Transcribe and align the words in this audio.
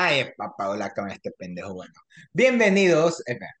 Ay, 0.00 0.32
apagó 0.38 0.76
la 0.76 0.92
cámara 0.94 1.14
este 1.14 1.32
pendejo. 1.32 1.74
Bueno, 1.74 1.92
bienvenidos. 2.32 3.20
espera. 3.26 3.52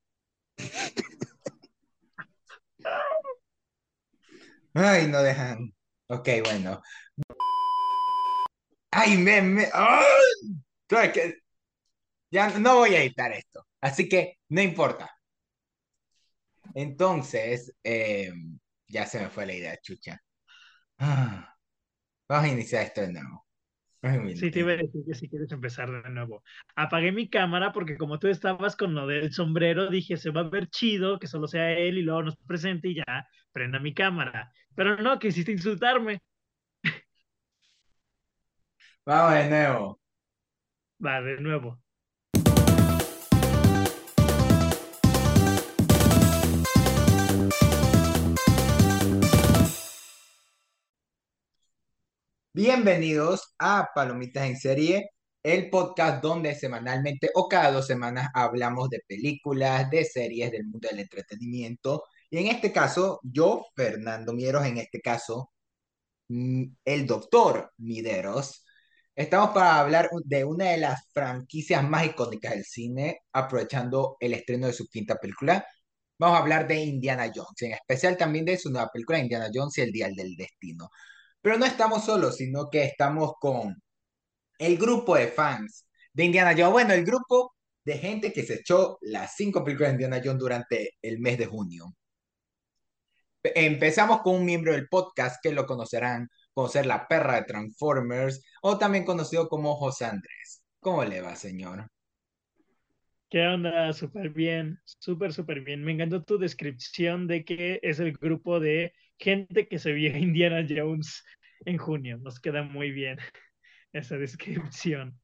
Ay, 4.74 5.08
no 5.08 5.20
dejan. 5.22 5.74
Ok, 6.06 6.28
bueno. 6.44 6.80
Ay, 8.90 9.16
me, 9.18 9.42
me. 9.42 9.68
¡Ay! 9.72 11.34
Ya 12.30 12.50
no 12.58 12.76
voy 12.76 12.94
a 12.94 13.02
editar 13.02 13.32
esto, 13.32 13.66
así 13.80 14.08
que 14.08 14.38
no 14.50 14.60
importa. 14.62 15.10
Entonces, 16.74 17.74
eh, 17.82 18.30
ya 18.86 19.06
se 19.06 19.20
me 19.20 19.28
fue 19.30 19.46
la 19.46 19.54
idea, 19.54 19.76
chucha. 19.82 20.20
Ah, 20.98 21.56
vamos 22.28 22.44
a 22.46 22.48
iniciar 22.52 22.84
esto 22.84 23.00
de 23.02 23.12
nuevo. 23.12 23.47
Ay, 24.02 24.34
Sí, 24.36 24.50
te 24.50 24.60
iba 24.60 24.72
a 24.72 24.76
decir 24.76 25.02
que 25.06 25.14
si 25.14 25.28
quieres 25.28 25.50
empezar 25.52 25.90
de 25.90 26.10
nuevo. 26.10 26.42
Apagué 26.76 27.12
mi 27.12 27.28
cámara 27.28 27.72
porque 27.72 27.96
como 27.96 28.18
tú 28.18 28.28
estabas 28.28 28.76
con 28.76 28.94
lo 28.94 29.06
del 29.06 29.32
sombrero, 29.32 29.88
dije, 29.90 30.16
se 30.16 30.30
va 30.30 30.42
a 30.42 30.44
ver 30.48 30.68
chido 30.68 31.18
que 31.18 31.26
solo 31.26 31.46
sea 31.48 31.72
él 31.72 31.98
y 31.98 32.02
luego 32.02 32.22
nos 32.22 32.36
presente 32.36 32.88
y 32.88 32.94
ya, 32.96 33.26
prenda 33.52 33.78
mi 33.80 33.94
cámara. 33.94 34.50
Pero 34.74 34.96
no, 34.98 35.18
quisiste 35.18 35.52
insultarme. 35.52 36.20
Vamos 39.04 39.34
de 39.34 39.48
nuevo. 39.50 40.00
Va, 41.06 41.20
de 41.20 41.40
nuevo. 41.40 41.80
Bienvenidos 52.60 53.54
a 53.60 53.90
Palomitas 53.94 54.48
en 54.48 54.56
Serie, 54.56 55.10
el 55.44 55.70
podcast 55.70 56.20
donde 56.20 56.56
semanalmente 56.56 57.30
o 57.34 57.48
cada 57.48 57.70
dos 57.70 57.86
semanas 57.86 58.30
hablamos 58.34 58.90
de 58.90 59.00
películas, 59.06 59.88
de 59.90 60.04
series 60.04 60.50
del 60.50 60.64
mundo 60.64 60.88
del 60.90 60.98
entretenimiento. 60.98 62.02
Y 62.28 62.38
en 62.38 62.48
este 62.48 62.72
caso, 62.72 63.20
yo, 63.22 63.64
Fernando 63.76 64.32
Mieros, 64.32 64.66
en 64.66 64.78
este 64.78 65.00
caso, 65.00 65.52
mm, 66.28 66.64
el 66.84 67.06
doctor 67.06 67.72
Mideros, 67.78 68.64
estamos 69.14 69.50
para 69.50 69.78
hablar 69.78 70.10
de 70.24 70.44
una 70.44 70.70
de 70.70 70.78
las 70.78 71.02
franquicias 71.12 71.88
más 71.88 72.06
icónicas 72.06 72.54
del 72.54 72.64
cine, 72.64 73.20
aprovechando 73.32 74.16
el 74.18 74.34
estreno 74.34 74.66
de 74.66 74.72
su 74.72 74.88
quinta 74.88 75.14
película. 75.16 75.64
Vamos 76.18 76.36
a 76.38 76.42
hablar 76.42 76.66
de 76.66 76.76
Indiana 76.80 77.30
Jones, 77.32 77.62
en 77.62 77.72
especial 77.74 78.16
también 78.16 78.44
de 78.44 78.58
su 78.58 78.70
nueva 78.70 78.90
película 78.92 79.20
Indiana 79.20 79.48
Jones 79.54 79.78
y 79.78 79.82
el 79.82 79.92
Dial 79.92 80.14
del 80.16 80.34
Destino. 80.36 80.90
Pero 81.42 81.58
no 81.58 81.66
estamos 81.66 82.04
solos, 82.04 82.36
sino 82.36 82.68
que 82.70 82.84
estamos 82.84 83.34
con 83.40 83.76
el 84.58 84.76
grupo 84.78 85.16
de 85.16 85.28
fans 85.28 85.86
de 86.12 86.24
Indiana 86.24 86.52
Jones. 86.52 86.72
Bueno, 86.72 86.94
el 86.94 87.04
grupo 87.04 87.54
de 87.84 87.98
gente 87.98 88.32
que 88.32 88.42
se 88.44 88.54
echó 88.54 88.98
las 89.02 89.34
cinco 89.36 89.64
películas 89.64 89.90
de 89.90 89.94
Indiana 89.94 90.22
Jones 90.24 90.40
durante 90.40 90.90
el 91.02 91.20
mes 91.20 91.38
de 91.38 91.46
junio. 91.46 91.86
Empezamos 93.42 94.20
con 94.22 94.36
un 94.36 94.44
miembro 94.44 94.72
del 94.72 94.88
podcast 94.88 95.36
que 95.42 95.52
lo 95.52 95.64
conocerán, 95.64 96.28
conocer 96.52 96.86
la 96.86 97.06
perra 97.08 97.36
de 97.36 97.44
Transformers, 97.44 98.42
o 98.62 98.76
también 98.78 99.04
conocido 99.04 99.48
como 99.48 99.76
José 99.76 100.06
Andrés. 100.06 100.62
¿Cómo 100.80 101.04
le 101.04 101.20
va, 101.20 101.36
señor? 101.36 101.88
¿Qué 103.30 103.46
onda? 103.46 103.92
Súper 103.92 104.30
bien, 104.30 104.80
súper, 104.84 105.32
súper 105.34 105.60
bien. 105.60 105.84
Me 105.84 105.92
encantó 105.92 106.22
tu 106.24 106.38
descripción 106.38 107.26
de 107.26 107.44
que 107.44 107.78
es 107.82 108.00
el 108.00 108.12
grupo 108.12 108.58
de 108.58 108.94
gente 109.18 109.68
que 109.68 109.78
se 109.78 109.92
vio 109.92 110.16
Indiana 110.16 110.66
Jones 110.68 111.24
en 111.66 111.76
junio. 111.76 112.18
Nos 112.18 112.40
queda 112.40 112.62
muy 112.62 112.90
bien 112.90 113.18
esa 113.92 114.16
descripción. 114.16 115.20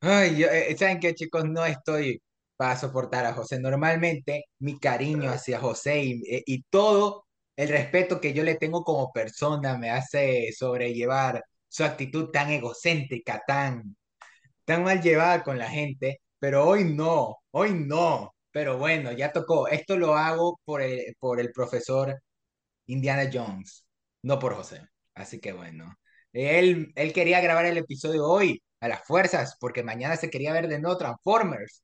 Ay, 0.00 0.36
yo, 0.38 0.46
eh, 0.48 0.76
¿saben 0.78 1.00
qué, 1.00 1.14
chicos? 1.14 1.44
No 1.44 1.64
estoy 1.64 2.22
para 2.56 2.76
soportar 2.76 3.26
a 3.26 3.32
José. 3.34 3.58
Normalmente 3.58 4.44
mi 4.60 4.78
cariño 4.78 5.30
hacia 5.30 5.58
José 5.58 6.02
y, 6.04 6.12
eh, 6.34 6.42
y 6.46 6.62
todo 6.70 7.26
el 7.56 7.68
respeto 7.68 8.20
que 8.20 8.32
yo 8.32 8.44
le 8.44 8.54
tengo 8.56 8.84
como 8.84 9.12
persona 9.12 9.76
me 9.78 9.90
hace 9.90 10.52
sobrellevar 10.52 11.42
su 11.68 11.82
actitud 11.84 12.30
tan 12.30 12.50
egocéntrica, 12.50 13.42
tan, 13.46 13.96
tan 14.64 14.84
mal 14.84 15.02
llevada 15.02 15.42
con 15.44 15.58
la 15.58 15.68
gente, 15.70 16.20
pero 16.38 16.66
hoy 16.66 16.84
no, 16.84 17.38
hoy 17.52 17.72
no. 17.74 18.34
Pero 18.50 18.78
bueno, 18.78 19.12
ya 19.12 19.32
tocó. 19.32 19.68
Esto 19.68 19.96
lo 19.98 20.16
hago 20.16 20.60
por 20.64 20.80
el, 20.82 21.14
por 21.18 21.40
el 21.40 21.52
profesor 21.52 22.18
Indiana 22.86 23.30
Jones, 23.32 23.86
no 24.22 24.38
por 24.38 24.54
José. 24.54 24.86
Así 25.14 25.40
que 25.40 25.52
bueno, 25.52 25.94
él, 26.32 26.92
él 26.94 27.12
quería 27.12 27.40
grabar 27.40 27.66
el 27.66 27.78
episodio 27.78 28.26
hoy 28.26 28.62
a 28.80 28.88
las 28.88 29.04
fuerzas, 29.04 29.56
porque 29.60 29.82
mañana 29.82 30.16
se 30.16 30.30
quería 30.30 30.52
ver 30.52 30.68
de 30.68 30.80
nuevo 30.80 30.96
Transformers. 30.98 31.82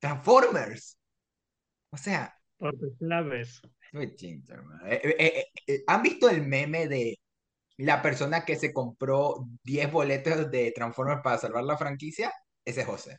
Transformers. 0.00 0.98
O 1.90 1.96
sea, 1.96 2.34
Por 2.58 2.74
claves. 2.98 3.60
eh, 4.86 5.16
eh, 5.18 5.44
eh, 5.66 5.84
¿Han 5.86 6.02
visto 6.02 6.28
el 6.28 6.42
meme 6.46 6.88
de 6.88 7.18
la 7.78 8.02
persona 8.02 8.44
que 8.44 8.56
se 8.56 8.72
compró 8.72 9.46
10 9.64 9.92
boletos 9.92 10.50
de 10.50 10.72
Transformers 10.72 11.22
para 11.22 11.38
salvar 11.38 11.64
la 11.64 11.78
franquicia? 11.78 12.32
Ese 12.64 12.82
es 12.82 12.86
José. 12.86 13.18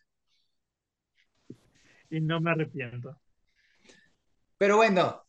Y 2.09 2.22
no 2.22 2.40
me 2.40 2.52
arrepiento. 2.52 3.19
Pero 4.58 4.78
bueno, 4.78 5.24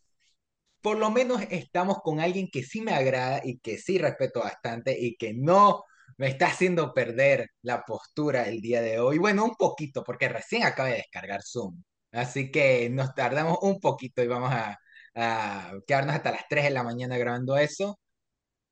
por 0.80 0.98
lo 0.98 1.10
menos 1.10 1.42
estamos 1.50 1.98
con 2.02 2.20
alguien 2.20 2.50
que 2.50 2.62
sí 2.62 2.80
me 2.82 2.92
agrada 2.92 3.40
y 3.42 3.58
que 3.58 3.78
sí 3.78 3.98
respeto 3.98 4.40
bastante 4.40 4.96
y 4.98 5.16
que 5.16 5.32
no 5.34 5.84
me 6.18 6.28
está 6.28 6.46
haciendo 6.48 6.92
perder 6.92 7.50
la 7.62 7.84
postura 7.84 8.48
el 8.48 8.60
día 8.60 8.82
de 8.82 8.98
hoy. 8.98 9.18
Bueno, 9.18 9.44
un 9.44 9.54
poquito, 9.56 10.04
porque 10.04 10.28
recién 10.28 10.64
acaba 10.64 10.90
de 10.90 10.96
descargar 10.96 11.42
Zoom. 11.42 11.82
Así 12.12 12.50
que 12.50 12.90
nos 12.90 13.14
tardamos 13.14 13.58
un 13.62 13.80
poquito 13.80 14.22
y 14.22 14.26
vamos 14.26 14.52
a, 14.52 14.78
a 15.14 15.72
quedarnos 15.86 16.16
hasta 16.16 16.32
las 16.32 16.46
3 16.48 16.64
de 16.64 16.70
la 16.70 16.82
mañana 16.84 17.18
grabando 17.18 17.56
eso. 17.56 17.98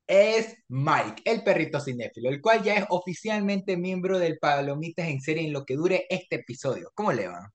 Es 0.07 0.57
Mike, 0.69 1.23
el 1.25 1.43
perrito 1.45 1.81
cinéfilo, 1.81 2.29
el 2.29 2.41
cual 2.41 2.63
ya 2.63 2.77
es 2.77 2.85
oficialmente 2.91 3.77
miembro 3.77 4.19
del 4.19 4.39
Palomitas 4.39 5.09
en 5.09 5.21
serie 5.21 5.47
en 5.47 5.53
lo 5.53 5.65
que 5.65 5.77
dure 5.77 6.07
este 6.11 6.37
episodio. 6.37 6.91
¿Cómo 6.95 7.13
le 7.13 7.29
va? 7.29 7.51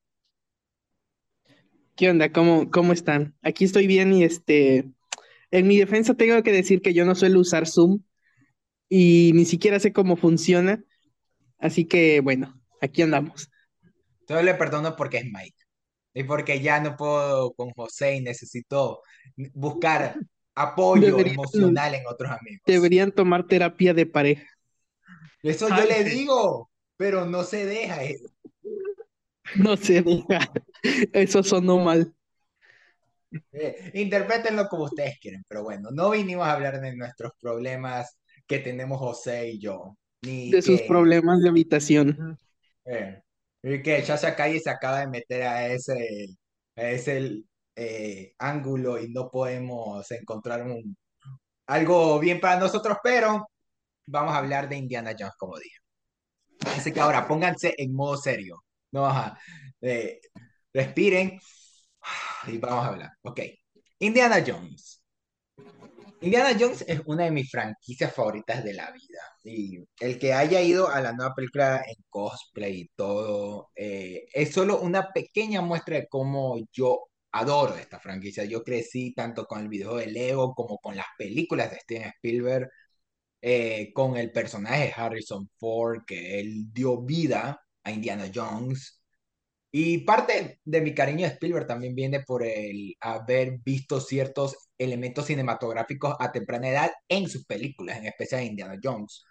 ¿Qué 1.98 2.10
onda? 2.12 2.32
¿Cómo, 2.32 2.70
cómo 2.70 2.94
están? 2.94 3.36
Aquí 3.42 3.66
estoy 3.66 3.88
bien 3.88 4.14
y 4.14 4.24
este, 4.24 4.88
en 5.52 5.68
mi 5.68 5.78
defensa 5.78 6.14
tengo 6.14 6.42
que 6.44 6.52
decir 6.52 6.82
que 6.82 6.94
yo 6.94 7.06
no 7.06 7.16
suelo 7.16 7.40
usar 7.40 7.68
Zoom 7.68 8.02
y 8.88 9.32
ni 9.34 9.46
siquiera 9.46 9.80
sé 9.80 9.92
cómo 9.94 10.16
funciona, 10.16 10.84
así 11.58 11.86
que 11.86 12.22
bueno, 12.22 12.62
aquí 12.82 13.02
andamos. 13.02 13.50
Solo 14.28 14.44
le 14.44 14.54
perdono 14.54 14.96
porque 14.96 15.18
es 15.18 15.26
Mike. 15.26 15.58
Y 16.14 16.24
porque 16.24 16.62
ya 16.62 16.80
no 16.80 16.96
puedo 16.96 17.54
con 17.54 17.72
José 17.72 18.16
y 18.18 18.22
necesito 18.22 19.02
buscar 19.54 20.16
apoyo 20.56 21.02
Deberían, 21.08 21.36
emocional 21.36 21.96
en 21.96 22.08
otros 22.08 22.32
amigos. 22.32 22.62
deberían 22.66 23.12
tomar 23.12 23.48
terapia 23.48 23.94
de 23.94 24.06
pareja. 24.06 24.46
Eso 25.44 25.70
yo 25.70 25.76
Ay, 25.76 25.88
le 25.90 26.04
sí. 26.04 26.18
digo, 26.18 26.70
pero 26.96 27.26
no 27.26 27.44
se 27.44 27.66
deja. 27.66 28.00
No 29.56 29.78
sé, 29.78 30.02
deja. 30.02 30.40
Eso 31.14 31.44
sonó 31.44 31.80
mal. 31.80 32.14
Eh, 33.52 33.92
interprétenlo 33.96 34.68
como 34.68 34.86
ustedes 34.86 35.20
quieren, 35.20 35.44
pero 35.48 35.64
bueno, 35.64 35.90
no 35.92 36.12
vinimos 36.12 36.48
a 36.48 36.54
hablar 36.54 36.80
de 36.80 36.96
nuestros 36.96 37.32
problemas 37.42 38.18
que 38.48 38.60
tenemos 38.60 39.00
José 39.00 39.50
y 39.50 39.60
yo, 39.60 39.98
ni 40.22 40.52
De 40.52 40.62
sus 40.62 40.82
problemas 40.84 41.42
de 41.42 41.50
habitación. 41.50 42.40
eh, 42.86 43.22
y 43.64 43.82
que 43.82 44.04
Chacha 44.04 44.36
Calle 44.36 44.60
se 44.60 44.70
acaba 44.70 45.00
de 45.02 45.08
meter 45.08 45.44
a 45.44 45.68
ese, 45.68 46.28
a 46.76 46.90
ese 46.90 47.44
eh, 47.76 48.34
ángulo 48.40 49.00
y 49.00 49.10
no 49.10 49.30
podemos 49.30 50.10
encontrar 50.12 50.64
un, 50.64 50.96
algo 51.68 52.20
bien 52.20 52.40
para 52.42 52.60
nosotros, 52.60 52.98
pero 53.04 53.48
vamos 54.08 54.34
a 54.34 54.40
hablar 54.40 54.70
de 54.70 54.78
Indiana 54.78 55.16
Jones, 55.18 55.36
como 55.38 55.58
dije. 55.60 55.78
Así 56.78 56.92
que 56.94 57.00
ahora 57.02 57.28
pónganse 57.28 57.74
en 57.78 57.94
modo 57.96 58.18
serio. 58.18 58.64
No, 58.92 59.06
ajá. 59.06 59.40
Eh, 59.82 60.20
respiren 60.74 61.40
y 62.48 62.58
vamos 62.58 62.86
a 62.86 62.88
hablar. 62.90 63.12
Ok. 63.22 63.42
Indiana 64.00 64.44
Jones. 64.46 65.04
Indiana 66.22 66.58
Jones 66.60 66.84
es 66.88 67.02
una 67.06 67.26
de 67.26 67.32
mis 67.32 67.50
franquicias 67.52 68.14
favoritas 68.14 68.64
de 68.64 68.74
la 68.74 68.92
vida. 68.92 69.20
Y 69.44 69.80
el 70.00 70.18
que 70.20 70.34
haya 70.34 70.62
ido 70.62 70.90
a 70.90 71.02
la 71.02 71.14
nueva 71.14 71.34
película 71.36 71.84
en 71.88 72.04
cosplay 72.10 72.82
y 72.82 72.92
todo, 72.96 73.70
eh, 73.76 74.26
es 74.34 74.52
solo 74.54 74.80
una 74.82 75.12
pequeña 75.14 75.62
muestra 75.62 75.98
de 75.98 76.08
cómo 76.08 76.58
yo 76.72 77.08
adoro 77.32 77.76
esta 77.76 78.00
franquicia. 78.00 78.46
Yo 78.46 78.64
crecí 78.64 79.14
tanto 79.14 79.46
con 79.46 79.62
el 79.62 79.68
video 79.70 79.96
de 79.98 80.08
Lego 80.08 80.54
como 80.56 80.80
con 80.80 80.96
las 80.96 81.08
películas 81.18 81.72
de 81.72 81.80
Steven 81.80 82.10
Spielberg 82.16 82.70
eh, 83.42 83.92
con 83.94 84.18
el 84.18 84.32
personaje 84.32 84.94
Harrison 84.96 85.50
Ford, 85.60 86.04
que 86.06 86.40
él 86.40 86.72
dio 86.74 87.02
vida 87.02 87.60
a 87.88 87.92
Indiana 87.92 88.32
Jones. 88.34 89.02
Y 89.72 90.00
parte 90.00 90.60
de 90.66 90.82
mi 90.82 90.94
cariño 90.96 91.22
de 91.28 91.34
Spielberg 91.34 91.68
también 91.68 91.96
viene 91.96 92.22
por 92.22 92.44
el 92.46 92.96
haber 93.02 93.60
visto 93.60 94.00
ciertos 94.02 94.70
elementos 94.78 95.26
cinematográficos 95.28 96.16
a 96.20 96.32
temprana 96.32 96.70
edad 96.70 96.92
en 97.10 97.30
sus 97.30 97.46
películas, 97.46 97.98
en 98.00 98.08
especial 98.08 98.44
Indiana 98.44 98.80
Jones. 98.84 99.24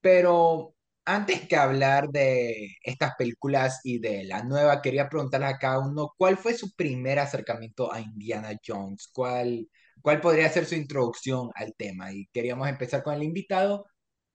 Pero 0.00 0.74
antes 1.04 1.46
que 1.48 1.56
hablar 1.56 2.10
de 2.10 2.76
estas 2.84 3.14
películas 3.16 3.80
y 3.84 3.98
de 4.00 4.24
la 4.24 4.42
nueva, 4.44 4.82
quería 4.82 5.08
preguntarle 5.08 5.46
a 5.46 5.58
cada 5.58 5.80
uno, 5.80 6.14
¿cuál 6.16 6.36
fue 6.36 6.54
su 6.54 6.74
primer 6.74 7.18
acercamiento 7.18 7.92
a 7.92 8.00
Indiana 8.00 8.50
Jones? 8.64 9.08
¿Cuál, 9.12 9.68
cuál 10.02 10.20
podría 10.20 10.48
ser 10.50 10.66
su 10.66 10.74
introducción 10.74 11.50
al 11.54 11.74
tema? 11.74 12.12
Y 12.12 12.26
queríamos 12.32 12.68
empezar 12.68 13.02
con 13.02 13.14
el 13.14 13.22
invitado, 13.22 13.86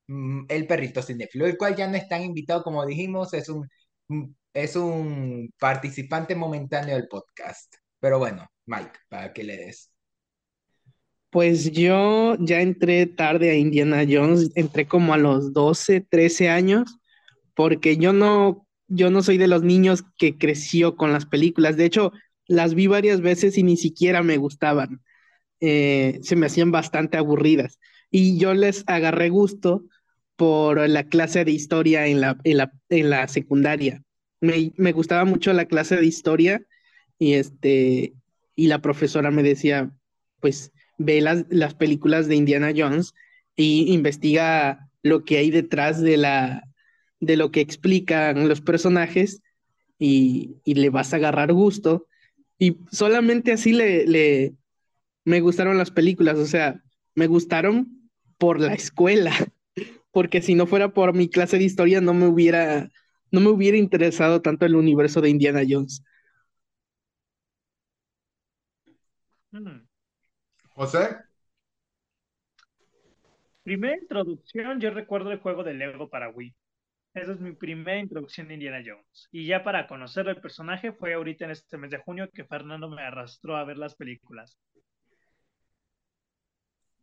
el 0.07 0.68
perrito 0.68 1.02
cinéfilo, 1.02 1.46
el 1.46 1.57
cual 1.57 1.75
ya 1.75 1.88
no 1.88 1.98
es 1.98 2.07
tan 2.07 2.24
invitado 2.24 2.63
como 2.63 2.86
dijimos, 2.86 3.34
es 3.34 3.50
un, 3.50 3.68
mm, 4.07 4.25
es 4.54 4.75
un 4.75 5.52
participante 5.60 6.36
momentáneo 6.36 6.96
del 6.96 7.07
podcast. 7.07 7.75
Pero 8.00 8.19
bueno, 8.19 8.46
Mike, 8.66 9.00
para 9.10 9.34
que 9.34 9.44
le 9.44 9.57
des. 9.57 9.92
Pues 11.30 11.72
yo 11.72 12.38
ya 12.40 12.62
entré 12.62 13.07
tarde 13.07 13.50
a 13.50 13.56
Indiana 13.56 14.06
Jones, 14.10 14.52
entré 14.56 14.88
como 14.88 15.13
a 15.13 15.18
los 15.18 15.52
12, 15.54 16.02
13 16.02 16.50
años, 16.50 16.98
porque 17.56 17.98
yo 17.98 18.13
no, 18.13 18.66
yo 18.88 19.10
no 19.10 19.22
soy 19.22 19.38
de 19.38 19.48
los 19.48 19.63
niños 19.63 20.04
que 20.18 20.38
creció 20.38 20.96
con 20.96 21.12
las 21.12 21.25
películas. 21.25 21.75
De 21.75 21.86
hecho, 21.86 22.13
las 22.48 22.74
vi 22.74 22.88
varias 22.88 23.22
veces 23.22 23.58
y 23.58 23.63
ni 23.63 23.75
siquiera 23.75 24.24
me 24.24 24.38
gustaban. 24.38 25.01
Eh, 25.60 26.19
se 26.22 26.36
me 26.36 26.46
hacían 26.46 26.72
bastante 26.72 27.18
aburridas. 27.18 27.80
Y 28.10 28.38
yo 28.38 28.54
les 28.54 28.84
agarré 28.88 29.30
gusto 29.30 29.84
por 30.36 30.90
la 30.90 31.04
clase 31.04 31.46
de 31.46 31.52
historia 31.52 32.08
en 32.08 32.22
la, 32.22 32.38
en 32.44 32.58
la, 32.58 32.74
en 32.90 33.10
la 33.10 33.28
secundaria. 33.28 34.04
Me, 34.42 34.74
me 34.78 34.92
gustaba 34.92 35.26
mucho 35.26 35.54
la 35.54 35.66
clase 35.66 35.96
de 35.96 36.06
historia 36.06 36.62
y, 37.18 37.34
este, 37.34 38.14
y 38.56 38.68
la 38.68 38.82
profesora 38.82 39.32
me 39.32 39.44
decía, 39.44 39.92
pues 40.40 40.72
ve 40.98 41.22
las, 41.22 41.46
las 41.50 41.74
películas 41.74 42.28
de 42.28 42.36
Indiana 42.36 42.74
Jones 42.76 43.14
y 43.56 43.94
investiga 43.94 44.90
lo 45.04 45.24
que 45.24 45.38
hay 45.38 45.52
detrás 45.52 46.02
de, 46.02 46.18
la, 46.18 46.64
de 47.20 47.38
lo 47.38 47.52
que 47.52 47.62
explican 47.62 48.48
los 48.48 48.62
personajes 48.62 49.42
y, 49.98 50.58
y 50.66 50.76
le 50.76 50.90
vas 50.90 51.14
a 51.14 51.18
agarrar 51.18 51.54
gusto. 51.54 52.08
Y 52.58 52.78
solamente 52.92 53.52
así 53.52 53.72
le, 53.72 54.06
le, 54.06 54.54
me 55.24 55.42
gustaron 55.42 55.78
las 55.78 55.92
películas, 55.92 56.38
o 56.38 56.46
sea, 56.46 56.82
me 57.14 57.28
gustaron 57.28 58.10
por 58.38 58.60
la 58.60 58.74
escuela, 58.74 59.34
porque 60.15 60.41
si 60.41 60.56
no 60.56 60.65
fuera 60.65 60.94
por 60.94 61.13
mi 61.13 61.29
clase 61.29 61.57
de 61.57 61.65
historia 61.65 62.00
no 62.00 62.13
me 62.13 62.25
hubiera, 62.25 62.89
no 63.31 63.41
me 63.41 63.50
hubiera 63.50 63.75
interesado 63.75 64.41
tanto 64.41 64.65
el 64.65 64.75
universo 64.75 65.19
de 65.19 65.29
Indiana 65.29 65.62
Jones. 65.67 66.01
Mm. 69.51 69.85
José. 70.69 71.17
Primera 73.63 73.97
introducción, 73.97 74.79
yo 74.79 74.91
recuerdo 74.91 75.33
el 75.33 75.39
juego 75.39 75.65
de 75.65 75.73
Lego 75.73 76.09
para 76.09 76.29
Wii. 76.29 76.56
Esa 77.13 77.33
es 77.33 77.41
mi 77.41 77.51
primera 77.51 78.00
introducción 78.00 78.47
de 78.47 78.53
Indiana 78.53 78.81
Jones. 78.85 79.27
Y 79.33 79.45
ya 79.45 79.65
para 79.65 79.85
conocer 79.85 80.29
el 80.29 80.39
personaje 80.39 80.94
fue 80.94 81.13
ahorita 81.13 81.44
en 81.44 81.51
este 81.51 81.77
mes 81.77 81.91
de 81.91 81.97
junio 81.97 82.29
que 82.33 82.45
Fernando 82.45 82.88
me 82.88 83.01
arrastró 83.01 83.57
a 83.57 83.65
ver 83.65 83.77
las 83.77 83.95
películas. 83.95 84.57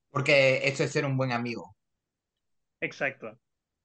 Porque 0.09 0.67
eso 0.67 0.83
es 0.83 0.91
ser 0.93 1.05
un 1.05 1.19
buen 1.19 1.33
amigo. 1.33 1.77
Exacto. 2.83 3.39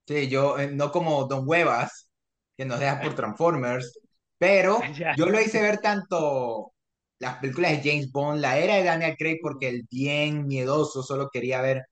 Sí, 0.08 0.28
yo, 0.30 0.58
eh, 0.58 0.70
no 0.72 0.92
como 0.92 1.26
Don 1.26 1.48
Huevas, 1.48 2.10
que 2.58 2.66
nos 2.66 2.80
deja 2.80 3.02
por 3.02 3.16
Transformers, 3.16 4.00
pero 4.38 4.80
yo 5.18 5.28
lo 5.28 5.40
hice 5.40 5.62
ver 5.62 5.80
tanto 5.80 6.74
las 7.20 7.38
películas 7.38 7.72
de 7.72 7.90
James 7.90 8.12
Bond, 8.12 8.42
la 8.42 8.58
era 8.60 8.76
de 8.76 8.84
Daniel 8.84 9.16
Craig, 9.18 9.40
porque 9.42 9.70
el 9.70 9.88
bien 9.90 10.48
miedoso 10.48 11.04
solo 11.04 11.30
quería 11.32 11.62
ver 11.62 11.84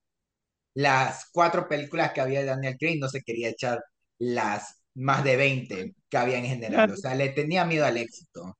las 0.74 1.30
cuatro 1.32 1.68
películas 1.68 2.12
que 2.12 2.20
había 2.20 2.40
de 2.40 2.46
Daniel 2.46 2.76
Craig, 2.78 2.98
no 3.00 3.08
se 3.08 3.22
quería 3.22 3.48
echar 3.50 3.80
las 4.18 4.82
más 4.94 5.24
de 5.24 5.36
20 5.36 5.94
que 6.08 6.16
había 6.16 6.38
en 6.38 6.46
general. 6.46 6.90
O 6.92 6.96
sea, 6.96 7.14
le 7.14 7.30
tenía 7.30 7.64
miedo 7.64 7.86
al 7.86 7.96
éxito. 7.96 8.56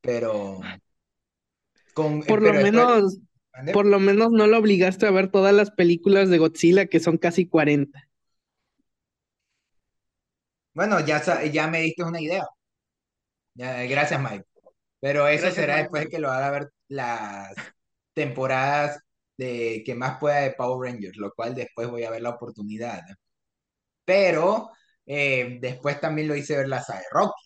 Pero 0.00 0.60
con 1.94 2.22
Por 2.22 2.42
lo 2.42 2.52
pero 2.52 2.62
menos, 2.62 3.18
Por 3.72 3.84
lo 3.86 3.98
menos 3.98 4.30
no 4.30 4.46
lo 4.46 4.58
obligaste 4.58 5.06
a 5.06 5.10
ver 5.10 5.30
todas 5.30 5.52
las 5.52 5.72
películas 5.72 6.28
de 6.30 6.38
Godzilla, 6.38 6.86
que 6.86 7.00
son 7.00 7.18
casi 7.18 7.46
40. 7.48 8.08
Bueno, 10.74 10.98
ya, 11.06 11.22
ya 11.52 11.66
me 11.68 11.80
diste 11.82 12.02
una 12.04 12.20
idea. 12.20 12.44
Ya, 13.54 13.82
gracias, 13.84 14.20
Mike. 14.20 14.44
Pero 15.00 15.28
eso 15.28 15.50
Gracias, 15.50 15.52
será 15.52 15.76
Mike. 15.76 15.78
después 15.78 16.04
de 16.04 16.10
que 16.10 16.18
lo 16.18 16.30
haga 16.30 16.50
ver 16.50 16.70
las 16.88 17.54
temporadas 18.14 19.00
de 19.36 19.82
que 19.84 19.94
más 19.94 20.18
pueda 20.20 20.40
de 20.40 20.52
Power 20.52 20.92
Rangers, 20.92 21.16
lo 21.18 21.32
cual 21.34 21.54
después 21.54 21.88
voy 21.90 22.04
a 22.04 22.10
ver 22.10 22.22
la 22.22 22.30
oportunidad. 22.30 23.02
Pero 24.04 24.70
eh, 25.06 25.58
después 25.60 26.00
también 26.00 26.28
lo 26.28 26.36
hice 26.36 26.56
ver 26.56 26.68
la 26.68 26.82
saga 26.82 27.00
de 27.00 27.06
Rocky. 27.12 27.42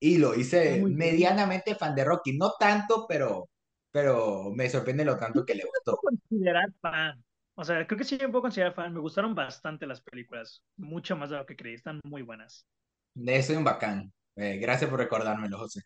Y 0.00 0.18
lo 0.18 0.36
hice 0.36 0.82
Muy 0.82 0.94
bien. 0.94 1.24
medianamente 1.24 1.76
fan 1.76 1.96
de 1.96 2.04
Rocky. 2.04 2.38
No 2.38 2.54
tanto, 2.60 3.06
pero, 3.08 3.49
pero 3.90 4.50
me 4.54 4.68
sorprende 4.68 5.04
lo 5.04 5.16
tanto 5.18 5.44
que 5.44 5.54
le 5.54 5.64
gustó. 5.64 5.96
considerar 5.96 6.72
fan. 6.80 7.22
O 7.54 7.64
sea, 7.64 7.86
creo 7.86 7.98
que 7.98 8.04
sí 8.04 8.16
me 8.20 8.28
puedo 8.28 8.42
considerar 8.42 8.74
fan. 8.74 8.92
Me 8.92 9.00
gustaron 9.00 9.34
bastante 9.34 9.86
las 9.86 10.00
películas. 10.00 10.62
Mucho 10.76 11.16
más 11.16 11.30
de 11.30 11.36
lo 11.36 11.46
que 11.46 11.56
creí. 11.56 11.74
Están 11.74 12.00
muy 12.04 12.22
buenas. 12.22 12.66
De 13.14 13.42
soy 13.42 13.56
un 13.56 13.64
bacán. 13.64 14.12
Eh, 14.36 14.58
gracias 14.58 14.88
por 14.90 14.98
recordármelo, 15.00 15.58
José. 15.58 15.80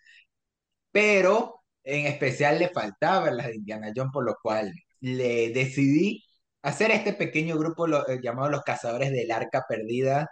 Pero 0.91 1.63
en 1.83 2.07
especial 2.07 2.59
le 2.59 2.69
faltaba 2.71 3.31
las 3.31 3.47
de 3.49 3.57
Indiana 3.57 3.93
Jones, 3.95 4.13
por 4.13 4.25
lo 4.25 4.37
cual 4.43 4.73
le 5.01 5.51
decidí 5.53 6.25
hacer 6.63 6.91
este 6.91 7.13
pequeño 7.13 7.59
grupo 7.59 7.87
lo- 7.87 8.09
eh, 8.09 8.21
llamado 8.23 8.51
los 8.51 8.63
Cazadores 8.63 9.13
del 9.13 9.31
Arca 9.31 9.65
Perdida, 9.69 10.29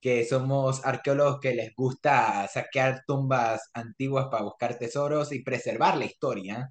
que 0.00 0.24
somos 0.24 0.84
arqueólogos 0.84 1.40
que 1.40 1.54
les 1.54 1.74
gusta 1.74 2.46
saquear 2.48 3.02
tumbas 3.06 3.70
antiguas 3.74 4.26
para 4.30 4.44
buscar 4.44 4.78
tesoros 4.78 5.32
y 5.32 5.42
preservar 5.42 5.96
la 5.98 6.04
historia. 6.06 6.70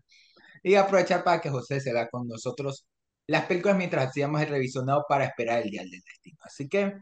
Y 0.63 0.75
aprovechar 0.75 1.23
para 1.23 1.41
que 1.41 1.49
José 1.49 1.79
se 1.81 1.93
vea 1.93 2.09
con 2.09 2.27
nosotros 2.27 2.85
las 3.27 3.45
películas 3.45 3.77
mientras 3.77 4.09
hacíamos 4.09 4.41
el 4.41 4.49
revisionado 4.49 5.05
para 5.07 5.25
esperar 5.25 5.61
el 5.61 5.69
día 5.69 5.81
del 5.81 5.91
destino. 5.91 6.37
Así 6.41 6.67
que 6.69 6.93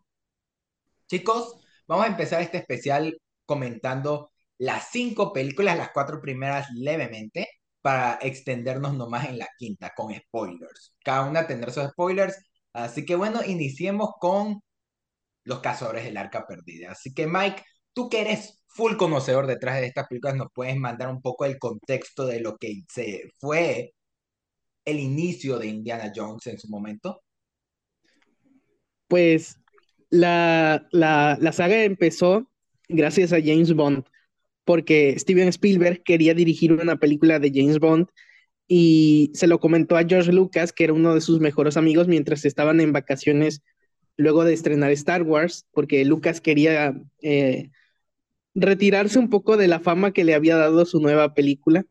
Chicos, 1.12 1.58
vamos 1.90 2.06
a 2.06 2.08
empezar 2.08 2.42
este 2.42 2.58
especial 2.60 3.20
comentando 3.46 4.32
las 4.58 4.92
cinco 4.92 5.34
películas, 5.34 5.78
las 5.78 5.92
cuatro 5.92 6.22
primeras 6.22 6.70
levemente, 6.74 7.50
para 7.82 8.18
extendernos 8.22 8.94
nomás 8.94 9.26
en 9.28 9.38
la 9.38 9.50
quinta 9.58 9.92
con 9.94 10.16
spoilers. 10.16 10.96
Cada 11.04 11.30
una 11.30 11.46
tendrá 11.48 11.70
sus 11.70 11.90
spoilers. 11.90 12.38
Así 12.72 13.06
que 13.06 13.16
bueno, 13.16 13.42
iniciemos 13.46 14.12
con 14.22 14.62
Los 15.44 15.60
Cazadores 15.60 16.06
del 16.06 16.16
Arca 16.16 16.48
Perdida. 16.48 16.92
Así 16.92 17.14
que 17.14 17.28
Mike, 17.28 17.62
tú 17.94 18.10
que 18.10 18.22
eres 18.22 18.62
full 18.68 18.96
conocedor 18.96 19.48
detrás 19.48 19.80
de 19.80 19.88
estas 19.88 20.08
películas, 20.08 20.36
nos 20.36 20.48
puedes 20.54 20.78
mandar 20.78 21.10
un 21.10 21.22
poco 21.22 21.46
el 21.46 21.60
contexto 21.60 22.26
de 22.26 22.40
lo 22.40 22.58
que 22.58 22.84
se 22.90 23.32
fue 23.40 23.94
el 24.86 25.00
inicio 25.00 25.60
de 25.60 25.68
Indiana 25.68 26.12
Jones 26.16 26.48
en 26.48 26.58
su 26.58 26.70
momento. 26.70 27.22
Pues 29.08 29.58
la, 30.10 30.88
la, 30.92 31.38
la 31.40 31.52
saga 31.52 31.84
empezó 31.84 32.50
gracias 32.88 33.34
a 33.34 33.42
James 33.42 33.74
Bond, 33.74 34.06
porque 34.64 35.18
Steven 35.20 35.50
Spielberg 35.50 36.04
quería 36.04 36.34
dirigir 36.34 36.74
una 36.74 36.98
película 36.98 37.40
de 37.40 37.52
James 37.54 37.80
Bond 37.80 38.08
y 38.68 39.32
se 39.34 39.48
lo 39.48 39.60
comentó 39.60 39.98
a 39.98 40.06
George 40.06 40.32
Lucas, 40.32 40.72
que 40.72 40.86
era 40.86 40.94
uno 40.94 41.14
de 41.14 41.22
sus 41.22 41.40
mejores 41.40 41.76
amigos, 41.76 42.08
mientras 42.08 42.46
estaban 42.46 42.80
en 42.80 42.94
vacaciones 42.94 43.62
luego 44.16 44.46
de 44.46 44.54
estrenar 44.54 44.92
Star 44.92 45.24
Wars, 45.24 45.66
porque 45.72 46.06
Lucas 46.06 46.40
quería 46.40 46.94
eh, 47.22 47.70
retirarse 48.54 49.20
un 49.20 49.30
poco 49.30 49.58
de 49.58 49.68
la 49.68 49.80
fama 49.80 50.12
que 50.12 50.24
le 50.24 50.34
había 50.34 50.58
dado 50.58 50.86
su 50.86 51.00
nueva 51.00 51.34
película. 51.34 51.86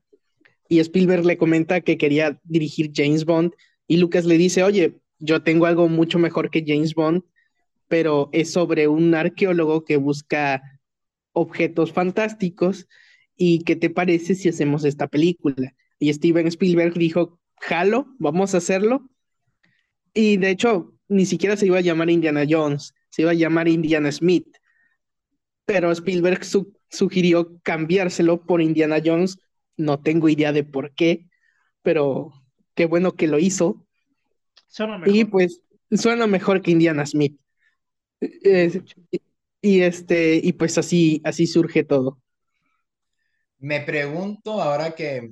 Y 0.68 0.78
Spielberg 0.80 1.24
le 1.24 1.36
comenta 1.38 1.80
que 1.80 1.98
quería 1.98 2.40
dirigir 2.44 2.92
James 2.94 3.24
Bond 3.24 3.52
y 3.86 3.96
Lucas 3.96 4.24
le 4.24 4.38
dice, 4.38 4.62
oye, 4.62 5.00
yo 5.18 5.42
tengo 5.42 5.66
algo 5.66 5.88
mucho 5.88 6.18
mejor 6.18 6.50
que 6.50 6.64
James 6.66 6.94
Bond, 6.94 7.22
pero 7.88 8.30
es 8.32 8.52
sobre 8.52 8.88
un 8.88 9.14
arqueólogo 9.14 9.84
que 9.84 9.96
busca 9.96 10.62
objetos 11.32 11.92
fantásticos 11.92 12.86
y 13.36 13.64
qué 13.64 13.74
te 13.74 13.90
parece 13.90 14.34
si 14.34 14.48
hacemos 14.48 14.84
esta 14.84 15.08
película. 15.08 15.74
Y 15.98 16.12
Steven 16.12 16.46
Spielberg 16.46 16.94
dijo, 16.94 17.40
jalo, 17.60 18.14
vamos 18.18 18.54
a 18.54 18.58
hacerlo. 18.58 19.08
Y 20.14 20.36
de 20.36 20.50
hecho, 20.50 20.94
ni 21.08 21.26
siquiera 21.26 21.56
se 21.56 21.66
iba 21.66 21.78
a 21.78 21.82
llamar 21.82 22.10
Indiana 22.10 22.44
Jones, 22.48 22.94
se 23.10 23.22
iba 23.22 23.32
a 23.32 23.34
llamar 23.34 23.68
Indiana 23.68 24.10
Smith. 24.12 24.46
Pero 25.70 25.92
Spielberg 25.92 26.44
su 26.44 26.74
sugirió 26.88 27.60
cambiárselo 27.62 28.44
por 28.44 28.60
Indiana 28.60 29.00
Jones. 29.04 29.38
No 29.76 30.00
tengo 30.00 30.28
idea 30.28 30.52
de 30.52 30.64
por 30.64 30.92
qué, 30.96 31.28
pero 31.82 32.32
qué 32.74 32.86
bueno 32.86 33.12
que 33.12 33.28
lo 33.28 33.38
hizo. 33.38 33.86
Suena 34.66 34.98
mejor. 34.98 35.14
Y 35.14 35.24
pues 35.26 35.60
suena 35.92 36.26
mejor 36.26 36.60
que 36.60 36.72
Indiana 36.72 37.06
Smith. 37.06 37.38
Eh, 38.20 38.82
y 39.62 39.82
este, 39.82 40.40
y 40.42 40.54
pues 40.54 40.76
así, 40.76 41.20
así 41.22 41.46
surge 41.46 41.84
todo. 41.84 42.20
Me 43.58 43.80
pregunto, 43.82 44.60
ahora 44.60 44.96
que, 44.96 45.28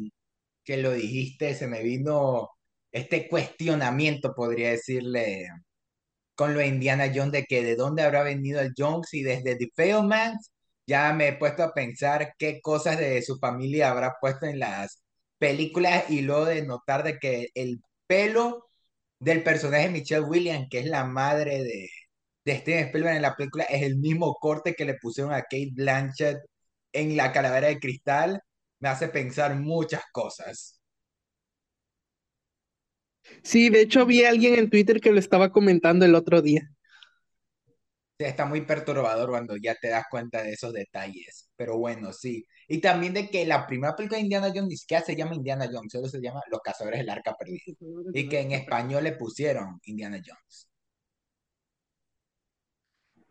que 0.62 0.76
lo 0.76 0.92
dijiste, 0.92 1.56
se 1.56 1.66
me 1.66 1.82
vino 1.82 2.50
este 2.92 3.26
cuestionamiento, 3.26 4.36
podría 4.36 4.70
decirle, 4.70 5.48
con 6.38 6.54
lo 6.54 6.60
de 6.60 6.68
Indiana 6.68 7.10
Jones, 7.14 7.32
de 7.32 7.44
que 7.46 7.64
de 7.64 7.76
dónde 7.76 8.02
habrá 8.04 8.22
venido 8.22 8.60
el 8.60 8.72
Jones 8.76 9.12
y 9.14 9.22
desde 9.24 9.56
The 9.56 9.70
Failmans 9.74 10.52
ya 10.86 11.12
me 11.12 11.28
he 11.28 11.32
puesto 11.34 11.64
a 11.64 11.74
pensar 11.74 12.34
qué 12.38 12.60
cosas 12.62 12.98
de 12.98 13.20
su 13.22 13.38
familia 13.38 13.90
habrá 13.90 14.14
puesto 14.20 14.46
en 14.46 14.60
las 14.60 15.02
películas 15.38 16.04
y 16.10 16.22
luego 16.22 16.46
de 16.46 16.64
notar 16.64 17.04
de 17.04 17.18
que 17.18 17.48
el 17.54 17.82
pelo 18.06 18.66
del 19.18 19.42
personaje 19.42 19.90
Michelle 19.90 20.22
Williams, 20.22 20.68
que 20.70 20.80
es 20.80 20.86
la 20.86 21.04
madre 21.04 21.62
de, 21.64 21.90
de 22.44 22.58
Steven 22.58 22.86
Spielberg 22.86 23.16
en 23.16 23.22
la 23.22 23.36
película, 23.36 23.64
es 23.64 23.82
el 23.82 23.96
mismo 23.98 24.34
corte 24.36 24.74
que 24.74 24.84
le 24.84 24.94
pusieron 24.94 25.32
a 25.32 25.42
Kate 25.42 25.70
Blanchett 25.74 26.38
en 26.92 27.16
La 27.16 27.32
Calavera 27.32 27.68
de 27.68 27.80
Cristal, 27.80 28.40
me 28.80 28.88
hace 28.90 29.08
pensar 29.08 29.54
muchas 29.56 30.02
cosas. 30.12 30.77
Sí, 33.42 33.70
de 33.70 33.82
hecho 33.82 34.06
vi 34.06 34.24
a 34.24 34.30
alguien 34.30 34.54
en 34.54 34.70
Twitter 34.70 35.00
que 35.00 35.12
lo 35.12 35.18
estaba 35.18 35.52
comentando 35.52 36.04
el 36.04 36.14
otro 36.14 36.42
día. 36.42 36.70
Está 38.18 38.46
muy 38.46 38.62
perturbador 38.62 39.30
cuando 39.30 39.56
ya 39.56 39.76
te 39.76 39.88
das 39.88 40.04
cuenta 40.10 40.42
de 40.42 40.52
esos 40.52 40.72
detalles, 40.72 41.50
pero 41.56 41.78
bueno, 41.78 42.12
sí. 42.12 42.44
Y 42.66 42.80
también 42.80 43.14
de 43.14 43.30
que 43.30 43.46
la 43.46 43.66
primera 43.66 43.94
película 43.94 44.18
de 44.18 44.24
Indiana 44.24 44.48
Jones 44.48 44.68
ni 44.68 44.76
siquiera 44.76 45.04
se 45.04 45.14
llama 45.14 45.36
Indiana 45.36 45.68
Jones, 45.72 45.92
solo 45.92 46.08
se 46.08 46.20
llama 46.20 46.40
Los 46.50 46.60
Cazadores 46.60 46.98
del 46.98 47.10
Arca 47.10 47.36
Perdida. 47.38 47.62
Y 48.12 48.28
que 48.28 48.40
en 48.40 48.52
español 48.52 49.04
le 49.04 49.12
pusieron 49.12 49.80
Indiana 49.84 50.20
Jones. 50.24 50.68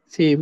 Sí, 0.05 0.37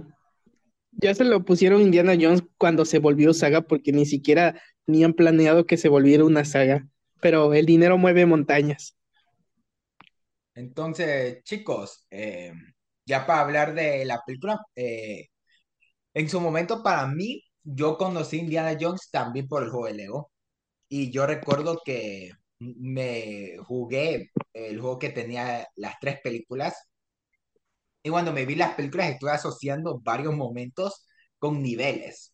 ya 0.92 1.14
se 1.14 1.26
lo 1.26 1.44
pusieron 1.44 1.82
Indiana 1.82 2.14
Jones 2.20 2.44
cuando 2.58 2.86
se 2.86 3.00
volvió 3.00 3.34
saga 3.34 3.62
porque 3.62 3.92
ni 3.92 4.06
siquiera 4.06 4.62
tenían 4.86 5.14
planeado 5.14 5.66
que 5.66 5.78
se 5.78 5.90
volviera 5.90 6.24
una 6.24 6.46
saga, 6.46 6.88
pero 7.20 7.54
el 7.54 7.66
dinero 7.66 7.98
mueve 7.98 8.26
montañas. 8.26 8.96
Entonces, 10.56 11.44
chicos, 11.44 12.06
eh, 12.10 12.54
ya 13.06 13.26
para 13.26 13.42
hablar 13.42 13.74
de 13.76 14.06
la 14.06 14.22
película, 14.26 14.60
eh, 14.76 15.28
en 16.14 16.30
su 16.30 16.42
momento 16.42 16.84
para 16.84 17.08
mí, 17.08 17.44
yo 17.64 17.98
conocí 17.98 18.38
Indiana 18.40 18.78
Jones 18.80 19.10
también 19.12 19.48
por 19.48 19.64
el 19.64 19.70
juego 19.72 19.88
de 19.88 19.94
Lego. 19.96 20.32
Y 20.90 21.12
yo 21.12 21.28
recuerdo 21.28 21.82
que 21.86 22.32
me 22.60 23.58
jugué 23.66 24.32
el 24.54 24.80
juego 24.82 25.00
que 25.00 25.10
tenía 25.12 25.68
las 25.78 25.96
tres 26.02 26.20
películas. 26.24 26.76
Y 28.04 28.10
cuando 28.10 28.32
me 28.34 28.46
vi 28.46 28.56
las 28.56 28.76
películas 28.76 29.10
estuve 29.10 29.32
asociando 29.32 30.00
varios 30.00 30.34
momentos 30.36 31.06
con 31.40 31.62
niveles. 31.62 32.34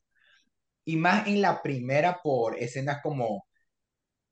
Y 0.85 0.97
más 0.97 1.27
en 1.27 1.41
la 1.41 1.61
primera 1.63 2.21
por 2.23 2.57
escenas 2.59 2.99
como 3.03 3.45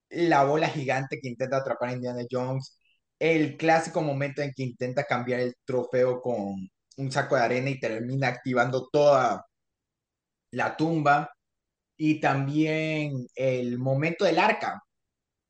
la 0.09 0.43
bola 0.45 0.69
gigante 0.69 1.19
que 1.21 1.29
intenta 1.29 1.57
atrapar 1.57 1.89
a 1.89 1.93
Indiana 1.93 2.23
Jones, 2.31 2.78
el 3.19 3.57
clásico 3.57 4.01
momento 4.01 4.41
en 4.41 4.53
que 4.53 4.63
intenta 4.63 5.03
cambiar 5.05 5.41
el 5.41 5.55
trofeo 5.65 6.21
con 6.21 6.69
un 6.97 7.11
saco 7.11 7.35
de 7.35 7.41
arena 7.43 7.69
y 7.69 7.79
termina 7.79 8.27
activando 8.29 8.89
toda 8.91 9.45
la 10.51 10.75
tumba, 10.77 11.31
y 11.97 12.19
también 12.21 13.27
el 13.35 13.77
momento 13.77 14.25
del 14.25 14.39
arca, 14.39 14.81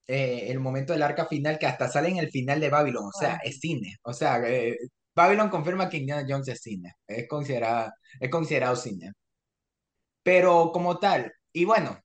eh, 0.07 0.47
el 0.49 0.59
momento 0.59 0.93
del 0.93 1.03
arca 1.03 1.27
final 1.27 1.59
que 1.59 1.67
hasta 1.67 1.89
sale 1.89 2.09
en 2.09 2.17
el 2.17 2.31
final 2.31 2.59
de 2.59 2.69
Babylon, 2.69 3.05
o 3.05 3.11
sea, 3.19 3.39
es 3.43 3.59
cine, 3.59 3.97
o 4.03 4.13
sea, 4.13 4.41
eh, 4.47 4.77
Babylon 5.15 5.49
confirma 5.49 5.89
que 5.89 5.97
Indiana 5.97 6.25
Jones 6.27 6.47
es 6.49 6.61
cine, 6.61 6.93
es, 7.07 7.27
considerada, 7.27 7.93
es 8.19 8.29
considerado 8.31 8.75
cine. 8.75 9.11
Pero 10.23 10.71
como 10.71 10.97
tal, 10.99 11.31
y 11.53 11.65
bueno, 11.65 11.99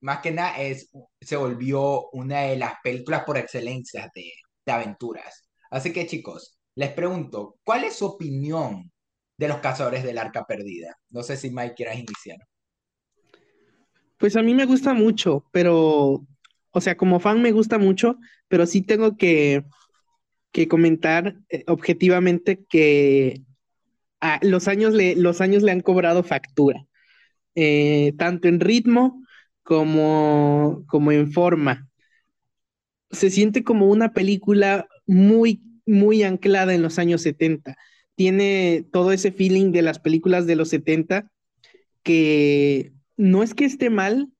más 0.00 0.20
que 0.20 0.30
nada 0.32 0.58
es, 0.60 0.90
se 1.20 1.36
volvió 1.36 2.08
una 2.10 2.42
de 2.42 2.56
las 2.56 2.74
películas 2.82 3.24
por 3.24 3.38
excelencia 3.38 4.10
de, 4.14 4.32
de 4.68 4.72
aventuras. 4.72 5.48
Así 5.70 5.92
que 5.92 6.06
chicos, 6.06 6.58
les 6.74 6.92
pregunto, 6.92 7.56
¿cuál 7.64 7.84
es 7.84 7.96
su 7.96 8.06
opinión 8.06 8.92
de 9.36 9.48
los 9.48 9.58
cazadores 9.58 10.04
del 10.04 10.18
arca 10.18 10.44
perdida? 10.46 10.96
No 11.10 11.22
sé 11.22 11.36
si 11.36 11.50
Mike 11.50 11.74
quieras 11.74 11.96
iniciar. 11.96 12.38
Pues 14.18 14.36
a 14.36 14.42
mí 14.42 14.54
me 14.54 14.66
gusta 14.66 14.94
mucho, 14.94 15.44
pero, 15.52 16.26
o 16.70 16.80
sea, 16.80 16.96
como 16.96 17.18
fan 17.20 17.40
me 17.40 17.52
gusta 17.52 17.78
mucho, 17.78 18.18
pero 18.48 18.66
sí 18.66 18.82
tengo 18.82 19.16
que, 19.16 19.64
que 20.52 20.68
comentar 20.68 21.36
eh, 21.48 21.64
objetivamente 21.66 22.64
que 22.68 23.42
a 24.20 24.38
los, 24.42 24.68
años 24.68 24.92
le, 24.92 25.16
los 25.16 25.40
años 25.40 25.62
le 25.62 25.72
han 25.72 25.80
cobrado 25.80 26.22
factura, 26.22 26.84
eh, 27.54 28.12
tanto 28.18 28.48
en 28.48 28.60
ritmo 28.60 29.22
como, 29.62 30.84
como 30.88 31.12
en 31.12 31.32
forma. 31.32 31.87
Se 33.10 33.30
siente 33.30 33.64
como 33.64 33.88
una 33.88 34.12
película 34.12 34.88
muy, 35.06 35.62
muy 35.86 36.22
anclada 36.22 36.74
en 36.74 36.82
los 36.82 36.98
años 36.98 37.22
70. 37.22 37.76
Tiene 38.14 38.84
todo 38.92 39.12
ese 39.12 39.32
feeling 39.32 39.72
de 39.72 39.82
las 39.82 39.98
películas 39.98 40.46
de 40.46 40.56
los 40.56 40.68
70 40.70 41.30
que 42.02 42.92
no 43.16 43.42
es 43.42 43.54
que 43.54 43.64
esté 43.64 43.90
mal, 43.90 44.32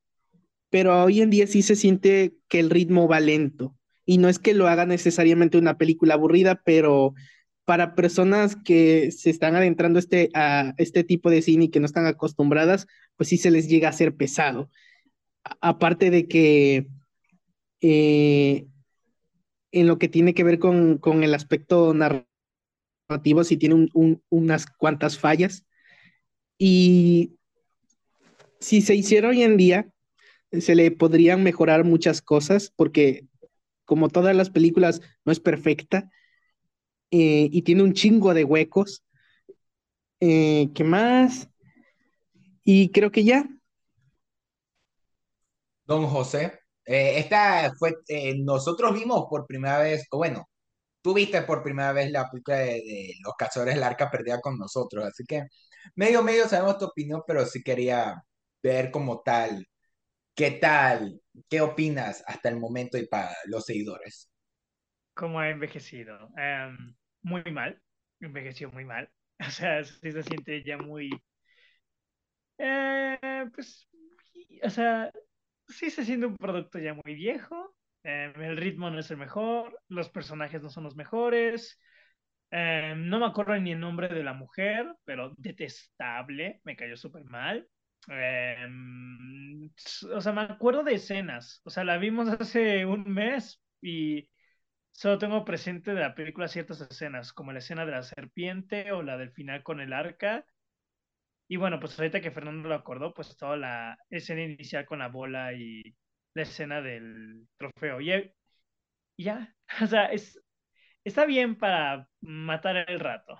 pero 0.70 1.04
hoy 1.04 1.20
en 1.20 1.30
día 1.30 1.46
sí 1.46 1.62
se 1.62 1.76
siente 1.76 2.34
que 2.48 2.60
el 2.60 2.70
ritmo 2.70 3.08
va 3.08 3.20
lento. 3.20 3.76
Y 4.04 4.18
no 4.18 4.28
es 4.28 4.38
que 4.38 4.54
lo 4.54 4.68
haga 4.68 4.86
necesariamente 4.86 5.58
una 5.58 5.76
película 5.76 6.14
aburrida, 6.14 6.62
pero 6.64 7.14
para 7.64 7.94
personas 7.94 8.56
que 8.56 9.10
se 9.12 9.28
están 9.28 9.54
adentrando 9.54 9.98
este, 9.98 10.30
a 10.32 10.72
este 10.78 11.04
tipo 11.04 11.28
de 11.28 11.42
cine 11.42 11.66
y 11.66 11.68
que 11.68 11.80
no 11.80 11.86
están 11.86 12.06
acostumbradas, 12.06 12.86
pues 13.16 13.28
sí 13.28 13.36
se 13.36 13.50
les 13.50 13.68
llega 13.68 13.90
a 13.90 13.92
ser 13.92 14.16
pesado. 14.16 14.70
aparte 15.60 16.10
de 16.10 16.28
que 16.28 16.88
eh, 17.80 18.66
en 19.72 19.86
lo 19.86 19.98
que 19.98 20.08
tiene 20.08 20.34
que 20.34 20.44
ver 20.44 20.58
con, 20.58 21.00
el 21.22 21.34
aspecto 21.34 21.94
narrativo, 21.94 23.44
sí 23.44 23.56
tiene 23.56 23.88
unas 24.28 24.66
cuantas 24.66 25.18
fallas. 25.18 25.66
Y 26.58 27.36
si 28.60 28.82
se 28.82 28.94
hiciera 28.94 29.28
hoy 29.28 29.42
en 29.42 29.56
día, 29.56 29.88
se 30.52 30.74
le 30.74 30.90
podrían 30.90 31.42
mejorar 31.42 31.84
muchas 31.84 32.22
cosas 32.22 32.72
porque 32.74 33.26
como 33.84 34.08
todas 34.08 34.34
las 34.34 34.50
películas 34.50 35.00
no 35.24 35.32
es 35.32 35.40
perfecta 35.40 36.10
eh, 37.10 37.48
y 37.50 37.62
tiene 37.62 37.82
un 37.82 37.92
chingo 37.92 38.34
de 38.34 38.44
huecos. 38.44 39.04
Eh, 40.20 40.70
¿Qué 40.74 40.84
más? 40.84 41.48
Y 42.64 42.90
creo 42.90 43.10
que 43.10 43.24
ya. 43.24 43.48
Don 45.86 46.06
José, 46.06 46.60
eh, 46.88 47.18
esta 47.18 47.74
fue, 47.78 47.94
nosotros 48.38 48.94
vimos 48.94 49.26
por 49.28 49.46
primera 49.46 49.78
vez, 49.78 50.06
o 50.10 50.16
bueno, 50.18 50.48
tú 51.02 51.14
viste 51.14 51.42
por 51.42 51.62
primera 51.62 51.92
vez 51.92 52.10
la 52.10 52.30
película 52.30 52.58
de, 52.58 53.14
Los 53.22 53.34
Cazadores 53.36 53.74
del 53.74 53.84
Arca 53.84 54.10
Perdida 54.10 54.40
con 54.40 54.58
nosotros, 54.58 55.04
así 55.06 55.24
que 55.24 55.44
medio, 55.96 56.22
medio 56.22 56.48
sabemos 56.48 56.78
tu 56.78 56.86
opinión, 56.86 57.22
pero 57.26 57.44
sí 57.46 57.62
quería 57.62 58.22
ver 58.62 58.90
como 58.90 59.20
tal, 59.20 59.66
¿qué 60.34 60.52
tal? 60.52 61.20
¿Qué 61.50 61.60
opinas 61.60 62.24
hasta 62.26 62.48
el 62.48 62.58
momento 62.58 62.96
y 62.96 63.06
para 63.06 63.36
los 63.46 63.66
seguidores? 63.66 64.30
¿Cómo 65.14 65.40
ha 65.40 65.50
envejecido? 65.50 66.30
Em, 66.38 66.96
muy 67.20 67.42
mal, 67.52 67.82
envejeció 68.20 68.70
muy 68.70 68.84
mal. 68.84 69.10
O 69.46 69.50
sea, 69.50 69.84
sí 69.84 70.10
se 70.10 70.22
siente 70.24 70.64
ya 70.64 70.78
muy... 70.78 71.10
Eh, 72.58 73.44
pues, 73.54 73.88
o 74.64 74.70
sea, 74.70 75.12
sí 75.68 75.90
se 75.90 76.04
siente 76.04 76.26
un 76.26 76.36
producto 76.36 76.78
ya 76.78 76.94
muy 76.94 77.14
viejo. 77.14 77.74
Em, 78.02 78.32
el 78.42 78.56
ritmo 78.56 78.90
no 78.90 78.98
es 78.98 79.10
el 79.10 79.16
mejor, 79.18 79.80
los 79.88 80.08
personajes 80.10 80.62
no 80.62 80.70
son 80.70 80.84
los 80.84 80.96
mejores. 80.96 81.78
Em, 82.50 83.08
no 83.08 83.18
me 83.20 83.26
acuerdo 83.26 83.56
ni 83.58 83.72
el 83.72 83.80
nombre 83.80 84.08
de 84.08 84.22
la 84.24 84.32
mujer, 84.32 84.86
pero 85.04 85.34
detestable, 85.36 86.60
me 86.64 86.76
cayó 86.76 86.96
súper 86.96 87.24
mal. 87.24 87.68
Em, 88.08 89.70
o 90.14 90.20
sea, 90.20 90.32
me 90.32 90.42
acuerdo 90.42 90.82
de 90.84 90.94
escenas. 90.94 91.60
O 91.64 91.70
sea, 91.70 91.84
la 91.84 91.98
vimos 91.98 92.28
hace 92.28 92.86
un 92.86 93.04
mes 93.12 93.62
y 93.82 94.30
solo 94.92 95.18
tengo 95.18 95.44
presente 95.44 95.94
de 95.94 96.00
la 96.00 96.14
película 96.14 96.48
ciertas 96.48 96.80
escenas, 96.80 97.32
como 97.32 97.52
la 97.52 97.58
escena 97.60 97.86
de 97.86 97.92
la 97.92 98.02
serpiente 98.02 98.92
o 98.92 99.02
la 99.02 99.16
del 99.18 99.32
final 99.32 99.62
con 99.62 99.80
el 99.80 99.92
arca. 99.92 100.46
Y 101.48 101.56
bueno, 101.56 101.80
pues 101.80 101.98
ahorita 101.98 102.20
que 102.20 102.30
Fernando 102.30 102.68
lo 102.68 102.74
acordó, 102.74 103.14
pues 103.14 103.36
toda 103.36 103.56
la 103.56 103.98
escena 104.10 104.42
inicial 104.42 104.84
con 104.84 104.98
la 104.98 105.08
bola 105.08 105.54
y 105.54 105.82
la 106.34 106.42
escena 106.42 106.82
del 106.82 107.48
trofeo. 107.56 108.00
Y 108.00 108.12
ya, 109.16 109.54
o 109.82 109.86
sea, 109.86 110.06
es, 110.06 110.38
está 111.04 111.24
bien 111.24 111.56
para 111.56 112.06
matar 112.20 112.76
el 112.88 113.00
rato. 113.00 113.38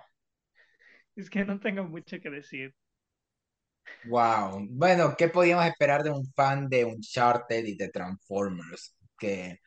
Es 1.15 1.29
que 1.29 1.45
no 1.45 1.59
tengo 1.59 1.83
mucho 1.83 2.19
que 2.19 2.29
decir. 2.29 2.73
Wow. 4.05 4.67
Bueno, 4.71 5.15
¿qué 5.17 5.27
podíamos 5.27 5.65
esperar 5.65 6.03
de 6.03 6.11
un 6.11 6.25
fan 6.33 6.67
de 6.67 6.85
Uncharted 6.85 7.65
y 7.65 7.75
de 7.75 7.89
Transformers? 7.89 8.95
Que, 9.17 9.59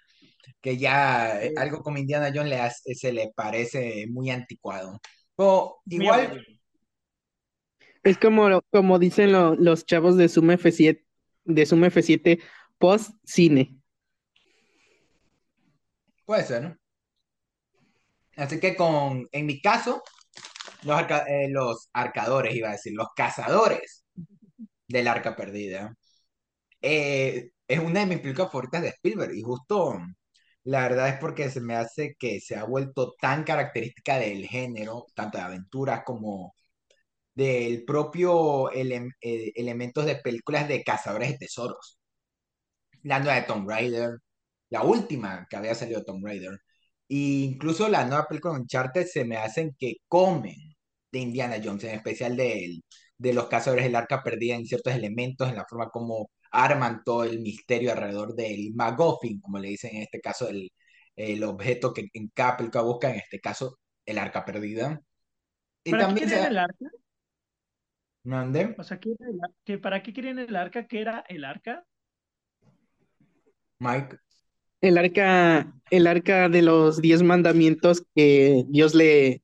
que 0.61 0.77
ya 0.77 1.39
algo 1.57 1.83
como 1.83 1.99
Indiana 1.99 2.33
Jones 2.35 2.51
le 2.85 2.95
se 2.95 3.13
le 3.13 3.33
parece 3.35 4.07
muy 4.09 4.31
anticuado. 4.31 5.01
O 5.37 5.81
igual. 5.87 6.43
Es 8.03 8.19
como, 8.19 8.63
como 8.71 8.99
dicen 8.99 9.33
los 9.33 9.87
chavos 9.87 10.17
de 10.17 10.29
Zoom 10.29 10.51
F7, 10.51 11.05
de 11.45 11.67
Zoom 11.67 11.85
F7 11.85 12.43
post 12.79 13.13
cine. 13.25 13.79
Puede 16.25 16.45
ser, 16.45 16.63
¿no? 16.63 16.77
Así 18.37 18.59
que 18.59 18.75
con, 18.75 19.29
en 19.31 19.47
mi 19.47 19.61
caso, 19.61 20.03
los, 20.83 21.01
eh, 21.29 21.49
los 21.51 21.91
arcadores, 21.93 22.55
iba 22.55 22.71
a 22.71 22.73
decir, 22.73 22.93
los 22.95 23.09
cazadores 23.15 24.05
del 24.89 25.09
arca 25.09 25.37
perdida. 25.37 25.95
Eh, 26.81 27.51
es 27.69 27.79
una 27.79 28.01
de 28.01 28.07
mis 28.07 28.21
películas 28.21 28.51
favoritas 28.51 28.83
de 28.83 28.89
Spielberg 28.89 29.35
y 29.35 29.43
justo 29.43 29.99
la 30.65 30.83
verdad 30.83 31.09
es 31.09 31.19
porque 31.19 31.51
se 31.51 31.61
me 31.61 31.75
hace 31.75 32.17
que 32.19 32.41
se 32.41 32.57
ha 32.57 32.65
vuelto 32.65 33.15
tan 33.21 33.45
característica 33.45 34.19
del 34.19 34.47
género, 34.47 35.07
tanto 35.15 35.39
de 35.39 35.45
aventuras 35.45 36.03
como 36.05 36.55
del 37.35 37.85
propio 37.85 38.71
ele- 38.73 39.11
eh, 39.21 39.53
elementos 39.55 40.07
de 40.07 40.17
películas 40.17 40.69
de 40.69 40.83
cazadores 40.85 41.31
de 41.33 41.39
tesoros. 41.39 41.99
La 43.03 43.19
nueva 43.19 43.37
de 43.41 43.47
Tomb 43.47 43.69
Raider, 43.69 44.19
la 44.71 44.83
última 44.83 45.47
que 45.51 45.57
había 45.57 45.75
salido 45.75 46.01
de 46.01 46.07
Tomb 46.07 46.25
Raider, 46.25 46.53
e 47.09 47.17
incluso 47.17 47.89
la 47.89 48.05
nueva 48.07 48.27
película 48.27 48.55
de 48.55 48.61
Uncharted 48.61 49.07
se 49.07 49.25
me 49.25 49.37
hacen 49.37 49.75
que 49.79 49.97
comen 50.09 50.57
de 51.11 51.19
Indiana 51.19 51.57
Jones, 51.63 51.85
en 51.85 51.97
especial 51.97 52.37
de, 52.37 52.81
de 53.19 53.33
los 53.35 53.49
cazadores 53.49 53.85
del 53.85 53.97
arca 53.97 54.23
perdida 54.23 54.55
en 54.57 54.67
ciertos 54.67 54.95
elementos, 54.95 55.49
en 55.49 55.57
la 55.57 55.67
forma 55.69 55.91
como 55.91 56.31
arman 56.53 57.03
todo 57.05 57.25
el 57.25 57.41
misterio 57.41 57.93
alrededor 57.93 58.35
del 58.35 58.73
MacGuffin, 58.75 59.41
como 59.41 59.59
le 59.59 59.69
dicen 59.69 59.97
en 59.97 60.03
este 60.03 60.21
caso, 60.21 60.49
el, 60.49 60.71
el 61.17 61.43
objeto 61.45 61.93
que 61.93 62.09
en 62.15 62.29
cada 62.35 62.57
película 62.57 62.83
busca, 62.85 63.11
en 63.11 63.17
este 63.17 63.41
caso, 63.41 63.79
el 64.07 64.19
arca 64.19 64.45
perdida. 64.45 65.01
Y 65.85 65.91
¿Para 65.93 66.07
también 66.07 66.31
el 66.31 66.35
arca? 66.43 66.63
¿Mande? 68.25 68.63
O 68.77 68.85
sea, 68.85 69.01
¿qué 69.01 69.13
era 69.19 69.31
el 69.31 69.41
ar- 69.43 69.55
que 69.65 69.79
¿para 69.79 70.03
qué 70.03 70.13
querían 70.13 70.39
el 70.39 70.55
arca? 70.57 70.87
¿Qué 70.87 71.01
era 71.01 71.25
el 71.29 71.45
arca? 71.45 71.87
Mike. 73.81 74.19
El 74.81 74.99
arca, 74.99 75.73
el 75.91 76.07
arca 76.07 76.49
de 76.49 76.63
los 76.63 77.01
diez 77.01 77.23
mandamientos 77.23 78.03
que 78.15 78.65
Dios 78.69 78.95
le, 78.95 79.43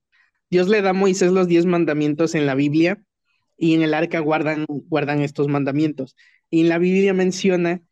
Dios 0.50 0.68
le 0.68 0.82
da 0.82 0.90
a 0.90 0.92
Moisés 0.92 1.30
los 1.32 1.46
diez 1.48 1.64
mandamientos 1.66 2.34
en 2.34 2.46
la 2.46 2.54
Biblia 2.56 3.02
y 3.56 3.74
en 3.74 3.82
el 3.82 3.94
arca 3.94 4.18
guardan, 4.20 4.66
guardan 4.68 5.20
estos 5.22 5.48
mandamientos. 5.48 6.16
Y 6.50 6.62
en 6.62 6.68
la 6.70 6.78
Biblia 6.78 7.14
menciona 7.14 7.82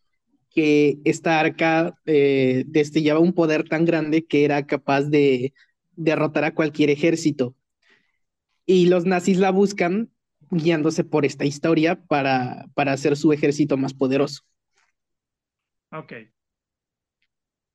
que 0.51 0.99
esta 1.05 1.41
arca 1.41 1.95
eh, 2.07 2.65
destellaba 2.69 3.21
un 3.21 3.35
poder 3.35 3.69
tan 3.69 3.85
grande 3.87 4.27
que 4.27 4.45
era 4.45 4.67
capaz 4.67 5.03
de 5.05 5.55
derrotar 5.97 6.45
a 6.45 6.55
cualquier 6.55 6.91
ejército. 6.91 7.57
Y 8.67 8.87
los 8.87 9.05
nazis 9.07 9.39
la 9.39 9.51
buscan 9.51 10.11
guiándose 10.51 11.05
por 11.05 11.25
esta 11.25 11.45
historia 11.45 12.01
para, 12.07 12.67
para 12.75 12.93
hacer 12.93 13.17
su 13.17 13.33
ejército 13.33 13.77
más 13.77 13.95
poderoso. 13.95 14.43
Ok. 15.93 16.13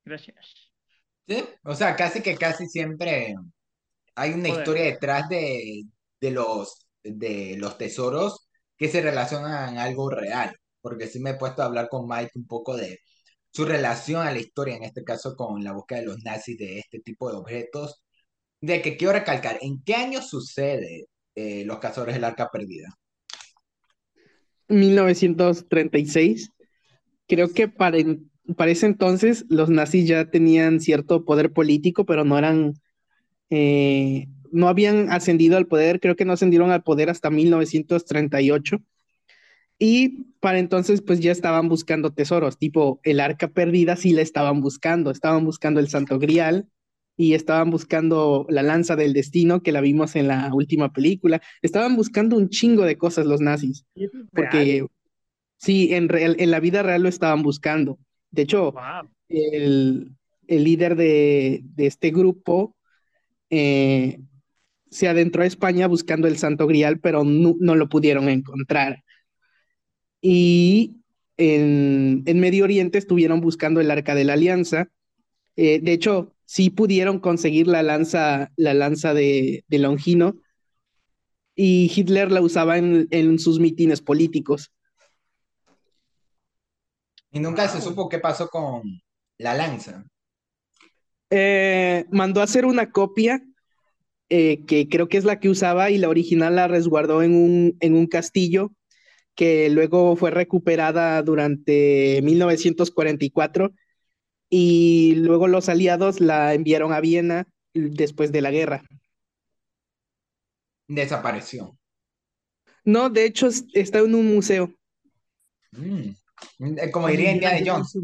Gracias. 0.06 0.72
Sí, 1.28 1.44
o 1.64 1.76
sea, 1.76 1.96
casi 1.96 2.22
que 2.22 2.36
casi 2.36 2.68
siempre 2.68 3.36
hay 4.16 4.32
una 4.34 4.50
Joder. 4.50 4.60
historia 4.60 4.84
detrás 4.84 5.30
de, 5.30 5.84
de 6.20 6.32
los, 6.32 6.88
de 7.04 7.56
los 7.58 7.78
tesoros 7.78 8.48
que 8.78 8.90
se 8.90 9.02
relacionan 9.02 9.78
a 9.78 9.84
algo 9.84 10.10
real. 10.10 10.56
Porque 10.82 11.08
sí 11.08 11.20
me 11.20 11.32
he 11.32 11.36
puesto 11.36 11.62
a 11.62 11.66
hablar 11.66 11.90
con 11.90 12.08
Mike 12.08 12.32
un 12.36 12.48
poco 12.48 12.76
de 12.76 13.00
su 13.52 13.66
relación 13.66 14.26
a 14.26 14.32
la 14.32 14.40
historia, 14.40 14.76
en 14.76 14.84
este 14.84 15.04
caso 15.04 15.36
con 15.36 15.64
la 15.64 15.74
búsqueda 15.74 16.00
de 16.00 16.06
los 16.08 16.24
nazis 16.24 16.58
de 16.58 16.80
este 16.80 17.00
tipo 17.00 17.32
de 17.32 17.38
objetos. 17.38 18.02
De 18.62 18.82
que 18.82 18.98
quiero 18.98 19.14
recalcar, 19.14 19.60
¿en 19.62 19.84
qué 19.84 19.96
año 19.96 20.22
sucede 20.22 21.08
eh, 21.36 21.64
Los 21.66 21.80
Cazadores 21.80 22.16
del 22.16 22.24
Arca 22.24 22.50
Perdida? 22.52 22.90
1936. 24.68 26.52
Creo 27.28 27.50
que 27.54 27.68
para, 27.68 27.98
para 28.56 28.72
ese 28.72 28.86
entonces 28.86 29.46
los 29.50 29.70
nazis 29.70 30.08
ya 30.08 30.30
tenían 30.30 30.80
cierto 30.80 31.26
poder 31.26 31.52
político, 31.52 32.06
pero 32.06 32.24
no 32.26 32.38
eran, 32.38 32.74
eh, 33.50 34.28
no 34.52 34.68
habían 34.68 35.12
ascendido 35.12 35.58
al 35.58 35.68
poder, 35.68 36.00
creo 36.00 36.16
que 36.16 36.26
no 36.26 36.34
ascendieron 36.34 36.72
al 36.72 36.84
poder 36.84 37.10
hasta 37.10 37.30
1938. 37.30 38.82
Y 39.80 40.26
para 40.40 40.60
entonces 40.60 41.02
pues 41.02 41.20
ya 41.20 41.32
estaban 41.32 41.68
buscando 41.68 42.14
tesoros, 42.14 42.58
tipo 42.58 43.00
el 43.04 43.20
arca 43.20 43.48
perdida 43.48 43.96
sí 43.96 44.12
la 44.12 44.22
estaban 44.22 44.62
buscando, 44.62 45.10
estaban 45.10 45.44
buscando 45.44 45.80
el 45.80 45.90
Santo 45.90 46.20
Grial 46.20 46.68
y 47.22 47.36
estaban 47.36 47.70
buscando 47.70 48.48
la 48.50 48.64
lanza 48.64 48.96
del 48.96 49.14
destino 49.14 49.62
que 49.62 49.72
la 49.72 49.82
vimos 49.82 50.16
en 50.16 50.28
la 50.28 50.50
última 50.52 50.92
película, 50.92 51.40
estaban 51.62 51.96
buscando 51.96 52.36
un 52.36 52.50
chingo 52.50 52.84
de 52.84 52.98
cosas 52.98 53.28
los 53.28 53.42
nazis. 53.42 53.86
Porque 54.34 54.86
sí, 55.58 55.94
en, 55.94 56.10
real- 56.10 56.36
en 56.40 56.50
la 56.50 56.60
vida 56.60 56.82
real 56.82 57.04
lo 57.04 57.10
estaban 57.10 57.44
buscando. 57.44 58.00
De 58.32 58.42
hecho, 58.42 58.72
Wow. 58.72 59.10
el, 59.30 60.12
el 60.48 60.64
líder 60.64 60.96
de, 60.96 61.62
de 61.64 61.86
este 61.86 62.10
grupo 62.10 62.76
eh, 63.52 64.20
se 64.90 65.08
adentró 65.08 65.44
a 65.44 65.46
España 65.46 65.88
buscando 65.88 66.28
el 66.28 66.38
Santo 66.38 66.66
Grial, 66.66 67.00
pero 67.00 67.24
no, 67.24 67.56
no 67.60 67.76
lo 67.76 67.88
pudieron 67.88 68.30
encontrar. 68.30 69.04
Y 70.22 70.96
en, 71.38 72.24
en 72.26 72.40
Medio 72.40 72.64
Oriente 72.64 72.98
estuvieron 72.98 73.42
buscando 73.42 73.80
el 73.80 73.92
Arca 73.92 74.16
de 74.16 74.24
la 74.26 74.34
Alianza. 74.34 74.90
Eh, 75.56 75.80
de 75.82 75.94
hecho, 75.94 76.34
sí 76.52 76.70
pudieron 76.70 77.20
conseguir 77.20 77.68
la 77.68 77.82
lanza, 77.82 78.52
la 78.58 78.74
lanza 78.74 79.14
de, 79.14 79.64
de 79.70 79.80
Longino, 79.80 80.36
y 81.56 81.90
Hitler 81.96 82.30
la 82.30 82.42
usaba 82.42 82.78
en, 82.78 83.08
en 83.10 83.40
sus 83.40 83.58
mítines 83.62 84.02
políticos. 84.02 84.70
Y 87.32 87.40
nunca 87.40 87.70
se 87.70 87.80
supo 87.80 88.10
qué 88.10 88.20
pasó 88.20 88.50
con 88.50 88.82
la 89.38 89.54
lanza. 89.54 90.04
Eh, 91.30 92.04
mandó 92.12 92.42
a 92.42 92.44
hacer 92.44 92.66
una 92.66 92.92
copia 92.92 93.42
eh, 94.28 94.66
que 94.66 94.90
creo 94.90 95.08
que 95.08 95.20
es 95.20 95.24
la 95.24 95.40
que 95.40 95.48
usaba 95.48 95.90
y 95.90 96.00
la 96.00 96.10
original 96.10 96.58
la 96.58 96.68
resguardó 96.68 97.24
en 97.24 97.34
un, 97.34 97.78
en 97.80 97.96
un 97.96 98.08
castillo 98.08 98.74
que 99.36 99.70
luego 99.70 100.18
fue 100.18 100.32
recuperada 100.32 101.22
durante 101.22 102.20
1944 102.22 103.72
y 104.54 105.16
luego 105.16 105.48
los 105.48 105.70
aliados 105.70 106.20
la 106.20 106.54
enviaron 106.54 106.92
a 106.94 107.00
Viena 107.00 107.48
después 107.74 108.32
de 108.34 108.42
la 108.42 108.52
guerra. 108.52 108.84
Desapareció. 110.88 111.78
No, 112.84 113.10
de 113.10 113.26
hecho 113.26 113.48
es- 113.48 113.66
está 113.74 114.00
en 114.00 114.14
un 114.14 114.28
museo. 114.36 114.74
Mm. 115.72 116.10
Como 116.92 117.08
diría 117.08 117.32
Indiana 117.32 117.60
Jones. 117.66 117.98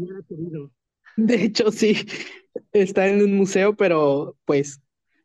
De 1.16 1.44
hecho 1.44 1.70
sí, 1.70 2.06
está 2.72 3.08
en 3.08 3.22
un 3.22 3.36
museo, 3.36 3.76
pero 3.76 4.36
pues 4.44 4.80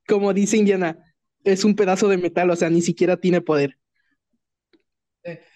como 0.08 0.34
dice 0.34 0.58
Indiana, 0.58 0.98
es 1.46 1.64
un 1.64 1.76
pedazo 1.76 2.10
de 2.10 2.18
metal, 2.18 2.50
o 2.50 2.56
sea, 2.56 2.70
ni 2.70 2.82
siquiera 2.82 3.16
tiene 3.16 3.40
poder. 3.40 3.78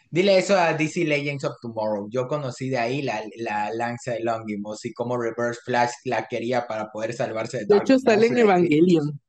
Dile 0.09 0.37
eso 0.37 0.57
a 0.57 0.73
DC 0.73 1.05
Legends 1.05 1.43
of 1.43 1.57
Tomorrow. 1.61 2.07
Yo 2.09 2.27
conocí 2.27 2.69
de 2.69 2.77
ahí 2.77 3.01
la, 3.01 3.21
la 3.37 3.71
lanza 3.73 4.13
de 4.13 4.21
Longimus 4.21 4.85
y 4.85 4.93
cómo 4.93 5.17
Reverse 5.17 5.59
Flash 5.65 5.91
la 6.05 6.27
quería 6.27 6.65
para 6.65 6.89
poder 6.91 7.13
salvarse 7.13 7.59
de 7.59 7.65
De 7.65 7.77
hecho 7.77 7.99
sale 7.99 8.27
en. 8.27 8.37
Evangelion. 8.37 9.19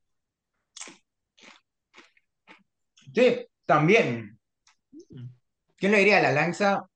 Sí, 3.15 3.47
también. 3.67 4.39
¿Quién 5.77 5.93
le 5.93 5.99
diría? 5.99 6.21
La 6.21 6.33
lanza 6.33 6.89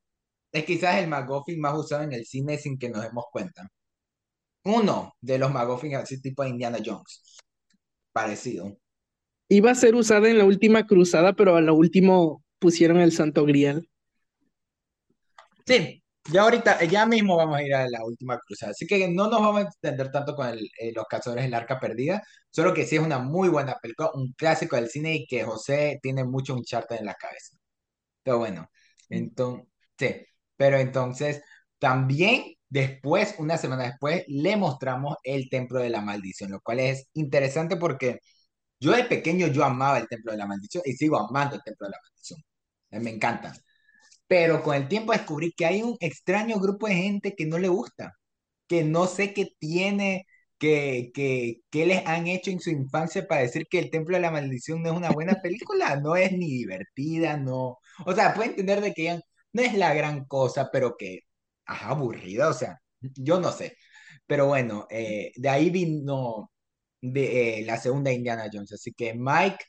es 0.53 0.65
quizás 0.65 0.97
el 0.97 1.09
MacGuffin 1.09 1.61
más 1.61 1.77
usado 1.77 2.03
en 2.03 2.13
el 2.13 2.25
cine 2.25 2.59
sin 2.59 2.79
que 2.79 2.91
nos 2.91 3.03
demos 3.03 3.25
cuenta. 3.33 3.69
Uno 4.65 5.15
de 5.21 5.39
los 5.39 5.51
MacGuffin 5.53 5.97
así 5.97 6.21
tipo 6.21 6.43
de 6.43 6.51
Indiana 6.51 6.79
Jones. 6.85 7.39
Parecido. 8.13 8.77
Iba 9.49 9.73
a 9.73 9.75
ser 9.75 9.95
usada 9.95 10.29
en 10.29 10.39
la 10.39 10.45
última 10.45 10.87
cruzada, 10.87 11.33
pero 11.33 11.57
a 11.57 11.61
lo 11.61 11.75
último 11.75 12.45
pusieron 12.63 12.99
el 13.01 13.13
Santo 13.13 13.45
Grial. 13.47 13.91
Sí, 15.67 16.03
ya 16.33 16.43
ahorita, 16.43 16.83
ya 16.85 17.07
mismo 17.07 17.37
vamos 17.37 17.57
a 17.59 17.63
ir 17.63 17.75
a 17.75 17.89
la 17.89 18.05
última 18.05 18.39
cruzada. 18.39 18.73
Así 18.73 18.87
que 18.87 19.09
no 19.09 19.29
nos 19.29 19.41
vamos 19.41 19.59
a 19.61 19.63
extender 19.69 20.11
tanto 20.11 20.35
con 20.35 20.49
el- 20.49 20.69
eh, 20.79 20.93
los 20.95 21.05
cazadores 21.07 21.45
del 21.45 21.55
arca 21.55 21.79
perdida. 21.81 22.23
Solo 22.51 22.75
que 22.75 22.85
sí 22.87 22.97
es 22.97 23.03
una 23.03 23.19
muy 23.19 23.49
buena 23.49 23.77
película, 23.81 24.11
un 24.15 24.33
clásico 24.33 24.77
del 24.77 24.89
cine 24.91 25.15
y 25.15 25.27
que 25.27 25.45
José 25.45 25.99
tiene 26.03 26.25
mucho 26.25 26.55
un 26.55 26.65
charter 26.65 26.99
en 27.01 27.07
la 27.07 27.15
cabeza. 27.15 27.57
Pero 28.23 28.39
bueno, 28.39 28.69
entonces, 29.11 29.67
sí, 29.99 30.17
pero 30.57 30.79
entonces 30.79 31.43
también 31.79 32.55
después, 32.69 33.37
una 33.39 33.59
semana 33.59 33.85
después, 33.85 34.25
le 34.29 34.57
mostramos 34.57 35.17
el 35.25 35.49
Templo 35.51 35.81
de 35.81 35.91
la 35.91 36.03
Maldición, 36.03 36.51
lo 36.53 36.61
cual 36.61 36.81
es 36.81 37.09
interesante 37.15 37.77
porque 37.77 38.21
yo 38.81 38.93
de 38.93 39.05
pequeño 39.05 39.49
yo 39.49 39.65
amaba 39.65 39.99
el 39.99 40.09
Templo 40.09 40.33
de 40.33 40.39
la 40.39 40.47
Maldición 40.47 40.83
y 40.87 40.95
sigo 40.95 41.19
amando 41.19 41.57
el 41.57 41.63
Templo 41.65 41.87
de 41.89 41.93
la 41.93 41.99
Maldición. 42.03 42.41
Mí 42.93 43.01
me 43.01 43.11
encanta. 43.11 43.53
Pero 44.27 44.63
con 44.63 44.77
el 44.77 44.89
tiempo 44.89 45.13
descubrí 45.13 45.53
que 45.53 45.67
hay 45.67 45.83
un 45.83 45.97
extraño 46.01 46.59
grupo 46.61 46.89
de 46.89 46.95
gente 46.97 47.35
que 47.37 47.47
no 47.47 47.59
le 47.59 47.69
gusta, 47.69 48.15
que 48.69 48.85
no 48.85 49.07
sé 49.07 49.35
qué 49.35 49.51
tiene, 49.59 50.27
que, 50.59 51.11
que, 51.15 51.63
que 51.71 51.87
les 51.87 52.07
han 52.07 52.27
hecho 52.29 52.51
en 52.51 52.61
su 52.61 52.71
infancia 52.71 53.27
para 53.27 53.43
decir 53.43 53.67
que 53.71 53.79
el 53.79 53.91
Templo 53.91 54.17
de 54.17 54.23
la 54.23 54.31
Maldición 54.31 54.83
no 54.83 54.91
es 54.93 54.97
una 54.97 55.11
buena 55.11 55.41
película, 55.43 55.97
no 55.97 56.17
es 56.17 56.33
ni 56.33 56.49
divertida, 56.49 57.37
no. 57.37 57.79
O 58.07 58.15
sea, 58.15 58.35
puedo 58.35 58.51
entender 58.51 58.81
de 58.81 58.95
que 58.95 59.21
no 59.53 59.63
es 59.63 59.75
la 59.75 59.95
gran 59.95 60.25
cosa, 60.27 60.71
pero 60.73 60.97
que, 60.97 61.21
ajá, 61.67 61.91
aburrida, 61.91 62.49
o 62.49 62.53
sea, 62.55 62.81
yo 63.01 63.41
no 63.41 63.53
sé. 63.53 63.77
Pero 64.27 64.47
bueno, 64.47 64.87
eh, 64.91 65.33
de 65.37 65.49
ahí 65.49 65.71
vino 65.71 66.51
de, 67.01 67.61
eh, 67.61 67.65
la 67.67 67.79
segunda 67.79 68.13
Indiana 68.13 68.49
Jones. 68.53 68.73
Así 68.73 68.93
que 68.93 69.15
Mike, 69.15 69.65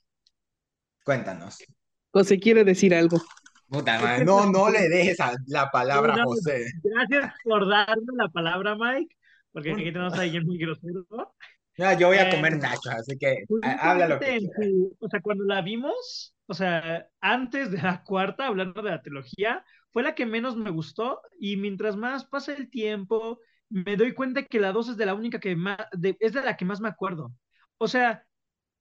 Cuéntanos. 1.04 1.58
José 2.14 2.40
quiere 2.40 2.64
decir 2.64 2.94
algo. 2.94 3.18
Puta 3.68 4.00
madre, 4.00 4.24
no, 4.24 4.50
no 4.52 4.70
le 4.70 4.88
dejes 4.88 5.20
a- 5.20 5.34
la 5.48 5.72
palabra 5.72 6.14
a 6.14 6.24
José. 6.24 6.66
Gracias 6.84 7.34
por 7.44 7.68
darme 7.68 8.14
la 8.16 8.28
palabra, 8.30 8.76
Mike, 8.76 9.16
porque 9.52 9.72
aquí 9.72 9.84
tenemos 9.86 10.14
a 10.14 10.22
alguien 10.22 10.46
muy 10.46 10.60
grosero. 10.60 11.06
No, 11.10 12.00
yo 12.00 12.10
voy 12.10 12.18
a 12.18 12.30
Eh, 12.30 12.36
comer 12.36 12.58
nachos, 12.60 12.86
así 12.88 13.18
que 13.18 13.46
Pues, 13.48 13.64
ha- 13.64 13.90
habla 13.92 14.08
lo 14.08 14.20
que 14.20 14.40
su- 14.42 14.96
o 15.00 15.10
sea, 15.10 15.22
cuando 15.22 15.44
la 15.46 15.62
vimos, 15.64 16.36
o 16.46 16.54
sea, 16.54 17.08
antes 17.20 17.72
de 17.72 17.82
la 17.82 18.04
cuarta, 18.04 18.46
hablando 18.46 18.84
de 18.84 18.92
la 18.92 19.02
trilogía, 19.02 19.66
fue 19.92 20.04
la 20.04 20.14
que 20.14 20.28
menos 20.28 20.56
me 20.56 20.70
gustó 20.70 21.20
y 21.40 21.58
mientras 21.58 21.96
más 21.98 22.26
pasa 22.26 22.54
el 22.54 22.70
tiempo, 22.70 23.40
me 23.70 23.98
doy 23.98 24.14
cuenta 24.14 24.44
que 24.44 24.60
la 24.60 24.72
dos 24.72 24.88
es 24.88 24.98
de 24.98 25.08
la 25.08 25.16
única 25.16 25.40
que 25.40 25.56
más, 25.56 25.80
de- 25.94 26.16
es 26.20 26.34
de 26.34 26.44
la 26.44 26.56
que 26.58 26.66
más 26.66 26.80
me 26.80 26.90
acuerdo. 26.90 27.34
O 27.80 27.88
sea, 27.88 28.24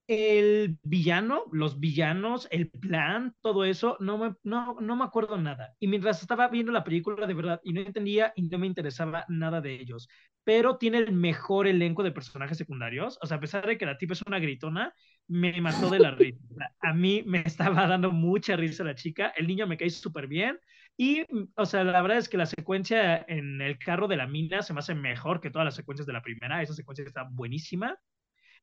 el 0.06 0.78
villano, 0.82 1.44
los 1.52 1.80
villanos, 1.80 2.48
el 2.50 2.70
plan, 2.70 3.34
todo 3.40 3.64
eso, 3.64 3.96
no 4.00 4.18
me, 4.18 4.34
no, 4.42 4.76
no 4.80 4.96
me 4.96 5.04
acuerdo 5.04 5.38
nada. 5.38 5.74
Y 5.78 5.86
mientras 5.88 6.20
estaba 6.20 6.48
viendo 6.48 6.72
la 6.72 6.84
película 6.84 7.26
de 7.26 7.34
verdad 7.34 7.60
y 7.64 7.72
no 7.72 7.80
entendía 7.80 8.32
y 8.36 8.42
no 8.42 8.58
me 8.58 8.66
interesaba 8.66 9.24
nada 9.28 9.60
de 9.60 9.74
ellos, 9.74 10.08
pero 10.44 10.76
tiene 10.76 10.98
el 10.98 11.12
mejor 11.12 11.66
elenco 11.66 12.02
de 12.02 12.12
personajes 12.12 12.58
secundarios. 12.58 13.18
O 13.22 13.26
sea, 13.26 13.36
a 13.38 13.40
pesar 13.40 13.66
de 13.66 13.78
que 13.78 13.86
la 13.86 13.96
tipa 13.96 14.14
es 14.14 14.22
una 14.22 14.38
gritona, 14.40 14.92
me 15.28 15.60
mató 15.60 15.88
de 15.88 16.00
la 16.00 16.10
risa. 16.10 16.38
A 16.80 16.92
mí 16.92 17.22
me 17.24 17.40
estaba 17.40 17.86
dando 17.86 18.10
mucha 18.10 18.56
risa 18.56 18.84
la 18.84 18.94
chica, 18.94 19.32
el 19.36 19.46
niño 19.46 19.66
me 19.66 19.76
cae 19.76 19.90
súper 19.90 20.26
bien. 20.26 20.58
Y, 20.96 21.24
o 21.56 21.64
sea, 21.64 21.84
la 21.84 22.02
verdad 22.02 22.18
es 22.18 22.28
que 22.28 22.36
la 22.36 22.46
secuencia 22.46 23.24
en 23.28 23.60
el 23.62 23.78
carro 23.78 24.08
de 24.08 24.16
la 24.16 24.26
mina 24.26 24.62
se 24.62 24.74
me 24.74 24.80
hace 24.80 24.94
mejor 24.94 25.40
que 25.40 25.50
todas 25.50 25.64
las 25.64 25.74
secuencias 25.74 26.06
de 26.06 26.12
la 26.12 26.22
primera. 26.22 26.60
Esa 26.62 26.74
secuencia 26.74 27.04
está 27.04 27.24
buenísima 27.30 27.98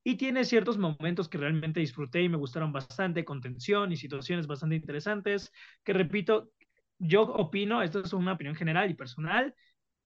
y 0.04 0.16
tiene 0.16 0.46
ciertos 0.46 0.78
momentos 0.78 1.30
que 1.30 1.38
realmente 1.38 1.80
disfruté 1.80 2.22
y 2.24 2.30
me 2.30 2.38
gustaron 2.38 2.72
bastante, 2.72 3.26
con 3.26 3.42
tensión 3.42 3.92
y 3.92 3.98
situaciones 3.98 4.48
bastante 4.48 4.76
interesantes, 4.76 5.52
que 5.84 5.94
repito, 5.94 6.52
yo 6.98 7.24
opino, 7.24 7.82
esto 7.82 8.00
es 8.02 8.14
una 8.14 8.34
opinión 8.34 8.56
general 8.56 8.90
y 8.90 8.94
personal, 8.94 9.54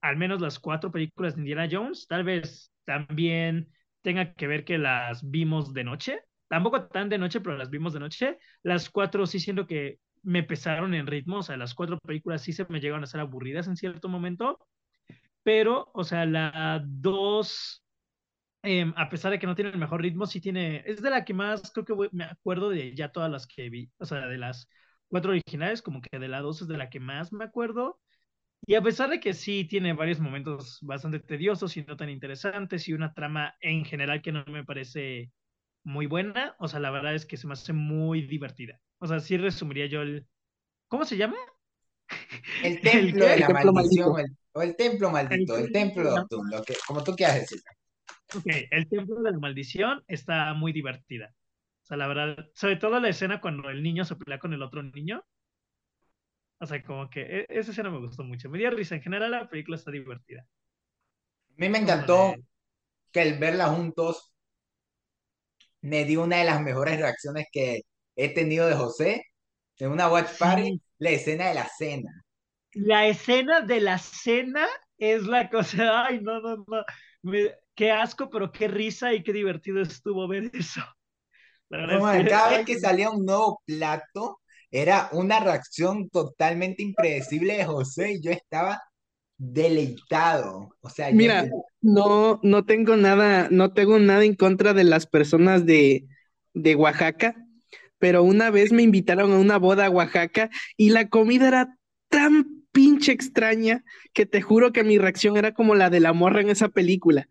al 0.01 0.17
menos 0.17 0.41
las 0.41 0.59
cuatro 0.59 0.91
películas 0.91 1.35
de 1.35 1.41
Indiana 1.41 1.67
Jones, 1.71 2.07
tal 2.07 2.23
vez 2.23 2.73
también 2.85 3.69
tenga 4.01 4.33
que 4.33 4.47
ver 4.47 4.65
que 4.65 4.77
las 4.77 5.29
vimos 5.29 5.73
de 5.73 5.83
noche, 5.83 6.19
tampoco 6.47 6.87
tan 6.87 7.09
de 7.09 7.17
noche, 7.17 7.39
pero 7.41 7.57
las 7.57 7.69
vimos 7.69 7.93
de 7.93 7.99
noche, 7.99 8.37
las 8.63 8.89
cuatro 8.89 9.25
sí 9.25 9.39
siento 9.39 9.65
que 9.65 9.99
me 10.23 10.43
pesaron 10.43 10.93
en 10.93 11.07
ritmo, 11.07 11.37
o 11.37 11.43
sea, 11.43 11.57
las 11.57 11.73
cuatro 11.73 11.97
películas 11.99 12.41
sí 12.41 12.53
se 12.53 12.65
me 12.69 12.79
llegaron 12.79 13.03
a 13.03 13.07
ser 13.07 13.21
aburridas 13.21 13.67
en 13.67 13.75
cierto 13.77 14.09
momento, 14.09 14.59
pero, 15.43 15.91
o 15.93 16.03
sea, 16.03 16.25
la 16.25 16.81
dos 16.85 17.82
eh, 18.63 18.91
a 18.95 19.09
pesar 19.09 19.31
de 19.31 19.39
que 19.39 19.47
no 19.47 19.55
tiene 19.55 19.71
el 19.71 19.77
mejor 19.77 20.01
ritmo, 20.01 20.25
sí 20.25 20.41
tiene, 20.41 20.83
es 20.85 21.01
de 21.01 21.09
la 21.09 21.25
que 21.25 21.33
más 21.33 21.71
creo 21.73 21.85
que 21.85 21.93
voy- 21.93 22.09
me 22.11 22.25
acuerdo 22.25 22.69
de 22.69 22.95
ya 22.95 23.11
todas 23.11 23.31
las 23.31 23.47
que 23.47 23.69
vi, 23.69 23.91
o 23.99 24.05
sea, 24.05 24.27
de 24.27 24.37
las 24.37 24.69
cuatro 25.07 25.31
originales, 25.31 25.81
como 25.81 26.01
que 26.01 26.19
de 26.19 26.27
la 26.27 26.41
dos 26.41 26.61
es 26.61 26.67
de 26.67 26.77
la 26.77 26.89
que 26.89 26.99
más 26.99 27.33
me 27.33 27.45
acuerdo. 27.45 27.99
Y 28.65 28.75
a 28.75 28.81
pesar 28.81 29.09
de 29.09 29.19
que 29.19 29.33
sí 29.33 29.65
tiene 29.65 29.93
varios 29.93 30.19
momentos 30.19 30.79
bastante 30.81 31.19
tediosos 31.19 31.77
y 31.77 31.83
no 31.83 31.97
tan 31.97 32.09
interesantes 32.09 32.87
y 32.87 32.93
una 32.93 33.13
trama 33.13 33.55
en 33.61 33.85
general 33.85 34.21
que 34.21 34.31
no 34.31 34.45
me 34.47 34.63
parece 34.65 35.31
muy 35.83 36.07
buena, 36.07 36.55
o 36.59 36.67
sea, 36.69 36.79
la 36.81 36.91
verdad 36.91 37.15
es 37.15 37.25
que 37.25 37.37
se 37.37 37.47
me 37.47 37.53
hace 37.53 37.73
muy 37.73 38.23
divertida. 38.23 38.79
O 38.99 39.07
sea, 39.07 39.19
sí 39.21 39.37
resumiría 39.37 39.87
yo 39.87 40.01
el... 40.01 40.27
¿Cómo 40.89 41.05
se 41.05 41.17
llama? 41.17 41.37
El 42.61 42.81
¿El 42.83 43.13
templo 43.13 43.27
de 43.27 43.37
la 43.37 43.49
El 43.49 43.51
maldición, 43.51 44.11
o 44.11 44.17
maldito. 44.17 44.19
el, 44.19 44.35
o 44.53 44.61
el 44.63 44.75
templo 44.75 45.09
maldito, 45.11 45.55
el 45.57 45.65
El 45.65 45.71
templo 45.71 46.03
de 46.03 46.11
templo- 46.11 46.21
Octum, 46.21 46.49
lo 46.49 46.63
que, 46.63 46.75
como 46.87 47.03
tú 47.03 47.15
quieras 47.15 47.35
decir. 47.41 47.59
Ok, 48.35 48.45
el 48.71 48.89
templo 48.89 49.21
de 49.21 49.31
la 49.31 49.37
maldición 49.39 50.03
está 50.07 50.53
muy 50.53 50.71
divertida. 50.73 51.33
O 51.83 51.85
sea, 51.85 51.97
la 51.97 52.07
verdad, 52.07 52.49
sobre 52.53 52.77
todo 52.77 52.99
la 52.99 53.09
escena 53.09 53.41
cuando 53.41 53.69
el 53.69 53.83
niño 53.83 54.05
se 54.05 54.15
pelea 54.15 54.39
con 54.39 54.53
el 54.53 54.61
otro 54.63 54.81
niño. 54.83 55.23
O 56.59 56.65
sea, 56.65 56.81
como 56.81 57.09
que 57.09 57.21
e- 57.21 57.45
esa 57.49 57.71
escena 57.71 57.89
me 57.89 57.99
gustó 57.99 58.23
mucho. 58.23 58.49
Me 58.49 58.57
dio 58.57 58.69
risa. 58.71 58.95
En 58.95 59.01
general, 59.01 59.31
la 59.31 59.49
película 59.49 59.75
está 59.77 59.91
divertida. 59.91 60.41
A 60.41 61.53
mí 61.57 61.69
me 61.69 61.77
encantó 61.79 62.33
que 63.11 63.21
el 63.21 63.37
verla 63.37 63.67
juntos 63.67 64.33
me 65.81 66.05
dio 66.05 66.23
una 66.23 66.37
de 66.37 66.45
las 66.45 66.61
mejores 66.61 66.97
reacciones 66.99 67.47
que 67.51 67.81
he 68.15 68.33
tenido 68.33 68.67
de 68.67 68.75
José 68.75 69.25
en 69.77 69.91
una 69.91 70.07
watch 70.09 70.37
party, 70.39 70.63
Sí. 70.63 70.81
la 70.99 71.09
escena 71.09 71.49
de 71.49 71.53
la 71.55 71.67
cena. 71.67 72.23
La 72.73 73.07
escena 73.07 73.61
de 73.61 73.81
la 73.81 73.97
cena 73.99 74.65
es 74.97 75.23
la 75.23 75.49
cosa. 75.49 76.05
Ay, 76.07 76.21
no, 76.21 76.39
no, 76.39 76.63
no. 76.67 76.83
Me- 77.23 77.51
qué 77.75 77.91
asco, 77.91 78.29
pero 78.29 78.51
qué 78.51 78.67
risa 78.67 79.13
y 79.13 79.23
qué 79.23 79.33
divertido 79.33 79.81
estuvo 79.81 80.27
ver 80.27 80.51
eso. 80.53 80.81
No, 81.69 82.09
es 82.11 82.23
que- 82.23 82.27
cada 82.27 82.49
vez 82.57 82.65
que 82.65 82.79
salía 82.79 83.09
un 83.11 83.25
nuevo 83.25 83.61
plato, 83.65 84.39
era 84.71 85.09
una 85.13 85.39
reacción 85.39 86.09
totalmente 86.09 86.83
impredecible 86.83 87.57
de 87.57 87.65
José 87.65 88.13
y 88.13 88.21
yo 88.21 88.31
estaba 88.31 88.81
deleitado. 89.37 90.69
O 90.81 90.89
sea, 90.89 91.11
yo- 91.11 91.17
Mira, 91.17 91.45
no, 91.81 92.39
no 92.43 92.65
tengo 92.65 92.95
nada, 92.97 93.47
no 93.51 93.73
tengo 93.73 93.99
nada 93.99 94.23
en 94.25 94.35
contra 94.35 94.73
de 94.73 94.83
las 94.83 95.05
personas 95.05 95.65
de, 95.65 96.07
de 96.53 96.75
Oaxaca, 96.75 97.35
pero 97.99 98.23
una 98.23 98.49
vez 98.49 98.71
me 98.71 98.81
invitaron 98.83 99.31
a 99.31 99.37
una 99.39 99.57
boda 99.57 99.85
a 99.85 99.89
Oaxaca 99.89 100.49
y 100.77 100.89
la 100.89 101.09
comida 101.09 101.47
era 101.47 101.77
tan 102.09 102.63
pinche 102.71 103.11
extraña 103.11 103.83
que 104.13 104.25
te 104.25 104.41
juro 104.41 104.71
que 104.73 104.83
mi 104.83 104.97
reacción 104.97 105.37
era 105.37 105.53
como 105.53 105.75
la 105.75 105.89
de 105.91 105.99
la 105.99 106.13
morra 106.13 106.41
en 106.41 106.49
esa 106.49 106.69
película. 106.69 107.27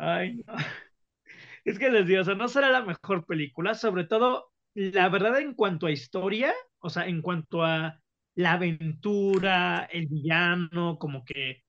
Ay, 0.00 0.34
no. 0.46 0.54
Es 1.64 1.78
que 1.78 1.90
les 1.90 2.06
digo, 2.06 2.22
o 2.22 2.24
sea, 2.24 2.34
no 2.34 2.48
será 2.48 2.70
la 2.70 2.82
mejor 2.82 3.26
película, 3.26 3.74
sobre 3.74 4.04
todo, 4.04 4.52
la 4.74 5.08
verdad, 5.08 5.40
en 5.40 5.54
cuanto 5.54 5.86
a 5.86 5.90
historia, 5.92 6.54
o 6.80 6.90
sea, 6.90 7.06
en 7.06 7.22
cuanto 7.22 7.64
a 7.64 8.00
la 8.34 8.52
aventura, 8.52 9.84
el 9.92 10.06
villano, 10.08 10.98
como 10.98 11.24
que 11.24 11.62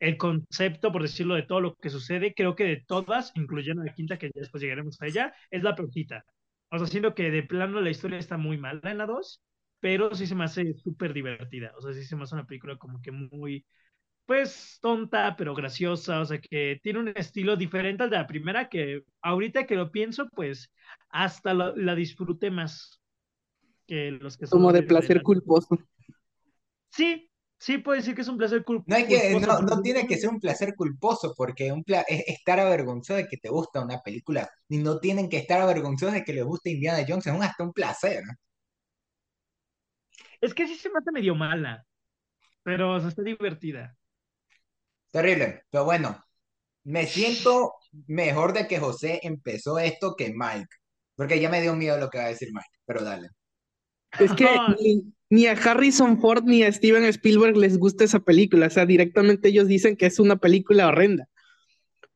el 0.00 0.16
concepto, 0.16 0.92
por 0.92 1.02
decirlo, 1.02 1.34
de 1.34 1.42
todo 1.42 1.60
lo 1.60 1.76
que 1.76 1.90
sucede, 1.90 2.34
creo 2.34 2.54
que 2.56 2.64
de 2.64 2.84
todas, 2.86 3.32
incluyendo 3.36 3.82
la 3.84 3.94
quinta, 3.94 4.18
que 4.18 4.28
ya 4.28 4.40
después 4.40 4.62
llegaremos 4.62 5.00
a 5.00 5.06
ella, 5.06 5.34
es 5.50 5.62
la 5.62 5.74
peorcita. 5.74 6.24
O 6.70 6.78
sea, 6.78 6.86
siento 6.86 7.14
que 7.14 7.30
de 7.30 7.42
plano 7.42 7.80
la 7.80 7.90
historia 7.90 8.18
está 8.18 8.36
muy 8.36 8.58
mala 8.58 8.90
en 8.90 8.98
la 8.98 9.06
dos, 9.06 9.42
pero 9.80 10.14
sí 10.14 10.26
se 10.26 10.34
me 10.34 10.44
hace 10.44 10.74
súper 10.74 11.12
divertida. 11.14 11.72
O 11.76 11.82
sea, 11.82 11.92
sí 11.94 12.04
se 12.04 12.16
me 12.16 12.24
hace 12.24 12.34
una 12.34 12.46
película 12.46 12.76
como 12.78 13.00
que 13.00 13.10
muy, 13.12 13.66
pues 14.28 14.78
tonta, 14.82 15.36
pero 15.36 15.56
graciosa, 15.56 16.20
o 16.20 16.26
sea, 16.26 16.38
que 16.40 16.80
tiene 16.84 17.00
un 17.00 17.08
estilo 17.16 17.56
diferente 17.56 18.04
al 18.04 18.10
de 18.10 18.18
la 18.18 18.28
primera, 18.28 18.70
que 18.70 19.04
ahorita 19.22 19.66
que 19.66 19.76
lo 19.76 19.90
pienso, 19.92 20.28
pues 20.30 20.72
hasta 21.10 21.54
la, 21.54 21.74
la 21.76 21.96
disfruté 21.96 22.50
más 22.52 23.00
que 23.86 24.12
los 24.12 24.36
que 24.38 24.46
son 24.46 24.60
Como 24.60 24.72
de 24.72 24.82
la- 24.82 24.88
placer 24.90 25.22
culposo. 25.22 25.78
Sí, 26.90 27.30
sí, 27.58 27.78
puede 27.78 27.98
decir 28.00 28.14
que 28.14 28.22
es 28.22 28.28
un 28.28 28.36
placer 28.38 28.64
cul- 28.64 28.84
no, 28.86 28.96
hay 28.96 29.06
que, 29.06 29.30
culposo, 29.30 29.46
no, 29.46 29.60
no 29.60 29.82
tiene 29.82 30.06
que 30.06 30.16
ser 30.18 30.30
un 30.30 30.40
placer 30.40 30.74
culposo, 30.74 31.34
porque 31.36 31.72
un 31.72 31.84
pla- 31.84 32.04
es 32.08 32.24
estar 32.26 32.58
avergonzado 32.60 33.18
de 33.18 33.28
que 33.28 33.36
te 33.36 33.48
gusta 33.50 33.82
una 33.82 34.00
película, 34.00 34.48
y 34.68 34.78
no 34.78 34.98
tienen 34.98 35.28
que 35.28 35.38
estar 35.38 35.60
avergonzados 35.60 36.14
de 36.14 36.24
que 36.24 36.32
les 36.32 36.44
guste 36.44 36.70
Indiana 36.70 37.04
Jones, 37.08 37.26
es 37.26 37.34
un, 37.34 37.42
hasta 37.42 37.64
un 37.64 37.72
placer. 37.72 38.22
Es 40.40 40.54
que 40.54 40.66
sí 40.66 40.74
se 40.76 40.88
hace 40.96 41.12
medio 41.12 41.34
mala, 41.36 41.86
pero 42.64 42.94
o 42.94 43.00
sea, 43.00 43.10
está 43.10 43.22
divertida. 43.24 43.97
Terrible, 45.10 45.62
pero 45.70 45.84
bueno, 45.84 46.22
me 46.84 47.06
siento 47.06 47.74
mejor 48.06 48.52
de 48.52 48.66
que 48.66 48.78
José 48.78 49.20
empezó 49.22 49.78
esto 49.78 50.14
que 50.16 50.32
Mike, 50.34 50.68
porque 51.14 51.40
ya 51.40 51.50
me 51.50 51.60
dio 51.60 51.74
miedo 51.74 51.98
lo 51.98 52.10
que 52.10 52.18
va 52.18 52.24
a 52.24 52.28
decir 52.28 52.48
Mike, 52.52 52.68
pero 52.86 53.02
dale. 53.02 53.28
Es 54.18 54.32
que 54.32 54.48
ni, 54.80 55.12
ni 55.30 55.46
a 55.46 55.52
Harrison 55.52 56.20
Ford 56.20 56.44
ni 56.44 56.62
a 56.62 56.72
Steven 56.72 57.04
Spielberg 57.04 57.56
les 57.56 57.78
gusta 57.78 58.04
esa 58.04 58.20
película, 58.20 58.66
o 58.66 58.70
sea, 58.70 58.86
directamente 58.86 59.48
ellos 59.48 59.68
dicen 59.68 59.96
que 59.96 60.06
es 60.06 60.18
una 60.18 60.36
película 60.36 60.88
horrenda. 60.88 61.28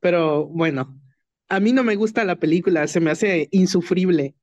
Pero 0.01 0.47
bueno, 0.47 1.01
a 1.49 1.61
mí 1.61 1.73
no 1.73 1.85
me 1.85 1.97
gusta 1.97 2.25
la 2.25 2.37
película, 2.37 2.87
se 2.87 3.01
me 3.01 3.11
hace 3.11 3.49
insufrible, 3.51 4.35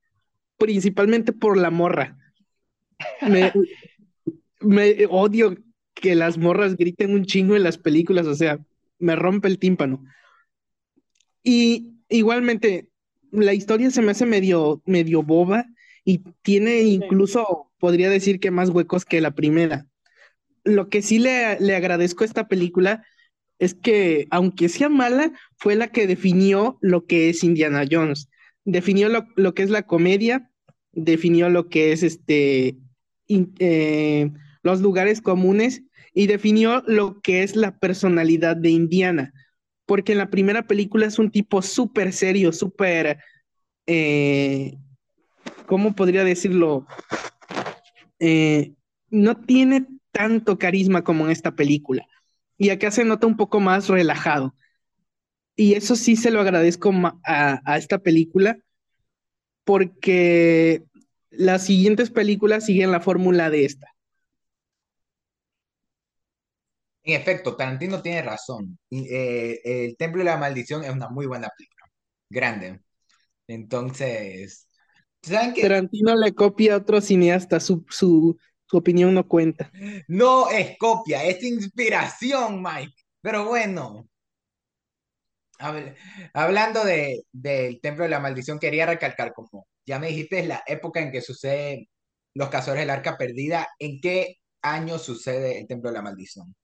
principalmente 0.57 1.33
por 1.33 1.57
la 1.57 1.71
morra. 1.71 2.17
Me, 3.21 3.51
me 4.61 5.05
odio 5.09 5.55
que 5.99 6.15
las 6.15 6.37
morras 6.37 6.75
griten 6.75 7.13
un 7.13 7.25
chingo 7.25 7.55
en 7.55 7.63
las 7.63 7.77
películas, 7.77 8.25
o 8.25 8.35
sea, 8.35 8.59
me 8.99 9.15
rompe 9.15 9.47
el 9.47 9.59
tímpano. 9.59 10.03
Y 11.43 11.93
igualmente, 12.09 12.89
la 13.31 13.53
historia 13.53 13.91
se 13.91 14.01
me 14.01 14.11
hace 14.11 14.25
medio, 14.25 14.81
medio 14.85 15.23
boba 15.23 15.65
y 16.03 16.19
tiene 16.41 16.81
incluso, 16.81 17.71
podría 17.79 18.09
decir 18.09 18.39
que 18.39 18.51
más 18.51 18.69
huecos 18.69 19.05
que 19.05 19.21
la 19.21 19.35
primera. 19.35 19.85
Lo 20.63 20.89
que 20.89 21.01
sí 21.01 21.19
le, 21.19 21.59
le 21.59 21.75
agradezco 21.75 22.23
a 22.23 22.27
esta 22.27 22.47
película 22.47 23.05
es 23.59 23.73
que, 23.73 24.27
aunque 24.31 24.69
sea 24.69 24.89
mala, 24.89 25.31
fue 25.57 25.75
la 25.75 25.89
que 25.89 26.07
definió 26.07 26.77
lo 26.81 27.05
que 27.05 27.29
es 27.29 27.43
Indiana 27.43 27.85
Jones. 27.89 28.29
Definió 28.65 29.09
lo, 29.09 29.27
lo 29.35 29.53
que 29.53 29.63
es 29.63 29.69
la 29.69 29.83
comedia, 29.83 30.49
definió 30.91 31.49
lo 31.49 31.69
que 31.69 31.91
es 31.91 32.03
este, 32.03 32.77
in- 33.27 33.53
eh, 33.59 34.31
los 34.63 34.81
lugares 34.81 35.21
comunes 35.21 35.83
y 36.19 36.27
definió 36.27 36.83
lo 36.85 37.21
que 37.21 37.43
es 37.43 37.55
la 37.55 37.79
personalidad 37.79 38.57
de 38.57 38.71
Indiana. 38.71 39.31
Porque 39.85 40.11
en 40.11 40.17
la 40.17 40.29
primera 40.29 40.67
película 40.67 41.05
es 41.05 41.17
un 41.17 41.31
tipo 41.31 41.61
súper 41.61 42.11
serio, 42.11 42.51
súper 42.51 43.19
eh, 43.87 44.73
¿cómo 45.65 45.95
podría 45.95 46.25
decirlo? 46.25 46.85
Eh, 48.19 48.73
no 49.09 49.37
tiene 49.37 49.87
tanto 50.11 50.59
carisma 50.59 51.05
como 51.05 51.23
en 51.23 51.31
esta 51.31 51.55
película. 51.55 52.05
Y 52.57 52.71
acá 52.71 52.91
se 52.91 53.05
nota 53.05 53.25
un 53.25 53.37
poco 53.37 53.61
más 53.61 53.87
relajado. 53.87 54.53
Y 55.55 55.75
eso 55.75 55.95
sí 55.95 56.17
se 56.17 56.31
lo 56.31 56.41
agradezco 56.41 56.91
a, 57.23 57.61
a 57.63 57.77
esta 57.77 57.99
película 57.99 58.57
porque 59.63 60.83
las 61.29 61.65
siguientes 61.65 62.11
películas 62.11 62.65
siguen 62.65 62.91
la 62.91 62.99
fórmula 62.99 63.49
de 63.49 63.63
esta. 63.63 63.87
En 67.03 67.19
efecto, 67.19 67.55
Tarantino 67.55 68.01
tiene 68.01 68.21
razón. 68.21 68.77
Eh, 68.91 69.59
el 69.63 69.97
Templo 69.97 70.19
de 70.19 70.25
la 70.25 70.37
Maldición 70.37 70.83
es 70.83 70.91
una 70.91 71.09
muy 71.09 71.25
buena 71.25 71.49
película. 71.55 71.85
Grande. 72.29 72.81
Entonces. 73.47 74.67
Tarantino 75.21 76.15
le 76.15 76.33
copia 76.33 76.73
a 76.73 76.77
otro 76.77 77.01
cineasta, 77.01 77.59
su, 77.59 77.85
su, 77.89 78.37
su 78.65 78.77
opinión 78.77 79.13
no 79.13 79.27
cuenta. 79.27 79.71
No 80.07 80.49
es 80.49 80.77
copia, 80.77 81.23
es 81.23 81.43
inspiración, 81.43 82.61
Mike. 82.61 82.93
Pero 83.21 83.45
bueno, 83.45 84.07
hablando 86.33 86.85
de, 86.85 87.23
del 87.31 87.81
Templo 87.81 88.03
de 88.03 88.09
la 88.09 88.19
Maldición, 88.19 88.59
quería 88.59 88.85
recalcar 88.85 89.33
como 89.33 89.67
ya 89.89 89.97
me 89.97 90.09
dijiste 90.09 90.45
la 90.45 90.63
época 90.67 91.01
en 91.01 91.11
que 91.11 91.19
sucede 91.19 91.89
los 92.35 92.49
cazadores 92.49 92.83
del 92.83 92.91
arca 92.91 93.17
perdida. 93.17 93.67
¿En 93.79 93.99
qué 93.99 94.35
año 94.61 94.99
sucede 94.99 95.59
el 95.59 95.67
Templo 95.67 95.89
de 95.89 95.95
la 95.95 96.03
Maldición? 96.03 96.55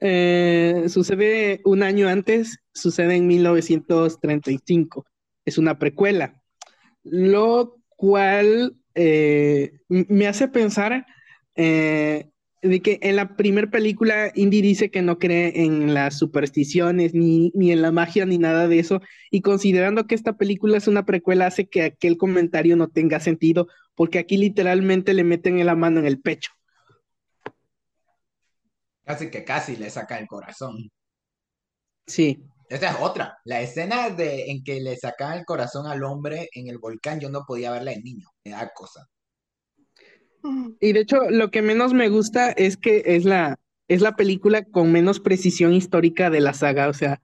Eh, 0.00 0.84
sucede 0.88 1.60
un 1.64 1.82
año 1.82 2.08
antes, 2.08 2.58
sucede 2.72 3.16
en 3.16 3.26
1935. 3.26 5.06
Es 5.44 5.58
una 5.58 5.78
precuela, 5.78 6.42
lo 7.02 7.76
cual 7.96 8.76
eh, 8.94 9.72
me 9.88 10.26
hace 10.26 10.48
pensar 10.48 11.06
eh, 11.54 12.30
de 12.62 12.80
que 12.80 12.98
en 13.02 13.16
la 13.16 13.36
primera 13.36 13.70
película 13.70 14.32
Indy 14.34 14.62
dice 14.62 14.90
que 14.90 15.02
no 15.02 15.18
cree 15.18 15.64
en 15.64 15.94
las 15.94 16.18
supersticiones, 16.18 17.14
ni, 17.14 17.52
ni 17.54 17.72
en 17.72 17.82
la 17.82 17.92
magia, 17.92 18.26
ni 18.26 18.38
nada 18.38 18.68
de 18.68 18.78
eso, 18.78 19.00
y 19.30 19.40
considerando 19.40 20.06
que 20.06 20.14
esta 20.14 20.36
película 20.36 20.78
es 20.78 20.88
una 20.88 21.04
precuela, 21.06 21.46
hace 21.46 21.68
que 21.68 21.82
aquel 21.82 22.16
comentario 22.16 22.76
no 22.76 22.88
tenga 22.88 23.20
sentido, 23.20 23.68
porque 23.94 24.18
aquí 24.18 24.36
literalmente 24.36 25.14
le 25.14 25.24
meten 25.24 25.64
la 25.64 25.74
mano 25.74 26.00
en 26.00 26.06
el 26.06 26.20
pecho. 26.20 26.52
Casi 29.10 29.28
que 29.28 29.42
casi 29.42 29.74
le 29.74 29.90
saca 29.90 30.20
el 30.20 30.28
corazón. 30.28 30.88
Sí. 32.06 32.44
Esa 32.68 32.90
es 32.90 32.96
otra. 33.00 33.38
La 33.44 33.60
escena 33.60 34.08
de, 34.08 34.52
en 34.52 34.62
que 34.62 34.80
le 34.80 34.96
sacan 34.96 35.36
el 35.36 35.44
corazón 35.44 35.88
al 35.88 36.04
hombre 36.04 36.48
en 36.54 36.68
el 36.68 36.78
volcán, 36.78 37.18
yo 37.18 37.28
no 37.28 37.42
podía 37.44 37.72
verla 37.72 37.90
de 37.90 38.02
niño. 38.02 38.28
Me 38.44 38.52
da 38.52 38.70
cosa. 38.72 39.08
Y 40.78 40.92
de 40.92 41.00
hecho, 41.00 41.28
lo 41.28 41.50
que 41.50 41.60
menos 41.60 41.92
me 41.92 42.08
gusta 42.08 42.52
es 42.52 42.76
que 42.76 43.02
es 43.04 43.24
la, 43.24 43.58
es 43.88 44.00
la 44.00 44.14
película 44.14 44.64
con 44.64 44.92
menos 44.92 45.18
precisión 45.18 45.74
histórica 45.74 46.30
de 46.30 46.38
la 46.38 46.52
saga. 46.52 46.88
O 46.88 46.94
sea, 46.94 47.20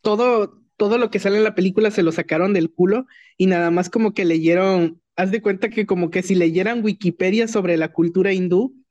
todo, 0.00 0.58
todo 0.78 0.96
lo 0.96 1.10
que 1.10 1.18
sale 1.18 1.36
en 1.36 1.44
la 1.44 1.54
película 1.54 1.90
se 1.90 2.02
lo 2.02 2.12
sacaron 2.12 2.54
del 2.54 2.72
culo 2.72 3.04
y 3.36 3.44
nada 3.44 3.70
más 3.70 3.90
como 3.90 4.14
que 4.14 4.24
leyeron, 4.24 5.02
haz 5.16 5.30
de 5.30 5.42
cuenta 5.42 5.68
que 5.68 5.84
como 5.84 6.08
que 6.10 6.22
si 6.22 6.34
leyeran 6.34 6.82
Wikipedia 6.82 7.46
sobre 7.46 7.76
la 7.76 7.92
cultura 7.92 8.32
hindú, 8.32 8.83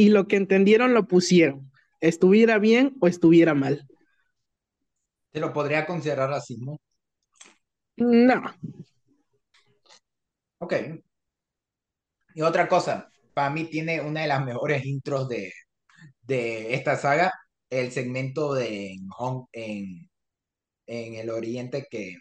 y 0.00 0.08
lo 0.08 0.26
que 0.26 0.36
entendieron 0.36 0.94
lo 0.94 1.06
pusieron, 1.06 1.70
estuviera 2.00 2.58
bien 2.58 2.96
o 3.02 3.06
estuviera 3.06 3.52
mal. 3.52 3.86
¿Te 5.30 5.40
lo 5.40 5.52
podría 5.52 5.84
considerar 5.84 6.30
racismo? 6.30 6.80
No. 7.98 8.42
Ok. 10.56 10.74
Y 12.34 12.40
otra 12.40 12.66
cosa, 12.66 13.12
para 13.34 13.50
mí 13.50 13.64
tiene 13.64 14.00
una 14.00 14.22
de 14.22 14.28
las 14.28 14.42
mejores 14.42 14.86
intros 14.86 15.28
de, 15.28 15.52
de 16.22 16.72
esta 16.72 16.96
saga, 16.96 17.30
el 17.68 17.92
segmento 17.92 18.54
de 18.54 18.96
Hong, 19.18 19.48
en, 19.52 20.08
en 20.86 21.14
el 21.14 21.28
oriente 21.28 21.86
que, 21.90 22.16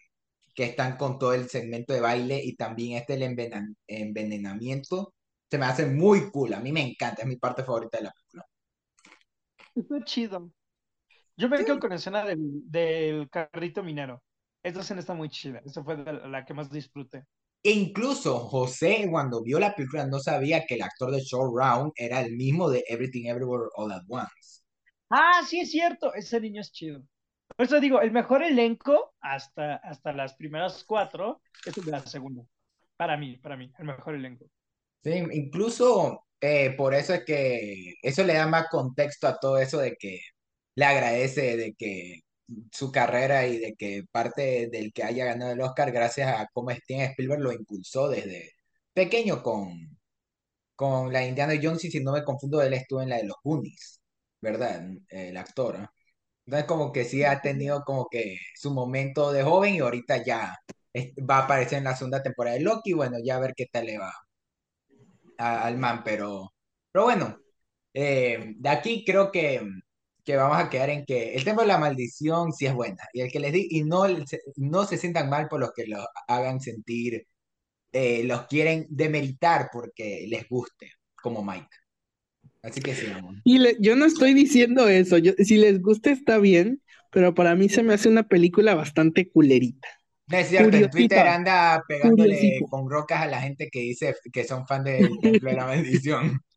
que 0.54 0.66
están 0.66 0.98
con 0.98 1.18
todo 1.18 1.34
el 1.34 1.48
segmento 1.48 1.94
de 1.94 2.02
baile 2.02 2.42
y 2.44 2.58
también 2.58 2.98
este 2.98 3.14
el 3.14 3.38
envenenamiento 3.88 5.14
se 5.50 5.58
me 5.58 5.66
hace 5.66 5.86
muy 5.86 6.30
cool. 6.32 6.54
A 6.54 6.60
mí 6.60 6.72
me 6.72 6.82
encanta, 6.82 7.24
es 7.24 7.28
mi 7.28 7.38
parte 7.38 7.64
favorita 7.64 7.98
de 7.98 8.04
la 8.06 8.12
película. 8.12 8.46
Está 9.76 10.04
chido. 10.04 10.52
Yo 11.38 11.48
me 11.48 11.64
quedo 11.64 11.80
con 11.80 11.90
la 11.90 11.96
escena 11.96 12.26
del, 12.26 13.30
carrito 13.32 13.82
minero. 13.82 14.22
Esa 14.62 14.82
escena 14.82 15.00
está 15.00 15.14
muy 15.14 15.30
chida. 15.30 15.62
Esa 15.66 15.84
fue 15.84 15.98
la 15.98 16.46
que 16.46 16.54
más 16.54 16.70
disfruté. 16.70 17.24
E 17.64 17.72
incluso 17.72 18.40
José, 18.40 19.08
cuando 19.10 19.42
vio 19.42 19.60
la 19.60 19.74
película, 19.74 20.06
no 20.06 20.20
sabía 20.20 20.66
que 20.66 20.76
el 20.76 20.82
actor 20.82 21.12
de 21.12 21.22
Show 21.22 21.58
Round 21.58 21.94
era 21.96 22.22
el 22.22 22.36
mismo 22.36 22.70
de 22.70 22.84
Everything 22.88 23.26
Everywhere 23.26 23.70
All 23.76 23.92
at 23.92 24.04
Once. 24.08 24.64
Ah, 25.10 25.42
sí, 25.46 25.62
es 25.62 25.72
cierto. 25.72 26.14
Ese 26.14 26.40
niño 26.40 26.62
es 26.62 26.72
chido. 26.72 27.02
Por 27.56 27.66
eso 27.66 27.80
digo, 27.80 28.02
el 28.02 28.12
mejor 28.12 28.44
elenco 28.44 29.14
hasta, 29.22 29.76
hasta 29.78 30.14
las 30.14 30.36
primeras 30.36 30.84
cuatro 30.84 31.42
es 31.66 31.78
el 31.78 31.86
de 31.86 31.92
la 31.92 32.06
segunda. 32.06 32.44
Para 32.96 33.18
mí, 33.18 33.38
para 33.38 33.58
mí, 33.58 33.72
el 33.78 33.86
mejor 33.86 34.16
elenco. 34.16 34.46
Sí, 35.04 35.12
incluso 35.32 36.26
eh, 36.42 36.72
por 36.76 36.94
eso 36.94 37.14
es 37.14 37.24
que 37.26 37.94
eso 38.02 38.24
le 38.24 38.34
da 38.34 38.48
más 38.48 38.68
contexto 38.70 39.28
a 39.28 39.40
todo 39.40 39.58
eso 39.58 39.78
de 39.80 39.96
que 39.96 40.20
le 40.76 40.86
agradece 40.86 41.56
de 41.58 41.74
que 41.76 42.22
su 42.72 42.92
carrera 42.92 43.48
y 43.48 43.60
de 43.60 43.76
que 43.76 44.04
parte 44.12 44.68
del 44.72 44.92
que 44.94 45.04
haya 45.04 45.26
ganado 45.26 45.54
el 45.54 45.62
Oscar 45.62 45.92
gracias 45.92 46.30
a 46.40 46.48
cómo 46.54 46.72
Steven 46.72 47.02
Spielberg 47.12 47.42
lo 47.42 47.54
impulsó 47.54 48.10
desde 48.10 48.52
pequeño 48.94 49.42
con, 49.44 49.98
con 50.76 51.14
la 51.14 51.26
Indiana 51.26 51.54
Jones 51.62 51.86
y 51.86 51.92
si 51.92 52.02
no 52.04 52.14
me 52.14 52.24
confundo 52.24 52.62
él 52.62 52.74
estuvo 52.74 53.02
en 53.02 53.10
la 53.10 53.18
de 53.18 53.26
los 53.26 53.38
Goonies, 53.44 54.02
¿verdad? 54.42 54.84
El 55.10 55.38
actor. 55.38 55.90
Entonces 56.46 56.68
como 56.68 56.92
que 56.94 57.06
sí 57.06 57.24
ha 57.24 57.42
tenido 57.42 57.84
como 57.86 58.08
que 58.10 58.38
su 58.56 58.72
momento 58.74 59.32
de 59.32 59.44
joven 59.44 59.76
y 59.76 59.80
ahorita 59.80 60.24
ya 60.26 60.56
va 61.30 61.40
a 61.40 61.44
aparecer 61.46 61.80
en 61.80 61.86
la 61.86 61.96
segunda 61.96 62.24
temporada 62.24 62.56
de 62.58 62.64
Loki, 62.64 62.94
bueno, 62.94 63.18
ya 63.24 63.38
a 63.38 63.40
ver 63.40 63.54
qué 63.56 63.68
tal 63.72 63.86
le 63.88 63.98
va 64.00 64.14
al 65.40 65.78
man, 65.78 66.02
pero, 66.04 66.54
pero 66.92 67.06
bueno, 67.06 67.40
eh, 67.94 68.54
de 68.58 68.70
aquí 68.70 69.04
creo 69.06 69.32
que, 69.32 69.62
que 70.24 70.36
vamos 70.36 70.58
a 70.58 70.70
quedar 70.70 70.90
en 70.90 71.06
que 71.06 71.34
el 71.34 71.44
tema 71.44 71.62
de 71.62 71.70
la 71.70 71.78
maldición 71.78 72.52
sí 72.54 72.66
es 72.66 72.74
buena, 72.74 73.04
y 73.14 73.22
el 73.22 73.32
que 73.32 73.40
les 73.40 73.54
di, 73.54 73.68
y 73.72 73.84
no, 73.84 74.04
no 74.58 74.86
se 74.86 74.98
sientan 74.98 75.30
mal 75.30 75.48
por 75.48 75.60
los 75.60 75.72
que 75.74 75.88
los 75.88 76.06
hagan 76.28 76.60
sentir, 76.60 77.26
eh, 77.92 78.24
los 78.26 78.48
quieren 78.48 78.86
demeritar 78.90 79.70
porque 79.72 80.26
les 80.30 80.48
guste, 80.48 80.92
como 81.16 81.44
Mike. 81.44 81.68
Así 82.62 82.82
que 82.82 82.94
sigamos. 82.94 83.38
Y 83.46 83.60
yo 83.82 83.96
no 83.96 84.06
estoy 84.06 84.34
diciendo 84.34 84.88
eso, 84.88 85.18
yo, 85.18 85.32
si 85.38 85.58
les 85.58 85.82
gusta 85.82 86.12
está 86.12 86.38
bien, 86.38 86.82
pero 87.12 87.34
para 87.34 87.56
mí 87.56 87.70
se 87.70 87.82
me 87.82 87.94
hace 87.94 88.10
una 88.10 88.28
película 88.28 88.76
bastante 88.76 89.30
culerita. 89.30 89.88
Es 90.30 90.50
cierto, 90.50 90.78
en 90.78 90.90
Twitter 90.90 91.28
anda 91.28 91.84
pegándole 91.88 92.60
con 92.70 92.90
rocas 92.90 93.22
a 93.22 93.28
la 93.28 93.42
gente 93.42 93.70
que 93.70 93.80
dice 93.80 94.16
que 94.32 94.44
son 94.44 94.68
fan 94.68 94.84
del 94.84 95.20
Templo 95.20 95.50
de 95.50 95.56
la 95.56 95.66
Bendición. 95.66 96.40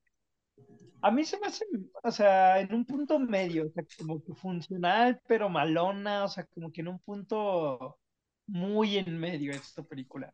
A 1.05 1.11
mí 1.11 1.25
se 1.25 1.37
me 1.41 1.49
hace, 1.49 1.65
o 2.05 2.11
sea, 2.13 2.61
en 2.61 2.73
un 2.73 2.85
punto 2.87 3.19
medio, 3.19 3.67
o 3.67 3.71
sea, 3.71 3.83
como 3.99 4.23
que 4.23 4.35
funcional, 4.35 5.21
pero 5.27 5.49
malona, 5.49 6.23
o 6.23 6.29
sea, 6.29 6.47
como 6.47 6.71
que 6.71 6.81
en 6.83 6.89
un 6.89 7.01
punto 7.01 7.99
muy 8.47 8.99
en 8.99 9.19
medio 9.19 9.51
esta 9.51 9.83
película. 9.83 10.33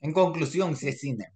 En 0.00 0.12
conclusión, 0.12 0.76
sí 0.76 0.88
es 0.88 1.00
cine. 1.00 1.32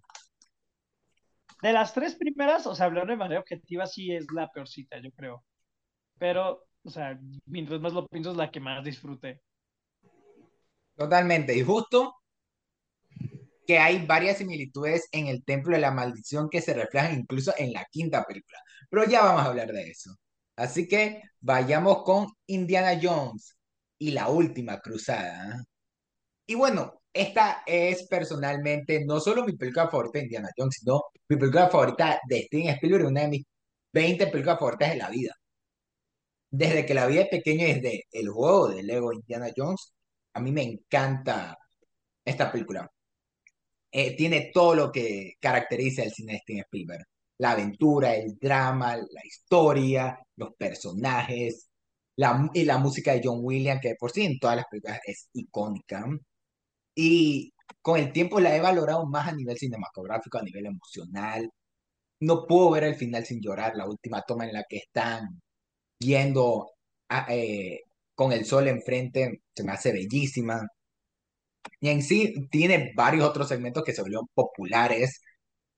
De 1.62 1.72
las 1.72 1.94
tres 1.94 2.14
primeras, 2.14 2.66
o 2.66 2.74
sea, 2.74 2.87
hablando 2.87 3.12
de 3.12 3.16
manera 3.16 3.40
objetiva, 3.40 3.87
sí 3.87 4.12
es 4.12 4.26
la 4.35 4.50
peorcita, 4.50 4.98
yo 4.98 5.11
creo. 5.12 5.42
Pero, 6.18 6.66
o 6.85 6.90
sea, 6.90 7.18
mientras 7.46 7.80
más 7.80 7.94
lo 7.94 8.06
pienso, 8.06 8.32
es 8.32 8.37
la 8.37 8.50
que 8.50 8.61
más 8.61 8.85
disfruté. 8.85 9.40
Totalmente. 11.02 11.56
Y 11.56 11.62
justo 11.64 12.14
que 13.66 13.78
hay 13.78 14.06
varias 14.06 14.38
similitudes 14.38 15.08
en 15.10 15.26
el 15.26 15.44
Templo 15.44 15.74
de 15.74 15.80
la 15.80 15.90
Maldición 15.90 16.48
que 16.48 16.60
se 16.60 16.74
reflejan 16.74 17.18
incluso 17.18 17.52
en 17.58 17.72
la 17.72 17.84
quinta 17.90 18.24
película. 18.24 18.58
Pero 18.88 19.04
ya 19.06 19.22
vamos 19.24 19.42
a 19.42 19.46
hablar 19.46 19.72
de 19.72 19.90
eso. 19.90 20.14
Así 20.54 20.86
que 20.86 21.22
vayamos 21.40 22.04
con 22.04 22.28
Indiana 22.46 23.00
Jones 23.02 23.56
y 23.98 24.12
la 24.12 24.28
última 24.28 24.78
cruzada. 24.80 25.64
Y 26.46 26.54
bueno, 26.54 27.02
esta 27.12 27.64
es 27.66 28.06
personalmente 28.08 29.04
no 29.04 29.18
solo 29.20 29.44
mi 29.44 29.56
película 29.56 29.88
favorita 29.88 30.18
de 30.20 30.24
Indiana 30.26 30.50
Jones, 30.56 30.76
sino 30.80 31.02
mi 31.28 31.36
película 31.36 31.68
favorita 31.68 32.20
de 32.28 32.42
Steven 32.42 32.68
Spielberg, 32.76 33.06
una 33.06 33.22
de 33.22 33.28
mis 33.28 33.44
20 33.92 34.26
películas 34.28 34.58
favoritas 34.60 34.90
de 34.90 34.96
la 34.98 35.10
vida. 35.10 35.34
Desde 36.50 36.86
que 36.86 36.94
la 36.94 37.06
vi 37.06 37.16
de 37.16 37.26
pequeño, 37.26 37.66
desde 37.66 38.04
el 38.12 38.28
juego 38.28 38.68
de 38.68 38.82
Lego 38.84 39.12
Indiana 39.12 39.48
Jones, 39.56 39.92
a 40.34 40.40
mí 40.40 40.52
me 40.52 40.62
encanta 40.62 41.58
esta 42.24 42.50
película. 42.52 42.90
Eh, 43.90 44.16
tiene 44.16 44.50
todo 44.52 44.74
lo 44.74 44.92
que 44.92 45.34
caracteriza 45.40 46.02
el 46.02 46.12
cine 46.12 46.32
de 46.34 46.38
Steven 46.40 46.62
Spielberg. 46.62 47.04
La 47.38 47.52
aventura, 47.52 48.14
el 48.14 48.38
drama, 48.38 48.96
la 48.96 49.26
historia, 49.26 50.18
los 50.36 50.54
personajes, 50.56 51.68
la, 52.16 52.50
y 52.54 52.64
la 52.64 52.78
música 52.78 53.12
de 53.12 53.20
John 53.24 53.40
Williams, 53.42 53.80
que 53.82 53.94
por 53.98 54.10
sí 54.12 54.22
en 54.24 54.38
todas 54.38 54.56
las 54.56 54.66
películas 54.70 55.00
es 55.06 55.28
icónica. 55.34 56.06
y 56.94 57.52
con 57.82 57.98
el 57.98 58.12
tiempo 58.12 58.40
la 58.40 58.54
he 58.56 58.60
valorado 58.60 59.06
más 59.06 59.28
a 59.28 59.32
nivel 59.34 59.58
cinematográfico, 59.58 60.38
a 60.38 60.42
nivel 60.42 60.66
emocional. 60.66 61.50
No 62.20 62.46
puedo 62.46 62.70
ver 62.72 62.84
el 62.84 62.96
final 62.96 63.24
sin 63.26 63.40
llorar, 63.42 63.74
la 63.76 63.86
última 63.88 64.22
toma 64.22 64.46
en 64.46 64.54
la 64.54 64.64
que 64.68 64.78
están 64.78 65.42
yendo 65.98 66.70
eh, 67.28 67.80
con 68.14 68.33
el 68.33 68.44
sol 68.44 68.68
enfrente, 68.68 69.42
se 69.55 69.64
me 69.64 69.72
hace 69.72 69.92
bellísima. 69.92 70.66
Y 71.81 71.88
en 71.90 72.03
sí 72.03 72.48
tiene 72.51 72.92
varios 72.96 73.25
otros 73.29 73.48
segmentos 73.48 73.85
que 73.85 73.92
se 73.92 74.03
volvieron 74.03 74.27
populares 74.35 75.20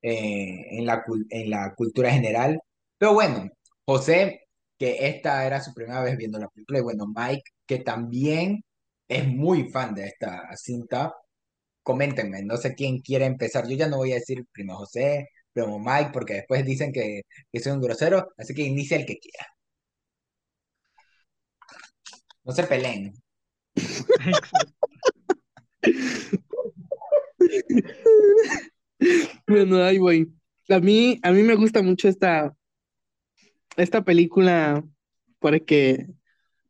eh, 0.03 0.79
en 0.79 0.87
la, 0.87 1.75
cultura 1.77 2.11
general. 2.12 2.61
Pero 2.99 3.14
bueno, 3.14 3.49
José, 3.87 4.40
que 4.79 5.09
esta 5.09 5.47
era 5.47 5.61
su 5.62 5.73
primera 5.75 6.03
vez 6.03 6.16
viendo 6.16 6.38
la 6.38 6.49
película, 6.49 6.79
y 6.79 6.83
bueno, 6.83 7.07
Mike, 7.14 7.42
que 7.66 7.79
también 7.81 8.64
es 9.09 9.27
muy 9.29 9.70
fan 9.70 9.94
de 9.94 10.07
esta 10.07 10.49
cinta, 10.57 11.14
coméntenme, 11.83 12.42
no 12.42 12.57
sé 12.57 12.75
quién 12.75 13.01
quiere 13.01 13.27
empezar. 13.27 13.68
Yo 13.68 13.77
ya 13.77 13.88
no 13.88 13.99
voy 13.99 14.12
a 14.12 14.16
decir 14.16 14.44
primero 14.53 14.79
José, 14.79 15.29
primero 15.53 15.79
Mike, 15.79 16.11
porque 16.12 16.35
después 16.35 16.64
dicen 16.64 16.92
que, 16.92 17.23
que 17.53 17.61
soy 17.61 17.73
un 17.73 17.81
grosero, 17.83 18.29
así 18.38 18.55
que 18.55 18.62
inicia 18.62 18.97
el 18.97 19.07
que 19.07 19.18
quiera. 19.18 19.47
No 22.44 22.52
se 22.52 22.64
peleen. 22.64 23.14
bueno. 29.46 29.78
A 30.68 30.80
mí, 30.80 31.20
a 31.22 31.30
mí 31.30 31.42
me 31.42 31.57
gusta 31.57 31.83
mucho 31.83 32.09
esta, 32.09 32.54
esta 33.76 34.02
película 34.02 34.83
porque 35.38 36.07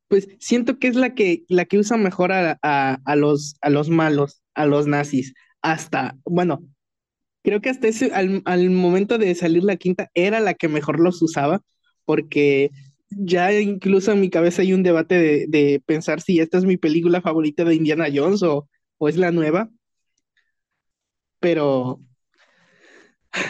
pues 0.08 0.28
siento 0.38 0.78
que 0.78 0.88
es 0.88 0.96
la 0.96 1.14
que, 1.14 1.44
la 1.48 1.64
que 1.64 1.78
usa 1.78 1.96
mejor 1.96 2.32
a, 2.32 2.58
los, 3.16 3.56
a 3.60 3.70
los 3.70 3.88
malos, 3.88 4.42
a 4.54 4.66
los 4.66 4.86
nazis. 4.86 5.34
Hasta, 5.62 6.16
bueno, 6.24 6.64
creo 7.42 7.60
que 7.60 7.70
hasta 7.70 7.88
ese, 7.88 8.12
al, 8.12 8.42
al, 8.44 8.70
momento 8.70 9.18
de 9.18 9.34
salir 9.34 9.64
la 9.64 9.76
quinta, 9.76 10.10
era 10.14 10.40
la 10.40 10.54
que 10.54 10.68
mejor 10.68 11.00
los 11.00 11.22
usaba, 11.22 11.62
porque 12.04 12.70
ya 13.16 13.52
incluso 13.60 14.12
en 14.12 14.20
mi 14.20 14.30
cabeza 14.30 14.62
hay 14.62 14.72
un 14.72 14.82
debate 14.82 15.46
de, 15.48 15.82
pensar 15.86 16.20
si 16.20 16.40
esta 16.40 16.58
es 16.58 16.64
mi 16.64 16.76
película 16.76 17.20
favorita 17.20 17.64
de 17.64 17.74
Indiana 17.74 18.06
Jones 18.12 18.42
o, 18.42 18.68
o 18.98 19.08
es 19.08 19.16
la 19.16 19.30
nueva. 19.30 19.70
Pero 21.40 22.00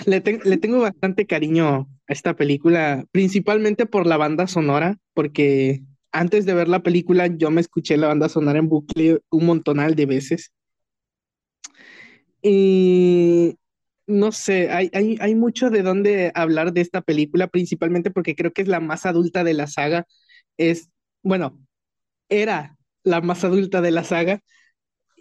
le, 0.06 0.22
le 0.44 0.56
tengo 0.58 0.80
bastante 0.80 1.26
cariño 1.26 1.66
a 1.66 2.12
esta 2.12 2.34
película, 2.36 3.04
principalmente 3.12 3.86
por 3.86 4.06
la 4.06 4.16
banda 4.16 4.46
sonora, 4.46 4.98
porque 5.14 5.82
antes 6.12 6.46
de 6.46 6.54
ver 6.54 6.68
la 6.68 6.82
película 6.82 7.26
yo 7.26 7.50
me 7.50 7.60
escuché 7.60 7.96
la 7.96 8.08
banda 8.08 8.28
sonora 8.28 8.58
en 8.58 8.68
bucle 8.68 9.20
un 9.30 9.46
montonal 9.46 9.94
de 9.94 10.06
veces. 10.06 10.52
Y 12.42 13.56
no 14.06 14.32
sé, 14.32 14.70
hay, 14.70 14.90
hay, 14.92 15.34
mucho 15.34 15.70
de 15.70 15.82
dónde 15.82 16.32
hablar 16.34 16.72
de 16.72 16.80
esta 16.82 17.02
película, 17.02 17.48
principalmente 17.48 18.10
porque 18.10 18.34
creo 18.34 18.52
que 18.52 18.62
es 18.62 18.68
la 18.68 18.80
más 18.80 19.06
adulta 19.06 19.44
de 19.44 19.54
la 19.54 19.66
saga. 19.66 20.06
Es, 20.58 20.90
bueno, 21.22 21.58
era 22.28 22.76
la 23.04 23.20
más 23.20 23.44
adulta 23.44 23.80
de 23.80 23.90
la 23.92 24.04
saga 24.04 24.40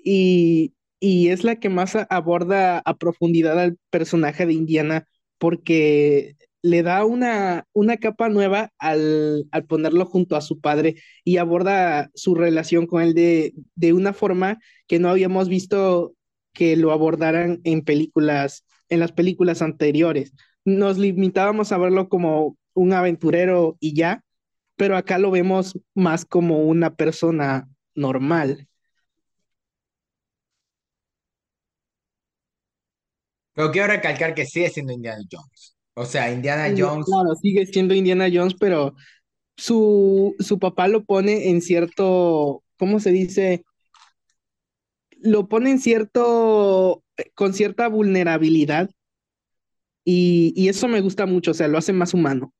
y, 0.03 0.73
y 0.99 1.29
es 1.29 1.43
la 1.43 1.57
que 1.57 1.69
más 1.69 1.95
aborda 2.09 2.79
a 2.79 2.97
profundidad 2.97 3.59
al 3.59 3.77
personaje 3.89 4.45
de 4.45 4.53
Indiana 4.53 5.07
porque 5.37 6.37
le 6.63 6.81
da 6.81 7.05
una, 7.05 7.67
una 7.73 7.97
capa 7.97 8.29
nueva 8.29 8.71
al, 8.79 9.47
ponerlo 9.67 10.05
junto 10.05 10.37
a 10.37 10.41
su 10.41 10.61
padre 10.61 10.95
y 11.25 11.37
aborda 11.37 12.09
su 12.15 12.35
relación 12.35 12.87
con 12.87 13.01
él 13.03 13.13
de, 13.13 13.53
de 13.75 13.93
una 13.93 14.13
forma 14.13 14.59
que 14.87 14.99
no 14.99 15.09
habíamos 15.09 15.49
visto 15.49 16.15
que 16.53 16.75
lo 16.75 16.91
abordaran 16.91 17.61
en 17.63 17.83
películas, 17.83 18.65
en 18.89 18.99
las 18.99 19.11
películas 19.11 19.61
anteriores. 19.61 20.33
Nos 20.65 20.97
limitábamos 20.97 21.71
a 21.71 21.77
verlo 21.77 22.09
como 22.09 22.57
un 22.73 22.93
aventurero 22.93 23.77
y 23.79 23.93
ya, 23.95 24.23
pero 24.75 24.97
acá 24.97 25.17
lo 25.17 25.31
vemos 25.31 25.79
más 25.93 26.25
como 26.25 26.63
una 26.63 26.95
persona 26.95 27.69
normal. 27.95 28.67
Pero 33.53 33.71
quiero 33.71 33.87
recalcar 33.87 34.33
que 34.33 34.45
sigue 34.45 34.69
siendo 34.69 34.93
Indiana 34.93 35.23
Jones. 35.31 35.77
O 35.95 36.05
sea, 36.05 36.31
Indiana 36.31 36.73
Jones. 36.75 37.05
Claro, 37.05 37.35
sigue 37.35 37.65
siendo 37.67 37.93
Indiana 37.93 38.27
Jones, 38.33 38.55
pero 38.59 38.95
su, 39.57 40.35
su 40.39 40.57
papá 40.57 40.87
lo 40.87 41.03
pone 41.03 41.49
en 41.49 41.61
cierto, 41.61 42.63
¿cómo 42.77 42.99
se 42.99 43.11
dice? 43.11 43.63
Lo 45.23 45.47
pone 45.47 45.71
en 45.71 45.79
cierto, 45.79 47.03
con 47.33 47.53
cierta 47.53 47.87
vulnerabilidad. 47.87 48.89
Y, 50.05 50.53
y 50.55 50.67
eso 50.67 50.87
me 50.87 51.01
gusta 51.01 51.25
mucho, 51.25 51.51
o 51.51 51.53
sea, 51.53 51.67
lo 51.67 51.77
hace 51.77 51.93
más 51.93 52.13
humano. 52.13 52.53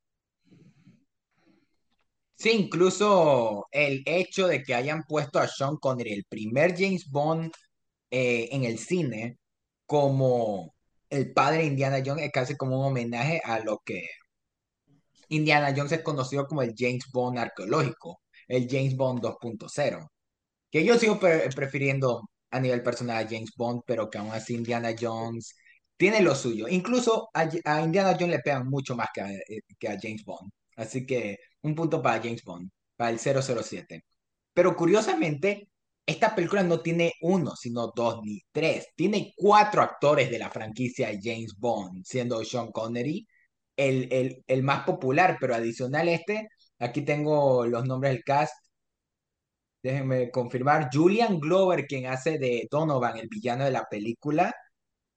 Sí, 2.35 2.51
incluso 2.51 3.67
el 3.71 4.03
hecho 4.05 4.47
de 4.47 4.63
que 4.63 4.73
hayan 4.75 5.03
puesto 5.03 5.39
a 5.39 5.47
Sean 5.47 5.77
Connery, 5.77 6.13
el 6.13 6.25
primer 6.25 6.75
James 6.77 7.09
Bond 7.09 7.51
eh, 8.11 8.49
en 8.51 8.63
el 8.65 8.79
cine, 8.79 9.37
como 9.85 10.73
el 11.09 11.31
padre 11.33 11.59
de 11.59 11.65
Indiana 11.67 12.03
Jones 12.05 12.25
es 12.25 12.31
casi 12.31 12.57
como 12.57 12.79
un 12.79 12.87
homenaje 12.87 13.41
a 13.45 13.59
lo 13.59 13.79
que 13.85 14.09
Indiana 15.29 15.73
Jones 15.75 15.93
es 15.93 16.01
conocido 16.01 16.47
como 16.47 16.61
el 16.63 16.73
James 16.77 17.05
Bond 17.11 17.39
arqueológico, 17.39 18.21
el 18.47 18.67
James 18.69 18.95
Bond 18.95 19.21
2.0, 19.21 20.07
que 20.71 20.83
yo 20.83 20.97
sigo 20.97 21.19
prefiriendo 21.19 22.29
a 22.53 22.59
nivel 22.59 22.83
personal 22.83 23.17
a 23.25 23.29
James 23.29 23.51
Bond, 23.57 23.81
pero 23.85 24.09
que 24.09 24.17
aún 24.17 24.31
así 24.31 24.55
Indiana 24.55 24.91
Jones 24.99 25.55
tiene 25.97 26.21
lo 26.21 26.35
suyo. 26.35 26.67
Incluso 26.67 27.29
a, 27.33 27.45
Indiana 27.83 28.13
Jones 28.19 28.29
le 28.37 28.39
pegan 28.39 28.67
mucho 28.69 28.95
más 28.95 29.09
que 29.13 29.21
a, 29.21 29.31
eh, 29.31 29.61
que 29.79 29.87
a 29.89 29.97
James 30.01 30.23
Bond. 30.25 30.51
Así 30.75 31.05
que 31.05 31.37
un 31.61 31.75
punto 31.75 32.01
para 32.01 32.21
James 32.21 32.43
Bond, 32.43 32.69
para 32.95 33.11
el 33.11 33.19
007. 33.19 34.03
Pero 34.53 34.75
curiosamente, 34.75 35.69
esta 36.05 36.35
película 36.35 36.63
no 36.63 36.81
tiene 36.81 37.13
uno, 37.21 37.55
sino 37.55 37.91
dos 37.95 38.21
ni 38.23 38.41
tres. 38.51 38.87
Tiene 38.95 39.33
cuatro 39.35 39.81
actores 39.81 40.29
de 40.29 40.39
la 40.39 40.49
franquicia 40.49 41.09
James 41.21 41.53
Bond, 41.57 42.03
siendo 42.05 42.43
Sean 42.43 42.71
Connery 42.71 43.25
el, 43.77 44.07
el, 44.11 44.43
el 44.47 44.63
más 44.63 44.85
popular, 44.85 45.37
pero 45.39 45.55
adicional 45.55 46.07
este, 46.09 46.47
aquí 46.79 47.01
tengo 47.03 47.65
los 47.65 47.85
nombres 47.85 48.13
del 48.13 48.23
cast. 48.23 48.53
Déjenme 49.83 50.31
confirmar. 50.31 50.89
Julian 50.91 51.39
Glover, 51.39 51.85
quien 51.87 52.07
hace 52.07 52.39
de 52.39 52.67
Donovan, 52.71 53.17
el 53.17 53.27
villano 53.27 53.65
de 53.65 53.71
la 53.71 53.85
película, 53.89 54.53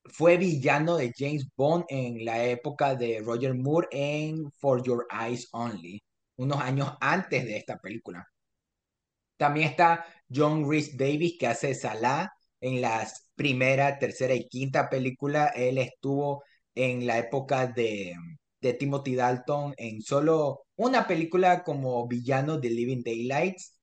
fue 0.05 0.37
villano 0.37 0.97
de 0.97 1.13
James 1.17 1.47
Bond 1.57 1.85
en 1.89 2.25
la 2.25 2.45
época 2.45 2.95
de 2.95 3.21
Roger 3.25 3.55
Moore 3.55 3.89
en 3.91 4.51
For 4.53 4.83
Your 4.83 5.07
Eyes 5.11 5.49
Only, 5.53 6.03
unos 6.37 6.61
años 6.61 6.93
antes 7.01 7.45
de 7.45 7.57
esta 7.57 7.79
película. 7.79 8.27
También 9.37 9.69
está 9.71 10.07
John 10.35 10.69
Rhys 10.69 10.97
Davis, 10.97 11.37
que 11.39 11.47
hace 11.47 11.75
Salah 11.75 12.31
en 12.61 12.81
las 12.81 13.31
primera, 13.35 13.99
tercera 13.99 14.35
y 14.35 14.49
quinta 14.49 14.89
película. 14.89 15.49
Él 15.49 15.79
estuvo 15.79 16.43
en 16.75 17.07
la 17.07 17.19
época 17.19 17.67
de, 17.67 18.15
de 18.61 18.75
Timothy 18.75 19.15
Dalton 19.15 19.75
en 19.77 20.03
solo 20.03 20.65
una 20.77 21.07
película 21.07 21.63
como 21.65 22.07
villano 22.09 22.59
de 22.59 22.71
Living 22.71 23.03
Daylights. 23.05 23.76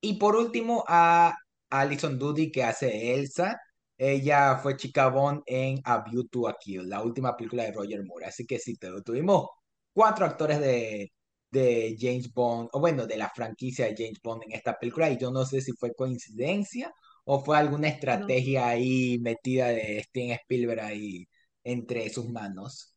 Y 0.00 0.14
por 0.18 0.36
último 0.36 0.84
a 0.88 1.34
Alison 1.70 2.18
Doody, 2.18 2.50
que 2.50 2.64
hace 2.64 3.14
Elsa. 3.14 3.60
Ella 3.96 4.58
fue 4.58 4.76
chica 4.76 5.08
Bond 5.08 5.42
en 5.46 5.80
A 5.84 6.02
View 6.04 6.28
to 6.28 6.48
a 6.48 6.56
Kill, 6.58 6.88
la 6.88 7.02
última 7.02 7.36
película 7.36 7.64
de 7.64 7.72
Roger 7.72 8.04
Moore. 8.04 8.26
Así 8.26 8.46
que 8.46 8.58
sí, 8.60 8.76
tuvimos 9.04 9.48
cuatro 9.92 10.24
actores 10.24 10.60
de, 10.60 11.12
de 11.50 11.96
James 11.98 12.32
Bond, 12.32 12.68
o 12.72 12.80
bueno, 12.80 13.06
de 13.06 13.16
la 13.16 13.28
franquicia 13.30 13.86
de 13.86 13.96
James 13.96 14.20
Bond 14.22 14.44
en 14.44 14.52
esta 14.52 14.78
película, 14.78 15.10
y 15.10 15.18
yo 15.18 15.30
no 15.32 15.44
sé 15.44 15.60
si 15.60 15.72
fue 15.72 15.94
coincidencia 15.94 16.92
o 17.24 17.44
fue 17.44 17.58
alguna 17.58 17.88
estrategia 17.88 18.68
ahí 18.68 19.18
metida 19.20 19.68
de 19.68 20.02
Steven 20.04 20.32
Spielberg 20.32 20.80
ahí 20.80 21.26
entre 21.64 22.08
sus 22.10 22.28
manos. 22.30 22.94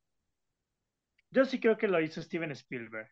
Yo 1.31 1.45
sí 1.45 1.59
creo 1.59 1.77
que 1.77 1.87
lo 1.87 1.99
hizo 1.99 2.21
Steven 2.21 2.51
Spielberg. 2.51 3.09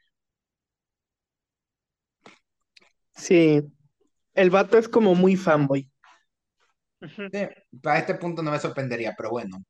Sí, 3.16 3.62
el 4.40 4.50
vato 4.50 4.78
es 4.78 4.88
como 4.88 5.16
muy 5.16 5.36
fanboy. 5.36 5.90
para 7.82 8.00
este 8.00 8.16
punto 8.16 8.42
no 8.42 8.52
me 8.52 8.60
sorprendería, 8.60 9.14
pero 9.18 9.32
bueno, 9.32 9.64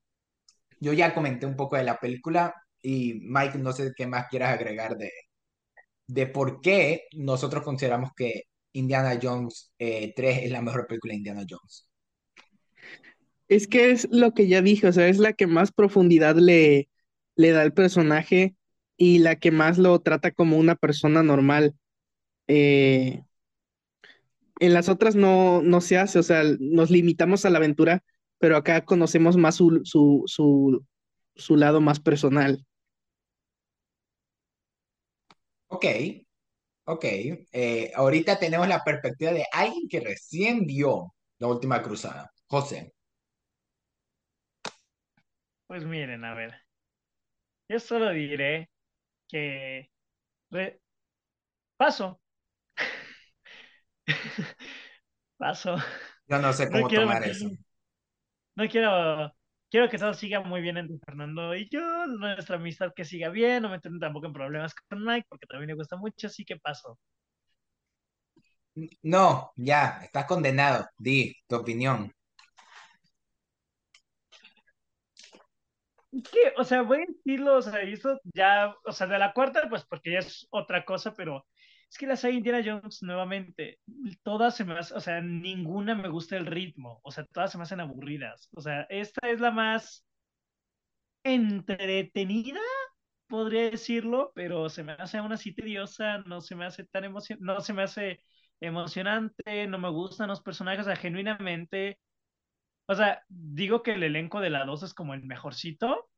yo 0.80 0.94
ya 0.94 1.14
comenté 1.14 1.46
un 1.46 1.56
poco 1.56 1.76
de 1.76 1.84
la 1.84 2.00
película 2.00 2.54
y 2.82 3.16
Mike, 3.24 3.58
no 3.58 3.74
sé 3.74 3.92
qué 3.96 4.08
más 4.08 4.28
quieras 4.30 4.54
agregar 4.54 4.96
de, 4.96 5.12
de 6.08 6.28
por 6.28 6.62
qué 6.62 7.04
nosotros 7.14 7.64
consideramos 7.64 8.12
que 8.16 8.44
Indiana 8.74 9.20
Jones 9.22 9.74
3 9.78 10.14
eh, 10.18 10.46
es 10.46 10.52
la 10.52 10.62
mejor 10.62 10.86
película 10.88 11.14
de 11.14 11.18
Indiana 11.18 11.46
Jones. 11.50 11.88
Es 13.48 13.68
que 13.68 13.90
es 13.90 14.08
lo 14.12 14.34
que 14.36 14.48
ya 14.48 14.62
dije, 14.62 14.88
o 14.88 14.94
sea, 14.94 15.08
es 15.08 15.18
la 15.18 15.34
que 15.34 15.48
más 15.48 15.72
profundidad 15.72 16.36
le, 16.36 16.90
le 17.36 17.52
da 17.52 17.64
al 17.64 17.74
personaje 17.74 18.56
y 18.98 19.20
la 19.20 19.38
que 19.38 19.50
más 19.50 19.80
lo 19.80 20.00
trata 20.02 20.30
como 20.32 20.58
una 20.58 20.76
persona 20.76 21.24
normal. 21.24 21.76
Eh, 22.48 23.24
En 24.60 24.74
las 24.74 24.90
otras 24.90 25.16
no, 25.16 25.62
no 25.62 25.82
se 25.82 25.98
hace, 25.98 26.20
o 26.20 26.24
sea, 26.24 26.44
nos 26.60 26.92
limitamos 26.92 27.46
a 27.46 27.50
la 27.50 27.58
aventura, 27.58 28.04
pero 28.38 28.58
acá 28.58 28.84
conocemos 28.84 29.38
más 29.38 29.56
su, 29.56 29.82
su, 29.86 30.24
su, 30.26 30.86
su 31.36 31.56
lado 31.56 31.80
más 31.82 32.00
personal. 32.00 32.66
Ok, 35.68 35.86
ok. 36.86 37.06
Eh, 37.06 37.92
ahorita 37.96 38.38
tenemos 38.38 38.68
la 38.68 38.84
perspectiva 38.84 39.32
de 39.32 39.46
alguien 39.52 39.88
que 39.88 40.02
recién 40.02 40.66
vio 40.66 41.14
la 41.38 41.48
última 41.48 41.82
cruzada. 41.82 42.32
José. 42.48 42.94
Pues 45.68 45.86
miren, 45.86 46.26
a 46.26 46.34
ver. 46.34 46.56
Yo 47.70 47.80
solo 47.80 48.10
diré 48.10 48.70
que 49.28 49.92
paso. 51.78 52.20
paso. 55.38 55.78
Yo 56.28 56.40
no 56.40 56.54
sé 56.54 56.70
cómo 56.70 56.88
tomar 56.88 57.24
eso. 57.24 57.50
No 58.56 58.68
quiero 58.68 59.34
quiero 59.70 59.90
que 59.90 59.98
todo 59.98 60.14
siga 60.14 60.42
muy 60.42 60.62
bien 60.62 60.78
entre 60.78 60.98
Fernando 61.00 61.56
y 61.56 61.70
yo, 61.70 62.08
nuestra 62.08 62.58
amistad 62.58 62.94
que 62.96 63.06
siga 63.06 63.30
bien, 63.30 63.64
no 63.64 63.70
me 63.70 63.76
meterme 63.76 64.00
tampoco 64.00 64.28
en 64.28 64.34
problemas 64.34 64.74
con 64.90 65.04
Mike, 65.04 65.28
porque 65.30 65.48
también 65.48 65.70
le 65.70 65.76
gusta 65.76 65.96
mucho, 65.98 66.28
así 66.28 66.46
que 66.46 66.58
paso. 66.58 66.98
No, 69.02 69.52
ya, 69.56 70.00
estás 70.04 70.26
condenado. 70.26 70.88
Di 70.98 71.36
tu 71.48 71.56
opinión. 71.58 72.14
¿Qué? 76.12 76.54
O 76.58 76.64
sea, 76.64 76.82
voy 76.82 77.00
a 77.00 77.06
decirlo, 77.06 77.58
o 77.58 77.62
sea, 77.62 77.82
esto 77.82 78.20
ya, 78.34 78.74
o 78.86 78.92
sea, 78.92 79.08
de 79.08 79.20
la 79.20 79.34
cuarta, 79.34 79.68
pues 79.70 79.86
porque 79.86 80.12
ya 80.14 80.20
es 80.20 80.48
otra 80.50 80.84
cosa, 80.86 81.14
pero 81.14 81.46
es 81.90 81.98
que 81.98 82.08
la 82.08 82.16
saga 82.16 82.34
Indiana 82.36 82.62
Jones, 82.64 83.02
nuevamente, 83.04 83.80
todas 84.24 84.56
se 84.56 84.64
me 84.66 84.78
hacen, 84.78 84.98
o 84.98 85.00
sea, 85.02 85.22
ninguna 85.22 85.96
me 85.96 86.10
gusta 86.10 86.38
el 86.38 86.46
ritmo, 86.46 87.00
o 87.04 87.12
sea, 87.12 87.26
todas 87.26 87.52
se 87.52 87.58
me 87.58 87.64
hacen 87.64 87.80
aburridas. 87.80 88.50
O 88.56 88.62
sea, 88.62 88.84
esta 88.90 89.30
es 89.30 89.40
la 89.40 89.52
más 89.52 90.06
entretenida, 91.24 92.60
podría 93.28 93.70
decirlo, 93.72 94.32
pero 94.36 94.70
se 94.70 94.84
me 94.84 94.94
hace 94.94 95.18
aún 95.18 95.34
así 95.34 95.54
tediosa, 95.54 96.20
no 96.20 96.42
se 96.42 96.56
me 96.56 96.66
hace 96.66 96.86
tan 96.86 97.04
emocionante, 97.06 97.46
no 97.46 97.62
se 97.62 97.74
me 97.74 97.84
hace 97.84 98.24
emocionante, 98.60 99.68
no 99.68 99.80
me 99.80 99.90
gustan 99.90 100.30
los 100.30 100.42
personajes, 100.42 100.82
o 100.82 100.86
sea, 100.86 100.96
genuinamente, 100.96 102.00
o 102.88 102.96
sea, 102.96 103.24
digo 103.30 103.84
que 103.84 103.94
el 103.94 104.04
elenco 104.04 104.42
de 104.42 104.50
la 104.52 104.66
2 104.66 104.84
es 104.84 104.94
como 104.94 105.14
el 105.14 105.24
mejorcito, 105.26 106.10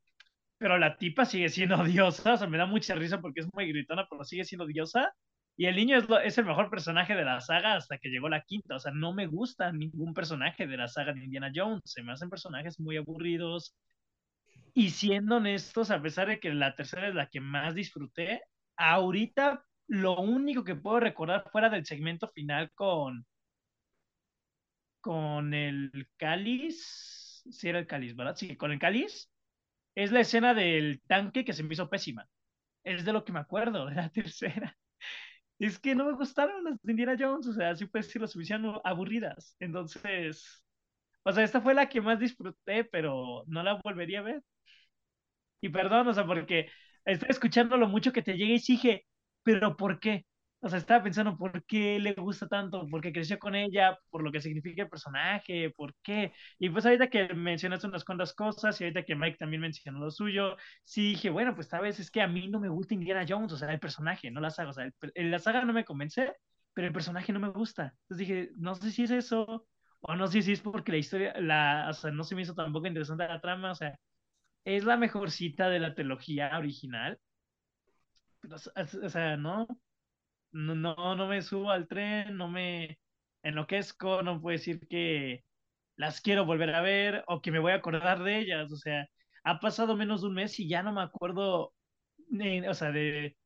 pero 0.57 0.78
la 0.78 0.97
tipa 0.97 1.26
sigue 1.26 1.49
siendo 1.49 1.78
odiosa, 1.82 2.34
o 2.36 2.38
sea, 2.38 2.47
me 2.47 2.57
da 2.57 2.65
mucha 2.65 2.95
risa 2.95 3.22
porque 3.22 3.41
es 3.41 3.47
muy 3.53 3.67
gritona, 3.69 4.07
pero 4.09 4.24
sigue 4.26 4.45
siendo 4.45 4.65
odiosa. 4.65 5.13
Y 5.62 5.68
el 5.68 5.76
niño 5.76 5.95
es, 6.24 6.38
el 6.39 6.45
mejor 6.45 6.72
personaje 6.72 7.14
de 7.14 7.24
la 7.24 7.39
saga 7.39 7.76
hasta 7.76 7.99
que 7.99 8.09
llegó 8.09 8.28
la 8.30 8.41
quinta. 8.41 8.78
O 8.78 8.80
sea, 8.80 8.91
no 8.91 9.14
me 9.14 9.28
gusta 9.28 9.72
ningún 9.72 10.12
personaje 10.16 10.66
de 10.66 10.76
la 10.76 10.88
saga 10.88 11.14
de 11.14 11.24
Indiana 11.24 11.51
Jones. 11.53 11.84
Se 11.86 12.01
me 12.01 12.14
hacen 12.14 12.32
personajes 12.32 12.80
muy 12.80 12.97
aburridos. 12.97 13.76
Y 14.74 14.89
siendo 14.89 15.36
honestos, 15.36 15.91
a 15.91 16.01
pesar 16.01 16.30
de 16.30 16.39
que 16.39 16.51
la 16.51 16.76
tercera 16.76 17.09
es 17.09 17.14
la 17.14 17.28
que 17.28 17.41
más 17.41 17.76
disfruté, 17.76 18.41
ahorita 18.76 19.64
lo 19.86 20.20
único 20.20 20.64
que 20.64 20.76
puedo 20.76 20.99
recordar 20.99 21.47
fuera 21.51 21.70
del 21.70 21.86
segmento 21.86 22.28
final 22.30 22.72
con 22.74 23.28
con 24.99 25.53
el 25.53 26.09
cáliz, 26.18 27.43
sí 27.51 27.70
era 27.70 27.78
el 27.78 27.86
cáliz, 27.86 28.16
¿verdad? 28.16 28.36
Sí, 28.36 28.57
con 28.57 28.72
el 28.72 28.80
cáliz, 28.80 29.30
es 29.93 30.12
la 30.12 30.22
escena 30.22 30.55
del 30.55 31.03
tanque 31.03 31.45
que 31.45 31.53
se 31.53 31.62
me 31.62 31.74
hizo 31.76 31.88
pésima. 31.88 32.28
Es 32.84 33.05
de 33.05 33.14
lo 33.14 33.26
que 33.26 33.34
me 33.34 33.39
acuerdo 33.41 33.86
de 33.86 33.95
la 33.95 34.09
tercera 34.12 34.76
es 35.68 35.80
que 35.80 35.95
no 35.95 36.05
me 36.05 36.14
gustaron 36.14 36.64
las 36.64 36.78
de 36.82 36.91
Indiana 36.91 37.16
Jones, 37.20 37.47
o 37.47 37.53
sea, 37.53 37.76
sí 37.76 37.86
puedes 37.86 38.07
decirlo, 38.07 38.28
se 38.28 38.38
me 38.38 38.43
hicieron 38.43 38.80
aburridas. 38.84 39.55
Entonces, 39.59 40.64
o 41.24 41.32
sea, 41.34 41.43
esta 41.43 41.62
fue 41.62 41.74
la 41.76 41.89
que 41.89 42.01
más 42.01 42.20
disfruté, 42.20 42.86
pero 42.86 43.43
no 43.47 43.64
la 43.64 43.80
volvería 43.84 44.20
a 44.22 44.24
ver. 44.24 44.43
Y 45.62 45.70
perdón, 45.70 46.07
o 46.07 46.14
sea, 46.14 46.26
porque 46.26 46.70
estoy 47.05 47.30
escuchando 47.30 47.78
lo 47.78 47.88
mucho 47.88 48.12
que 48.14 48.22
te 48.22 48.34
llega 48.36 48.53
y 48.55 48.59
dije, 48.59 49.05
pero 49.43 49.76
¿por 49.78 49.99
qué? 49.99 50.26
O 50.64 50.70
sea, 50.70 50.78
estaba 50.78 51.03
pensando 51.03 51.36
por 51.38 51.66
qué 51.66 51.99
le 51.99 52.14
gusta 52.14 52.47
tanto, 52.47 52.88
porque 52.89 53.12
creció 53.12 53.39
con 53.39 53.55
ella, 53.55 53.97
por 54.12 54.24
lo 54.24 54.32
que 54.32 54.39
significa 54.41 54.84
el 54.84 54.89
personaje, 54.89 55.72
por 55.72 55.95
qué. 56.03 56.34
Y 56.59 56.70
pues 56.70 56.86
ahorita 56.86 57.09
que 57.09 57.34
mencionaste 57.34 57.88
unas 57.88 58.05
cuantas 58.05 58.34
cosas 58.36 58.80
y 58.80 58.84
ahorita 58.84 59.03
que 59.03 59.16
Mike 59.16 59.38
también 59.38 59.62
mencionó 59.62 59.99
lo 59.99 60.12
suyo, 60.12 60.57
sí 60.84 61.09
dije, 61.12 61.32
bueno, 61.32 61.55
pues 61.55 61.68
tal 61.68 61.82
vez 61.82 61.99
es 61.99 62.12
que 62.12 62.22
a 62.22 62.28
mí 62.28 62.47
no 62.47 62.59
me 62.59 62.70
gusta 62.70 62.93
Indiana 62.93 63.26
Jones, 63.28 63.51
o 63.53 63.57
sea, 63.57 63.72
el 63.72 63.80
personaje, 63.80 64.30
no 64.30 64.39
la 64.39 64.51
saga, 64.51 64.70
o 64.70 64.74
sea, 64.74 64.89
el, 65.16 65.32
la 65.32 65.39
saga 65.39 65.66
no 65.66 65.74
me 65.74 65.84
convence, 65.86 66.32
pero 66.74 66.88
el 66.88 66.93
personaje 66.93 67.34
no 67.34 67.39
me 67.39 67.49
gusta. 67.49 67.95
Entonces 68.03 68.18
dije, 68.28 68.49
no 68.57 68.76
sé 68.76 68.91
si 68.91 69.03
es 69.03 69.12
eso, 69.12 69.68
o 70.01 70.16
no 70.16 70.28
sé 70.28 70.41
si 70.43 70.51
es 70.53 70.62
porque 70.62 70.91
la 70.91 70.97
historia, 70.99 71.34
la, 71.39 71.88
o 71.89 71.93
sea, 71.93 72.12
no 72.12 72.24
se 72.24 72.36
me 72.36 72.43
hizo 72.43 72.53
tampoco 72.55 72.86
interesante 72.88 73.28
la 73.28 73.41
trama, 73.41 73.72
o 73.72 73.76
sea, 73.76 73.97
es 74.66 74.84
la 74.86 74.97
mejor 74.97 75.32
cita 75.32 75.70
de 75.70 75.80
la 75.80 75.95
trilogía 75.95 76.57
original. 76.57 77.20
o 79.03 79.09
sea, 79.09 79.38
no, 79.38 79.68
no, 80.52 80.76
no, 80.76 81.16
no 81.16 81.28
me 81.28 81.41
subo 81.41 81.72
al 81.72 81.88
tren, 81.88 82.38
no 82.38 82.47
me 82.49 82.99
enloquezco, 83.43 84.22
no 84.24 84.41
puedo 84.41 84.58
decir 84.58 84.88
que 84.88 85.43
las 85.97 86.22
quiero 86.22 86.45
volver 86.45 86.76
a 86.76 86.82
ver 86.82 87.24
o 87.28 87.41
que 87.41 87.52
me 87.52 87.60
voy 87.60 87.74
a 87.74 87.76
acordar 87.76 88.24
de 88.24 88.39
ellas. 88.39 88.72
O 88.72 88.78
sea, 88.78 89.08
ha 89.43 89.60
pasado 89.60 89.95
menos 89.97 90.22
de 90.22 90.28
un 90.28 90.36
mes 90.36 90.60
y 90.60 90.68
ya 90.70 90.84
no 90.84 90.93
me 90.93 91.02
acuerdo, 91.02 91.74
o 92.70 92.74
sea, 92.74 92.91
de 92.91 93.38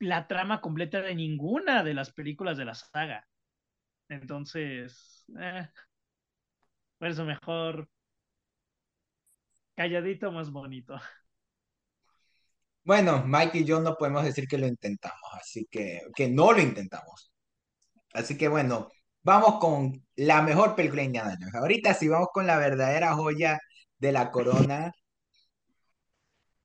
la 0.00 0.26
trama 0.28 0.60
completa 0.60 1.02
de 1.02 1.14
ninguna 1.14 1.84
de 1.84 1.94
las 1.94 2.12
películas 2.12 2.58
de 2.58 2.64
la 2.66 2.74
saga. 2.74 3.26
Entonces, 4.08 5.24
eh, 5.40 5.68
por 6.98 7.08
eso 7.08 7.24
mejor 7.24 7.88
calladito 9.76 10.30
más 10.32 10.50
bonito. 10.50 10.98
Bueno, 12.88 13.22
Mike 13.26 13.58
y 13.58 13.64
yo 13.66 13.80
no 13.80 13.96
podemos 13.96 14.24
decir 14.24 14.48
que 14.48 14.56
lo 14.56 14.66
intentamos, 14.66 15.20
así 15.34 15.66
que, 15.70 16.00
que 16.16 16.28
no 16.30 16.52
lo 16.52 16.60
intentamos. 16.62 17.30
Así 18.14 18.38
que 18.38 18.48
bueno, 18.48 18.88
vamos 19.22 19.58
con 19.60 20.06
la 20.16 20.42
mejor 20.42 20.74
película 20.76 21.02
de 21.02 21.06
Indiana 21.06 21.36
Jones. 21.38 21.54
Ahorita 21.54 21.94
sí 21.94 22.08
vamos 22.08 22.28
con 22.32 22.46
la 22.46 22.56
verdadera 22.58 23.14
joya 23.14 23.58
de 23.98 24.12
la 24.12 24.30
corona, 24.30 24.92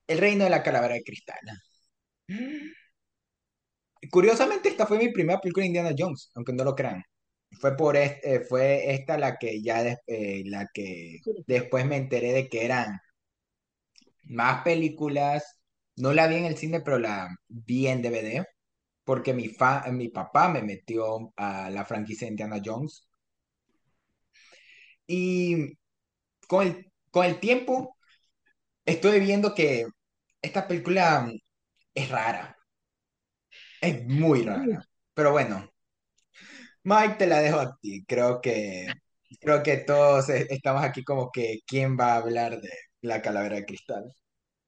El 0.07 0.17
Reino 0.19 0.45
de 0.45 0.49
la 0.49 0.63
Calavera 0.63 0.93
de 0.95 1.03
Cristal. 1.03 1.39
Curiosamente, 4.09 4.69
esta 4.69 4.85
fue 4.87 4.97
mi 4.99 5.11
primera 5.11 5.39
película 5.41 5.63
de 5.63 5.67
Indiana 5.67 5.95
Jones, 5.97 6.29
aunque 6.35 6.53
no 6.53 6.63
lo 6.63 6.73
crean. 6.75 7.03
Fue 7.59 7.75
por 7.75 7.97
este, 7.97 8.41
fue 8.45 8.93
esta 8.93 9.17
la 9.17 9.37
que 9.37 9.61
ya 9.61 9.81
eh, 10.07 10.43
la 10.45 10.67
que 10.73 11.19
después 11.47 11.85
me 11.85 11.97
enteré 11.97 12.31
de 12.33 12.47
que 12.47 12.65
eran 12.65 12.97
más 14.23 14.63
películas 14.63 15.57
no 15.97 16.13
la 16.13 16.27
vi 16.27 16.35
en 16.37 16.45
el 16.45 16.57
cine, 16.57 16.81
pero 16.81 16.99
la 16.99 17.29
vi 17.47 17.87
en 17.87 18.01
DVD, 18.01 18.45
porque 19.03 19.33
mi, 19.33 19.47
fa 19.49 19.85
mi 19.91 20.09
papá 20.09 20.49
me 20.49 20.61
metió 20.63 21.33
a 21.37 21.69
la 21.71 21.85
franquicia 21.85 22.25
de 22.27 22.31
Indiana 22.33 22.61
Jones. 22.63 23.07
Y 25.07 25.77
con 26.47 26.67
el, 26.67 26.91
con 27.11 27.25
el 27.25 27.39
tiempo 27.39 27.97
estoy 28.85 29.19
viendo 29.21 29.55
que 29.55 29.87
esta 30.41 30.67
película 30.67 31.31
es 31.95 32.09
rara. 32.09 32.57
Es 33.81 34.03
muy 34.07 34.41
rara. 34.43 34.83
Pero 35.13 35.31
bueno, 35.31 35.69
Mike, 36.83 37.15
te 37.17 37.27
la 37.27 37.39
dejo 37.39 37.59
a 37.59 37.77
ti. 37.79 38.03
Creo 38.05 38.41
que, 38.41 38.87
creo 39.39 39.63
que 39.63 39.77
todos 39.77 40.29
estamos 40.29 40.83
aquí 40.83 41.03
como 41.03 41.31
que, 41.31 41.59
¿quién 41.65 41.97
va 41.99 42.13
a 42.13 42.17
hablar 42.17 42.59
de 42.61 42.69
la 43.01 43.21
calavera 43.21 43.55
de 43.57 43.65
cristal? 43.65 44.13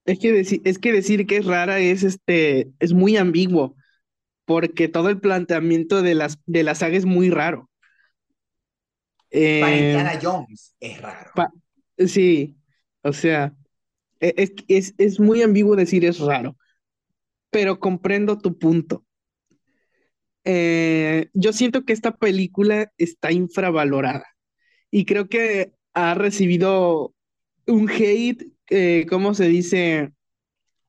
Es 0.06 0.20
que, 0.20 0.32
decir, 0.32 0.62
es 0.66 0.78
que 0.78 0.91
decir 0.91 1.26
que 1.26 1.38
es 1.38 1.45
rara 1.45 1.80
es, 1.80 2.03
este, 2.03 2.72
es 2.80 2.93
muy 2.93 3.18
ambiguo, 3.18 3.76
porque 4.45 4.88
todo 4.88 5.10
el 5.10 5.20
planteamiento 5.20 6.03
de, 6.03 6.14
las, 6.14 6.39
de 6.45 6.64
la 6.64 6.76
saga 6.76 6.95
es 6.95 7.06
muy 7.06 7.30
raro. 7.30 7.70
Para 9.32 9.76
eh, 9.76 9.89
Indiana 9.89 10.20
Jones 10.22 10.76
es 10.80 11.01
raro. 11.01 11.32
sí, 11.97 12.56
o 13.01 13.12
sea, 13.12 13.53
e, 14.20 14.34
es, 14.38 14.53
es, 14.68 14.93
es 14.97 15.20
muy 15.20 15.41
ambiguo 15.41 15.76
decir 15.76 16.06
es 16.06 16.20
raro, 16.20 16.56
pero 17.49 17.80
comprendo 17.80 18.38
tu 18.38 18.58
punto. 18.60 19.03
Eh, 20.43 21.30
yo 21.34 21.51
siento 21.53 21.84
que 21.84 21.93
esta 21.93 22.16
película 22.16 22.91
está 22.99 23.32
infravalorada 23.32 24.28
y 24.91 25.06
creo 25.06 25.28
que 25.28 25.74
ha 25.93 26.14
recibido 26.14 27.16
un 27.66 27.89
hate 27.89 28.55
eh, 28.70 29.05
¿cómo 29.09 29.34
se 29.34 29.47
dice? 29.47 30.11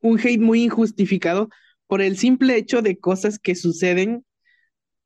Un 0.01 0.19
hate 0.19 0.41
muy 0.41 0.63
injustificado 0.63 1.49
por 1.87 2.03
el 2.03 2.17
simple 2.17 2.57
hecho 2.57 2.83
de 2.83 2.99
cosas 2.99 3.39
que 3.39 3.55
suceden 3.55 4.25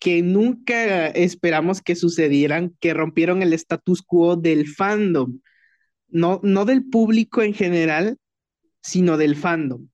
que 0.01 0.23
nunca 0.23 1.09
esperamos 1.09 1.83
que 1.83 1.95
sucedieran, 1.95 2.75
que 2.81 2.95
rompieron 2.95 3.43
el 3.43 3.53
status 3.53 4.03
quo 4.03 4.35
del 4.35 4.67
fandom, 4.67 5.41
no, 6.09 6.41
no 6.43 6.65
del 6.65 6.87
público 6.87 7.43
en 7.43 7.53
general, 7.53 8.17
sino 8.81 9.19
del 9.19 9.37
fandom. 9.37 9.89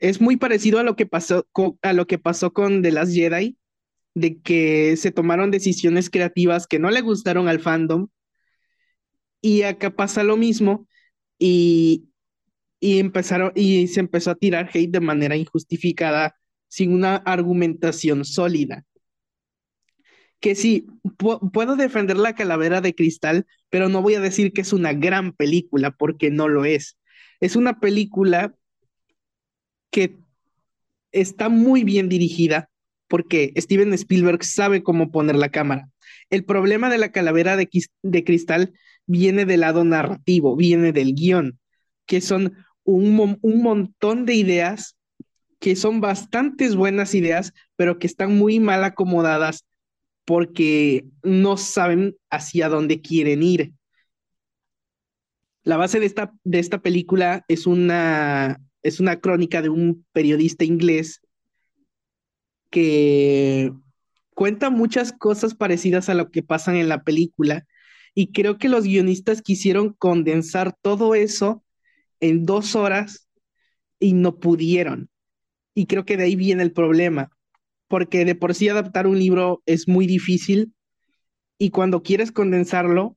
Es 0.00 0.20
muy 0.20 0.36
parecido 0.36 0.80
a 0.80 0.82
lo 0.82 0.96
que 0.96 1.06
pasó 1.06 1.46
con, 1.52 1.78
a 1.82 1.92
lo 1.92 2.08
que 2.08 2.18
pasó 2.18 2.52
con 2.52 2.82
The 2.82 2.90
Last 2.90 3.14
Jedi, 3.14 3.56
de 4.14 4.40
que 4.40 4.96
se 4.96 5.12
tomaron 5.12 5.52
decisiones 5.52 6.10
creativas 6.10 6.66
que 6.66 6.80
no 6.80 6.90
le 6.90 7.00
gustaron 7.00 7.48
al 7.48 7.60
fandom 7.60 8.08
y 9.40 9.62
acá 9.62 9.94
pasa 9.94 10.24
lo 10.24 10.36
mismo 10.36 10.86
y, 11.44 12.04
y 12.78 13.00
empezaron 13.00 13.50
y 13.56 13.88
se 13.88 13.98
empezó 13.98 14.30
a 14.30 14.36
tirar 14.36 14.70
hate 14.72 14.92
de 14.92 15.00
manera 15.00 15.36
injustificada 15.36 16.36
sin 16.68 16.92
una 16.92 17.16
argumentación 17.16 18.24
sólida. 18.24 18.84
Que 20.38 20.54
sí, 20.54 20.86
puedo 21.52 21.74
defender 21.74 22.16
la 22.16 22.36
calavera 22.36 22.80
de 22.80 22.94
cristal, 22.94 23.46
pero 23.70 23.88
no 23.88 24.02
voy 24.02 24.14
a 24.14 24.20
decir 24.20 24.52
que 24.52 24.60
es 24.60 24.72
una 24.72 24.92
gran 24.92 25.32
película 25.32 25.90
porque 25.90 26.30
no 26.30 26.46
lo 26.46 26.64
es. 26.64 26.96
Es 27.40 27.56
una 27.56 27.80
película 27.80 28.54
que 29.90 30.18
está 31.10 31.48
muy 31.48 31.82
bien 31.82 32.08
dirigida 32.08 32.70
porque 33.08 33.52
Steven 33.56 33.92
Spielberg 33.94 34.44
sabe 34.44 34.84
cómo 34.84 35.10
poner 35.10 35.34
la 35.34 35.50
cámara. 35.50 35.90
El 36.30 36.44
problema 36.44 36.88
de 36.88 36.98
la 36.98 37.10
calavera 37.10 37.56
de, 37.56 37.68
de 38.02 38.24
cristal 38.24 38.72
viene 39.12 39.44
del 39.44 39.60
lado 39.60 39.84
narrativo, 39.84 40.56
viene 40.56 40.92
del 40.92 41.14
guion, 41.14 41.58
que 42.06 42.20
son 42.20 42.54
un, 42.82 43.38
un 43.40 43.62
montón 43.62 44.24
de 44.24 44.34
ideas 44.34 44.96
que 45.60 45.76
son 45.76 46.00
bastantes 46.00 46.74
buenas 46.74 47.14
ideas, 47.14 47.52
pero 47.76 47.98
que 47.98 48.08
están 48.08 48.36
muy 48.36 48.58
mal 48.58 48.82
acomodadas 48.82 49.64
porque 50.24 51.04
no 51.22 51.56
saben 51.56 52.16
hacia 52.30 52.68
dónde 52.68 53.00
quieren 53.00 53.42
ir. 53.42 53.72
La 55.62 55.76
base 55.76 56.00
de 56.00 56.06
esta, 56.06 56.32
de 56.42 56.58
esta 56.58 56.80
película 56.80 57.44
es 57.48 57.66
una, 57.66 58.60
es 58.82 58.98
una 58.98 59.20
crónica 59.20 59.62
de 59.62 59.68
un 59.68 60.04
periodista 60.12 60.64
inglés 60.64 61.20
que 62.70 63.72
cuenta 64.34 64.70
muchas 64.70 65.12
cosas 65.12 65.54
parecidas 65.54 66.08
a 66.08 66.14
lo 66.14 66.30
que 66.30 66.42
pasan 66.42 66.76
en 66.76 66.88
la 66.88 67.04
película 67.04 67.66
y 68.14 68.32
creo 68.32 68.58
que 68.58 68.68
los 68.68 68.84
guionistas 68.84 69.42
quisieron 69.42 69.94
condensar 69.94 70.76
todo 70.82 71.14
eso 71.14 71.64
en 72.20 72.44
dos 72.44 72.74
horas 72.76 73.28
y 73.98 74.12
no 74.12 74.38
pudieron. 74.38 75.10
Y 75.74 75.86
creo 75.86 76.04
que 76.04 76.16
de 76.16 76.24
ahí 76.24 76.36
viene 76.36 76.62
el 76.62 76.72
problema, 76.72 77.30
porque 77.88 78.24
de 78.24 78.34
por 78.34 78.54
sí 78.54 78.68
adaptar 78.68 79.06
un 79.06 79.18
libro 79.18 79.62
es 79.66 79.88
muy 79.88 80.06
difícil 80.06 80.74
y 81.58 81.70
cuando 81.70 82.02
quieres 82.02 82.32
condensarlo, 82.32 83.16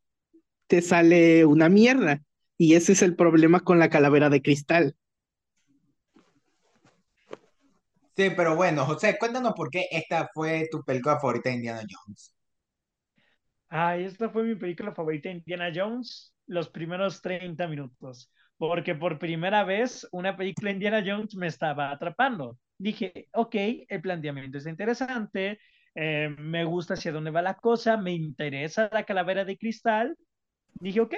te 0.67 0.81
sale 0.81 1.45
una 1.45 1.69
mierda. 1.69 2.21
Y 2.57 2.75
ese 2.75 2.93
es 2.93 3.01
el 3.01 3.15
problema 3.15 3.61
con 3.61 3.79
la 3.79 3.89
calavera 3.89 4.29
de 4.29 4.41
cristal. 4.41 4.95
Sí, 8.15 8.29
pero 8.29 8.55
bueno, 8.55 8.85
José, 8.85 9.17
cuéntanos 9.19 9.53
por 9.55 9.69
qué 9.69 9.87
esta 9.91 10.29
fue 10.33 10.69
tu 10.71 10.83
película 10.83 11.19
favorita 11.19 11.49
de 11.49 11.55
Indiana 11.55 11.81
Jones. 11.89 12.34
Ah, 13.70 13.97
esta 13.97 14.30
fue 14.30 14.43
mi 14.43 14.55
película 14.55 14.93
favorita 14.93 15.30
Indiana 15.30 15.72
Jones, 15.74 16.34
los 16.47 16.70
primeros 16.70 17.22
30 17.22 17.68
minutos, 17.68 18.32
porque 18.57 18.95
por 18.95 19.20
primera 19.20 19.63
vez 19.63 20.07
una 20.11 20.38
película 20.38 20.72
Indiana 20.72 21.03
Jones 21.05 21.36
me 21.36 21.47
estaba 21.47 21.91
atrapando. 21.91 22.57
Dije, 22.78 23.28
ok, 23.34 23.55
el 23.88 24.01
planteamiento 24.01 24.57
es 24.57 24.68
interesante, 24.68 25.59
eh, 25.95 26.34
me 26.38 26.63
gusta 26.66 26.93
hacia 26.93 27.11
dónde 27.11 27.32
va 27.32 27.41
la 27.41 27.55
cosa, 27.55 27.97
me 27.97 28.13
interesa 28.13 28.89
la 28.91 29.03
calavera 29.03 29.43
de 29.45 29.57
cristal. 29.57 30.16
Dije, 30.76 31.01
ok, 31.01 31.16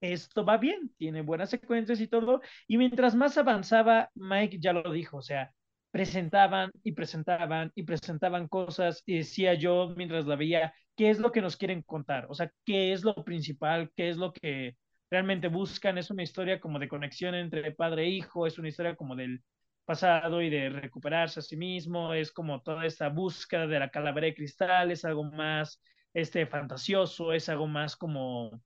esto 0.00 0.44
va 0.44 0.56
bien, 0.58 0.94
tiene 0.96 1.22
buenas 1.22 1.50
secuencias 1.50 2.00
y 2.00 2.08
todo. 2.08 2.40
Y 2.66 2.78
mientras 2.78 3.14
más 3.14 3.36
avanzaba, 3.38 4.10
Mike 4.14 4.58
ya 4.60 4.72
lo 4.72 4.90
dijo, 4.92 5.18
o 5.18 5.22
sea, 5.22 5.52
presentaban 5.90 6.70
y 6.84 6.92
presentaban 6.92 7.72
y 7.74 7.82
presentaban 7.84 8.48
cosas 8.48 9.02
y 9.06 9.18
decía 9.18 9.54
yo 9.54 9.92
mientras 9.96 10.26
la 10.26 10.36
veía, 10.36 10.74
¿qué 10.96 11.10
es 11.10 11.18
lo 11.18 11.32
que 11.32 11.40
nos 11.42 11.56
quieren 11.56 11.82
contar? 11.82 12.26
O 12.28 12.34
sea, 12.34 12.52
¿qué 12.64 12.92
es 12.92 13.04
lo 13.04 13.14
principal? 13.24 13.90
¿Qué 13.96 14.10
es 14.10 14.16
lo 14.16 14.32
que 14.32 14.76
realmente 15.10 15.48
buscan? 15.48 15.98
Es 15.98 16.10
una 16.10 16.22
historia 16.22 16.60
como 16.60 16.78
de 16.78 16.88
conexión 16.88 17.34
entre 17.34 17.72
padre 17.72 18.04
e 18.04 18.10
hijo, 18.10 18.46
es 18.46 18.58
una 18.58 18.68
historia 18.68 18.96
como 18.96 19.16
del 19.16 19.42
pasado 19.84 20.40
y 20.42 20.50
de 20.50 20.70
recuperarse 20.70 21.40
a 21.40 21.42
sí 21.42 21.56
mismo, 21.56 22.14
es 22.14 22.30
como 22.32 22.62
toda 22.62 22.86
esta 22.86 23.08
búsqueda 23.08 23.66
de 23.66 23.78
la 23.80 23.90
calavera 23.90 24.26
de 24.26 24.34
cristal, 24.34 24.90
es 24.92 25.04
algo 25.04 25.24
más 25.24 25.82
este 26.14 26.46
fantasioso, 26.46 27.32
es 27.32 27.48
algo 27.48 27.66
más 27.66 27.96
como 27.96 28.62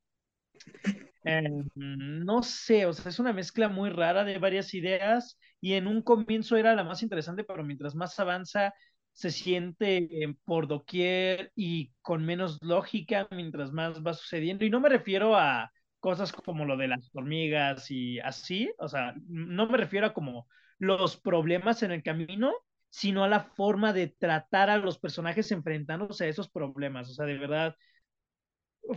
Em, 1.25 1.69
no 1.75 2.43
sé, 2.43 2.85
o 2.87 2.93
sea, 2.93 3.09
es 3.11 3.19
una 3.19 3.33
mezcla 3.33 3.69
muy 3.69 3.91
rara 3.91 4.25
de 4.25 4.39
varias 4.39 4.75
ideas 4.75 5.39
y 5.65 5.75
en 5.75 5.87
un 5.87 6.03
comienzo 6.03 6.59
era 6.59 6.75
la 6.75 6.85
más 6.85 7.03
interesante, 7.03 7.43
pero 7.43 7.65
mientras 7.65 7.95
más 7.95 8.21
avanza 8.21 8.75
se 9.13 9.31
siente 9.31 10.37
por 10.45 10.69
doquier 10.69 11.53
y 11.57 11.91
con 12.03 12.23
menos 12.23 12.59
lógica 12.61 13.27
mientras 13.31 13.73
más 13.73 14.05
va 14.05 14.13
sucediendo. 14.13 14.67
Y 14.67 14.71
no 14.71 14.81
me 14.81 14.91
refiero 14.91 15.37
a 15.37 15.73
cosas 16.01 16.33
como 16.33 16.67
lo 16.67 16.77
de 16.77 16.89
las 16.89 17.09
hormigas 17.15 17.91
y 17.91 18.21
así, 18.21 18.71
o 18.77 18.89
sea, 18.89 19.15
no 19.27 19.67
me 19.67 19.79
refiero 19.79 20.09
a 20.09 20.13
como 20.13 20.49
los 20.79 21.17
problemas 21.17 21.83
en 21.83 21.93
el 21.93 22.03
camino, 22.03 22.53
sino 22.91 23.25
a 23.25 23.29
la 23.29 23.41
forma 23.41 23.95
de 23.95 24.09
tratar 24.09 24.69
a 24.69 24.77
los 24.77 24.99
personajes 24.99 25.51
enfrentándose 25.51 26.27
a 26.27 26.29
esos 26.29 26.51
problemas. 26.51 27.09
O 27.09 27.15
sea, 27.15 27.25
de 27.25 27.39
verdad, 27.39 27.75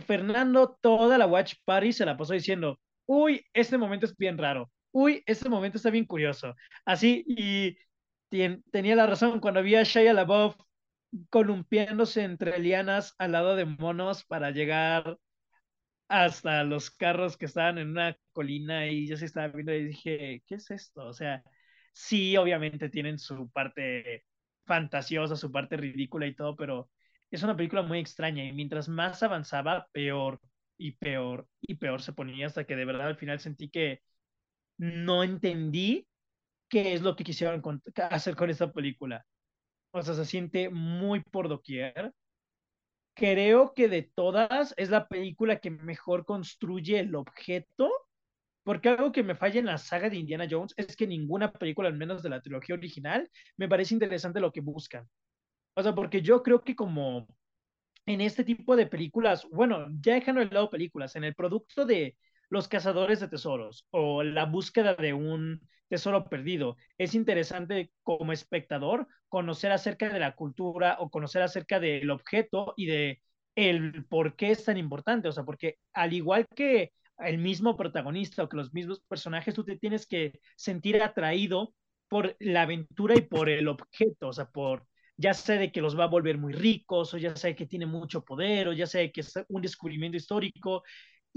Fernando 0.06 0.78
toda 0.82 1.16
la 1.16 1.26
Watch 1.26 1.54
Party 1.64 1.94
se 1.94 2.04
la 2.04 2.18
pasó 2.18 2.34
diciendo, 2.34 2.78
uy, 3.06 3.42
este 3.54 3.78
momento 3.78 4.04
es 4.04 4.14
bien 4.18 4.36
raro, 4.36 4.70
uy, 4.98 5.22
este 5.26 5.48
momento 5.48 5.76
está 5.78 5.90
bien 5.90 6.04
curioso. 6.06 6.54
Así, 6.84 7.24
y 7.28 7.76
tenía 8.70 8.96
la 8.96 9.06
razón 9.06 9.40
cuando 9.40 9.60
había 9.60 9.82
Shia 9.84 10.12
LaBeouf 10.12 10.56
columpiándose 11.30 12.22
entre 12.24 12.58
lianas 12.58 13.14
al 13.18 13.32
lado 13.32 13.56
de 13.56 13.64
monos 13.64 14.24
para 14.24 14.50
llegar 14.50 15.18
hasta 16.08 16.64
los 16.64 16.90
carros 16.90 17.36
que 17.36 17.46
estaban 17.46 17.78
en 17.78 17.90
una 17.90 18.16
colina 18.32 18.88
y 18.88 19.06
yo 19.08 19.16
se 19.16 19.26
estaba 19.26 19.48
viendo 19.48 19.72
y 19.74 19.86
dije, 19.86 20.42
¿qué 20.46 20.54
es 20.56 20.70
esto? 20.70 21.06
O 21.06 21.12
sea, 21.12 21.42
sí, 21.92 22.36
obviamente 22.36 22.88
tienen 22.90 23.18
su 23.18 23.50
parte 23.50 24.24
fantasiosa, 24.66 25.36
su 25.36 25.52
parte 25.52 25.76
ridícula 25.76 26.26
y 26.26 26.34
todo, 26.34 26.56
pero 26.56 26.90
es 27.30 27.42
una 27.42 27.56
película 27.56 27.82
muy 27.82 27.98
extraña 28.00 28.44
y 28.44 28.52
mientras 28.52 28.88
más 28.88 29.22
avanzaba, 29.22 29.88
peor 29.92 30.40
y 30.78 30.92
peor 30.92 31.48
y 31.60 31.74
peor 31.76 32.02
se 32.02 32.12
ponía 32.12 32.46
hasta 32.46 32.64
que 32.64 32.76
de 32.76 32.84
verdad 32.84 33.08
al 33.08 33.16
final 33.16 33.40
sentí 33.40 33.70
que 33.70 34.02
no 34.78 35.22
entendí 35.24 36.06
qué 36.68 36.94
es 36.94 37.02
lo 37.02 37.16
que 37.16 37.24
quisieron 37.24 37.62
hacer 38.10 38.36
con 38.36 38.50
esta 38.50 38.72
película. 38.72 39.24
O 39.92 40.02
sea, 40.02 40.14
se 40.14 40.24
siente 40.24 40.70
muy 40.70 41.20
por 41.20 41.48
doquier. 41.48 42.12
Creo 43.14 43.74
que 43.74 43.88
de 43.88 44.02
todas 44.02 44.74
es 44.76 44.90
la 44.90 45.08
película 45.08 45.58
que 45.58 45.70
mejor 45.70 46.24
construye 46.24 47.00
el 47.00 47.14
objeto, 47.16 47.90
porque 48.62 48.90
algo 48.90 49.12
que 49.12 49.24
me 49.24 49.34
falla 49.34 49.58
en 49.58 49.66
la 49.66 49.78
saga 49.78 50.08
de 50.08 50.16
Indiana 50.18 50.46
Jones 50.48 50.74
es 50.76 50.94
que 50.94 51.06
ninguna 51.06 51.50
película, 51.52 51.88
al 51.88 51.96
menos 51.96 52.22
de 52.22 52.28
la 52.28 52.40
trilogía 52.40 52.76
original, 52.76 53.28
me 53.56 53.68
parece 53.68 53.94
interesante 53.94 54.40
lo 54.40 54.52
que 54.52 54.60
buscan. 54.60 55.08
O 55.74 55.82
sea, 55.82 55.94
porque 55.94 56.22
yo 56.22 56.42
creo 56.42 56.62
que 56.62 56.76
como 56.76 57.26
en 58.06 58.20
este 58.20 58.44
tipo 58.44 58.76
de 58.76 58.86
películas, 58.86 59.46
bueno, 59.50 59.86
ya 60.00 60.14
dejando 60.14 60.40
de 60.40 60.46
lado 60.46 60.70
películas, 60.70 61.16
en 61.16 61.24
el 61.24 61.34
producto 61.34 61.84
de 61.84 62.16
los 62.50 62.68
cazadores 62.68 63.20
de 63.20 63.28
tesoros 63.28 63.86
o 63.90 64.22
la 64.22 64.46
búsqueda 64.46 64.94
de 64.94 65.12
un 65.12 65.60
tesoro 65.88 66.28
perdido, 66.28 66.76
es 66.98 67.14
interesante 67.14 67.92
como 68.02 68.32
espectador 68.32 69.06
conocer 69.28 69.72
acerca 69.72 70.08
de 70.08 70.18
la 70.18 70.34
cultura 70.34 70.96
o 71.00 71.10
conocer 71.10 71.42
acerca 71.42 71.80
del 71.80 72.10
objeto 72.10 72.74
y 72.76 72.86
de 72.86 73.22
el 73.54 74.04
por 74.06 74.36
qué 74.36 74.50
es 74.50 74.64
tan 74.64 74.76
importante, 74.76 75.28
o 75.28 75.32
sea, 75.32 75.44
porque 75.44 75.76
al 75.92 76.12
igual 76.12 76.46
que 76.54 76.92
el 77.18 77.38
mismo 77.38 77.76
protagonista 77.76 78.44
o 78.44 78.48
que 78.48 78.56
los 78.56 78.72
mismos 78.72 79.00
personajes, 79.08 79.54
tú 79.54 79.64
te 79.64 79.76
tienes 79.76 80.06
que 80.06 80.38
sentir 80.56 81.02
atraído 81.02 81.74
por 82.08 82.36
la 82.38 82.62
aventura 82.62 83.16
y 83.16 83.22
por 83.22 83.48
el 83.48 83.68
objeto, 83.68 84.28
o 84.28 84.32
sea, 84.32 84.48
por 84.48 84.86
ya 85.16 85.34
sé 85.34 85.58
de 85.58 85.72
que 85.72 85.80
los 85.80 85.98
va 85.98 86.04
a 86.04 86.08
volver 86.08 86.38
muy 86.38 86.52
ricos, 86.52 87.12
o 87.12 87.18
ya 87.18 87.34
sé 87.34 87.56
que 87.56 87.66
tiene 87.66 87.86
mucho 87.86 88.24
poder, 88.24 88.68
o 88.68 88.72
ya 88.72 88.86
sé 88.86 89.10
que 89.10 89.20
es 89.22 89.34
un 89.48 89.60
descubrimiento 89.60 90.16
histórico. 90.16 90.84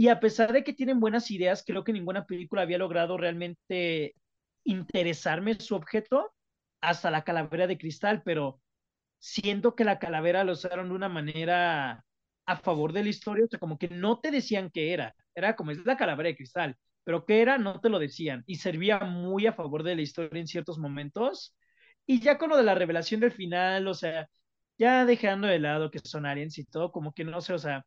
Y 0.02 0.08
a 0.10 0.20
pesar 0.20 0.52
de 0.52 0.64
que 0.64 0.74
tienen 0.74 1.00
buenas 1.00 1.30
ideas, 1.30 1.64
creo 1.64 1.84
que 1.84 1.94
ninguna 1.94 2.26
película 2.26 2.64
había 2.64 2.80
logrado 2.80 3.18
realmente 3.18 4.16
interesarme 4.64 5.54
su 5.60 5.76
objeto 5.76 6.34
hasta 6.82 7.12
la 7.12 7.24
calavera 7.24 7.68
de 7.68 7.78
cristal, 7.78 8.24
pero 8.26 8.60
siento 9.20 9.76
que 9.76 9.84
la 9.86 10.00
calavera 10.00 10.44
lo 10.44 10.54
usaron 10.54 10.90
de 10.90 10.96
una 10.96 11.08
manera 11.10 12.04
a 12.48 12.58
favor 12.58 12.94
de 12.94 13.04
la 13.04 13.10
historia, 13.10 13.46
o 13.46 13.48
sea, 13.48 13.60
como 13.60 13.78
que 13.78 13.90
no 13.90 14.20
te 14.20 14.32
decían 14.32 14.72
qué 14.72 14.94
era, 14.94 15.16
era 15.36 15.56
como 15.56 15.70
es 15.72 15.86
la 15.86 15.98
calavera 15.98 16.30
de 16.30 16.38
cristal, 16.38 16.78
pero 17.04 17.26
qué 17.28 17.42
era 17.44 17.60
no 17.60 17.80
te 17.80 17.90
lo 17.90 18.00
decían 18.00 18.44
y 18.48 18.56
servía 18.56 19.00
muy 19.02 19.46
a 19.48 19.54
favor 19.54 19.84
de 19.84 19.96
la 19.96 20.02
historia 20.02 20.40
en 20.42 20.48
ciertos 20.48 20.80
momentos. 20.80 21.56
Y 22.08 22.22
ya 22.22 22.40
con 22.40 22.50
lo 22.50 22.58
de 22.58 22.64
la 22.64 22.74
revelación 22.76 23.22
del 23.22 23.34
final, 23.34 23.88
o 23.88 23.94
sea, 23.94 24.28
ya 24.80 25.06
dejando 25.06 25.48
de 25.48 25.60
lado 25.60 25.92
que 25.92 26.00
son 26.00 26.26
aliens 26.26 26.58
y 26.58 26.66
todo, 26.66 26.92
como 26.92 27.14
que 27.14 27.24
no 27.24 27.40
sé, 27.42 27.54
o 27.54 27.60
sea, 27.60 27.86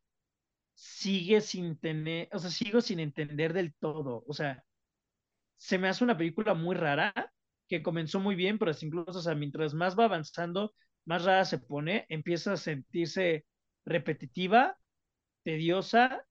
sigue 0.75 1.41
sin 1.41 1.77
tener, 1.79 2.29
o 2.33 2.39
sea, 2.39 2.51
sigo 2.51 2.81
sin 2.81 2.99
entender 2.99 3.53
del 3.53 3.73
todo, 3.75 4.23
o 4.27 4.33
sea, 4.33 4.63
se 5.57 5.77
me 5.77 5.87
hace 5.87 6.03
una 6.03 6.17
película 6.17 6.53
muy 6.53 6.75
rara, 6.75 7.13
que 7.67 7.83
comenzó 7.83 8.19
muy 8.19 8.35
bien, 8.35 8.59
pero 8.59 8.71
incluso, 8.81 9.19
o 9.19 9.21
sea, 9.21 9.35
mientras 9.35 9.73
más 9.73 9.97
va 9.97 10.05
avanzando, 10.05 10.73
más 11.05 11.23
rara 11.25 11.45
se 11.45 11.59
pone, 11.59 12.05
empieza 12.09 12.53
a 12.53 12.57
sentirse 12.57 13.45
repetitiva, 13.85 14.77
tediosa. 15.43 16.25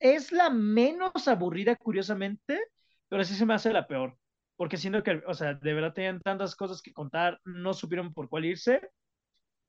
Es 0.00 0.32
la 0.32 0.50
menos 0.50 1.28
aburrida, 1.28 1.76
curiosamente, 1.76 2.60
pero 3.08 3.24
sí 3.24 3.34
se 3.34 3.46
me 3.46 3.54
hace 3.54 3.72
la 3.72 3.88
peor. 3.88 4.18
Porque 4.56 4.76
siento 4.76 5.02
que, 5.02 5.22
o 5.26 5.34
sea, 5.34 5.54
de 5.54 5.74
verdad 5.74 5.94
tenían 5.94 6.20
tantas 6.20 6.56
cosas 6.56 6.82
que 6.82 6.92
contar, 6.92 7.40
no 7.44 7.74
supieron 7.74 8.12
por 8.14 8.28
cuál 8.28 8.44
irse 8.46 8.80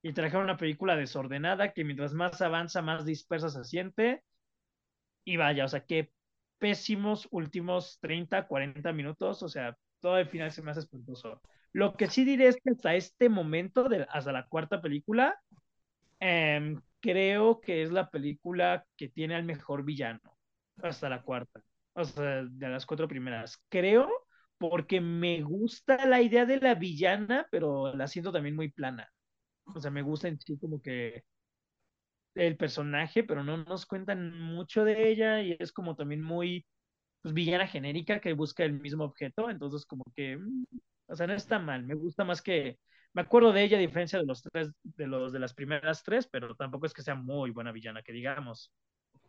y 0.01 0.13
trajeron 0.13 0.45
una 0.45 0.57
película 0.57 0.95
desordenada 0.95 1.73
que 1.73 1.83
mientras 1.83 2.13
más 2.13 2.41
avanza, 2.41 2.81
más 2.81 3.05
dispersa 3.05 3.49
se 3.49 3.63
siente. 3.63 4.23
Y 5.25 5.37
vaya, 5.37 5.65
o 5.65 5.67
sea, 5.67 5.85
qué 5.85 6.11
pésimos 6.57 7.27
últimos 7.31 7.99
30, 8.01 8.47
40 8.47 8.93
minutos, 8.93 9.43
o 9.43 9.49
sea, 9.49 9.77
todo 9.99 10.17
el 10.17 10.27
final 10.27 10.51
se 10.51 10.61
me 10.61 10.71
hace 10.71 10.81
espantoso. 10.81 11.41
Lo 11.73 11.93
que 11.95 12.09
sí 12.09 12.25
diré 12.25 12.47
es 12.47 12.57
que 12.57 12.71
hasta 12.71 12.95
este 12.95 13.29
momento, 13.29 13.89
de, 13.89 14.05
hasta 14.09 14.31
la 14.31 14.47
cuarta 14.47 14.81
película, 14.81 15.39
em, 16.19 16.81
creo 17.01 17.61
que 17.61 17.83
es 17.83 17.91
la 17.91 18.09
película 18.09 18.85
que 18.97 19.09
tiene 19.09 19.35
al 19.35 19.43
mejor 19.43 19.83
villano, 19.83 20.21
hasta 20.81 21.09
la 21.09 21.21
cuarta, 21.23 21.61
o 21.93 22.03
sea, 22.03 22.43
de 22.43 22.69
las 22.69 22.85
cuatro 22.85 23.07
primeras. 23.07 23.61
Creo 23.69 24.09
porque 24.57 25.01
me 25.01 25.41
gusta 25.41 26.05
la 26.05 26.21
idea 26.21 26.45
de 26.45 26.57
la 26.59 26.75
villana, 26.75 27.47
pero 27.51 27.95
la 27.95 28.07
siento 28.07 28.31
también 28.31 28.55
muy 28.55 28.69
plana. 28.69 29.09
O 29.75 29.79
sea, 29.79 29.91
me 29.91 30.01
gusta 30.01 30.27
en 30.27 30.39
sí 30.39 30.57
como 30.57 30.81
que 30.81 31.23
el 32.35 32.57
personaje, 32.57 33.23
pero 33.23 33.43
no 33.43 33.57
nos 33.57 33.85
cuentan 33.85 34.39
mucho 34.39 34.83
de 34.83 35.09
ella 35.09 35.41
y 35.41 35.57
es 35.59 35.71
como 35.71 35.95
también 35.95 36.21
muy 36.21 36.65
pues, 37.21 37.33
villana 37.33 37.67
genérica 37.67 38.21
que 38.21 38.33
busca 38.33 38.63
el 38.63 38.73
mismo 38.73 39.03
objeto, 39.03 39.49
entonces 39.49 39.85
como 39.85 40.03
que, 40.15 40.37
mm, 40.37 40.65
o 41.07 41.15
sea, 41.15 41.27
no 41.27 41.33
está 41.33 41.59
mal, 41.59 41.83
me 41.85 41.95
gusta 41.95 42.23
más 42.23 42.41
que, 42.41 42.79
me 43.13 43.23
acuerdo 43.23 43.51
de 43.51 43.63
ella 43.63 43.77
a 43.77 43.81
diferencia 43.81 44.19
de 44.19 44.25
los 44.25 44.41
tres, 44.41 44.69
de 44.83 45.07
los 45.07 45.33
de 45.33 45.39
las 45.39 45.53
primeras 45.53 46.03
tres, 46.03 46.27
pero 46.31 46.55
tampoco 46.55 46.85
es 46.85 46.93
que 46.93 47.01
sea 47.01 47.15
muy 47.15 47.51
buena 47.51 47.71
villana, 47.71 48.03
que 48.03 48.13
digamos. 48.13 48.71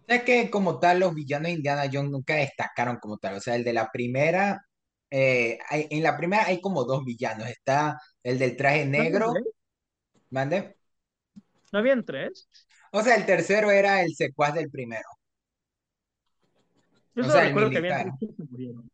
Es 0.07 0.22
que 0.22 0.51
como 0.51 0.78
tal 0.78 1.01
los 1.01 1.14
villanos 1.14 1.47
de 1.47 1.53
Indiana 1.53 1.91
Jones 1.91 2.11
nunca 2.11 2.34
destacaron 2.34 2.99
como 2.99 3.18
tal, 3.18 3.36
o 3.36 3.41
sea, 3.41 3.57
el 3.57 3.64
de 3.64 3.72
la 3.72 3.91
primera, 3.91 4.64
eh, 5.11 5.59
hay, 5.68 5.88
en 5.91 6.03
la 6.03 6.16
primera 6.16 6.45
hay 6.47 6.61
como 6.61 6.84
dos 6.84 7.05
villanos, 7.05 7.49
está 7.49 7.99
el 8.22 8.38
del 8.38 8.57
traje 8.57 8.84
negro, 8.84 9.32
¿mande? 10.31 10.76
¿No 11.72 11.78
habían 11.78 12.05
tres? 12.05 12.49
O 12.93 13.03
sea, 13.03 13.16
el 13.16 13.26
tercero 13.26 13.70
era 13.72 14.01
el 14.03 14.14
secuaz 14.14 14.55
del 14.55 14.70
primero. 14.70 15.09
Yo 17.14 17.22
O 17.22 17.31
solo 17.31 17.31
sea, 17.31 17.47
el 17.47 17.55
recuerdo 17.55 17.70
que 17.70 17.78
habían 17.78 18.01
tres 18.18 18.31
que 18.37 18.43
murieron. 18.51 18.91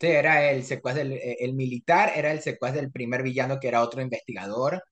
Sí, 0.00 0.06
era 0.06 0.50
el 0.52 0.62
secuaz 0.64 0.94
del, 0.94 1.12
eh, 1.12 1.36
el 1.40 1.54
militar, 1.54 2.12
era 2.14 2.30
el 2.30 2.40
secuaz 2.40 2.72
del 2.74 2.92
primer 2.92 3.22
villano 3.22 3.58
que 3.58 3.66
era 3.68 3.82
otro 3.82 4.00
investigador, 4.00 4.82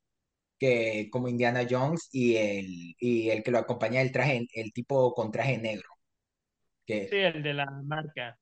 que 0.59 1.09
como 1.13 1.29
Indiana 1.29 1.67
Jones, 1.71 2.09
y 2.13 2.37
el, 2.37 2.97
y 3.01 3.31
el 3.31 3.43
que 3.45 3.51
lo 3.53 3.59
acompaña 3.59 4.03
el 4.03 4.13
traje, 4.13 4.47
el 4.55 4.73
tipo 4.73 5.15
con 5.15 5.33
traje 5.33 5.59
negro. 5.59 5.89
Que, 6.87 7.11
Sí, 7.11 7.17
el 7.17 7.43
de 7.43 7.55
la 7.55 7.67
marca. 7.85 8.39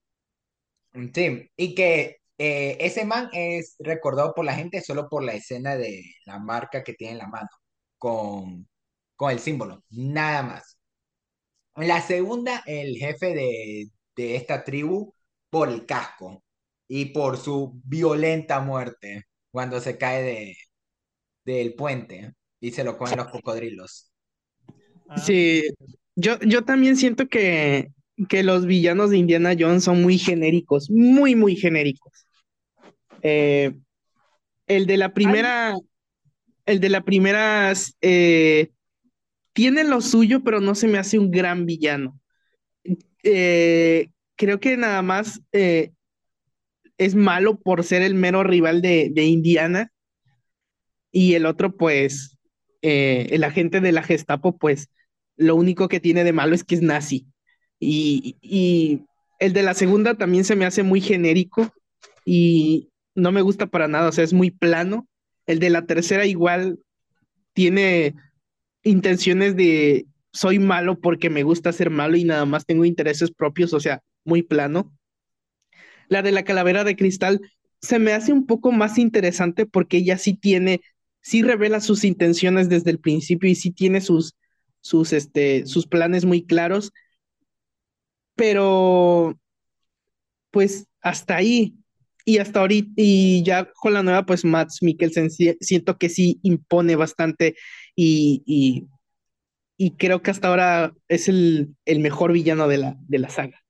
sí, 1.14 1.50
y 1.56 1.74
que 1.74 2.18
eh, 2.38 2.76
ese 2.80 3.04
man 3.04 3.28
es 3.32 3.76
recordado 3.78 4.34
por 4.34 4.44
la 4.44 4.54
gente 4.54 4.80
solo 4.80 5.08
por 5.08 5.22
la 5.22 5.34
escena 5.34 5.76
de 5.76 6.04
la 6.26 6.38
marca 6.38 6.82
que 6.82 6.94
tiene 6.94 7.12
en 7.12 7.18
la 7.18 7.28
mano, 7.28 7.48
con, 7.98 8.68
con 9.16 9.30
el 9.30 9.38
símbolo, 9.38 9.84
nada 9.90 10.42
más. 10.42 10.78
La 11.76 12.00
segunda, 12.00 12.62
el 12.66 12.96
jefe 12.96 13.34
de, 13.34 13.86
de 14.16 14.36
esta 14.36 14.64
tribu 14.64 15.12
por 15.50 15.68
el 15.68 15.86
casco 15.86 16.44
y 16.88 17.06
por 17.06 17.36
su 17.36 17.80
violenta 17.84 18.60
muerte 18.60 19.24
cuando 19.50 19.80
se 19.80 19.98
cae 19.98 20.22
de, 20.22 20.56
del 21.44 21.74
puente 21.74 22.32
y 22.60 22.70
se 22.72 22.84
lo 22.84 22.96
comen 22.96 23.18
los 23.18 23.28
cocodrilos. 23.28 24.10
Sí, 25.16 25.68
yo, 26.16 26.38
yo 26.40 26.64
también 26.64 26.96
siento 26.96 27.28
que, 27.28 27.88
que 28.28 28.42
los 28.42 28.66
villanos 28.66 29.10
de 29.10 29.18
Indiana 29.18 29.54
Jones 29.58 29.84
son 29.84 30.02
muy 30.02 30.18
genéricos, 30.18 30.90
muy, 30.90 31.34
muy 31.34 31.56
genéricos. 31.56 32.26
Eh, 33.22 33.74
el 34.66 34.86
de 34.86 34.96
la 34.96 35.12
primera, 35.12 35.74
el 36.66 36.80
de 36.80 36.88
la 36.88 37.02
primera 37.02 37.72
eh, 38.00 38.70
tiene 39.52 39.84
lo 39.84 40.00
suyo, 40.00 40.44
pero 40.44 40.60
no 40.60 40.74
se 40.74 40.88
me 40.88 40.98
hace 40.98 41.18
un 41.18 41.30
gran 41.30 41.66
villano. 41.66 42.18
Eh, 43.22 44.10
creo 44.36 44.60
que 44.60 44.76
nada 44.76 45.02
más 45.02 45.40
es 45.52 47.14
malo 47.14 47.58
por 47.58 47.82
ser 47.82 48.02
el 48.02 48.14
mero 48.14 48.44
rival 48.44 48.80
de, 48.80 49.10
de 49.12 49.24
Indiana. 49.24 49.90
Y 51.10 51.34
el 51.34 51.46
otro, 51.46 51.76
pues, 51.76 52.36
el 52.82 53.44
agente 53.44 53.80
de 53.80 53.92
la 53.92 54.02
Gestapo, 54.02 54.58
pues, 54.58 54.90
lo 55.36 55.56
único 55.56 55.88
que 55.88 56.00
tiene 56.00 56.24
de 56.24 56.32
malo 56.32 56.54
es 56.54 56.64
que 56.64 56.74
es 56.74 56.82
nazi. 56.82 57.26
Y, 57.84 59.04
el 59.40 59.52
de 59.52 59.62
la 59.62 59.74
segunda 59.74 60.14
también 60.14 60.44
se 60.44 60.56
me 60.56 60.64
hace 60.64 60.82
muy 60.82 61.00
genérico 61.00 61.74
y 62.24 62.88
no 63.14 63.32
me 63.32 63.42
gusta 63.42 63.66
para 63.66 63.88
nada, 63.88 64.08
o 64.08 64.12
sea, 64.12 64.24
es 64.24 64.32
muy 64.32 64.50
plano. 64.50 65.08
El 65.46 65.58
de 65.58 65.70
la 65.70 65.86
tercera 65.86 66.24
igual 66.24 66.78
tiene 67.52 68.14
intenciones 68.84 69.56
de 69.56 70.06
soy 70.32 70.58
malo 70.58 70.98
porque 71.00 71.30
me 71.30 71.42
gusta 71.42 71.72
ser 71.72 71.90
malo 71.90 72.16
y 72.16 72.24
nada 72.24 72.46
más 72.46 72.64
tengo 72.64 72.84
intereses 72.84 73.30
propios, 73.30 73.74
o 73.74 73.80
sea, 73.80 74.02
muy 74.24 74.42
plano. 74.42 74.92
La 76.08 76.22
de 76.22 76.32
la 76.32 76.44
calavera 76.44 76.84
de 76.84 76.96
cristal 76.96 77.40
se 77.80 77.98
me 77.98 78.12
hace 78.12 78.32
un 78.32 78.46
poco 78.46 78.72
más 78.72 78.98
interesante 78.98 79.66
porque 79.66 79.98
ella 79.98 80.16
sí 80.16 80.34
tiene, 80.34 80.80
sí 81.20 81.42
revela 81.42 81.80
sus 81.80 82.04
intenciones 82.04 82.68
desde 82.68 82.90
el 82.90 82.98
principio 82.98 83.50
y 83.50 83.54
sí 83.54 83.70
tiene 83.70 84.00
sus, 84.00 84.34
sus, 84.80 85.12
este, 85.12 85.66
sus 85.66 85.86
planes 85.86 86.24
muy 86.24 86.44
claros, 86.44 86.92
pero 88.34 89.38
pues 90.50 90.86
hasta 91.02 91.36
ahí. 91.36 91.74
Y 92.26 92.38
hasta 92.38 92.60
ahorita, 92.60 92.90
y 92.96 93.42
ya 93.42 93.70
con 93.74 93.92
la 93.92 94.02
nueva, 94.02 94.24
pues 94.24 94.46
Max 94.46 94.78
Mikkelsen, 94.80 95.30
siento 95.30 95.98
que 95.98 96.08
sí 96.08 96.40
impone 96.42 96.96
bastante 96.96 97.54
y, 97.94 98.88
y, 99.76 99.90
creo 99.98 100.22
que 100.22 100.30
hasta 100.30 100.48
ahora 100.48 100.94
es 101.08 101.28
el, 101.28 101.76
el 101.84 102.00
mejor 102.00 102.32
villano 102.32 102.66
de 102.66 102.78
la, 102.78 102.96
de 103.00 103.18
la 103.18 103.28
saga. 103.28 103.60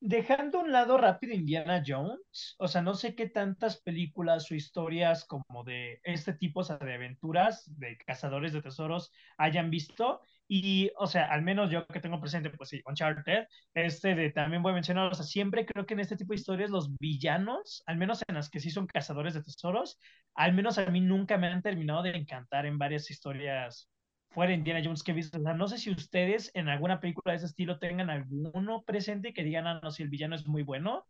Dejando 0.00 0.60
un 0.60 0.72
lado 0.72 0.98
rápido 0.98 1.34
Indiana 1.34 1.82
Jones, 1.86 2.56
o 2.58 2.68
sea, 2.68 2.82
no 2.82 2.94
sé 2.94 3.14
qué 3.14 3.28
tantas 3.28 3.80
películas 3.80 4.50
o 4.50 4.54
historias 4.54 5.24
como 5.24 5.64
de 5.64 6.00
este 6.02 6.32
tipo, 6.32 6.64
de 6.64 6.94
aventuras, 6.94 7.64
de 7.78 7.96
cazadores 7.98 8.52
de 8.52 8.62
tesoros 8.62 9.12
hayan 9.36 9.70
visto. 9.70 10.20
Y, 10.48 10.90
o 10.96 11.06
sea, 11.08 11.26
al 11.26 11.42
menos 11.42 11.70
yo 11.70 11.86
que 11.88 12.00
tengo 12.00 12.20
presente, 12.20 12.50
pues 12.50 12.68
sí, 12.70 12.80
Uncharted, 12.86 13.46
este 13.74 14.14
de 14.14 14.30
también 14.30 14.62
voy 14.62 14.70
a 14.72 14.74
mencionar, 14.74 15.10
o 15.10 15.14
sea, 15.14 15.24
siempre 15.24 15.66
creo 15.66 15.86
que 15.86 15.94
en 15.94 16.00
este 16.00 16.16
tipo 16.16 16.32
de 16.32 16.36
historias 16.38 16.70
los 16.70 16.96
villanos, 16.98 17.82
al 17.86 17.96
menos 17.96 18.22
en 18.28 18.36
las 18.36 18.48
que 18.50 18.60
sí 18.60 18.70
son 18.70 18.86
cazadores 18.86 19.34
de 19.34 19.42
tesoros, 19.42 19.98
al 20.34 20.52
menos 20.54 20.78
a 20.78 20.86
mí 20.90 21.00
nunca 21.00 21.36
me 21.38 21.48
han 21.48 21.62
terminado 21.62 22.02
de 22.02 22.10
encantar 22.16 22.64
en 22.66 22.78
varias 22.78 23.10
historias 23.10 23.90
fuera 24.28 24.50
de 24.50 24.56
Indiana 24.58 24.80
Jones 24.84 25.02
que 25.02 25.12
he 25.12 25.14
visto. 25.14 25.38
O 25.38 25.42
sea, 25.42 25.54
no 25.54 25.66
sé 25.68 25.78
si 25.78 25.90
ustedes 25.90 26.50
en 26.54 26.68
alguna 26.68 27.00
película 27.00 27.32
de 27.32 27.38
ese 27.38 27.46
estilo 27.46 27.78
tengan 27.78 28.10
alguno 28.10 28.82
presente 28.84 29.32
que 29.32 29.42
digan, 29.44 29.66
ah, 29.66 29.80
no, 29.82 29.90
si 29.90 30.02
el 30.04 30.10
villano 30.10 30.36
es 30.36 30.46
muy 30.46 30.62
bueno. 30.62 31.06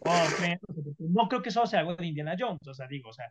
O 0.00 0.34
creen- 0.34 0.58
o 0.68 0.72
sea, 0.74 0.82
porque 0.84 1.04
no 1.10 1.28
creo 1.28 1.42
que 1.42 1.48
eso 1.50 1.66
sea 1.66 1.80
algo 1.80 1.96
de 1.96 2.06
Indiana 2.06 2.36
Jones. 2.38 2.66
O 2.68 2.74
sea, 2.74 2.86
digo, 2.88 3.10
o 3.10 3.12
sea, 3.12 3.26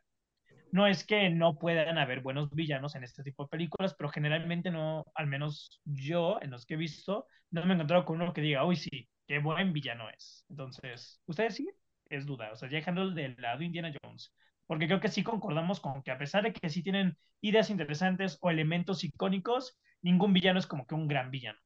no 0.77 0.87
es 0.87 1.03
que 1.03 1.29
no 1.29 1.57
puedan 1.57 1.97
haber 1.97 2.21
buenos 2.21 2.49
villanos 2.51 2.95
en 2.95 3.03
este 3.03 3.23
tipo 3.23 3.43
de 3.43 3.49
películas, 3.49 3.95
pero 3.97 4.09
generalmente 4.09 4.69
no, 4.69 5.05
al 5.15 5.25
menos 5.25 5.81
yo, 5.83 6.37
en 6.41 6.51
los 6.51 6.65
que 6.65 6.75
he 6.75 6.77
visto, 6.77 7.25
no 7.49 7.65
me 7.65 7.71
he 7.71 7.75
encontrado 7.75 8.05
con 8.05 8.21
uno 8.21 8.31
que 8.31 8.41
diga, 8.41 8.63
uy, 8.63 8.75
sí, 8.75 9.09
qué 9.27 9.39
buen 9.39 9.73
villano 9.73 10.09
es. 10.09 10.45
Entonces, 10.49 11.19
¿ustedes 11.25 11.55
sí? 11.55 11.67
Es 12.09 12.27
duda. 12.27 12.51
O 12.53 12.55
sea, 12.55 12.69
ya 12.69 12.77
dejando 12.77 13.09
del 13.09 13.35
lado 13.39 13.63
Indiana 13.63 13.91
Jones. 14.03 14.33
Porque 14.67 14.85
creo 14.85 14.99
que 14.99 15.09
sí 15.09 15.23
concordamos 15.23 15.79
con 15.79 16.03
que 16.03 16.11
a 16.11 16.17
pesar 16.17 16.43
de 16.43 16.53
que 16.53 16.69
sí 16.69 16.83
tienen 16.83 17.17
ideas 17.41 17.69
interesantes 17.71 18.37
o 18.41 18.51
elementos 18.51 19.03
icónicos, 19.03 19.79
ningún 20.01 20.31
villano 20.31 20.59
es 20.59 20.67
como 20.67 20.85
que 20.85 20.93
un 20.93 21.07
gran 21.07 21.31
villano. 21.31 21.59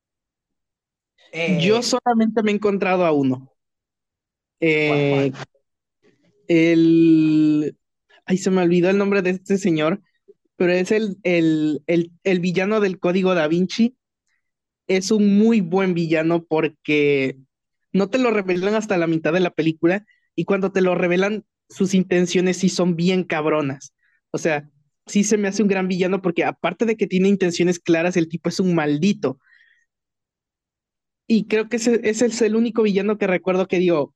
Eh, 1.34 1.60
Yo 1.62 1.82
solamente 1.84 2.42
me 2.44 2.52
he 2.52 2.56
encontrado 2.56 3.06
a 3.06 3.12
uno. 3.12 3.52
Eh, 4.62 5.32
¿Cuál, 5.34 5.46
el... 6.48 7.78
Ay, 8.32 8.38
se 8.38 8.50
me 8.50 8.62
olvidó 8.62 8.90
el 8.90 8.98
nombre 8.98 9.22
de 9.22 9.32
este 9.32 9.58
señor, 9.58 10.02
pero 10.56 10.72
es 10.72 10.92
el, 10.92 11.18
el, 11.24 11.84
el, 11.88 12.12
el 12.24 12.40
villano 12.40 12.80
del 12.80 12.98
Código 12.98 13.36
Da 13.36 13.50
Vinci. 13.50 13.98
Es 14.88 15.12
un 15.12 15.38
muy 15.38 15.62
buen 15.62 15.94
villano 15.94 16.46
porque 16.46 17.38
no 17.94 18.10
te 18.10 18.20
lo 18.20 18.32
revelan 18.32 18.76
hasta 18.76 18.98
la 18.98 19.08
mitad 19.08 19.34
de 19.34 19.42
la 19.42 19.52
película 19.52 20.06
y 20.36 20.46
cuando 20.46 20.72
te 20.72 20.82
lo 20.82 20.96
revelan, 20.96 21.46
sus 21.70 21.94
intenciones 21.94 22.58
sí 22.58 22.70
son 22.70 22.96
bien 22.96 23.26
cabronas. 23.26 23.94
O 24.32 24.38
sea, 24.38 24.70
sí 25.08 25.26
se 25.26 25.38
me 25.38 25.50
hace 25.50 25.62
un 25.64 25.70
gran 25.70 25.90
villano 25.90 26.22
porque 26.22 26.46
aparte 26.46 26.86
de 26.86 26.98
que 26.98 27.08
tiene 27.08 27.28
intenciones 27.30 27.80
claras, 27.80 28.16
el 28.16 28.30
tipo 28.30 28.50
es 28.50 28.62
un 28.62 28.76
maldito. 28.76 29.40
Y 31.28 31.48
creo 31.48 31.70
que 31.70 31.78
ese, 31.78 32.02
es 32.04 32.42
el 32.42 32.56
único 32.56 32.84
villano 32.84 33.18
que 33.18 33.28
recuerdo 33.28 33.68
que 33.68 33.80
digo, 33.80 34.14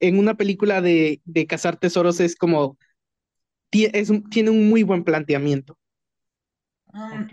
en 0.00 0.18
una 0.18 0.36
película 0.36 0.82
de, 0.82 1.20
de 1.24 1.46
cazar 1.46 1.78
tesoros 1.78 2.20
es 2.20 2.36
como, 2.36 2.78
tiene 3.70 4.50
un 4.50 4.68
muy 4.68 4.82
buen 4.82 5.04
planteamiento. 5.04 5.78
Mm, 6.92 7.26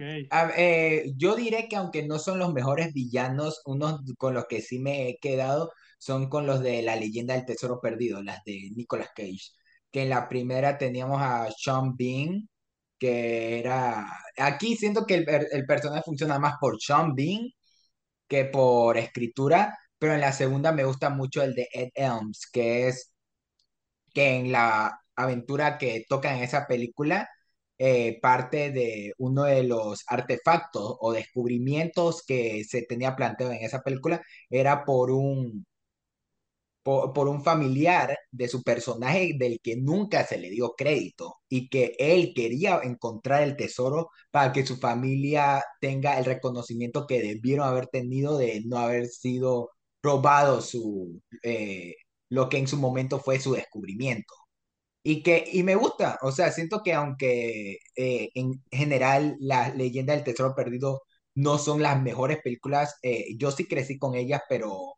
eh, 0.57 1.13
yo 1.15 1.35
diré 1.35 1.67
que 1.69 1.77
aunque 1.77 2.05
no 2.05 2.19
son 2.19 2.39
los 2.39 2.53
mejores 2.53 2.93
villanos, 2.93 3.61
unos 3.65 4.01
con 4.17 4.33
los 4.33 4.45
que 4.47 4.61
sí 4.61 4.79
me 4.79 5.09
he 5.09 5.17
quedado 5.17 5.71
son 5.97 6.29
con 6.29 6.45
los 6.45 6.61
de 6.61 6.81
la 6.81 6.95
leyenda 6.95 7.33
del 7.35 7.45
tesoro 7.45 7.79
perdido, 7.81 8.21
las 8.21 8.43
de 8.43 8.69
Nicolas 8.75 9.09
Cage. 9.15 9.51
Que 9.91 10.03
en 10.03 10.09
la 10.09 10.27
primera 10.29 10.77
teníamos 10.77 11.21
a 11.21 11.49
Sean 11.57 11.95
Bean, 11.95 12.49
que 12.99 13.59
era... 13.59 14.05
Aquí 14.37 14.75
siento 14.75 15.05
que 15.05 15.15
el, 15.15 15.25
el 15.51 15.65
personaje 15.65 16.03
funciona 16.03 16.37
más 16.39 16.55
por 16.59 16.79
Sean 16.81 17.15
Bean 17.15 17.49
que 18.27 18.45
por 18.45 18.97
escritura, 18.97 19.77
pero 19.97 20.13
en 20.13 20.21
la 20.21 20.31
segunda 20.33 20.71
me 20.71 20.85
gusta 20.85 21.09
mucho 21.09 21.43
el 21.43 21.55
de 21.55 21.67
Ed 21.71 21.89
Elms, 21.95 22.47
que 22.51 22.87
es 22.87 23.11
que 24.13 24.35
en 24.37 24.51
la 24.51 24.99
aventura 25.15 25.77
que 25.77 26.05
toca 26.07 26.35
en 26.35 26.43
esa 26.43 26.67
película, 26.67 27.29
eh, 27.77 28.19
parte 28.21 28.71
de 28.71 29.13
uno 29.17 29.43
de 29.43 29.63
los 29.63 30.03
artefactos 30.07 30.95
o 30.99 31.11
descubrimientos 31.13 32.23
que 32.25 32.63
se 32.63 32.83
tenía 32.83 33.15
planteado 33.15 33.51
en 33.53 33.63
esa 33.63 33.81
película 33.81 34.21
era 34.49 34.85
por 34.85 35.11
un 35.11 35.65
por, 36.85 37.27
un 37.27 37.43
familiar 37.43 38.15
de 38.31 38.47
su 38.47 38.61
personaje 38.63 39.33
del 39.37 39.59
que 39.61 39.75
nunca 39.77 40.25
se 40.25 40.37
le 40.37 40.51
dio 40.51 40.73
crédito 40.77 41.37
y 41.49 41.67
que 41.69 41.95
él 41.99 42.33
quería 42.35 42.79
encontrar 42.83 43.41
el 43.43 43.55
tesoro 43.57 44.11
para 44.31 44.53
que 44.53 44.65
su 44.65 44.77
familia 44.77 45.63
tenga 45.81 46.19
el 46.19 46.25
reconocimiento 46.25 47.07
que 47.07 47.21
debieron 47.23 47.67
haber 47.67 47.87
tenido 47.87 48.37
de 48.37 48.61
no 48.65 48.77
haber 48.77 49.07
sido 49.07 49.71
robado 50.03 50.61
su, 50.61 51.21
eh, 51.43 51.95
lo 52.29 52.49
que 52.49 52.57
en 52.59 52.67
su 52.67 52.77
momento 52.77 53.19
fue 53.19 53.39
su 53.39 53.53
descubrimiento. 53.53 54.33
Y 55.07 55.21
que 55.23 55.45
y 55.53 55.61
me 55.63 55.75
gusta, 55.75 56.17
o 56.23 56.31
sea, 56.31 56.51
siento 56.51 56.81
que 56.83 56.93
aunque 56.93 57.77
eh, 57.95 58.29
en 58.33 58.63
general 58.71 59.37
la 59.39 59.69
leyenda 59.69 60.13
del 60.15 60.23
tesoro 60.23 60.55
perdido 60.55 61.03
no 61.35 61.59
son 61.59 61.83
las 61.83 62.01
mejores 62.01 62.39
películas, 62.43 62.97
eh, 63.03 63.35
yo 63.37 63.51
sí 63.51 63.67
crecí 63.67 63.99
con 63.99 64.15
ellas, 64.15 64.41
pero 64.49 64.95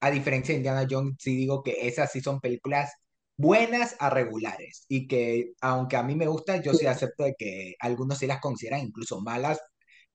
a 0.00 0.10
diferencia 0.10 0.52
de 0.54 0.58
Indiana 0.58 0.86
Jones, 0.90 1.16
sí 1.20 1.36
digo 1.36 1.62
que 1.62 1.86
esas 1.88 2.10
sí 2.12 2.20
son 2.20 2.40
películas 2.40 2.92
buenas 3.36 3.96
a 4.00 4.10
regulares 4.10 4.86
y 4.88 5.06
que 5.08 5.52
aunque 5.60 5.96
a 5.96 6.02
mí 6.02 6.16
me 6.16 6.26
gustan, 6.26 6.62
yo 6.62 6.74
sí. 6.74 6.86
acepto 6.86 7.24
de 7.24 7.34
que 7.38 7.74
algunos 7.80 8.18
sí 8.18 8.26
las 8.26 8.40
consideran 8.40 8.80
incluso 8.80 9.20
malas, 9.20 9.60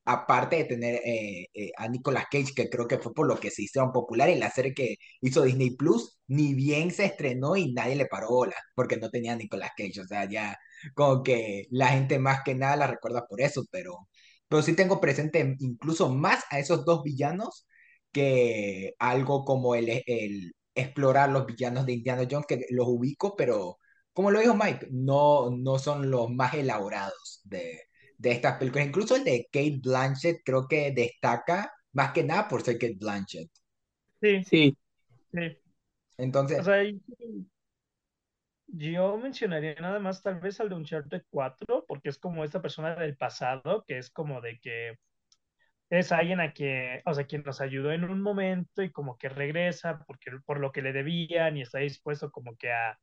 aparte 0.10 0.56
de 0.58 0.64
tener 0.66 0.96
eh, 1.06 1.48
eh, 1.54 1.72
a 1.78 1.88
Nicolas 1.88 2.26
Cage, 2.32 2.54
que 2.56 2.70
creo 2.70 2.88
que 2.88 2.98
fue 2.98 3.14
por 3.14 3.28
lo 3.28 3.40
que 3.40 3.52
se 3.52 3.64
hicieron 3.64 3.92
popular 3.92 4.30
en 4.30 4.40
la 4.40 4.50
serie 4.50 4.74
que 4.74 4.98
hizo 5.22 5.44
Disney 5.44 5.76
Plus, 5.76 6.20
ni 6.28 6.56
bien 6.56 6.92
se 6.92 7.06
estrenó 7.06 7.56
y 7.56 7.74
nadie 7.74 7.96
le 7.96 8.08
paró 8.08 8.30
bola, 8.30 8.56
porque 8.76 8.98
no 8.98 9.10
tenía 9.12 9.34
a 9.34 9.36
Nicolas 9.36 9.72
Cage, 9.78 10.02
o 10.02 10.08
sea, 10.08 10.28
ya 10.30 10.58
como 10.96 11.22
que 11.24 11.68
la 11.70 11.90
gente 11.90 12.18
más 12.20 12.42
que 12.44 12.56
nada 12.56 12.76
la 12.76 12.88
recuerda 12.88 13.28
por 13.28 13.40
eso, 13.42 13.66
pero, 13.72 14.10
pero 14.48 14.64
sí 14.64 14.74
tengo 14.76 15.00
presente 15.00 15.56
incluso 15.60 16.10
más 16.14 16.44
a 16.50 16.60
esos 16.60 16.86
dos 16.86 17.04
villanos 17.04 17.68
que 18.12 18.96
algo 19.00 19.46
como 19.46 19.76
el, 19.76 20.04
el 20.08 20.54
explorar 20.74 21.30
los 21.30 21.46
villanos 21.46 21.86
de 21.86 21.94
Indiana 21.94 22.28
Jones, 22.30 22.48
que 22.48 22.66
los 22.72 22.88
ubico, 22.88 23.36
pero 23.36 23.78
como 24.14 24.32
lo 24.32 24.40
dijo 24.40 24.56
Mike, 24.56 24.88
no, 24.92 25.52
no 25.52 25.78
son 25.80 26.10
los 26.12 26.30
más 26.32 26.54
elaborados 26.56 27.42
de, 27.44 27.89
de 28.20 28.32
estas 28.32 28.58
películas. 28.58 28.88
Incluso 28.88 29.16
el 29.16 29.24
de 29.24 29.48
Kate 29.52 29.80
Blanchett 29.82 30.42
creo 30.44 30.68
que 30.68 30.92
destaca 30.92 31.74
más 31.94 32.12
que 32.12 32.24
nada 32.24 32.48
por 32.48 32.62
ser 32.62 32.78
Kate 32.78 32.98
Blanchett. 33.00 33.50
Sí. 34.22 34.44
Sí. 34.44 34.78
Sí. 35.34 35.58
Entonces, 36.18 36.60
O 36.60 36.64
sea, 36.64 36.84
yo 38.68 39.18
mencionaría 39.18 39.76
nada 39.76 40.00
más 40.00 40.22
tal 40.22 40.40
vez 40.40 40.60
al 40.60 40.70
de 40.70 40.76
Uncharted 40.76 41.24
4, 41.30 41.86
porque 41.88 42.10
es 42.10 42.18
como 42.18 42.44
esta 42.44 42.62
persona 42.62 42.96
del 42.96 43.16
pasado, 43.16 43.86
que 43.88 43.98
es 43.98 44.10
como 44.12 44.42
de 44.42 44.60
que 44.60 44.98
es 45.90 46.12
alguien 46.12 46.42
a 46.42 46.52
quien, 46.52 47.02
o 47.06 47.14
sea, 47.14 47.26
quien 47.26 47.44
nos 47.44 47.62
ayudó 47.62 47.92
en 47.94 48.04
un 48.04 48.22
momento 48.22 48.84
y 48.84 48.92
como 48.92 49.18
que 49.18 49.30
regresa 49.30 50.04
porque, 50.06 50.32
por 50.46 50.60
lo 50.60 50.72
que 50.72 50.82
le 50.82 50.94
debían 50.94 51.58
y 51.58 51.62
está 51.62 51.80
dispuesto 51.80 52.32
como 52.32 52.56
que 52.58 52.72
a, 52.72 53.00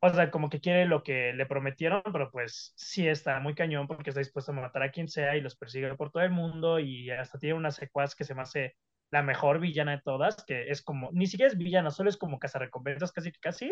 o 0.00 0.10
sea, 0.10 0.30
como 0.30 0.48
que 0.48 0.60
quiere 0.60 0.86
lo 0.86 1.02
que 1.02 1.32
le 1.32 1.46
prometieron, 1.46 2.02
pero 2.12 2.30
pues 2.30 2.72
sí 2.76 3.08
está 3.08 3.40
muy 3.40 3.54
cañón 3.54 3.86
porque 3.88 4.10
está 4.10 4.20
dispuesto 4.20 4.52
a 4.52 4.54
matar 4.54 4.82
a 4.82 4.90
quien 4.92 5.08
sea 5.08 5.36
y 5.36 5.40
los 5.40 5.56
persigue 5.56 5.94
por 5.96 6.10
todo 6.12 6.22
el 6.22 6.30
mundo 6.30 6.78
y 6.78 7.10
hasta 7.10 7.38
tiene 7.38 7.54
una 7.56 7.70
secuaz 7.72 8.14
que 8.14 8.24
se 8.24 8.34
me 8.34 8.42
hace 8.42 8.76
la 9.10 9.22
mejor 9.22 9.58
villana 9.60 9.92
de 9.96 10.02
todas, 10.02 10.44
que 10.44 10.70
es 10.70 10.82
como, 10.82 11.10
ni 11.12 11.26
siquiera 11.26 11.50
es 11.50 11.58
villana, 11.58 11.90
solo 11.90 12.10
es 12.10 12.16
como 12.16 12.38
cazarrecompensas 12.38 13.12
casi 13.12 13.32
que 13.32 13.40
casi. 13.40 13.66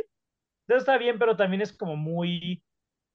Entonces 0.67 0.83
está 0.89 0.99
bien, 0.99 1.19
pero 1.19 1.37
también 1.37 1.63
es 1.63 1.77
como 1.77 1.97
muy, 1.97 2.65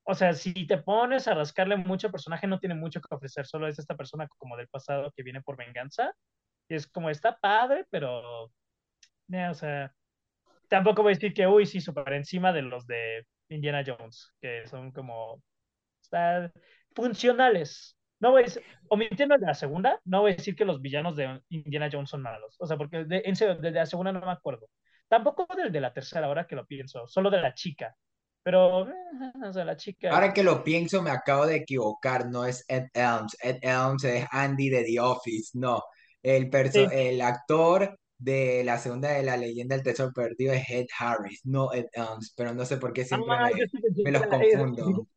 o 0.03 0.15
sea, 0.15 0.33
si 0.33 0.67
te 0.67 0.77
pones 0.77 1.27
a 1.27 1.33
rascarle 1.35 1.77
mucho 1.77 2.07
al 2.07 2.11
personaje, 2.11 2.47
no 2.47 2.59
tiene 2.59 2.75
mucho 2.75 3.01
que 3.01 3.13
ofrecer, 3.15 3.45
solo 3.45 3.67
es 3.67 3.79
esta 3.79 3.95
persona 3.97 4.27
como 4.37 4.57
del 4.57 4.67
pasado 4.69 5.11
que 5.15 5.23
viene 5.23 5.41
por 5.41 5.57
venganza. 5.57 6.13
Y 6.69 6.75
es 6.75 6.87
como, 6.87 7.09
está 7.09 7.37
padre, 7.37 7.85
pero, 7.91 8.51
eh, 9.31 9.47
o 9.49 9.53
sea, 9.53 9.93
tampoco 10.71 11.03
voy 11.03 11.11
a 11.11 11.15
decir 11.15 11.33
que, 11.33 11.45
uy, 11.45 11.65
sí, 11.65 11.81
súper 11.81 12.13
encima 12.13 12.53
de 12.53 12.61
los 12.61 12.87
de 12.87 13.25
Indiana 13.49 13.83
Jones, 13.85 14.33
que 14.39 14.65
son 14.67 14.91
como, 14.93 15.43
está, 16.01 16.49
funcionales. 16.95 17.97
No 18.21 18.31
voy 18.31 18.43
a 18.43 18.45
decir, 18.45 18.63
omitiendo 18.87 19.35
el 19.35 19.41
de 19.41 19.47
la 19.47 19.53
segunda, 19.53 19.99
no 20.05 20.21
voy 20.21 20.31
a 20.31 20.35
decir 20.35 20.55
que 20.55 20.63
los 20.63 20.81
villanos 20.81 21.17
de 21.17 21.41
Indiana 21.49 21.89
Jones 21.91 22.09
son 22.09 22.21
malos. 22.21 22.55
O 22.59 22.65
sea, 22.65 22.77
porque 22.77 23.03
de, 23.03 23.21
en 23.25 23.35
serio, 23.35 23.55
desde 23.55 23.79
la 23.79 23.85
segunda 23.85 24.13
no 24.13 24.21
me 24.21 24.31
acuerdo. 24.31 24.69
Tampoco 25.09 25.45
del 25.55 25.73
de 25.73 25.81
la 25.81 25.91
tercera, 25.93 26.27
ahora 26.27 26.47
que 26.47 26.55
lo 26.55 26.65
pienso, 26.65 27.05
solo 27.05 27.29
de 27.29 27.41
la 27.41 27.53
chica. 27.53 27.93
Pero, 28.41 28.87
eh, 28.87 28.93
o 29.43 29.51
sea, 29.51 29.65
la 29.65 29.75
chica. 29.75 30.11
ahora 30.11 30.31
que 30.31 30.41
lo 30.41 30.63
pienso, 30.63 31.01
me 31.01 31.11
acabo 31.11 31.47
de 31.47 31.57
equivocar, 31.57 32.27
no 32.27 32.45
es 32.45 32.63
Ed 32.69 32.87
Elms, 32.93 33.35
Ed 33.43 33.57
Elms 33.61 34.05
es 34.05 34.25
Andy 34.31 34.69
de 34.69 34.85
The 34.85 34.99
Office, 35.01 35.51
no, 35.59 35.83
el, 36.23 36.49
perso 36.49 36.89
Sí. 36.89 36.95
el 36.95 37.21
actor 37.21 37.99
de 38.21 38.63
la 38.63 38.77
segunda 38.77 39.09
de 39.09 39.23
la 39.23 39.35
leyenda 39.35 39.75
del 39.75 39.83
tesoro 39.83 40.13
perdido 40.13 40.53
es 40.53 40.69
Ed 40.69 40.85
Harris, 40.97 41.41
no 41.43 41.73
Ed 41.73 41.87
Elms, 41.93 42.33
pero 42.37 42.53
no 42.53 42.65
sé 42.65 42.77
por 42.77 42.93
qué 42.93 43.03
siempre 43.03 43.33
Ah, 43.35 43.49
me, 43.51 43.65
sí 43.95 44.11
los 44.11 44.23
confundo. 44.27 45.07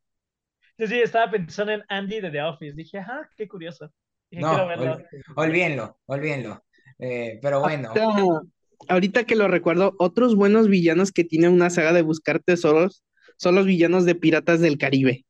Sí, 0.77 0.87
sí, 0.87 0.99
estaba 0.99 1.31
pensando 1.31 1.71
en 1.71 1.83
Andy 1.87 2.19
de 2.19 2.31
The 2.31 2.41
Office. 2.41 2.75
Dije, 2.75 2.97
ajá, 2.97 3.29
qué 3.37 3.47
curioso. 3.47 3.91
Dije, 4.29 4.41
No, 4.43 4.65
ol- 4.65 5.05
olvídenlo, 5.35 5.99
olvídenlo. 6.07 6.63
Eh, 6.99 7.39
pero 7.41 7.61
bueno, 7.61 7.89
Ahorita, 7.89 8.41
ahorita 8.89 9.23
que 9.25 9.35
lo 9.35 9.47
recuerdo, 9.47 9.95
otros 9.99 10.35
buenos 10.35 10.67
villanos 10.67 11.11
que 11.11 11.23
tienen 11.23 11.51
una 11.53 11.69
saga 11.69 11.93
de 11.93 12.01
buscar 12.01 12.39
tesoros 12.41 13.03
son 13.37 13.55
los 13.55 13.65
villanos 13.65 14.05
de 14.05 14.15
Piratas 14.15 14.59
del 14.59 14.77
Caribe. 14.77 15.25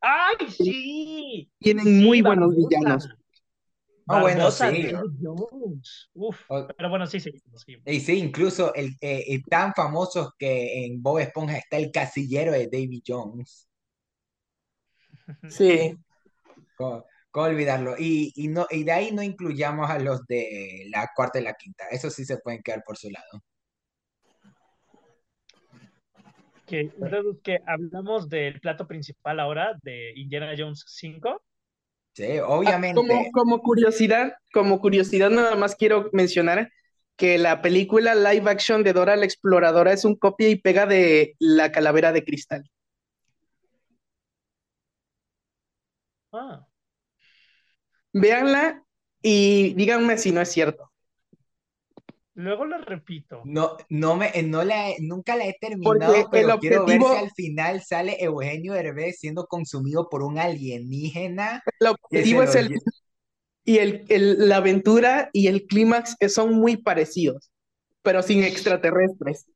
¡Ay, 0.00 0.46
sí! 0.48 1.50
Tienen 1.58 1.84
Sí, 1.84 2.04
muy 2.04 2.22
buenos 2.22 2.54
villanos. 2.54 3.08
Ah, 4.08 4.20
bueno, 4.20 4.50
sí. 4.50 4.62
David 4.62 4.96
Jones. 5.20 6.10
Uf, 6.14 6.40
pero 6.76 6.88
bueno, 6.88 7.06
sí, 7.06 7.18
sí, 7.18 7.32
sí. 7.54 7.76
y 7.84 8.00
sí, 8.00 8.18
incluso 8.18 8.72
el, 8.74 8.90
eh, 9.00 9.24
eh, 9.26 9.42
tan 9.48 9.74
famosos 9.74 10.30
que 10.38 10.84
en 10.84 11.02
Bob 11.02 11.18
Esponja 11.18 11.56
está 11.56 11.76
el 11.76 11.90
casillero 11.90 12.52
de 12.52 12.66
Davy 12.66 13.02
Jones. 13.04 13.68
Sí. 15.48 15.96
¿Cómo, 16.76 17.04
cómo 17.32 17.46
olvidarlo? 17.46 17.96
Y, 17.98 18.32
y, 18.36 18.46
no, 18.46 18.66
y 18.70 18.84
de 18.84 18.92
ahí 18.92 19.12
no 19.12 19.22
incluyamos 19.22 19.90
a 19.90 19.98
los 19.98 20.24
de 20.26 20.86
la 20.88 21.10
cuarta 21.14 21.40
y 21.40 21.42
la 21.42 21.54
quinta. 21.54 21.88
Eso 21.90 22.08
sí 22.08 22.24
se 22.24 22.38
pueden 22.38 22.62
quedar 22.62 22.84
por 22.86 22.96
su 22.96 23.10
lado. 23.10 23.42
Que, 26.64 26.80
entonces, 26.80 27.42
que 27.42 27.58
hablamos 27.66 28.28
del 28.28 28.60
plato 28.60 28.86
principal 28.86 29.40
ahora 29.40 29.76
de 29.82 30.12
Indiana 30.16 30.52
Jones 30.56 30.84
5. 30.86 31.42
Sí, 32.16 32.24
Ah, 32.38 32.44
Como, 32.46 32.56
obviamente. 32.60 33.30
como 33.30 33.60
curiosidad, 33.60 34.32
como 34.50 34.80
curiosidad 34.80 35.28
nada 35.28 35.54
más 35.54 35.76
quiero 35.76 36.08
mencionar 36.14 36.70
que 37.16 37.36
la 37.36 37.60
película 37.60 38.14
live 38.14 38.50
action 38.50 38.82
de 38.82 38.94
Dora 38.94 39.16
la 39.16 39.26
Exploradora 39.26 39.92
es 39.92 40.06
un 40.06 40.16
copia 40.16 40.48
y 40.48 40.56
pega 40.56 40.86
de 40.86 41.34
La 41.38 41.72
Calavera 41.72 42.12
de 42.12 42.24
Cristal. 42.24 42.64
Ah, 46.32 46.66
Véanla 48.14 48.82
y 49.20 49.74
díganme 49.74 50.16
si 50.16 50.32
no 50.32 50.40
es 50.40 50.50
cierto. 50.50 50.90
Luego 52.36 52.64
lo 52.64 52.78
repito. 52.78 53.42
No, 53.44 53.76
no 53.90 54.16
me, 54.16 54.30
eh, 54.34 54.42
no 54.42 54.64
la 54.64 54.90
nunca 55.00 55.36
la 55.36 55.46
he 55.46 55.54
terminado, 55.60 56.14
Porque 56.14 56.20
el 56.20 56.30
pero 56.30 56.58
quiero 56.58 56.86
ver 56.86 57.00
objetivo- 57.00 57.10
si 57.10 57.24
al 57.24 57.30
final 57.32 57.82
sale 57.82 58.16
Eugenio 58.20 58.72
Derbez 58.74 59.18
siendo 59.20 59.46
consumido 59.46 60.08
por 60.08 60.22
un 60.22 60.38
alienígena. 60.38 61.62
El 61.80 61.86
objetivo 61.88 62.42
es 62.42 62.54
el... 62.54 62.74
Y 63.64 63.78
el, 63.78 64.04
el- 64.08 64.48
la 64.48 64.56
aventura 64.58 65.30
y 65.32 65.48
el 65.48 65.66
clímax 65.66 66.16
son 66.28 66.54
muy 66.54 66.76
parecidos, 66.78 67.50
pero 68.02 68.22
sin 68.22 68.44
extraterrestres. 68.44 69.46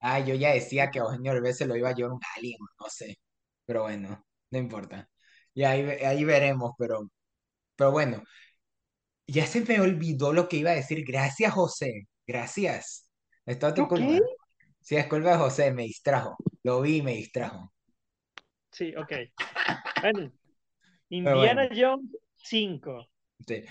Ah, 0.00 0.18
yo 0.20 0.34
ya 0.34 0.50
decía 0.52 0.90
que 0.90 0.98
Eugenio 0.98 1.32
Derbez 1.32 1.58
se 1.58 1.66
lo 1.66 1.76
iba 1.76 1.90
a 1.90 1.94
llevar 1.94 2.12
un 2.12 2.20
alien, 2.36 2.58
no 2.80 2.86
sé. 2.88 3.18
Pero 3.64 3.82
bueno, 3.82 4.24
no 4.50 4.58
importa. 4.58 5.08
Y 5.54 5.62
ahí, 5.64 5.82
ahí 6.04 6.24
veremos, 6.24 6.72
pero, 6.78 7.08
pero 7.76 7.92
bueno. 7.92 8.22
Ya 9.32 9.46
se 9.46 9.62
me 9.62 9.80
olvidó 9.80 10.34
lo 10.34 10.46
que 10.46 10.58
iba 10.58 10.72
a 10.72 10.74
decir. 10.74 11.06
Gracias, 11.06 11.54
José. 11.54 12.06
Gracias. 12.26 13.08
Es 13.46 13.58
toda. 13.58 13.74
Sí, 14.82 14.96
es 14.96 15.06
culpa 15.06 15.30
de 15.30 15.36
José, 15.38 15.72
me 15.72 15.84
distrajo. 15.84 16.36
Lo 16.62 16.82
vi 16.82 16.98
y 16.98 17.02
me 17.02 17.14
distrajo. 17.14 17.72
Sí, 18.70 18.94
ok. 18.94 19.12
Bueno, 20.02 20.32
Indiana 21.08 21.68
Jones 21.74 22.10
5. 22.34 23.06
Sí. 23.46 23.64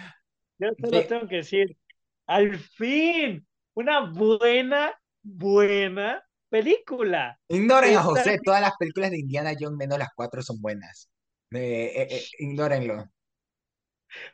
Yo 0.58 0.70
solo 0.80 1.06
tengo 1.06 1.28
que 1.28 1.36
decir, 1.38 1.78
al 2.26 2.58
fin, 2.58 3.46
una 3.74 4.10
buena, 4.10 4.98
buena 5.22 6.24
película. 6.48 7.38
Ignoren 7.50 7.98
a 7.98 8.04
José, 8.04 8.40
todas 8.42 8.62
las 8.62 8.78
películas 8.78 9.12
de 9.12 9.20
Indiana 9.20 9.52
Jones 9.60 9.78
menos 9.78 10.00
las 10.00 10.10
cuatro 10.16 10.42
son 10.42 10.62
buenas. 10.62 11.10
Eh, 11.52 11.92
eh, 11.94 12.08
eh, 12.10 12.24
ignórenlo. 12.40 13.04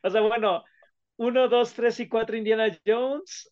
O 0.03 0.09
sea, 0.11 0.21
bueno, 0.21 0.63
1, 1.17 1.47
2, 1.49 1.73
3 1.73 1.99
y 2.01 2.07
4 2.07 2.37
Indiana 2.37 2.77
Jones. 2.85 3.49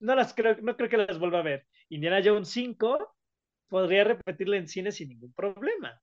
no 0.00 0.14
las 0.14 0.34
creo, 0.34 0.56
no 0.62 0.76
creo 0.76 0.88
que 0.88 0.96
las 0.96 1.18
vuelva 1.18 1.40
a 1.40 1.42
ver. 1.42 1.66
Indiana 1.88 2.20
Jones 2.24 2.48
5 2.48 3.14
podría 3.68 4.04
repetirla 4.04 4.56
en 4.56 4.68
cine 4.68 4.92
sin 4.92 5.08
ningún 5.10 5.32
problema. 5.32 6.00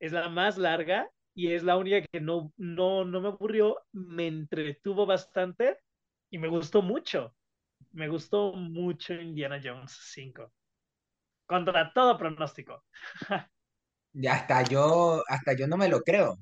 Es 0.00 0.12
la 0.12 0.28
más 0.28 0.58
larga 0.58 1.10
y 1.34 1.52
es 1.52 1.62
la 1.62 1.76
única 1.76 2.02
que 2.02 2.20
no, 2.20 2.52
no, 2.56 3.04
no 3.04 3.20
me 3.20 3.28
aburrió, 3.28 3.78
me 3.92 4.26
entretuvo 4.26 5.06
bastante 5.06 5.78
y 6.30 6.38
me 6.38 6.48
gustó 6.48 6.82
mucho. 6.82 7.34
Me 7.92 8.08
gustó 8.08 8.52
mucho 8.52 9.14
Indiana 9.14 9.60
Jones 9.62 9.96
5. 10.12 10.52
Contra 11.46 11.92
todo 11.92 12.18
pronóstico. 12.18 12.84
ya 14.12 14.34
hasta 14.34 14.64
yo, 14.64 15.22
hasta 15.28 15.54
yo 15.56 15.66
no 15.66 15.76
me 15.76 15.88
lo 15.88 16.00
creo. 16.02 16.38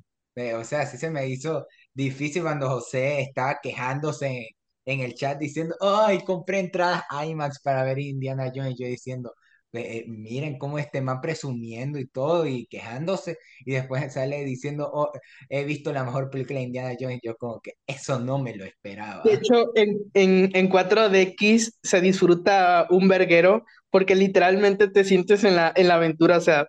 O 0.55 0.64
sea, 0.64 0.87
sí 0.87 0.99
se 0.99 1.11
me 1.11 1.26
hizo 1.28 1.66
difícil 1.95 2.43
cuando 2.43 2.68
José 2.68 3.20
estaba 3.22 3.59
quejándose 3.62 4.51
en 4.84 5.01
el 5.01 5.14
chat 5.14 5.39
diciendo, 5.39 5.74
ay, 5.80 6.22
compré 6.24 6.61
entradas 6.61 7.03
IMAX 7.26 7.61
para 7.61 7.82
ver 7.84 7.99
Indiana 7.99 8.53
Jones. 8.55 8.74
Y 8.78 8.82
yo 8.84 8.89
diciendo, 8.89 9.34
eh, 9.72 10.05
miren 10.09 10.59
cómo 10.59 10.78
este 10.78 11.01
man 11.01 11.20
presumiendo 11.20 11.99
y 11.99 12.07
todo 12.07 12.47
y 12.47 12.66
quejándose. 12.66 13.39
Y 13.64 13.72
después 13.72 14.12
sale 14.12 14.45
diciendo, 14.45 14.91
oh, 14.93 15.11
he 15.49 15.64
visto 15.64 15.93
la 15.93 16.05
mejor 16.05 16.30
película 16.30 16.59
de 16.61 16.66
Indiana 16.66 16.95
Jones. 16.99 17.20
Yo 17.22 17.37
como 17.37 17.61
que 17.61 17.72
eso 17.87 18.18
no 18.20 18.39
me 18.39 18.55
lo 18.57 18.64
esperaba. 18.64 19.24
De 19.24 19.34
hecho, 19.34 19.72
en, 19.74 19.99
en, 20.14 20.51
en 20.55 20.68
4DX 20.68 21.78
se 21.82 22.01
disfruta 22.01 22.87
un 22.91 23.09
verguero 23.09 23.64
porque 23.91 24.14
literalmente 24.14 24.89
te 24.89 25.05
sientes 25.05 25.43
en 25.45 25.57
la, 25.57 25.72
en 25.74 25.89
la 25.89 25.95
aventura. 25.97 26.37
O 26.39 26.41
sea, 26.41 26.68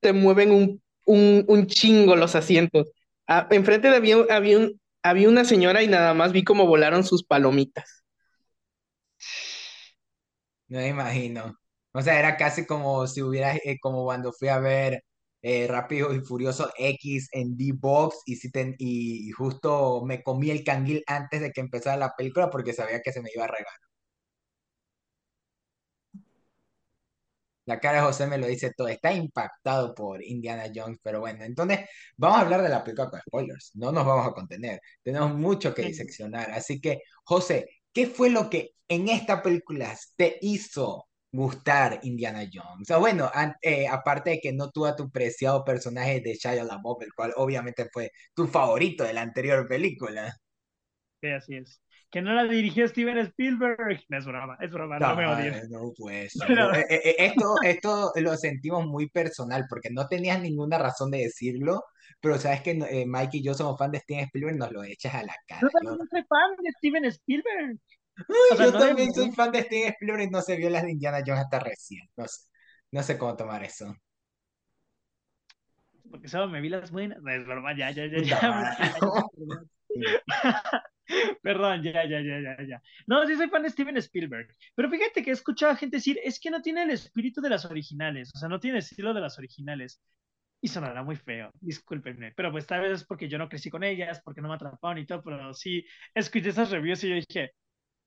te 0.00 0.12
mueven 0.12 0.52
un, 0.52 0.82
un, 1.06 1.44
un 1.48 1.66
chingo 1.68 2.16
los 2.16 2.36
asientos. 2.36 2.92
Ah, 3.28 3.46
enfrente 3.50 3.88
de 3.90 3.96
había, 3.96 4.16
había, 4.30 4.58
un, 4.58 4.80
había 5.02 5.28
una 5.28 5.44
señora 5.44 5.82
y 5.82 5.88
nada 5.88 6.14
más 6.14 6.32
vi 6.32 6.44
cómo 6.44 6.66
volaron 6.66 7.04
sus 7.04 7.24
palomitas. 7.24 8.04
No 10.68 10.78
me 10.78 10.88
imagino. 10.88 11.56
O 11.92 12.02
sea, 12.02 12.18
era 12.18 12.36
casi 12.36 12.66
como 12.66 13.06
si 13.06 13.22
hubiera, 13.22 13.54
eh, 13.56 13.78
como 13.80 14.04
cuando 14.04 14.32
fui 14.32 14.48
a 14.48 14.58
ver 14.58 15.04
eh, 15.42 15.66
Rápido 15.68 16.12
y 16.14 16.20
Furioso 16.20 16.70
X 16.76 17.28
en 17.32 17.56
D-Box 17.56 18.22
y, 18.26 18.36
si 18.36 18.50
y 18.78 19.30
justo 19.32 20.04
me 20.04 20.22
comí 20.22 20.50
el 20.50 20.64
canguil 20.64 21.02
antes 21.06 21.40
de 21.40 21.52
que 21.52 21.60
empezara 21.60 21.96
la 21.96 22.14
película 22.16 22.50
porque 22.50 22.72
sabía 22.72 23.00
que 23.02 23.12
se 23.12 23.22
me 23.22 23.30
iba 23.34 23.44
a 23.44 23.48
regar. 23.48 23.85
La 27.66 27.80
cara 27.80 27.98
de 27.98 28.04
José 28.06 28.26
me 28.26 28.38
lo 28.38 28.46
dice 28.46 28.72
todo. 28.76 28.88
Está 28.88 29.12
impactado 29.12 29.94
por 29.94 30.22
Indiana 30.22 30.64
Jones, 30.74 30.98
pero 31.02 31.20
bueno, 31.20 31.44
entonces 31.44 31.80
vamos 32.16 32.38
a 32.38 32.40
hablar 32.42 32.62
de 32.62 32.68
la 32.68 32.82
película 32.84 33.10
con 33.10 33.20
spoilers. 33.20 33.72
No 33.74 33.92
nos 33.92 34.06
vamos 34.06 34.26
a 34.26 34.32
contener. 34.32 34.80
Tenemos 35.02 35.34
mucho 35.34 35.74
que 35.74 35.82
diseccionar. 35.82 36.50
Así 36.52 36.80
que, 36.80 37.02
José, 37.24 37.68
¿qué 37.92 38.06
fue 38.06 38.30
lo 38.30 38.48
que 38.48 38.72
en 38.88 39.08
esta 39.08 39.42
película 39.42 39.96
te 40.16 40.38
hizo 40.42 41.08
gustar 41.32 42.00
Indiana 42.04 42.48
Jones? 42.52 42.90
O 42.90 43.00
bueno, 43.00 43.30
eh, 43.62 43.88
aparte 43.88 44.30
de 44.30 44.40
que 44.40 44.52
no 44.52 44.70
tuvo 44.70 44.86
a 44.86 44.96
tu 44.96 45.10
preciado 45.10 45.64
personaje 45.64 46.20
de 46.20 46.34
Shia 46.34 46.64
LaBeouf, 46.64 47.02
el 47.02 47.12
cual 47.14 47.32
obviamente 47.36 47.88
fue 47.92 48.12
tu 48.34 48.46
favorito 48.46 49.04
de 49.04 49.12
la 49.12 49.22
anterior 49.22 49.66
película. 49.68 50.34
Sí, 51.20 51.28
así 51.30 51.56
es 51.56 51.80
que 52.16 52.22
no 52.22 52.32
la 52.32 52.44
dirigió 52.44 52.88
Steven 52.88 53.18
Spielberg. 53.18 54.02
No, 54.08 54.16
es 54.16 54.24
broma, 54.24 54.56
es 54.58 54.70
broma, 54.70 54.98
no, 54.98 55.14
me 55.14 55.26
odien. 55.26 55.68
No, 55.68 55.92
pues. 55.94 56.34
Eh, 56.48 56.86
eh, 56.88 57.00
eh, 57.04 57.14
esto, 57.18 57.56
esto 57.62 58.12
lo 58.16 58.34
sentimos 58.38 58.86
muy 58.86 59.10
personal 59.10 59.66
porque 59.68 59.90
no 59.90 60.06
tenías 60.06 60.40
ninguna 60.40 60.78
razón 60.78 61.10
de 61.10 61.18
decirlo, 61.18 61.84
pero 62.18 62.38
sabes 62.38 62.62
que 62.62 63.04
Mike 63.06 63.36
y 63.36 63.44
yo 63.44 63.52
somos 63.52 63.78
fan 63.78 63.90
de 63.90 63.98
Steven 63.98 64.24
Spielberg, 64.24 64.56
nos 64.56 64.72
lo 64.72 64.82
echas 64.82 65.14
a 65.14 65.24
la 65.24 65.34
cara. 65.46 65.60
Yo 65.60 65.68
también 65.68 66.08
soy 66.08 66.22
fan 66.22 66.56
de 66.62 66.72
Steven 66.78 67.04
Spielberg. 67.04 67.78
yo 68.58 68.72
también 68.72 69.12
soy 69.12 69.30
fan 69.32 69.52
de 69.52 69.62
Steven 69.64 69.88
Spielberg 69.88 70.22
y 70.22 70.30
no 70.30 70.40
se 70.40 70.56
vio 70.56 70.70
las 70.70 70.84
de 70.84 70.92
Indiana 70.92 71.18
Jones 71.18 71.42
hasta 71.42 71.58
recién. 71.58 72.08
No 72.16 72.26
sé, 72.26 72.46
no 72.92 73.02
sé 73.02 73.18
cómo 73.18 73.36
tomar 73.36 73.62
eso. 73.62 73.94
Porque 76.10 76.28
solo 76.28 76.48
me 76.48 76.62
vi 76.62 76.70
las 76.70 76.90
buenas. 76.90 77.20
No, 77.20 77.30
es 77.30 77.44
broma, 77.44 77.76
ya, 77.76 77.90
ya, 77.90 78.06
ya. 78.06 78.22
ya. 78.22 78.74
Perdón, 81.42 81.82
ya, 81.82 82.04
ya, 82.08 82.20
ya, 82.20 82.40
ya, 82.40 82.56
ya. 82.66 82.82
No, 83.06 83.26
sí 83.26 83.36
soy 83.36 83.48
fan 83.48 83.62
de 83.62 83.70
Steven 83.70 83.96
Spielberg. 83.98 84.54
Pero 84.74 84.90
fíjate 84.90 85.22
que 85.22 85.30
he 85.30 85.32
escuchado 85.32 85.72
a 85.72 85.76
gente 85.76 85.96
decir, 85.98 86.18
es 86.22 86.40
que 86.40 86.50
no 86.50 86.62
tiene 86.62 86.82
el 86.82 86.90
espíritu 86.90 87.40
de 87.40 87.50
las 87.50 87.64
originales, 87.64 88.32
o 88.34 88.38
sea, 88.38 88.48
no 88.48 88.60
tiene 88.60 88.78
el 88.78 88.82
estilo 88.84 89.14
de 89.14 89.20
las 89.20 89.38
originales. 89.38 90.02
Y 90.60 90.68
sonará 90.68 91.02
muy 91.04 91.16
feo, 91.16 91.50
discúlpenme. 91.60 92.32
Pero 92.36 92.50
pues 92.50 92.66
tal 92.66 92.80
vez 92.82 92.92
es 92.92 93.04
porque 93.04 93.28
yo 93.28 93.38
no 93.38 93.48
crecí 93.48 93.70
con 93.70 93.84
ellas, 93.84 94.20
porque 94.24 94.40
no 94.40 94.48
me 94.48 94.54
atraparon 94.54 94.98
y 94.98 95.06
todo, 95.06 95.22
pero 95.22 95.54
sí 95.54 95.84
escuché 96.14 96.48
esas 96.48 96.70
reviews 96.70 97.04
y 97.04 97.10
yo 97.10 97.14
dije, 97.16 97.52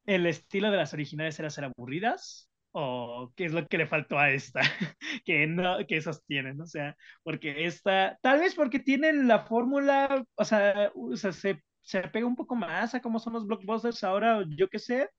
¿el 0.06 0.26
estilo 0.26 0.72
de 0.72 0.78
las 0.78 0.94
originales 0.94 1.40
era 1.40 1.50
ser 1.50 1.66
aburridas? 1.66 2.50
¿O 2.72 3.34
qué 3.36 3.46
es 3.46 3.54
lo 3.54 3.68
que 3.68 3.78
le 3.78 3.88
faltó 3.88 4.20
a 4.20 4.32
esta? 4.32 4.62
que 5.26 5.48
no, 5.48 5.78
que 5.88 5.98
esas 5.98 6.24
tienen, 6.26 6.60
o 6.62 6.66
sea, 6.68 6.96
porque 7.24 7.66
esta, 7.66 8.18
tal 8.22 8.40
vez 8.40 8.56
porque 8.56 8.80
tienen 8.80 9.28
la 9.28 9.40
fórmula, 9.46 10.24
o 10.36 10.46
sea, 10.46 10.92
o 10.96 11.16
sea 11.16 11.32
se 11.32 11.62
se 11.82 12.02
pega 12.10 12.26
un 12.26 12.36
poco 12.36 12.56
más 12.56 12.94
a 12.96 13.02
cómo 13.02 13.20
son 13.20 13.34
los 13.34 13.46
blockbusters 13.48 14.04
ahora, 14.04 14.44
yo 14.50 14.70
qué 14.70 14.80
sé, 14.80 15.10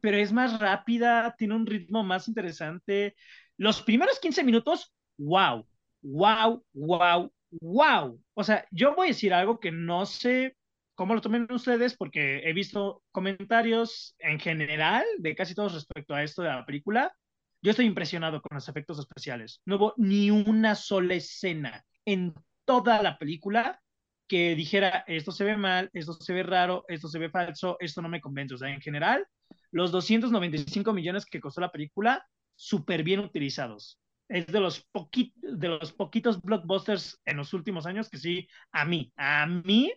pero 0.00 0.16
es 0.16 0.32
más 0.32 0.58
rápida, 0.60 1.34
tiene 1.36 1.54
un 1.54 1.66
ritmo 1.66 2.04
más 2.04 2.28
interesante. 2.28 3.16
Los 3.56 3.82
primeros 3.82 4.20
15 4.20 4.44
minutos, 4.44 4.92
wow, 5.18 5.66
wow, 6.02 6.64
wow, 6.72 7.32
wow. 7.60 8.20
O 8.34 8.44
sea, 8.44 8.66
yo 8.70 8.94
voy 8.94 9.08
a 9.08 9.10
decir 9.10 9.34
algo 9.34 9.60
que 9.60 9.72
no 9.72 10.06
sé 10.06 10.56
cómo 10.94 11.14
lo 11.14 11.20
tomen 11.20 11.46
ustedes, 11.50 11.96
porque 11.96 12.38
he 12.38 12.52
visto 12.52 13.02
comentarios 13.12 14.16
en 14.18 14.40
general 14.40 15.04
de 15.18 15.34
casi 15.34 15.54
todos 15.54 15.74
respecto 15.74 16.14
a 16.14 16.22
esto 16.22 16.42
de 16.42 16.48
la 16.48 16.66
película. 16.66 17.14
Yo 17.62 17.70
estoy 17.70 17.86
impresionado 17.86 18.40
con 18.40 18.54
los 18.54 18.68
efectos 18.68 18.98
especiales. 18.98 19.60
No 19.64 19.76
hubo 19.76 19.94
ni 19.96 20.30
una 20.30 20.74
sola 20.74 21.14
escena 21.14 21.84
en 22.04 22.34
toda 22.64 23.02
la 23.02 23.18
película 23.18 23.80
que 24.28 24.54
dijera, 24.54 25.04
esto 25.06 25.32
se 25.32 25.44
ve 25.44 25.56
mal, 25.56 25.90
esto 25.94 26.12
se 26.12 26.32
ve 26.32 26.42
raro, 26.42 26.84
esto 26.88 27.08
se 27.08 27.18
ve 27.18 27.30
falso, 27.30 27.76
esto 27.80 28.02
no 28.02 28.08
me 28.08 28.20
convence. 28.20 28.54
O 28.54 28.58
sea, 28.58 28.68
en 28.68 28.80
general, 28.80 29.26
los 29.70 29.90
295 29.90 30.92
millones 30.92 31.24
que 31.24 31.40
costó 31.40 31.60
la 31.60 31.72
película, 31.72 32.24
súper 32.54 33.02
bien 33.02 33.20
utilizados. 33.20 33.98
Es 34.28 34.46
de 34.46 34.60
los, 34.60 34.86
de 35.34 35.68
los 35.68 35.92
poquitos 35.92 36.42
blockbusters 36.42 37.20
en 37.24 37.38
los 37.38 37.54
últimos 37.54 37.86
años 37.86 38.10
que 38.10 38.18
sí, 38.18 38.46
a 38.72 38.84
mí, 38.84 39.10
a 39.16 39.46
mí, 39.46 39.92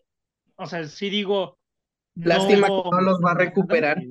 o 0.56 0.66
sea, 0.66 0.86
sí 0.86 1.10
digo... 1.10 1.60
Lástima 2.16 2.68
que 2.68 2.90
no 2.92 3.02
los 3.02 3.20
va 3.20 3.32
a 3.32 3.36
recuperar. 3.36 4.02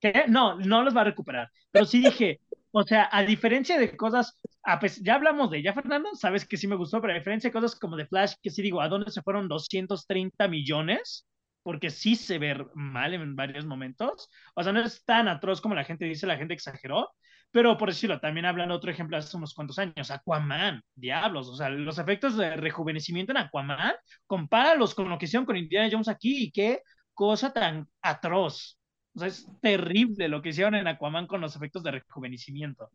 ¿Qué? 0.00 0.24
No, 0.28 0.56
no 0.56 0.82
los 0.82 0.96
va 0.96 1.02
a 1.02 1.04
recuperar. 1.04 1.50
Pero 1.70 1.86
sí 1.86 2.00
dije, 2.00 2.40
o 2.72 2.82
sea, 2.84 3.08
a 3.12 3.22
diferencia 3.22 3.78
de 3.78 3.96
cosas, 3.96 4.38
ah, 4.64 4.78
pues 4.78 5.02
ya 5.02 5.14
hablamos 5.14 5.50
de 5.50 5.58
ella, 5.58 5.72
Fernando, 5.74 6.14
sabes 6.14 6.46
que 6.46 6.56
sí 6.56 6.66
me 6.66 6.76
gustó, 6.76 7.00
pero 7.00 7.12
a 7.12 7.16
diferencia 7.18 7.48
de 7.48 7.52
cosas 7.54 7.78
como 7.78 7.96
de 7.96 8.06
Flash, 8.06 8.34
que 8.42 8.50
sí 8.50 8.62
digo, 8.62 8.80
¿a 8.80 8.88
dónde 8.88 9.10
se 9.10 9.22
fueron 9.22 9.48
230 9.48 10.48
millones? 10.48 11.26
Porque 11.62 11.90
sí 11.90 12.14
se 12.16 12.38
ve 12.38 12.66
mal 12.74 13.14
en 13.14 13.36
varios 13.36 13.66
momentos. 13.66 14.28
O 14.54 14.62
sea, 14.62 14.72
no 14.72 14.80
es 14.80 15.04
tan 15.04 15.28
atroz 15.28 15.60
como 15.60 15.74
la 15.74 15.84
gente 15.84 16.04
dice, 16.06 16.26
la 16.26 16.36
gente 16.38 16.54
exageró. 16.54 17.10
Pero 17.50 17.76
por 17.78 17.88
decirlo, 17.88 18.20
también 18.20 18.46
hablan 18.46 18.70
otro 18.70 18.90
ejemplo 18.90 19.16
hace 19.16 19.36
unos 19.36 19.54
cuantos 19.54 19.78
años, 19.78 20.10
Aquaman, 20.10 20.82
diablos, 20.94 21.48
o 21.48 21.56
sea, 21.56 21.70
los 21.70 21.98
efectos 21.98 22.36
de 22.36 22.56
rejuvenecimiento 22.56 23.32
en 23.32 23.38
Aquaman, 23.38 23.94
compáralos 24.26 24.94
con 24.94 25.08
lo 25.08 25.18
que 25.18 25.24
hicieron 25.24 25.46
con 25.46 25.56
Indiana 25.56 25.88
Jones 25.90 26.08
aquí 26.08 26.44
y 26.44 26.52
qué 26.52 26.82
cosa 27.14 27.52
tan 27.52 27.88
atroz. 28.02 28.77
O 29.14 29.18
sea, 29.18 29.28
es 29.28 29.46
terrible 29.60 30.28
lo 30.28 30.42
que 30.42 30.50
hicieron 30.50 30.74
en 30.74 30.86
Aquaman 30.86 31.26
con 31.26 31.40
los 31.40 31.56
efectos 31.56 31.82
de 31.82 31.92
rejuvenecimiento. 31.92 32.90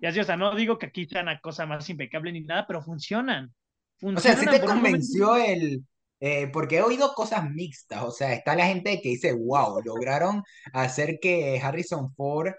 Y 0.00 0.06
así, 0.06 0.20
o 0.20 0.24
sea, 0.24 0.36
no 0.36 0.54
digo 0.54 0.78
que 0.78 0.86
aquí 0.86 1.06
sea 1.06 1.22
una 1.22 1.40
cosa 1.40 1.66
más 1.66 1.88
impecable 1.90 2.32
ni 2.32 2.40
nada, 2.40 2.66
pero 2.66 2.82
funcionan. 2.82 3.52
o 4.02 4.20
sea, 4.20 4.36
sí 4.36 4.46
te 4.46 4.60
convenció 4.60 5.36
el... 5.36 5.84
Eh, 6.20 6.48
porque 6.52 6.78
he 6.78 6.82
oído 6.82 7.14
cosas 7.14 7.48
mixtas, 7.48 8.02
o 8.02 8.10
sea, 8.10 8.32
está 8.32 8.56
la 8.56 8.66
gente 8.66 9.00
que 9.00 9.10
dice, 9.10 9.32
wow, 9.32 9.80
lograron 9.84 10.42
hacer 10.72 11.20
que 11.20 11.60
Harrison 11.62 12.12
Ford 12.16 12.54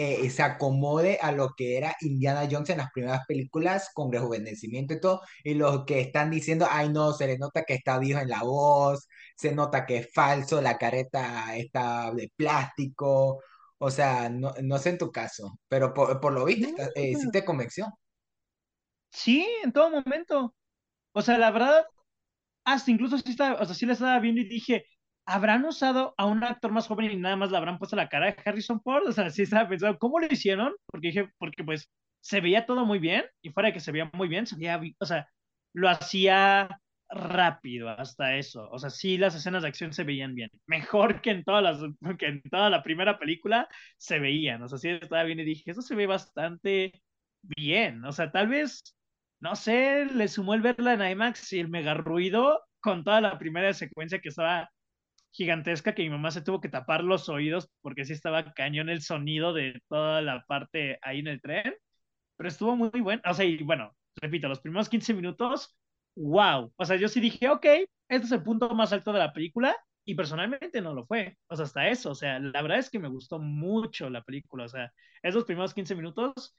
eh, 0.00 0.30
se 0.30 0.44
acomode 0.44 1.18
a 1.20 1.32
lo 1.32 1.54
que 1.56 1.76
era 1.76 1.96
Indiana 2.02 2.48
Jones 2.48 2.70
en 2.70 2.78
las 2.78 2.92
primeras 2.92 3.26
películas 3.26 3.90
con 3.92 4.12
rejuvenecimiento 4.12 4.94
y 4.94 5.00
todo, 5.00 5.22
y 5.42 5.54
los 5.54 5.84
que 5.86 6.00
están 6.00 6.30
diciendo, 6.30 6.68
ay 6.70 6.88
no, 6.90 7.12
se 7.12 7.26
le 7.26 7.36
nota 7.36 7.64
que 7.64 7.74
está 7.74 7.98
viejo 7.98 8.20
en 8.20 8.28
la 8.28 8.44
voz, 8.44 9.08
se 9.36 9.52
nota 9.52 9.86
que 9.86 9.98
es 9.98 10.12
falso, 10.14 10.60
la 10.60 10.78
careta 10.78 11.56
está 11.56 12.12
de 12.14 12.30
plástico, 12.36 13.42
o 13.78 13.90
sea, 13.90 14.28
no, 14.28 14.54
no 14.62 14.78
sé 14.78 14.90
en 14.90 14.98
tu 14.98 15.10
caso, 15.10 15.58
pero 15.68 15.92
por, 15.92 16.32
lo 16.32 16.44
visto 16.44 16.80
eh, 16.94 17.16
sí 17.16 17.30
te 17.32 17.44
convenció. 17.44 17.86
Sí, 19.10 19.48
en 19.64 19.72
todo 19.72 19.90
momento. 19.90 20.54
O 21.12 21.22
sea, 21.22 21.38
la 21.38 21.50
verdad, 21.50 21.86
hasta 22.64 22.90
incluso 22.90 23.18
sí, 23.18 23.30
estaba, 23.30 23.60
o 23.60 23.64
sea, 23.64 23.74
sí 23.74 23.86
la 23.86 23.94
estaba 23.94 24.20
viendo 24.20 24.40
y 24.42 24.48
dije, 24.48 24.84
¿habrán 25.28 25.64
usado 25.64 26.14
a 26.18 26.26
un 26.26 26.42
actor 26.44 26.72
más 26.72 26.86
joven 26.88 27.10
y 27.12 27.16
nada 27.16 27.36
más 27.36 27.50
le 27.50 27.58
habrán 27.58 27.78
puesto 27.78 27.96
la 27.96 28.08
cara 28.08 28.26
de 28.26 28.36
Harrison 28.44 28.80
Ford? 28.82 29.06
O 29.08 29.12
sea, 29.12 29.30
sí 29.30 29.42
estaba 29.42 29.68
pensando, 29.68 29.98
¿cómo 29.98 30.18
lo 30.20 30.26
hicieron? 30.26 30.74
Porque 30.86 31.08
dije, 31.08 31.30
porque 31.38 31.64
pues 31.64 31.90
se 32.20 32.40
veía 32.40 32.66
todo 32.66 32.84
muy 32.86 32.98
bien 32.98 33.24
y 33.42 33.50
fuera 33.50 33.68
de 33.68 33.74
que 33.74 33.80
se 33.80 33.92
veía 33.92 34.10
muy 34.14 34.28
bien, 34.28 34.46
se 34.46 34.56
veía, 34.56 34.80
o 34.98 35.06
sea, 35.06 35.28
lo 35.74 35.88
hacía 35.88 36.80
rápido 37.10 37.88
hasta 37.90 38.36
eso. 38.36 38.68
O 38.70 38.78
sea, 38.78 38.90
sí 38.90 39.18
las 39.18 39.34
escenas 39.34 39.62
de 39.62 39.68
acción 39.68 39.92
se 39.92 40.04
veían 40.04 40.34
bien. 40.34 40.50
Mejor 40.66 41.20
que 41.22 41.30
en 41.30 41.44
todas 41.44 41.62
las, 41.62 41.78
que 42.18 42.26
en 42.26 42.42
toda 42.42 42.70
la 42.70 42.82
primera 42.82 43.18
película 43.18 43.68
se 43.98 44.18
veían. 44.18 44.62
O 44.62 44.68
sea, 44.68 44.78
sí 44.78 44.88
estaba 44.90 45.24
bien 45.24 45.40
y 45.40 45.44
dije, 45.44 45.70
eso 45.70 45.82
se 45.82 45.94
ve 45.94 46.06
bastante 46.06 46.92
bien. 47.42 48.04
O 48.04 48.12
sea, 48.12 48.30
tal 48.32 48.48
vez, 48.48 48.82
no 49.40 49.56
sé, 49.56 50.06
le 50.06 50.28
sumó 50.28 50.54
el 50.54 50.62
verla 50.62 50.94
en 50.94 51.12
IMAX 51.12 51.52
y 51.52 51.60
el 51.60 51.68
mega 51.68 51.94
ruido 51.94 52.62
con 52.80 53.04
toda 53.04 53.20
la 53.20 53.38
primera 53.38 53.72
secuencia 53.74 54.20
que 54.20 54.28
estaba 54.30 54.70
gigantesca 55.30 55.94
que 55.94 56.02
mi 56.02 56.10
mamá 56.10 56.30
se 56.30 56.42
tuvo 56.42 56.60
que 56.60 56.68
tapar 56.68 57.04
los 57.04 57.28
oídos 57.28 57.70
porque 57.80 58.04
sí 58.04 58.12
estaba 58.12 58.52
cañón 58.54 58.88
el 58.88 59.02
sonido 59.02 59.52
de 59.52 59.80
toda 59.88 60.22
la 60.22 60.44
parte 60.46 60.98
ahí 61.02 61.20
en 61.20 61.28
el 61.28 61.40
tren, 61.40 61.74
pero 62.36 62.48
estuvo 62.48 62.76
muy, 62.76 62.90
bueno, 63.00 63.22
o 63.24 63.34
sea, 63.34 63.44
y 63.44 63.62
bueno, 63.62 63.96
repito, 64.16 64.48
los 64.48 64.60
primeros 64.60 64.88
15 64.88 65.14
minutos, 65.14 65.76
wow, 66.16 66.72
o 66.76 66.84
sea, 66.84 66.96
yo 66.96 67.08
sí 67.08 67.20
dije, 67.20 67.48
ok, 67.48 67.64
este 67.64 68.26
es 68.26 68.32
el 68.32 68.42
punto 68.42 68.70
más 68.74 68.92
alto 68.92 69.12
de 69.12 69.20
la 69.20 69.32
película 69.32 69.76
y 70.04 70.14
personalmente 70.14 70.80
no 70.80 70.94
lo 70.94 71.06
fue, 71.06 71.36
o 71.48 71.56
sea, 71.56 71.64
hasta 71.66 71.88
eso, 71.88 72.10
o 72.12 72.14
sea, 72.14 72.38
la 72.38 72.62
verdad 72.62 72.78
es 72.78 72.90
que 72.90 72.98
me 72.98 73.08
gustó 73.08 73.38
mucho 73.38 74.10
la 74.10 74.22
película, 74.22 74.64
o 74.64 74.68
sea, 74.68 74.92
esos 75.22 75.44
primeros 75.44 75.74
15 75.74 75.94
minutos, 75.94 76.54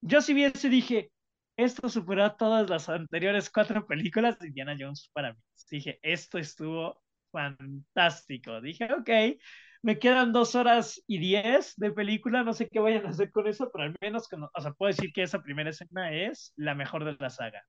yo 0.00 0.20
si 0.20 0.34
viese 0.34 0.68
dije, 0.68 1.10
esto 1.56 1.88
superó 1.88 2.24
a 2.24 2.36
todas 2.36 2.70
las 2.70 2.88
anteriores 2.88 3.50
cuatro 3.50 3.86
películas 3.86 4.38
de 4.38 4.46
Indiana 4.48 4.76
Jones 4.78 5.10
para 5.12 5.32
mí. 5.32 5.40
Dije, 5.70 5.98
esto 6.02 6.38
estuvo 6.38 7.02
fantástico. 7.30 8.60
Dije, 8.60 8.88
ok, 8.92 9.40
me 9.82 9.98
quedan 9.98 10.32
dos 10.32 10.54
horas 10.54 11.02
y 11.06 11.18
diez 11.18 11.74
de 11.76 11.92
película, 11.92 12.42
no 12.42 12.52
sé 12.52 12.68
qué 12.68 12.80
vayan 12.80 13.06
a 13.06 13.10
hacer 13.10 13.30
con 13.30 13.46
eso, 13.46 13.70
pero 13.72 13.84
al 13.84 13.96
menos, 14.00 14.28
o 14.54 14.60
sea, 14.60 14.72
puedo 14.72 14.88
decir 14.88 15.12
que 15.12 15.22
esa 15.22 15.42
primera 15.42 15.70
escena 15.70 16.12
es 16.12 16.52
la 16.56 16.74
mejor 16.74 17.04
de 17.04 17.16
la 17.18 17.30
saga. 17.30 17.62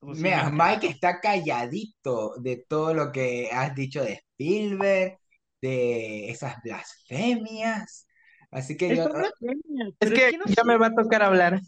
Mira, 0.00 0.50
Mike 0.50 0.88
está 0.88 1.20
calladito 1.20 2.34
de 2.38 2.64
todo 2.68 2.94
lo 2.94 3.10
que 3.10 3.48
has 3.50 3.74
dicho 3.74 4.04
de 4.04 4.12
Spielberg, 4.12 5.18
de 5.60 6.30
esas 6.30 6.56
blasfemias. 6.62 8.06
Así 8.50 8.76
que 8.76 8.94
yo. 8.94 9.08
Es 9.98 10.10
que 10.10 10.38
ya 10.48 10.64
me 10.64 10.76
va 10.76 10.88
a 10.88 10.94
tocar 10.94 11.22
hablar. 11.22 11.60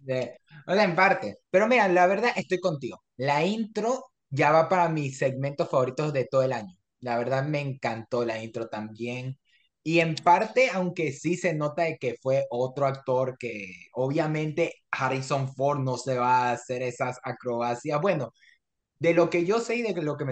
De, 0.00 0.40
o 0.66 0.74
sea, 0.74 0.84
en 0.84 0.96
parte. 0.96 1.38
Pero 1.50 1.68
mira, 1.68 1.88
la 1.88 2.06
verdad 2.06 2.30
estoy 2.36 2.58
contigo. 2.58 3.02
La 3.16 3.44
intro 3.44 4.06
ya 4.30 4.52
va 4.52 4.68
para 4.68 4.88
mis 4.88 5.18
segmentos 5.18 5.68
favoritos 5.70 6.12
de 6.12 6.26
todo 6.26 6.42
el 6.42 6.52
año. 6.52 6.74
La 7.00 7.18
verdad 7.18 7.44
me 7.46 7.60
encantó 7.60 8.24
la 8.24 8.42
intro 8.42 8.68
también. 8.68 9.38
Y 9.82 10.00
en 10.00 10.14
parte, 10.16 10.68
aunque 10.72 11.12
sí 11.12 11.36
se 11.36 11.54
nota 11.54 11.84
de 11.84 11.98
que 11.98 12.16
fue 12.22 12.46
otro 12.50 12.86
actor 12.86 13.36
que 13.38 13.72
obviamente 13.94 14.74
Harrison 14.90 15.52
Ford 15.54 15.80
no 15.80 15.96
se 15.96 16.16
va 16.18 16.50
a 16.50 16.52
hacer 16.52 16.82
esas 16.82 17.18
acrobacias. 17.24 18.00
Bueno, 18.00 18.32
de 18.98 19.14
lo 19.14 19.30
que 19.30 19.44
yo 19.46 19.60
sé 19.60 19.76
y 19.76 19.82
de 19.82 20.02
lo 20.02 20.16
que 20.16 20.26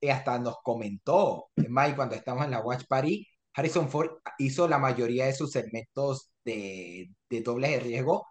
eh, 0.00 0.10
hasta 0.12 0.38
nos 0.38 0.56
comentó 0.62 1.50
Mike 1.56 1.96
cuando 1.96 2.14
estamos 2.16 2.44
en 2.44 2.52
la 2.52 2.60
Watch 2.60 2.84
Party, 2.88 3.26
Harrison 3.54 3.90
Ford 3.90 4.10
hizo 4.38 4.68
la 4.68 4.78
mayoría 4.78 5.26
de 5.26 5.34
sus 5.34 5.52
segmentos 5.52 6.30
de, 6.44 7.10
de 7.30 7.40
dobles 7.42 7.70
de 7.72 7.80
riesgo, 7.80 8.26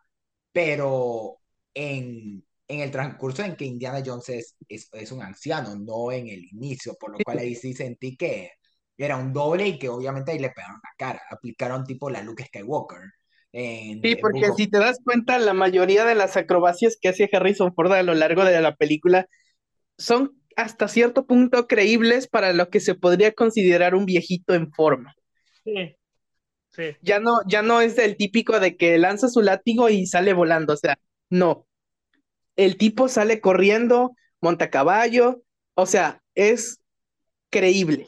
pero 0.52 1.38
en, 1.74 2.46
en 2.72 2.80
el 2.80 2.92
transcurso 2.92 3.44
en 3.44 3.56
que 3.56 3.66
Indiana 3.66 4.02
Jones 4.06 4.30
es, 4.30 4.56
es, 4.70 5.12
un 5.12 5.22
anciano, 5.22 5.76
no 5.76 6.12
en 6.12 6.28
el 6.28 6.46
inicio, 6.46 6.96
por 7.00 7.12
lo 7.12 7.18
cual 7.24 7.40
ahí 7.40 7.54
sí 7.54 7.74
sentí 7.74 8.16
que 8.16 8.52
era 8.98 9.18
un 9.18 9.34
doble 9.34 9.68
y 9.68 9.78
que 9.78 9.90
obviamente 9.90 10.32
ahí 10.32 10.40
le 10.40 10.52
pegaron 10.52 10.80
la 10.82 10.90
cara, 10.98 11.22
aplicaron 11.30 11.84
tipo 11.84 12.10
la 12.10 12.24
Luke 12.24 12.46
Skywalker. 12.46 13.02
sí, 13.52 14.16
porque 14.22 14.52
si 14.56 14.68
te 14.68 14.80
das 14.80 15.00
cuenta, 15.04 15.38
la 15.38 15.54
mayoría 15.54 16.06
de 16.06 16.16
las 16.16 16.38
acrobacias 16.38 16.98
que 17.00 17.10
hace 17.10 17.30
Harrison 17.32 17.74
Ford 17.74 17.92
a 17.92 18.04
lo 18.04 18.14
largo 18.14 18.46
de 18.46 18.62
la 18.62 18.76
película 18.76 19.28
son 19.98 20.42
hasta 20.56 20.88
cierto 20.88 21.26
punto 21.26 21.68
creíbles 21.68 22.28
para 22.28 22.54
lo 22.54 22.70
que 22.70 22.80
se 22.80 22.96
podría 22.96 23.34
considerar 23.34 23.96
un 23.96 24.06
viejito 24.06 24.54
en 24.54 24.72
forma. 24.72 25.14
Sí. 25.66 25.98
Sí. 26.70 26.96
Ya 27.02 27.20
no, 27.20 27.40
ya 27.48 27.62
no 27.62 27.82
es 27.82 27.98
el 27.98 28.16
típico 28.16 28.62
de 28.62 28.78
que 28.78 28.98
lanza 28.98 29.28
su 29.28 29.42
látigo 29.42 29.90
y 29.90 30.06
sale 30.06 30.32
volando, 30.32 30.74
o 30.74 30.78
sea, 30.78 30.98
no 31.30 31.68
el 32.56 32.78
tipo 32.78 33.08
sale 33.08 33.42
corriendo, 33.42 34.12
monta 34.42 34.70
caballo, 34.70 35.44
o 35.76 35.86
sea, 35.86 36.22
es 36.36 36.80
creíble. 37.50 38.08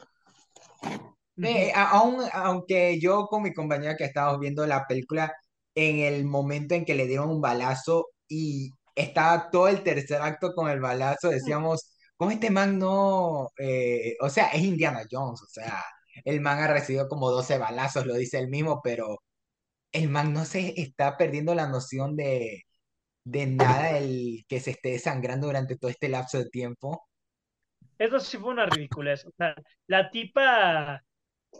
aunque 1.74 3.00
yo 3.00 3.26
con 3.26 3.42
mi 3.42 3.52
compañera 3.52 3.96
que 3.96 4.04
estábamos 4.04 4.40
viendo 4.40 4.66
la 4.66 4.86
película, 4.86 5.32
en 5.74 5.98
el 6.00 6.24
momento 6.24 6.74
en 6.74 6.84
que 6.84 6.94
le 6.94 7.06
dieron 7.06 7.30
un 7.30 7.40
balazo 7.40 8.08
y 8.28 8.70
estaba 8.94 9.50
todo 9.50 9.68
el 9.68 9.82
tercer 9.82 10.22
acto 10.22 10.54
con 10.54 10.70
el 10.70 10.80
balazo, 10.80 11.28
decíamos, 11.30 11.90
con 12.16 12.30
este 12.32 12.50
man 12.50 12.78
no, 12.78 13.48
eh, 13.58 14.16
o 14.20 14.28
sea, 14.30 14.48
es 14.48 14.62
Indiana 14.62 15.02
Jones, 15.10 15.42
o 15.42 15.46
sea, 15.48 15.82
el 16.24 16.40
man 16.40 16.60
ha 16.60 16.68
recibido 16.68 17.08
como 17.08 17.30
12 17.30 17.58
balazos, 17.58 18.06
lo 18.06 18.14
dice 18.14 18.38
él 18.38 18.48
mismo, 18.48 18.80
pero 18.82 19.18
el 19.92 20.08
man 20.10 20.32
no 20.34 20.44
se 20.44 20.80
está 20.80 21.16
perdiendo 21.16 21.54
la 21.54 21.68
noción 21.68 22.16
de, 22.16 22.64
de 23.24 23.46
nada 23.46 23.98
el 23.98 24.44
que 24.48 24.60
se 24.60 24.72
esté 24.72 24.98
sangrando 24.98 25.46
durante 25.46 25.76
todo 25.76 25.90
este 25.90 26.08
lapso 26.08 26.38
de 26.38 26.50
tiempo. 26.50 27.08
Eso 27.98 28.20
sí 28.20 28.38
fue 28.38 28.50
una 28.50 28.66
ridiculez. 28.66 29.24
O 29.26 29.32
sea, 29.36 29.54
la 29.86 30.10
tipa, 30.10 31.02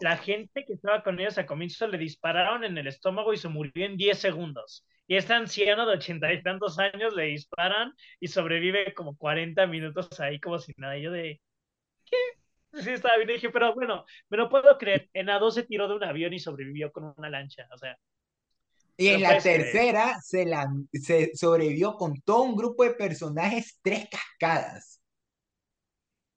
la 0.01 0.17
gente 0.17 0.65
que 0.65 0.75
estaba 0.75 1.03
con 1.03 1.19
ellos 1.21 1.39
a 1.39 1.47
comienzo 1.47 1.87
le 1.87 1.99
dispararon 1.99 2.65
en 2.65 2.77
el 2.79 2.87
estómago 2.87 3.33
y 3.33 3.37
se 3.39 3.49
murió 3.49 3.87
en 3.87 3.97
10 3.97 4.19
segundos. 4.19 4.87
Y 5.07 5.17
este 5.17 5.35
anciano 5.35 5.87
de 5.87 5.97
ochenta 5.97 6.33
y 6.33 6.43
tantos 6.43 6.79
años 6.79 7.15
le 7.15 7.25
disparan 7.25 7.93
y 8.21 8.29
sobrevive 8.29 8.95
como 8.95 9.17
40 9.17 9.67
minutos 9.67 10.19
ahí 10.21 10.41
como 10.41 10.59
si 10.59 10.73
nada. 10.77 10.99
yo 10.99 11.12
de, 11.12 11.41
¿qué? 12.05 12.17
Sí, 12.75 12.91
estaba 12.91 13.17
bien. 13.19 13.31
Y 13.31 13.35
dije, 13.35 13.51
pero 13.51 13.75
bueno, 13.75 14.05
me 14.31 14.37
lo 14.39 14.49
puedo 14.49 14.77
creer. 14.79 15.09
En 15.12 15.29
A2 15.29 15.53
se 15.53 15.62
tiró 15.65 15.89
de 15.89 15.95
un 15.97 16.05
avión 16.05 16.33
y 16.33 16.39
sobrevivió 16.41 16.93
con 16.93 17.15
una 17.17 17.31
lancha. 17.31 17.69
O 17.73 17.79
sea, 17.79 17.97
y 18.97 19.09
en 19.09 19.22
la 19.22 19.38
tercera 19.38 20.20
se, 20.22 20.45
la, 20.45 20.72
se 20.92 21.32
sobrevivió 21.34 21.97
con 21.97 22.20
todo 22.22 22.42
un 22.42 22.57
grupo 22.57 22.84
de 22.84 22.95
personajes, 22.95 23.78
tres 23.82 24.09
cascadas. 24.11 25.01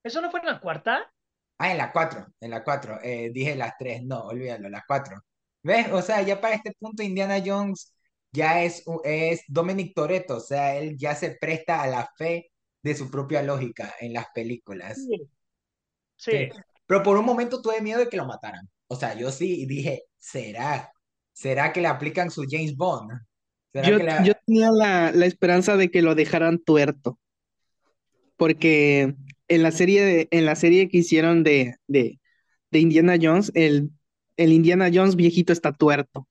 ¿Eso 0.03 0.21
no 0.21 0.31
fue 0.31 0.39
en 0.39 0.47
la 0.47 0.59
cuarta? 0.59 1.11
Ah, 1.57 1.71
en 1.71 1.77
la 1.77 1.91
cuatro, 1.91 2.25
en 2.39 2.51
la 2.51 2.63
cuatro. 2.63 2.99
Eh, 3.03 3.31
dije 3.33 3.55
las 3.55 3.73
tres, 3.77 4.03
no, 4.03 4.21
olvídalo, 4.21 4.69
las 4.69 4.83
cuatro. 4.87 5.21
¿Ves? 5.63 5.91
O 5.91 6.01
sea, 6.01 6.21
ya 6.21 6.39
para 6.39 6.55
este 6.55 6.73
punto 6.79 7.03
Indiana 7.03 7.41
Jones 7.45 7.93
ya 8.31 8.63
es, 8.63 8.83
es 9.03 9.41
Dominic 9.47 9.93
Toretto, 9.95 10.37
o 10.37 10.39
sea, 10.39 10.75
él 10.75 10.97
ya 10.97 11.15
se 11.15 11.31
presta 11.31 11.81
a 11.81 11.87
la 11.87 12.09
fe 12.17 12.51
de 12.83 12.95
su 12.95 13.09
propia 13.09 13.41
lógica 13.41 13.95
en 13.99 14.13
las 14.13 14.27
películas. 14.33 14.97
Sí. 14.97 15.29
sí. 16.15 16.49
Pero 16.85 17.03
por 17.03 17.17
un 17.17 17.25
momento 17.25 17.61
tuve 17.61 17.81
miedo 17.81 17.99
de 17.99 18.09
que 18.09 18.17
lo 18.17 18.25
mataran. 18.25 18.69
O 18.87 18.95
sea, 18.95 19.13
yo 19.15 19.31
sí 19.31 19.65
dije, 19.65 20.03
¿será? 20.17 20.91
¿Será 21.38 21.71
que 21.71 21.81
le 21.81 21.88
aplican 21.88 22.31
su 22.31 22.47
James 22.49 22.75
Bond? 22.75 23.11
Yo, 23.71 23.99
tenía 24.47 24.71
la, 24.71 25.09
esperanza 25.23 25.77
de 25.77 25.91
que 25.91 26.01
lo 26.01 26.15
dejaran 26.15 26.57
tuerto. 26.57 27.19
Porque 28.38 29.13
en 29.47 29.61
la 29.61 29.69
serie, 29.69 30.03
de, 30.03 30.27
en 30.31 30.45
la 30.45 30.55
serie 30.55 30.89
que 30.89 30.97
hicieron 30.97 31.43
de, 31.43 31.75
de, 31.85 32.19
Indiana 32.71 33.17
Jones, 33.21 33.51
el, 33.53 33.91
el, 34.35 34.51
Indiana 34.51 34.89
Jones 34.91 35.15
viejito 35.15 35.53
está 35.53 35.71
tuerto. 35.73 36.27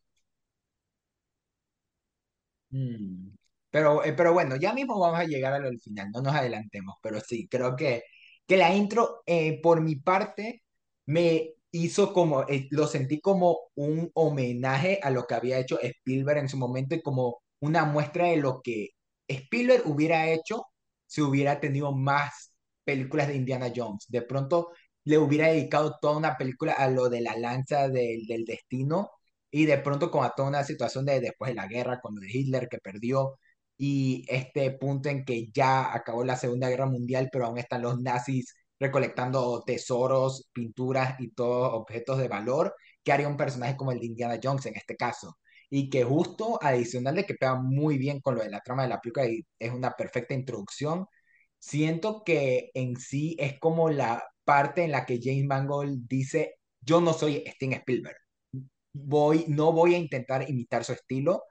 Mm. 2.71 3.29
Pero, 3.71 4.05
eh, 4.05 4.13
pero 4.13 4.33
bueno, 4.33 4.57
ya 4.57 4.73
mismo 4.73 4.99
vamos 4.99 5.21
a 5.21 5.25
llegar 5.25 5.53
al 5.53 5.79
final, 5.79 6.11
no 6.11 6.21
nos 6.21 6.35
adelantemos, 6.35 6.97
pero 7.01 7.21
sí, 7.21 7.47
creo 7.47 7.77
que, 7.77 8.03
que 8.45 8.57
la 8.57 8.75
intro, 8.75 9.23
eh, 9.25 9.61
por 9.63 9.81
mi 9.81 9.95
parte, 9.95 10.65
me 11.05 11.56
hizo 11.85 12.13
como, 12.13 12.43
eh, 12.49 12.69
lo 12.71 12.87
sentí 12.87 13.21
como 13.21 13.59
un 13.75 14.11
homenaje 14.15 15.01
a 15.03 15.11
lo 15.11 15.27
que 15.27 15.35
había 15.35 15.59
hecho 15.59 15.81
Spielberg 15.81 16.39
en 16.39 16.49
su 16.49 16.57
momento 16.57 16.95
y 16.95 17.03
como 17.03 17.39
una 17.61 17.85
muestra 17.85 18.27
de 18.29 18.37
lo 18.39 18.61
que 18.63 18.91
Spielberg 19.29 19.83
hubiera 19.87 20.29
hecho 20.31 20.67
si 21.07 21.23
hubiera 21.23 21.61
tenido 21.61 21.93
más 21.93 22.53
películas 22.85 23.29
de 23.29 23.37
Indiana 23.37 23.73
Jones. 23.75 24.07
De 24.09 24.23
pronto 24.23 24.71
le 25.05 25.19
hubiera 25.19 25.49
dedicado 25.49 25.97
toda 26.01 26.17
una 26.17 26.37
película 26.37 26.73
a 26.73 26.89
lo 26.91 27.09
de 27.09 27.21
la 27.21 27.37
lanza 27.37 27.89
del 27.89 28.45
destino 28.45 29.11
y 29.51 29.67
de 29.67 29.79
pronto 29.79 30.11
con 30.11 30.25
a 30.25 30.31
toda 30.31 30.49
una 30.49 30.65
situación 30.65 31.05
de 31.07 31.21
después 31.21 31.51
de 31.51 31.55
la 31.55 31.67
guerra, 31.69 32.01
con 32.01 32.17
Hitler 32.23 32.69
que 32.69 32.79
perdió 32.79 33.39
y 33.79 34.25
este 34.29 34.71
punto 34.73 35.09
en 35.09 35.25
que 35.25 35.49
ya 35.53 35.95
acabó 35.95 36.25
la 36.25 36.37
Segunda 36.37 36.69
Guerra 36.69 36.87
Mundial, 36.87 37.29
pero 37.33 37.47
aún 37.47 37.59
están 37.59 37.83
los 37.83 38.01
nazis 38.01 38.55
recolectando 38.79 39.63
tesoros, 39.67 40.49
pinturas 40.53 41.17
y 41.21 41.31
todos 41.31 41.73
objetos 41.75 42.19
de 42.19 42.29
valor 42.29 42.75
que 43.03 43.13
haría 43.13 43.29
un 43.29 43.37
personaje 43.37 43.77
como 43.77 43.93
el 43.93 44.01
de 44.01 44.07
Indiana 44.07 44.39
Jones 44.43 44.67
en 44.67 44.77
este 44.77 44.97
caso. 44.97 45.37
y 45.71 45.91
que 45.91 46.05
justo 46.05 46.59
adicional 46.63 47.17
de 47.17 47.25
que 47.27 47.35
pega 47.35 47.57
muy 47.57 47.99
bien 47.99 48.21
con 48.21 48.37
lo 48.37 48.43
de 48.43 48.51
la 48.51 48.61
trama 48.61 48.83
de 48.85 48.89
la 48.89 49.01
película 49.01 49.27
y 49.27 49.45
es 49.59 49.73
una 49.73 49.93
perfecta 49.93 50.35
introducción, 50.35 51.07
siento 51.59 52.23
que 52.25 52.71
en 52.75 52.97
sí 52.97 53.37
es 53.39 53.59
como 53.59 53.91
la 53.91 54.23
parte 54.45 54.85
en 54.85 54.93
la 54.93 55.05
que 55.07 55.19
James 55.23 55.45
Mangold 55.47 56.07
dice, 56.09 56.55
yo 56.81 57.01
no 57.01 57.13
soy 57.13 57.45
Steven 57.47 57.75
Spielberg, 57.81 58.17
voy, 58.93 59.45
no 59.49 59.73
voy 59.73 59.95
a 59.95 59.99
intentar 59.99 60.49
imitar 60.49 60.85
su 60.85 60.93
estilo, 60.93 61.43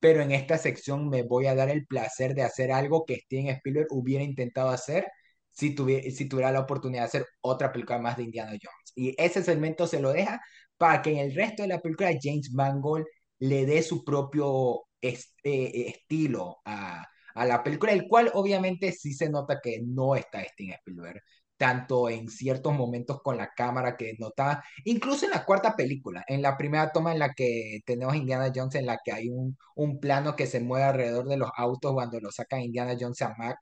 pero 0.00 0.22
en 0.22 0.32
esta 0.32 0.58
sección 0.58 1.08
me 1.08 1.22
voy 1.22 1.46
a 1.46 1.54
dar 1.54 1.70
el 1.70 1.86
placer 1.86 2.34
de 2.34 2.42
hacer 2.42 2.72
algo 2.72 3.04
que 3.06 3.16
Steven 3.16 3.48
Spielberg 3.48 3.88
hubiera 3.90 4.24
intentado 4.24 4.70
hacer 4.70 5.06
si 5.56 5.74
tuviera, 5.74 6.10
si 6.10 6.28
tuviera 6.28 6.52
la 6.52 6.60
oportunidad 6.60 7.02
de 7.02 7.06
hacer 7.06 7.26
otra 7.40 7.72
película 7.72 7.98
más 7.98 8.16
de 8.16 8.24
Indiana 8.24 8.50
Jones. 8.50 8.92
Y 8.94 9.14
ese 9.18 9.42
segmento 9.42 9.86
se 9.86 10.00
lo 10.00 10.12
deja 10.12 10.40
para 10.76 11.02
que 11.02 11.12
en 11.12 11.18
el 11.18 11.34
resto 11.34 11.62
de 11.62 11.68
la 11.68 11.80
película 11.80 12.10
James 12.20 12.52
Mangold 12.52 13.06
le 13.38 13.66
dé 13.66 13.82
su 13.82 14.04
propio 14.04 14.82
eh, 15.00 15.18
estilo 15.42 16.58
a, 16.64 17.06
la 17.34 17.62
película, 17.62 17.92
el 17.92 18.08
cual 18.08 18.30
obviamente 18.34 18.92
sí 18.92 19.12
se 19.12 19.28
nota 19.28 19.60
que 19.62 19.80
no 19.84 20.16
está 20.16 20.42
Steven 20.44 20.72
Spielberg 20.74 21.22
tanto 21.58 22.08
en 22.10 22.28
ciertos 22.28 22.74
momentos 22.74 23.20
con 23.22 23.36
la 23.38 23.50
cámara 23.54 23.96
que 23.96 24.14
nota, 24.18 24.62
incluso 24.84 25.24
en 25.26 25.32
la 25.32 25.44
cuarta 25.44 25.74
película, 25.76 26.24
en 26.28 26.42
la 26.42 26.56
primera 26.56 26.92
toma 26.92 27.12
en 27.12 27.18
la 27.18 27.32
que 27.34 27.80
tenemos 27.86 28.14
Indiana 28.14 28.52
Jones, 28.54 28.74
en 28.74 28.86
la 28.86 28.98
que 29.02 29.12
hay 29.12 29.28
un, 29.30 29.56
un 29.74 29.98
plano 30.00 30.36
que 30.36 30.46
se 30.46 30.60
mueve 30.60 30.84
alrededor 30.84 31.26
de 31.28 31.38
los 31.38 31.50
autos 31.56 31.94
cuando 31.94 32.20
lo 32.20 32.30
saca 32.30 32.60
Indiana 32.60 32.96
Jones 32.98 33.22
a 33.22 33.34
Mac 33.38 33.58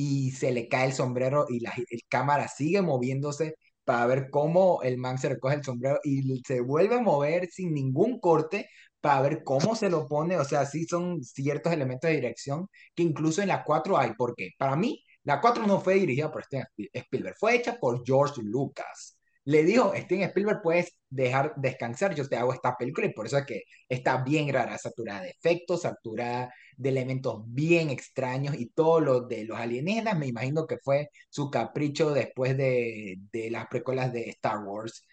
y 0.00 0.30
se 0.30 0.52
le 0.52 0.68
cae 0.68 0.86
el 0.86 0.92
sombrero 0.92 1.46
y 1.48 1.58
la 1.58 1.74
cámara 2.08 2.46
sigue 2.46 2.80
moviéndose 2.82 3.56
para 3.84 4.06
ver 4.06 4.30
cómo 4.30 4.80
el 4.84 4.96
man 4.96 5.18
se 5.18 5.28
recoge 5.28 5.56
el 5.56 5.64
sombrero 5.64 5.98
y 6.04 6.40
se 6.46 6.60
vuelve 6.60 6.94
a 6.94 7.00
mover 7.00 7.48
sin 7.50 7.74
ningún 7.74 8.20
corte 8.20 8.70
para 9.00 9.22
ver 9.22 9.42
cómo 9.42 9.74
se 9.74 9.90
lo 9.90 10.06
pone, 10.06 10.36
o 10.38 10.44
sea, 10.44 10.66
sí 10.66 10.84
son 10.84 11.24
ciertos 11.24 11.72
elementos 11.72 12.08
de 12.08 12.14
dirección 12.14 12.68
que 12.94 13.02
incluso 13.02 13.42
en 13.42 13.48
la 13.48 13.64
4 13.64 13.98
hay, 13.98 14.12
porque 14.16 14.50
para 14.56 14.76
mí 14.76 15.02
la 15.24 15.40
4 15.40 15.66
no 15.66 15.80
fue 15.80 15.94
dirigida 15.94 16.30
por 16.30 16.44
Steven 16.44 16.66
Spielberg, 16.92 17.34
fue 17.36 17.56
hecha 17.56 17.76
por 17.80 18.04
George 18.06 18.40
Lucas. 18.44 19.18
Le 19.46 19.64
dijo, 19.64 19.92
Steven 19.96 20.28
Spielberg, 20.28 20.60
puedes 20.62 20.96
dejar 21.08 21.54
descansar, 21.56 22.14
yo 22.14 22.28
te 22.28 22.36
hago 22.36 22.52
esta 22.52 22.76
película 22.76 23.08
y 23.08 23.12
por 23.12 23.26
eso 23.26 23.38
es 23.38 23.46
que 23.46 23.62
está 23.88 24.22
bien 24.22 24.52
rara, 24.52 24.78
saturada 24.78 25.22
de 25.22 25.30
efectos, 25.30 25.82
saturada 25.82 26.52
de 26.78 26.88
elementos 26.90 27.42
bien 27.46 27.90
extraños 27.90 28.56
y 28.58 28.66
todo 28.70 29.00
lo 29.00 29.20
de 29.22 29.44
los 29.44 29.58
alienígenas, 29.58 30.18
me 30.18 30.28
imagino 30.28 30.66
que 30.66 30.78
fue 30.78 31.10
su 31.28 31.50
capricho 31.50 32.12
después 32.12 32.56
de, 32.56 33.18
de 33.32 33.50
las 33.50 33.66
precuelas 33.68 34.12
de 34.12 34.30
Star 34.30 34.60
Wars. 34.64 35.04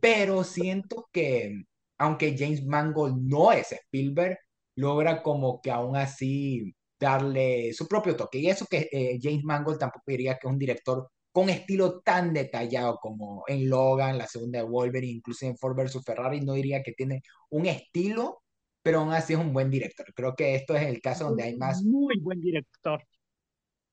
Pero 0.00 0.44
siento 0.44 1.08
que, 1.12 1.64
aunque 1.98 2.36
James 2.38 2.64
Mangold 2.66 3.16
no 3.22 3.52
es 3.52 3.72
Spielberg, 3.72 4.38
logra 4.76 5.22
como 5.22 5.60
que 5.60 5.70
aún 5.70 5.96
así 5.96 6.74
darle 7.00 7.72
su 7.74 7.86
propio 7.88 8.16
toque. 8.16 8.38
Y 8.38 8.48
eso 8.48 8.66
que 8.66 8.88
eh, 8.92 9.18
James 9.22 9.44
Mangold 9.44 9.78
tampoco 9.78 10.04
diría 10.06 10.34
que 10.34 10.46
es 10.48 10.52
un 10.52 10.58
director 10.58 11.08
con 11.32 11.48
estilo 11.50 12.00
tan 12.00 12.32
detallado 12.32 12.98
como 13.00 13.44
en 13.46 13.68
Logan, 13.68 14.18
la 14.18 14.26
segunda 14.26 14.58
de 14.60 14.64
Wolverine, 14.64 15.18
incluso 15.18 15.46
en 15.46 15.56
Ford 15.56 15.76
vs. 15.76 16.02
Ferrari, 16.04 16.40
no 16.40 16.54
diría 16.54 16.82
que 16.82 16.92
tiene 16.92 17.22
un 17.50 17.66
estilo, 17.66 18.42
pero 18.88 19.00
aún 19.00 19.12
así 19.12 19.34
es 19.34 19.38
un 19.38 19.52
buen 19.52 19.70
director. 19.70 20.06
Creo 20.14 20.34
que 20.34 20.54
esto 20.54 20.74
es 20.74 20.86
el 20.86 21.02
caso 21.02 21.24
donde 21.24 21.42
hay 21.42 21.58
más... 21.58 21.84
Muy 21.84 22.18
buen 22.20 22.40
director. 22.40 23.04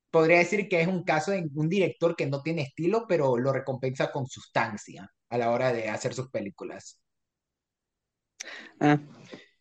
Podría 0.10 0.38
decir 0.38 0.70
que 0.70 0.80
es 0.80 0.88
un 0.88 1.04
caso 1.04 1.32
de 1.32 1.50
un 1.54 1.68
director 1.68 2.16
que 2.16 2.28
no 2.28 2.41
tiene 2.41 2.62
estilo, 2.62 3.04
pero 3.06 3.36
lo 3.36 3.52
recompensa 3.52 4.10
con 4.14 4.26
sustancia 4.26 5.12
a 5.28 5.38
la 5.38 5.52
hora 5.52 5.74
de 5.74 5.89
hacer 5.89 6.14
sus 6.14 6.30
películas. 6.30 7.02
Ah, 8.80 9.02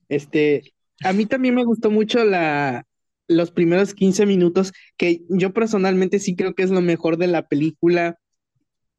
este, 0.08 0.72
a 1.02 1.12
mí 1.12 1.26
también 1.26 1.56
me 1.56 1.64
gustó 1.64 1.90
mucho 1.90 2.22
la, 2.22 2.86
los 3.26 3.50
primeros 3.50 3.92
15 3.92 4.26
minutos, 4.26 4.72
que 4.96 5.22
yo 5.30 5.52
personalmente 5.52 6.20
sí 6.20 6.36
creo 6.36 6.54
que 6.54 6.62
es 6.62 6.70
lo 6.70 6.80
mejor 6.80 7.16
de 7.16 7.26
la 7.26 7.48
película. 7.48 8.20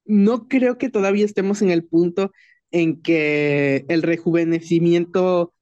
No 0.04 0.50
creo 0.50 0.78
que 0.78 0.90
todavía 0.90 1.24
estemos 1.24 1.62
en 1.62 1.70
el 1.70 1.86
punto 1.86 2.34
en 2.72 3.02
que 3.02 3.86
el 3.88 4.02
rejuvenecimiento 4.02 5.54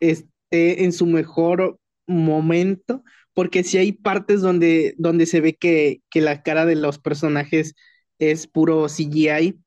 esté 0.00 0.84
en 0.84 0.92
su 0.92 1.06
mejor 1.06 1.78
momento, 2.06 3.02
porque 3.34 3.64
sí 3.64 3.78
hay 3.78 3.92
partes 3.92 4.40
donde, 4.40 4.94
donde 4.98 5.26
se 5.26 5.40
ve 5.40 5.54
que, 5.54 6.00
que 6.10 6.20
la 6.20 6.42
cara 6.42 6.66
de 6.66 6.76
los 6.76 6.98
personajes 6.98 7.74
es 8.18 8.46
puro 8.46 8.88
CGI, 8.88 9.58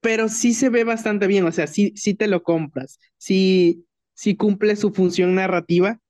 pero 0.00 0.28
sí 0.28 0.54
se 0.54 0.68
ve 0.68 0.84
bastante 0.84 1.26
bien, 1.26 1.44
o 1.44 1.52
sea, 1.52 1.66
sí, 1.66 1.92
sí 1.96 2.14
te 2.14 2.28
lo 2.28 2.42
compras, 2.42 2.98
sí, 3.18 3.84
sí 4.14 4.36
cumple 4.36 4.76
su 4.76 4.92
función 4.92 5.34
narrativa 5.34 6.00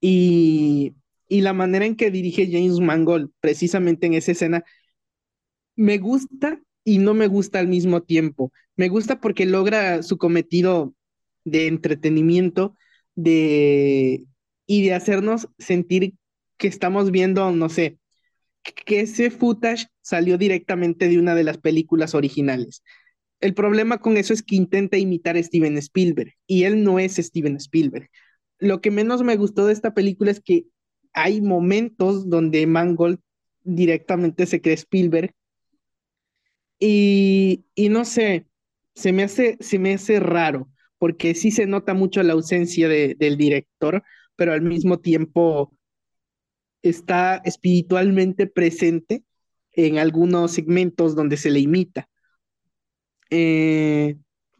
y, 0.00 0.94
la 1.28 1.52
manera 1.52 1.84
en 1.84 1.96
que 1.96 2.10
dirige 2.10 2.48
James 2.50 2.80
Mangold, 2.80 3.30
precisamente 3.40 4.06
en 4.06 4.14
esa 4.14 4.32
escena, 4.32 4.64
me 5.76 5.98
gusta 5.98 6.60
y 6.84 6.98
no 6.98 7.14
me 7.14 7.26
gusta 7.26 7.58
al 7.58 7.68
mismo 7.68 8.02
tiempo. 8.02 8.52
Me 8.76 8.88
gusta 8.88 9.20
porque 9.20 9.46
logra 9.46 10.02
su 10.02 10.16
cometido 10.18 10.94
de 11.50 11.66
entretenimiento 11.66 12.76
de, 13.14 14.24
y 14.66 14.82
de 14.82 14.94
hacernos 14.94 15.48
sentir 15.58 16.14
que 16.56 16.68
estamos 16.68 17.10
viendo, 17.10 17.50
no 17.52 17.68
sé, 17.68 17.98
que 18.62 19.00
ese 19.00 19.30
footage 19.30 19.86
salió 20.02 20.38
directamente 20.38 21.08
de 21.08 21.18
una 21.18 21.34
de 21.34 21.44
las 21.44 21.58
películas 21.58 22.14
originales. 22.14 22.82
El 23.40 23.54
problema 23.54 23.98
con 23.98 24.16
eso 24.16 24.32
es 24.32 24.42
que 24.42 24.56
intenta 24.56 24.98
imitar 24.98 25.36
a 25.36 25.42
Steven 25.42 25.78
Spielberg 25.78 26.34
y 26.46 26.64
él 26.64 26.82
no 26.82 26.98
es 26.98 27.16
Steven 27.16 27.56
Spielberg 27.56 28.10
lo 28.58 28.80
que 28.80 28.90
menos 28.90 29.22
me 29.22 29.36
gustó 29.36 29.66
de 29.66 29.72
esta 29.72 29.94
película 29.94 30.30
es 30.30 30.40
que 30.40 30.66
hay 31.12 31.40
momentos 31.40 32.28
donde 32.28 32.66
Mangold 32.66 33.20
directamente 33.62 34.46
se 34.46 34.60
cree 34.60 34.74
Spielberg 34.74 35.34
y, 36.80 37.64
no 37.90 38.04
sé, 38.04 38.46
se 38.94 39.12
me, 39.12 39.24
hace, 39.24 39.56
se 39.60 39.78
me 39.78 39.94
hace 39.94 40.20
raro, 40.20 40.68
porque 40.98 41.34
sí 41.34 41.50
se 41.50 41.66
nota 41.66 41.94
mucho 41.94 42.22
la 42.22 42.32
ausencia 42.34 42.88
del 42.88 43.36
director, 43.36 44.02
pero 44.36 44.52
al 44.52 44.62
mismo 44.62 44.98
tiempo 45.00 45.72
está 46.82 47.36
espiritualmente 47.44 48.46
presente 48.46 49.24
en 49.72 49.98
algunos 49.98 50.52
segmentos 50.52 51.14
donde 51.14 51.36
se 51.36 51.50
le 51.50 51.60
imita. 51.60 52.08
Eh, 53.30 54.16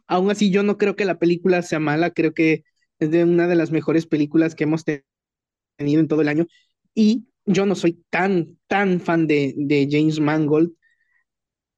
aún 0.07 0.31
así, 0.31 0.51
yo 0.51 0.63
no 0.63 0.77
creo 0.77 0.95
que 0.95 1.05
la 1.05 1.19
película 1.19 1.61
sea 1.61 1.79
mala, 1.79 2.11
creo 2.11 2.33
que 2.33 2.63
es 2.99 3.11
de 3.11 3.23
una 3.23 3.47
de 3.47 3.55
las 3.55 3.71
mejores 3.71 4.05
películas 4.05 4.55
que 4.55 4.65
hemos 4.65 4.83
tenido 4.85 6.01
en 6.01 6.07
todo 6.07 6.21
el 6.21 6.29
año. 6.29 6.47
Y 6.93 7.27
yo 7.45 7.65
no 7.65 7.75
soy 7.75 8.03
tan, 8.09 8.57
tan 8.67 8.99
fan 8.99 9.27
de, 9.27 9.53
de 9.57 9.87
James 9.89 10.19
Mangold, 10.19 10.71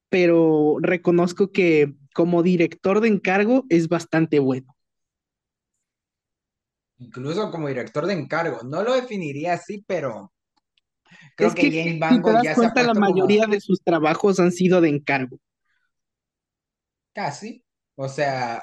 pero 0.08 0.76
reconozco 0.80 1.52
que 1.52 1.94
como 2.12 2.42
director 2.42 3.00
de 3.00 3.08
encargo 3.08 3.64
es 3.68 3.88
bastante 3.88 4.38
bueno. 4.38 4.74
Incluso 6.98 7.50
como 7.50 7.68
director 7.68 8.06
de 8.06 8.14
encargo, 8.14 8.62
no 8.62 8.82
lo 8.82 8.94
definiría 8.94 9.54
así, 9.54 9.84
pero 9.86 10.32
creo 11.36 11.54
que, 11.54 11.70
James 11.70 11.98
Mangold 11.98 12.44
ya 12.44 12.54
cuenta, 12.54 12.82
la 12.82 12.94
mayoría 12.94 13.46
de 13.46 13.60
sus 13.60 13.80
trabajos 13.82 14.38
han 14.38 14.52
sido 14.52 14.80
de 14.80 14.90
encargo. 14.90 15.38
Casi. 17.12 17.64
O 17.94 18.08
sea, 18.08 18.62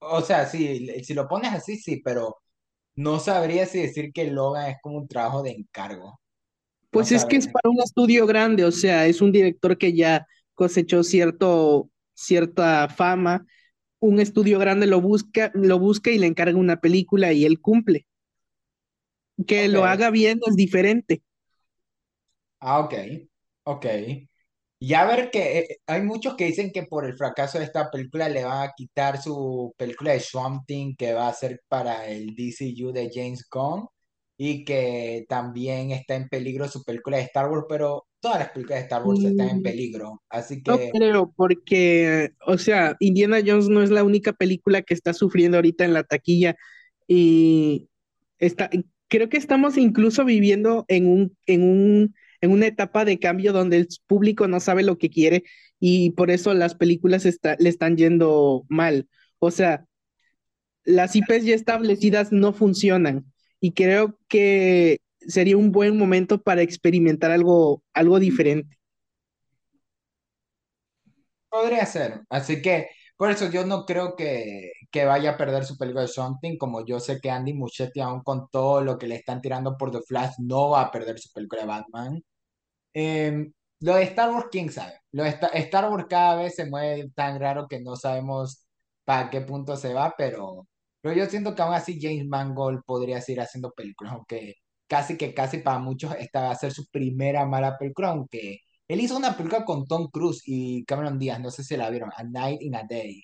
o 0.00 0.20
sea, 0.22 0.46
sí, 0.46 0.88
si 1.04 1.14
lo 1.14 1.28
pones 1.28 1.52
así, 1.52 1.76
sí, 1.76 2.00
pero 2.02 2.38
no 2.96 3.20
sabría 3.20 3.66
si 3.66 3.80
decir 3.80 4.12
que 4.12 4.30
Logan 4.30 4.70
es 4.70 4.76
como 4.82 4.98
un 4.98 5.08
trabajo 5.08 5.42
de 5.42 5.50
encargo. 5.50 6.20
Pues 6.90 7.12
es 7.12 7.24
que 7.24 7.36
es 7.36 7.46
para 7.46 7.68
un 7.70 7.80
estudio 7.80 8.26
grande, 8.26 8.64
o 8.64 8.72
sea, 8.72 9.06
es 9.06 9.20
un 9.20 9.30
director 9.30 9.76
que 9.76 9.92
ya 9.92 10.26
cosechó 10.54 11.04
cierto, 11.04 11.90
cierta 12.18 12.88
fama. 12.88 13.46
Un 14.00 14.20
estudio 14.20 14.58
grande 14.58 14.86
lo 14.86 15.00
busca, 15.00 15.50
lo 15.54 15.78
busca 15.78 16.10
y 16.10 16.18
le 16.18 16.26
encarga 16.26 16.58
una 16.58 16.80
película 16.80 17.32
y 17.32 17.44
él 17.44 17.60
cumple. 17.60 18.06
Que 19.46 19.68
lo 19.68 19.84
haga 19.84 20.10
bien 20.10 20.40
es 20.46 20.56
diferente. 20.56 21.22
Ah, 22.60 22.80
ok, 22.80 22.94
ok. 23.64 23.86
Ya 24.80 25.06
ver 25.06 25.30
que 25.30 25.58
eh, 25.58 25.78
hay 25.86 26.02
muchos 26.02 26.34
que 26.36 26.46
dicen 26.46 26.70
que 26.72 26.84
por 26.84 27.04
el 27.04 27.16
fracaso 27.16 27.58
de 27.58 27.64
esta 27.64 27.90
película 27.90 28.28
le 28.28 28.44
van 28.44 28.68
a 28.68 28.72
quitar 28.76 29.20
su 29.20 29.74
película 29.76 30.12
de 30.12 30.20
Swamp 30.20 30.64
Thing 30.66 30.94
que 30.96 31.14
va 31.14 31.28
a 31.28 31.34
ser 31.34 31.62
para 31.68 32.06
el 32.06 32.34
DCU 32.34 32.92
de 32.92 33.10
James 33.12 33.44
Gunn 33.50 33.86
y 34.40 34.64
que 34.64 35.26
también 35.28 35.90
está 35.90 36.14
en 36.14 36.28
peligro 36.28 36.68
su 36.68 36.84
película 36.84 37.16
de 37.16 37.24
Star 37.24 37.50
Wars, 37.50 37.66
pero 37.68 38.06
todas 38.20 38.38
las 38.38 38.50
películas 38.50 38.78
de 38.78 38.82
Star 38.84 39.02
Wars 39.04 39.24
están 39.24 39.48
en 39.48 39.58
mm, 39.58 39.62
peligro, 39.62 40.22
así 40.28 40.62
No 40.64 40.78
creo, 40.92 41.32
porque, 41.36 42.30
o 42.46 42.56
sea, 42.56 42.96
Indiana 43.00 43.40
Jones 43.44 43.68
no 43.68 43.82
es 43.82 43.90
la 43.90 44.04
única 44.04 44.32
película 44.32 44.82
que 44.82 44.94
está 44.94 45.12
sufriendo 45.12 45.58
ahorita 45.58 45.84
en 45.84 45.92
la 45.92 46.04
taquilla 46.04 46.54
y 47.08 47.88
está, 48.38 48.70
creo 49.08 49.28
que 49.28 49.38
estamos 49.38 49.76
incluso 49.76 50.24
viviendo 50.24 50.84
en 50.86 51.08
un, 51.08 51.36
en 51.46 51.62
un 51.64 52.14
en 52.40 52.52
una 52.52 52.68
etapa 52.68 53.04
de 53.04 53.18
cambio 53.18 53.52
donde 53.52 53.78
el 53.78 53.88
público 54.06 54.46
no 54.46 54.60
sabe 54.60 54.84
lo 54.84 54.96
que 54.96 55.10
quiere 55.10 55.42
y 55.80 56.10
por 56.10 56.30
eso 56.30 56.54
las 56.54 56.76
películas 56.76 57.24
le 57.58 57.68
están 57.68 57.96
yendo 57.96 58.64
mal. 58.68 59.08
O 59.40 59.50
sea, 59.50 59.84
las 60.84 61.16
IPs 61.16 61.44
ya 61.44 61.56
establecidas 61.56 62.30
no 62.30 62.52
funcionan 62.52 63.26
y 63.60 63.72
creo 63.72 64.18
que 64.28 65.00
sería 65.20 65.56
un 65.56 65.72
buen 65.72 65.96
momento 65.96 66.40
para 66.42 66.62
experimentar 66.62 67.30
algo, 67.30 67.82
algo 67.92 68.18
diferente. 68.18 68.78
Podría 71.48 71.86
ser, 71.86 72.22
así 72.28 72.60
que 72.60 72.88
por 73.16 73.30
eso 73.30 73.50
yo 73.50 73.66
no 73.66 73.84
creo 73.84 74.14
que, 74.14 74.72
que 74.90 75.04
vaya 75.04 75.32
a 75.32 75.36
perder 75.36 75.64
su 75.64 75.76
película 75.76 76.02
de 76.02 76.08
Something, 76.08 76.56
como 76.56 76.84
yo 76.86 77.00
sé 77.00 77.20
que 77.20 77.30
Andy 77.30 77.52
Muschietti 77.52 78.00
aún 78.00 78.22
con 78.22 78.48
todo 78.50 78.82
lo 78.82 78.98
que 78.98 79.08
le 79.08 79.16
están 79.16 79.40
tirando 79.40 79.76
por 79.76 79.90
The 79.90 80.00
Flash 80.06 80.34
no 80.38 80.70
va 80.70 80.82
a 80.82 80.90
perder 80.90 81.18
su 81.18 81.32
película 81.32 81.62
de 81.62 81.68
Batman. 81.68 82.24
Eh, 82.94 83.50
lo 83.80 83.94
de 83.96 84.02
Star 84.04 84.30
Wars, 84.30 84.46
quién 84.50 84.70
sabe. 84.72 85.00
Lo 85.12 85.24
de 85.24 85.30
Star 85.54 85.90
Wars 85.90 86.06
cada 86.08 86.36
vez 86.36 86.54
se 86.56 86.66
mueve 86.66 87.10
tan 87.14 87.40
raro 87.40 87.68
que 87.68 87.80
no 87.80 87.96
sabemos 87.96 88.66
para 89.04 89.30
qué 89.30 89.40
punto 89.40 89.76
se 89.76 89.94
va, 89.94 90.14
pero, 90.16 90.66
pero 91.08 91.20
yo 91.24 91.26
siento 91.30 91.54
que 91.54 91.62
aún 91.62 91.74
así 91.74 91.98
James 92.00 92.26
Mangold 92.26 92.82
podría 92.84 93.20
seguir 93.20 93.40
haciendo 93.40 93.70
películas, 93.72 94.12
aunque 94.14 94.54
casi 94.86 95.16
que 95.16 95.34
casi 95.34 95.58
para 95.58 95.78
muchos 95.78 96.14
esta 96.18 96.42
va 96.42 96.50
a 96.52 96.54
ser 96.56 96.72
su 96.72 96.86
primera 96.90 97.46
mala 97.46 97.76
película, 97.78 98.08
aunque 98.10 98.60
él 98.88 99.00
hizo 99.00 99.16
una 99.16 99.36
película 99.36 99.64
con 99.64 99.86
Tom 99.86 100.08
Cruise 100.10 100.42
y 100.46 100.84
Cameron 100.84 101.18
Diaz, 101.18 101.40
no 101.40 101.50
sé 101.50 101.64
si 101.64 101.76
la 101.76 101.90
vieron, 101.90 102.10
A 102.16 102.24
Night 102.24 102.62
in 102.62 102.74
a 102.76 102.82
Day, 102.88 103.22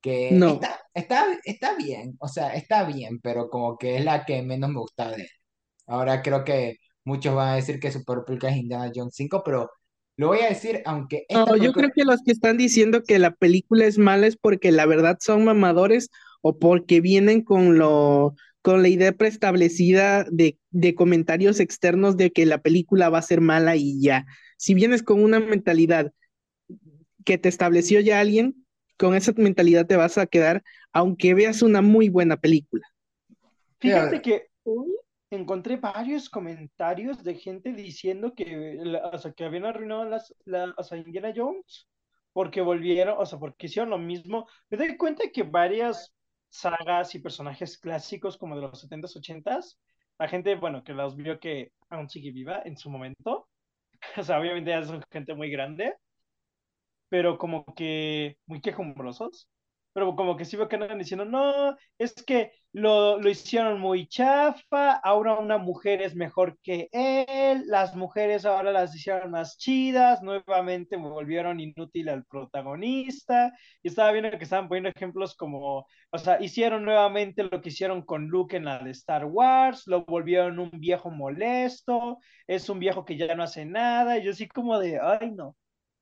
que 0.00 0.40
No. 0.40 0.50
está, 0.50 0.80
está, 0.94 1.26
está 1.44 1.76
bien, 1.76 2.16
o 2.20 2.28
sea, 2.28 2.54
está 2.54 2.84
bien, 2.84 3.20
pero 3.22 3.48
como 3.50 3.78
que 3.78 3.98
es 3.98 4.04
la 4.04 4.24
que 4.24 4.42
menos 4.42 4.70
me 4.70 4.80
gusta 4.80 5.10
de 5.10 5.22
él. 5.24 5.28
Ahora 5.86 6.22
creo 6.22 6.44
que 6.44 6.76
muchos 7.04 7.34
van 7.34 7.50
a 7.50 7.56
decir 7.56 7.80
que 7.80 7.92
su 7.92 8.04
peor 8.04 8.24
película 8.24 8.52
es 8.52 8.58
Indiana 8.58 8.92
Jones 8.94 9.14
5, 9.16 9.42
pero 9.44 9.70
lo 10.16 10.28
voy 10.28 10.40
a 10.40 10.48
decir, 10.50 10.82
aunque 10.86 11.26
esta 11.28 11.46
No, 11.46 11.56
yo 11.56 11.74
película... 11.74 11.74
creo 11.74 11.90
que 11.94 12.04
los 12.04 12.20
que 12.24 12.32
están 12.32 12.56
diciendo 12.56 13.02
que 13.04 13.18
la 13.20 13.30
película 13.32 13.84
es 13.86 13.98
mala 13.98 14.26
es 14.26 14.36
porque 14.36 14.72
la 14.72 14.86
verdad 14.86 15.18
son 15.20 15.44
mamadores 15.44 16.10
o 16.42 16.58
porque 16.58 17.00
vienen 17.00 17.42
con 17.42 17.78
lo, 17.78 18.34
con 18.62 18.82
la 18.82 18.88
idea 18.88 19.12
preestablecida 19.12 20.24
de, 20.30 20.58
de 20.70 20.94
comentarios 20.94 21.60
externos 21.60 22.16
de 22.16 22.30
que 22.30 22.46
la 22.46 22.58
película 22.58 23.08
va 23.08 23.18
a 23.18 23.22
ser 23.22 23.40
mala 23.40 23.76
y 23.76 24.00
ya. 24.00 24.26
Si 24.56 24.74
vienes 24.74 25.02
con 25.02 25.22
una 25.22 25.40
mentalidad 25.40 26.12
que 27.24 27.38
te 27.38 27.48
estableció 27.48 28.00
ya 28.00 28.20
alguien, 28.20 28.66
con 28.98 29.14
esa 29.14 29.32
mentalidad 29.36 29.86
te 29.86 29.96
vas 29.96 30.18
a 30.18 30.26
quedar, 30.26 30.62
aunque 30.92 31.34
veas 31.34 31.62
una 31.62 31.80
muy 31.80 32.08
buena 32.08 32.36
película. 32.36 32.86
Fíjate 33.78 34.20
que 34.20 34.48
hoy 34.62 34.94
encontré 35.30 35.76
varios 35.76 36.28
comentarios 36.28 37.22
de 37.24 37.34
gente 37.34 37.72
diciendo 37.72 38.34
que, 38.34 38.78
o 39.12 39.18
sea, 39.18 39.32
que 39.32 39.44
habían 39.44 39.64
arruinado 39.64 40.04
las, 40.04 40.34
la, 40.44 40.74
o 40.76 40.82
sea, 40.82 40.98
Indiana 40.98 41.32
Jones 41.34 41.88
porque 42.32 42.60
volvieron, 42.60 43.16
o 43.18 43.26
sea, 43.26 43.38
porque 43.38 43.66
hicieron 43.66 43.90
lo 43.90 43.98
mismo. 43.98 44.46
Me 44.68 44.76
doy 44.76 44.96
cuenta 44.96 45.24
que 45.32 45.42
varias 45.42 46.12
sagas 46.50 47.14
y 47.14 47.20
personajes 47.20 47.78
clásicos 47.78 48.36
como 48.36 48.56
de 48.56 48.62
los 48.62 48.82
70s, 48.82 49.16
80s, 49.16 49.78
la 50.18 50.28
gente, 50.28 50.54
bueno, 50.56 50.84
que 50.84 50.92
los 50.92 51.16
vio 51.16 51.40
que 51.40 51.72
aún 51.88 52.08
sigue 52.10 52.32
viva 52.32 52.62
en 52.64 52.76
su 52.76 52.90
momento, 52.90 53.48
o 54.16 54.22
sea, 54.22 54.38
obviamente 54.40 54.70
ya 54.70 54.84
son 54.84 55.02
gente 55.10 55.34
muy 55.34 55.50
grande, 55.50 55.94
pero 57.08 57.38
como 57.38 57.64
que 57.74 58.38
muy 58.46 58.60
quejumbrosos. 58.60 59.48
Pero 59.92 60.14
como 60.14 60.36
que 60.36 60.44
sí 60.44 60.56
veo 60.56 60.68
que 60.68 60.76
andan 60.76 60.98
diciendo, 60.98 61.24
no, 61.24 61.76
es 61.98 62.14
que 62.14 62.52
lo, 62.72 63.18
lo 63.20 63.28
hicieron 63.28 63.80
muy 63.80 64.06
chafa, 64.06 64.92
ahora 64.92 65.34
una 65.34 65.58
mujer 65.58 66.00
es 66.02 66.14
mejor 66.14 66.58
que 66.62 66.88
él, 66.92 67.64
las 67.66 67.96
mujeres 67.96 68.44
ahora 68.44 68.70
las 68.72 68.94
hicieron 68.94 69.30
más 69.32 69.56
chidas, 69.58 70.22
nuevamente 70.22 70.96
volvieron 70.96 71.58
inútil 71.60 72.08
al 72.08 72.24
protagonista. 72.24 73.52
Y 73.82 73.88
estaba 73.88 74.12
viendo 74.12 74.30
que 74.38 74.44
estaban 74.44 74.68
poniendo 74.68 74.90
ejemplos 74.90 75.34
como, 75.36 75.86
o 76.10 76.18
sea, 76.18 76.40
hicieron 76.40 76.84
nuevamente 76.84 77.42
lo 77.44 77.60
que 77.60 77.70
hicieron 77.70 78.02
con 78.02 78.28
Luke 78.28 78.56
en 78.56 78.64
la 78.66 78.78
de 78.78 78.90
Star 78.92 79.24
Wars, 79.24 79.86
lo 79.86 80.04
volvieron 80.04 80.58
un 80.58 80.70
viejo 80.72 81.10
molesto, 81.10 82.18
es 82.46 82.68
un 82.68 82.78
viejo 82.78 83.04
que 83.04 83.16
ya 83.16 83.34
no 83.34 83.42
hace 83.42 83.64
nada, 83.64 84.18
y 84.18 84.24
yo 84.24 84.30
así 84.32 84.48
como 84.48 84.78
de, 84.78 84.98
ay 85.00 85.30
no. 85.32 85.56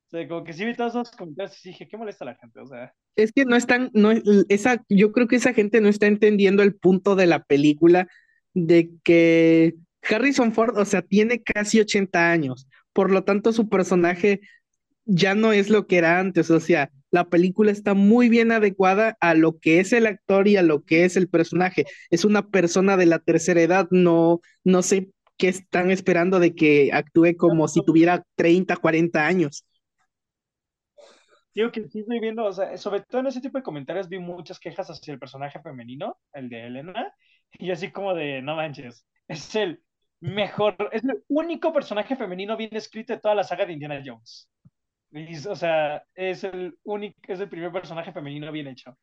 O 0.08 0.10
sea, 0.10 0.26
como 0.26 0.42
que 0.42 0.54
sí 0.54 0.64
vi 0.64 0.74
todos 0.74 0.92
esos 0.92 1.10
comentarios 1.10 1.64
y 1.66 1.68
dije, 1.68 1.86
qué 1.86 1.98
molesta 1.98 2.24
la 2.24 2.34
gente, 2.34 2.60
o 2.60 2.66
sea. 2.66 2.94
Es 3.14 3.30
que 3.30 3.44
no 3.44 3.56
están, 3.56 3.90
no, 3.92 4.10
esa, 4.48 4.82
yo 4.88 5.12
creo 5.12 5.28
que 5.28 5.36
esa 5.36 5.52
gente 5.52 5.82
no 5.82 5.88
está 5.88 6.06
entendiendo 6.06 6.62
el 6.62 6.74
punto 6.74 7.14
de 7.14 7.26
la 7.26 7.44
película 7.44 8.08
de 8.54 8.90
que 9.04 9.74
Harrison 10.08 10.54
Ford, 10.54 10.78
o 10.78 10.84
sea, 10.86 11.02
tiene 11.02 11.42
casi 11.42 11.80
80 11.80 12.30
años, 12.30 12.66
por 12.94 13.10
lo 13.10 13.24
tanto 13.24 13.52
su 13.52 13.68
personaje 13.68 14.40
ya 15.04 15.34
no 15.34 15.52
es 15.52 15.68
lo 15.68 15.86
que 15.86 15.98
era 15.98 16.18
antes, 16.18 16.50
o 16.50 16.58
sea, 16.58 16.90
la 17.10 17.28
película 17.28 17.70
está 17.70 17.92
muy 17.92 18.30
bien 18.30 18.50
adecuada 18.50 19.16
a 19.20 19.34
lo 19.34 19.58
que 19.58 19.80
es 19.80 19.92
el 19.92 20.06
actor 20.06 20.48
y 20.48 20.56
a 20.56 20.62
lo 20.62 20.84
que 20.84 21.04
es 21.04 21.16
el 21.16 21.28
personaje. 21.28 21.86
Es 22.10 22.24
una 22.24 22.48
persona 22.48 22.96
de 22.96 23.06
la 23.06 23.18
tercera 23.18 23.62
edad, 23.62 23.88
no, 23.90 24.40
no 24.64 24.82
sé 24.82 25.10
qué 25.38 25.48
están 25.48 25.90
esperando 25.90 26.40
de 26.40 26.54
que 26.54 26.90
actúe 26.92 27.36
como 27.36 27.68
si 27.68 27.82
tuviera 27.82 28.24
30, 28.36 28.76
40 28.76 29.26
años. 29.26 29.64
Digo 31.58 31.72
que 31.72 31.88
sí 31.88 31.98
estoy 31.98 32.20
viendo, 32.20 32.44
o 32.44 32.52
sea, 32.52 32.76
sobre 32.76 33.00
todo 33.00 33.20
en 33.20 33.26
ese 33.26 33.40
tipo 33.40 33.58
de 33.58 33.64
comentarios 33.64 34.08
vi 34.08 34.20
muchas 34.20 34.60
quejas 34.60 34.88
hacia 34.90 35.12
el 35.12 35.18
personaje 35.18 35.60
femenino, 35.60 36.16
el 36.32 36.48
de 36.48 36.66
Elena, 36.68 37.12
y 37.50 37.72
así 37.72 37.90
como 37.90 38.14
de, 38.14 38.40
no 38.42 38.54
manches, 38.54 39.04
es 39.26 39.56
el 39.56 39.82
mejor, 40.20 40.76
es 40.92 41.02
el 41.02 41.24
único 41.26 41.72
personaje 41.72 42.14
femenino 42.14 42.56
bien 42.56 42.76
escrito 42.76 43.12
de 43.12 43.18
toda 43.18 43.34
la 43.34 43.42
saga 43.42 43.66
de 43.66 43.72
Indiana 43.72 44.00
Jones. 44.06 44.48
Y, 45.10 45.34
o 45.48 45.56
sea, 45.56 46.04
es 46.14 46.44
el 46.44 46.78
único, 46.84 47.18
es 47.26 47.40
el 47.40 47.48
primer 47.48 47.72
personaje 47.72 48.12
femenino 48.12 48.52
bien 48.52 48.68
hecho. 48.68 48.96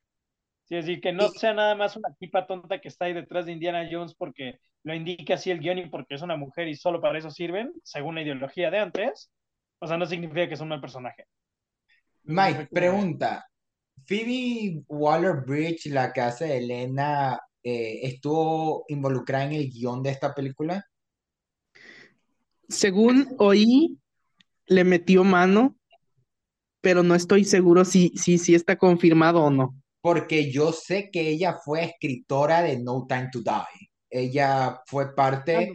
Sí, 0.63 0.77
así 0.77 1.01
que 1.01 1.11
no 1.11 1.27
sea 1.27 1.53
nada 1.53 1.75
más 1.75 1.97
una 1.97 2.13
tipa 2.17 2.47
tonta 2.47 2.79
que 2.79 2.87
está 2.87 3.03
ahí 3.03 3.13
detrás 3.13 3.47
de 3.47 3.51
Indiana 3.51 3.85
Jones 3.91 4.15
porque 4.15 4.59
lo 4.83 4.95
indica 4.95 5.33
así 5.33 5.51
el 5.51 5.59
guion 5.59 5.79
y 5.79 5.89
porque 5.89 6.15
es 6.15 6.21
una 6.21 6.37
mujer 6.37 6.69
y 6.69 6.75
solo 6.75 7.01
para 7.01 7.19
eso 7.19 7.31
sirven, 7.31 7.73
según 7.83 8.15
la 8.15 8.21
ideología 8.21 8.71
de 8.71 8.79
antes. 8.79 9.29
O 9.79 9.87
sea, 9.87 9.97
no 9.97 10.05
significa 10.05 10.47
que 10.47 10.53
es 10.53 10.61
un 10.61 10.69
mal 10.69 10.79
personaje. 10.79 11.25
Mike, 12.25 12.67
pregunta. 12.71 13.45
Phoebe 14.05 14.83
Waller-Bridge, 14.87 15.87
la 15.87 16.13
que 16.13 16.21
hace 16.21 16.45
de 16.45 16.57
Elena, 16.57 17.39
eh, 17.63 17.99
¿estuvo 18.03 18.85
involucrada 18.87 19.45
en 19.45 19.53
el 19.53 19.71
guion 19.71 20.03
de 20.03 20.11
esta 20.11 20.33
película? 20.33 20.85
Según 22.67 23.35
oí, 23.37 23.99
le 24.67 24.83
metió 24.83 25.23
mano, 25.23 25.77
pero 26.81 27.03
no 27.03 27.15
estoy 27.15 27.45
seguro 27.45 27.85
si, 27.85 28.09
si, 28.15 28.37
si 28.37 28.53
está 28.53 28.75
confirmado 28.75 29.43
o 29.43 29.49
no. 29.49 29.75
Porque 30.01 30.51
yo 30.51 30.71
sé 30.71 31.09
que 31.11 31.29
ella 31.29 31.57
fue 31.63 31.83
escritora 31.83 32.61
de 32.61 32.79
No 32.79 33.05
Time 33.07 33.29
to 33.31 33.41
Die. 33.41 33.89
Ella 34.09 34.81
fue 34.85 35.15
parte, 35.15 35.71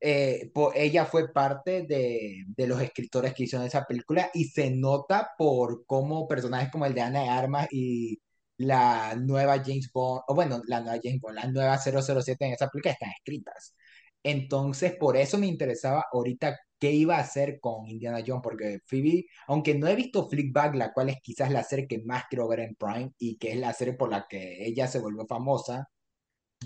eh, 0.00 0.50
po- 0.54 0.72
ella 0.74 1.04
fue 1.06 1.32
parte 1.32 1.82
de, 1.86 2.44
de 2.48 2.66
los 2.66 2.80
escritores 2.80 3.34
que 3.34 3.44
hicieron 3.44 3.66
esa 3.66 3.84
película 3.84 4.30
y 4.34 4.44
se 4.46 4.70
nota 4.70 5.30
por 5.38 5.84
cómo 5.86 6.28
personajes 6.28 6.70
como 6.70 6.86
el 6.86 6.94
de 6.94 7.00
Ana 7.02 7.22
de 7.22 7.28
Armas 7.28 7.68
y 7.70 8.18
la 8.58 9.14
nueva 9.16 9.58
James 9.64 9.90
Bond, 9.92 10.22
o 10.28 10.34
bueno, 10.34 10.62
la 10.66 10.80
nueva 10.80 10.98
James 11.02 11.20
Bond, 11.20 11.36
la 11.36 11.46
nueva 11.50 11.78
007 11.78 12.46
en 12.46 12.52
esa 12.54 12.68
película 12.68 12.92
están 12.92 13.10
escritas. 13.10 13.74
Entonces, 14.22 14.94
por 14.96 15.16
eso 15.16 15.38
me 15.38 15.46
interesaba 15.46 16.04
ahorita 16.12 16.58
qué 16.78 16.90
iba 16.92 17.16
a 17.16 17.20
hacer 17.20 17.60
con 17.60 17.88
Indiana 17.88 18.22
Jones, 18.26 18.42
porque 18.42 18.80
Phoebe, 18.86 19.26
aunque 19.46 19.74
no 19.74 19.86
he 19.88 19.94
visto 19.96 20.28
Fleabag, 20.28 20.74
la 20.74 20.92
cual 20.92 21.10
es 21.10 21.16
quizás 21.22 21.50
la 21.50 21.62
serie 21.62 21.86
que 21.86 22.02
más 22.04 22.24
quiero 22.28 22.48
ver 22.48 22.60
en 22.60 22.74
Prime 22.76 23.12
y 23.18 23.36
que 23.38 23.52
es 23.52 23.58
la 23.58 23.72
serie 23.72 23.94
por 23.94 24.10
la 24.10 24.26
que 24.28 24.66
ella 24.66 24.86
se 24.88 24.98
volvió 24.98 25.26
famosa, 25.26 25.88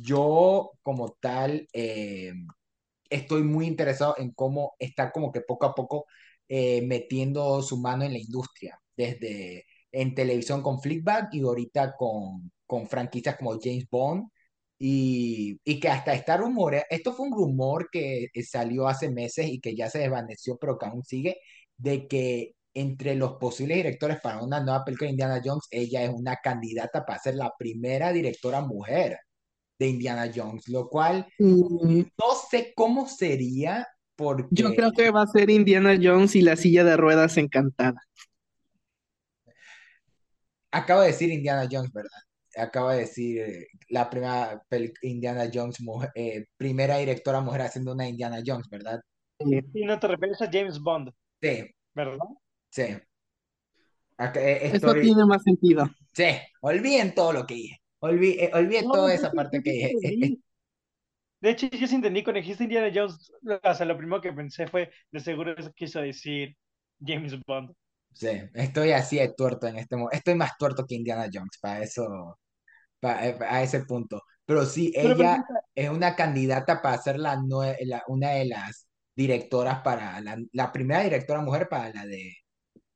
yo 0.03 0.73
como 0.83 1.11
tal 1.21 1.69
eh, 1.73 2.33
estoy 3.11 3.43
muy 3.43 3.67
interesado 3.67 4.15
en 4.19 4.33
cómo 4.33 4.75
está 4.79 5.13
como 5.13 5.33
que 5.33 5.43
poco 5.43 5.67
a 5.67 5.75
poco 5.75 6.07
eh, 6.49 6.83
metiendo 6.83 7.63
su 7.63 7.79
mano 7.79 8.05
en 8.05 8.13
la 8.13 8.19
industria, 8.19 8.81
desde 8.97 9.67
en 9.93 10.15
televisión 10.15 10.63
con 10.63 10.81
Fleabag 10.81 11.29
y 11.33 11.43
ahorita 11.43 11.97
con, 11.97 12.53
con 12.67 12.89
franquicias 12.89 13.37
como 13.37 13.59
James 13.61 13.87
Bond. 13.91 14.29
Y, 14.83 15.61
y 15.65 15.79
que 15.79 15.89
hasta 15.89 16.15
está 16.15 16.39
rumor, 16.39 16.75
esto 16.89 17.13
fue 17.13 17.27
un 17.27 17.35
rumor 17.35 17.91
que 17.93 18.29
salió 18.49 18.89
hace 18.89 19.11
meses 19.11 19.47
y 19.49 19.61
que 19.61 19.77
ya 19.77 19.91
se 19.91 19.99
desvaneció, 19.99 20.57
pero 20.59 20.79
que 20.79 20.87
aún 20.87 21.05
sigue, 21.05 21.37
de 21.77 22.09
que 22.09 22.55
entre 22.75 23.15
los 23.15 23.35
posibles 23.35 23.77
directores 23.77 24.21
para 24.23 24.43
una 24.43 24.61
nueva 24.61 24.85
película 24.85 25.09
de 25.09 25.13
Indiana 25.13 25.43
Jones, 25.45 25.67
ella 25.71 26.05
es 26.05 26.11
una 26.11 26.37
candidata 26.37 27.05
para 27.05 27.19
ser 27.19 27.35
la 27.35 27.53
primera 27.59 28.13
directora 28.13 28.61
mujer 28.63 29.19
de 29.81 29.89
Indiana 29.89 30.31
Jones, 30.33 30.69
lo 30.69 30.89
cual 30.89 31.27
Mm, 31.39 32.01
no 32.03 32.35
sé 32.51 32.73
cómo 32.77 33.09
sería 33.09 33.89
porque 34.15 34.47
yo 34.51 34.75
creo 34.75 34.93
que 34.93 35.11
va 35.11 35.23
a 35.23 35.27
ser 35.27 35.49
Indiana 35.51 35.99
Jones 36.01 36.37
y 36.37 36.43
la 36.43 36.55
silla 36.57 36.85
de 36.85 36.97
ruedas 36.97 37.37
encantada. 37.39 38.01
acabo 40.71 41.01
de 41.01 41.09
decir 41.09 41.31
Indiana 41.31 41.67
Jones, 41.71 41.91
¿verdad? 41.93 42.21
Acabo 42.57 42.91
de 42.91 42.99
decir 42.99 43.41
eh, 43.41 43.67
la 43.89 44.09
primera 44.11 44.63
Indiana 45.03 45.51
Jones, 45.53 45.81
mujer- 45.81 46.11
eh, 46.15 46.45
primera 46.57 46.99
directora 46.99 47.41
mujer 47.41 47.63
haciendo 47.63 47.93
una 47.93 48.07
Indiana 48.09 48.41
Jones, 48.45 48.69
¿verdad? 48.69 49.01
Y 49.39 49.85
no 49.85 49.99
te 49.99 50.07
refieres 50.09 50.41
a 50.43 50.51
James 50.53 50.79
Bond, 50.79 51.11
Sí, 51.41 51.65
¿verdad? 51.95 52.19
sí. 52.71 52.83
Acá, 54.19 54.41
eh, 54.41 54.67
Eso 54.67 54.77
estoy- 54.77 55.01
tiene 55.01 55.25
más 55.25 55.43
sentido. 55.43 55.89
Sí, 56.13 56.27
olviden 56.61 57.15
todo 57.15 57.33
lo 57.33 57.47
que 57.47 57.55
dije. 57.55 57.80
Olvidé, 58.01 58.45
eh, 58.47 58.51
olvidé 58.55 58.83
No, 58.83 58.93
toda 58.93 59.15
esa 59.15 59.33
parte 59.35 59.63
que 59.63 59.73
dije. 59.73 59.97
De 61.41 61.51
hecho, 61.51 61.69
yo 61.71 61.87
sí 61.87 61.95
entendí 61.95 62.23
cuando 62.23 62.41
dijiste 62.41 62.65
Indiana 62.65 62.91
Jones, 62.95 63.31
o 63.63 63.75
sea, 63.75 63.87
lo 63.87 63.97
primero 63.97 64.21
que 64.21 64.33
pensé 64.33 64.67
fue, 64.67 64.91
de 65.11 65.21
seguro 65.21 65.55
eso 65.57 65.73
quiso 65.75 66.01
decir 66.01 66.57
James 67.01 67.39
Bond. 67.47 67.73
sí, 68.13 68.29
estoy 68.55 68.93
así 68.93 69.17
de 69.19 69.33
tuerto 69.35 69.67
en 69.67 69.77
este 69.79 69.97
momento. 69.97 70.17
Estoy 70.17 70.35
más 70.35 70.53
tuerto 70.59 70.87
que 70.87 70.95
Indiana 70.97 71.29
Jones 71.33 71.59
para 71.61 71.83
eso, 71.83 72.39
pa- 73.01 73.27
eh, 73.29 73.39
a 73.49 73.63
ese 73.63 73.85
punto. 73.85 74.23
Pero 74.45 74.67
sí, 74.67 74.93
Pero, 75.01 75.15
ella 75.15 75.15
ejemplo, 75.15 75.61
es 75.75 75.91
una 75.91 76.17
candidata 76.17 76.83
para 76.83 76.99
ser 77.03 77.19
la, 77.19 77.37
la- 77.83 78.05
una 78.09 78.31
de 78.33 78.47
las 78.47 78.89
directoras 79.17 79.83
para 79.83 80.21
la, 80.23 80.39
la 80.53 80.73
primera 80.73 81.03
directora 81.03 81.43
mujer 81.43 81.69
para 81.69 81.93
la 81.95 82.07
de 82.07 82.35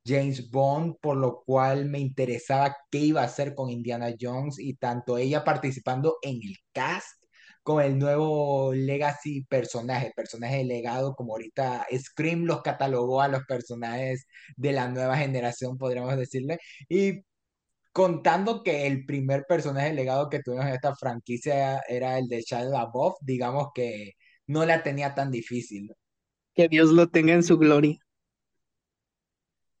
James 0.05 0.49
Bond, 0.51 0.95
por 1.01 1.17
lo 1.17 1.43
cual 1.45 1.85
me 1.89 1.99
interesaba 1.99 2.75
qué 2.91 2.99
iba 2.99 3.21
a 3.21 3.25
hacer 3.25 3.55
con 3.55 3.69
Indiana 3.69 4.13
Jones 4.19 4.59
y 4.59 4.75
tanto 4.75 5.17
ella 5.17 5.43
participando 5.43 6.17
en 6.21 6.35
el 6.35 6.57
cast 6.73 7.25
con 7.63 7.81
el 7.83 7.97
nuevo 7.97 8.73
Legacy 8.73 9.43
personaje, 9.45 10.13
personaje 10.15 10.63
legado, 10.63 11.15
como 11.15 11.33
ahorita 11.33 11.87
Scream 11.97 12.45
los 12.45 12.61
catalogó 12.61 13.21
a 13.21 13.27
los 13.27 13.43
personajes 13.45 14.27
de 14.55 14.71
la 14.71 14.87
nueva 14.89 15.17
generación, 15.17 15.77
podríamos 15.79 16.15
decirle, 16.15 16.59
y 16.87 17.23
contando 17.91 18.61
que 18.61 18.85
el 18.85 19.05
primer 19.05 19.45
personaje 19.47 19.93
legado 19.93 20.29
que 20.29 20.41
tuvimos 20.41 20.67
en 20.67 20.73
esta 20.73 20.95
franquicia 20.95 21.81
era 21.87 22.19
el 22.19 22.27
de 22.27 22.41
Shia 22.41 22.63
LaBeouf, 22.65 23.15
digamos 23.21 23.69
que 23.73 24.11
no 24.45 24.63
la 24.65 24.83
tenía 24.83 25.15
tan 25.15 25.31
difícil. 25.31 25.91
Que 26.53 26.67
Dios 26.67 26.91
lo 26.91 27.07
tenga 27.09 27.33
en 27.33 27.43
su 27.43 27.57
gloria. 27.57 27.97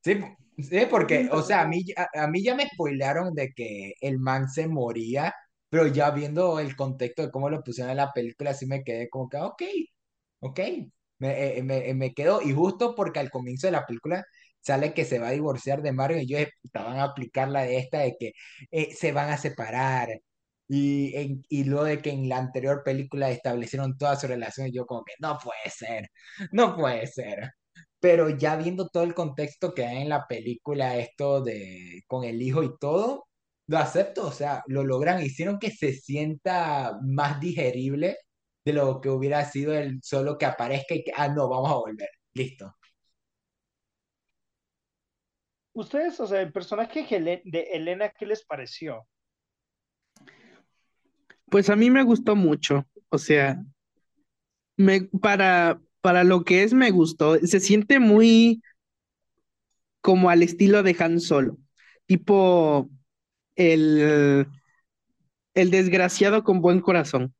Sí, 0.05 0.19
sí, 0.57 0.85
porque, 0.89 1.27
o 1.31 1.41
sea, 1.41 1.61
a 1.61 1.67
mí, 1.67 1.83
a, 1.97 2.23
a 2.25 2.27
mí 2.27 2.43
ya 2.43 2.55
me 2.55 2.67
spoilearon 2.69 3.33
de 3.33 3.51
que 3.53 3.93
el 4.01 4.19
man 4.19 4.49
se 4.49 4.67
moría, 4.67 5.33
pero 5.69 5.87
ya 5.87 6.11
viendo 6.11 6.59
el 6.59 6.75
contexto 6.75 7.23
de 7.23 7.31
cómo 7.31 7.49
lo 7.49 7.63
pusieron 7.63 7.91
en 7.91 7.97
la 7.97 8.11
película, 8.13 8.53
sí 8.53 8.65
me 8.67 8.83
quedé 8.83 9.09
como 9.09 9.29
que, 9.29 9.37
ok, 9.37 9.63
ok, 10.41 10.59
me, 11.19 11.57
eh, 11.57 11.63
me, 11.63 11.93
me 11.95 12.13
quedo, 12.13 12.41
y 12.41 12.53
justo 12.53 12.93
porque 12.95 13.19
al 13.19 13.31
comienzo 13.31 13.67
de 13.67 13.71
la 13.71 13.85
película 13.85 14.23
sale 14.61 14.93
que 14.93 15.05
se 15.05 15.19
va 15.19 15.29
a 15.29 15.31
divorciar 15.31 15.81
de 15.81 15.91
Mario, 15.93 16.19
y 16.21 16.27
"Puta, 16.61 16.83
van 16.83 16.97
a 16.99 17.03
aplicar 17.05 17.49
la 17.49 17.63
de 17.63 17.77
esta 17.77 17.99
de 17.99 18.15
que 18.19 18.33
eh, 18.71 18.93
se 18.95 19.11
van 19.11 19.29
a 19.31 19.37
separar, 19.37 20.09
y, 20.67 21.15
en- 21.15 21.43
y 21.49 21.63
luego 21.65 21.85
de 21.85 22.01
que 22.01 22.11
en 22.11 22.29
la 22.29 22.37
anterior 22.37 22.83
película 22.83 23.29
establecieron 23.31 23.97
toda 23.97 24.15
su 24.17 24.27
relación, 24.27 24.67
y 24.67 24.73
yo 24.73 24.85
como 24.85 25.03
que, 25.03 25.13
no 25.19 25.37
puede 25.43 25.69
ser, 25.71 26.09
no 26.51 26.75
puede 26.75 27.07
ser. 27.07 27.51
Pero 28.05 28.29
ya 28.29 28.55
viendo 28.55 28.87
todo 28.87 29.01
el 29.01 29.15
contexto 29.15 29.73
que 29.73 29.83
hay 29.83 30.03
en 30.03 30.09
la 30.09 30.27
película, 30.27 30.95
esto 30.95 31.41
de 31.41 32.03
con 32.05 32.23
el 32.23 32.39
hijo 32.39 32.61
y 32.61 32.77
todo, 32.77 33.25
lo 33.67 33.79
acepto, 33.79 34.27
o 34.27 34.31
sea, 34.31 34.61
lo 34.67 34.83
logran, 34.83 35.23
hicieron 35.23 35.57
que 35.57 35.71
se 35.71 35.91
sienta 35.93 36.99
más 37.01 37.39
digerible 37.39 38.17
de 38.63 38.73
lo 38.73 39.01
que 39.01 39.09
hubiera 39.09 39.43
sido 39.45 39.73
el 39.73 40.01
solo 40.03 40.37
que 40.37 40.45
aparezca 40.45 40.93
y 40.93 41.03
que, 41.03 41.13
ah, 41.15 41.29
no, 41.29 41.49
vamos 41.49 41.71
a 41.71 41.75
volver, 41.77 42.09
listo. 42.35 42.75
ustedes, 45.73 46.19
o 46.19 46.27
sea, 46.27 46.41
el 46.41 46.51
personaje 46.51 47.07
de 47.43 47.61
Elena, 47.73 48.11
¿qué 48.11 48.27
les 48.27 48.45
pareció? 48.45 49.07
Pues 51.49 51.71
a 51.71 51.75
mí 51.75 51.89
me 51.89 52.03
gustó 52.03 52.35
mucho. 52.35 52.85
O 53.09 53.17
sea, 53.17 53.63
me, 54.77 55.09
para, 55.19 55.81
para 56.05 56.23
lo 56.23 56.43
que 56.43 56.61
es, 56.61 56.71
me 56.75 56.91
gustó. 56.91 57.35
Se 57.39 57.59
siente 57.59 57.99
muy 57.99 58.61
como 60.01 60.29
al 60.29 60.43
estilo 60.43 60.83
de 60.83 60.95
Han 60.99 61.19
Solo. 61.19 61.57
Tipo 62.05 62.91
el, 63.55 64.45
el 65.55 65.71
desgraciado 65.71 66.43
con 66.43 66.61
buen 66.61 66.79
corazón. 66.79 67.33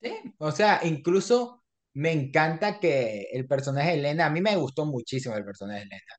Sí, 0.00 0.10
o 0.38 0.50
sea, 0.52 0.80
incluso 0.84 1.62
me 1.92 2.12
encanta 2.12 2.80
que 2.80 3.26
el 3.30 3.46
personaje 3.46 3.90
de 3.90 3.98
Elena, 3.98 4.24
a 4.24 4.30
mí 4.30 4.40
me 4.40 4.56
gustó 4.56 4.86
muchísimo 4.86 5.36
el 5.36 5.44
personaje 5.44 5.80
de 5.80 5.84
Elena. 5.84 6.14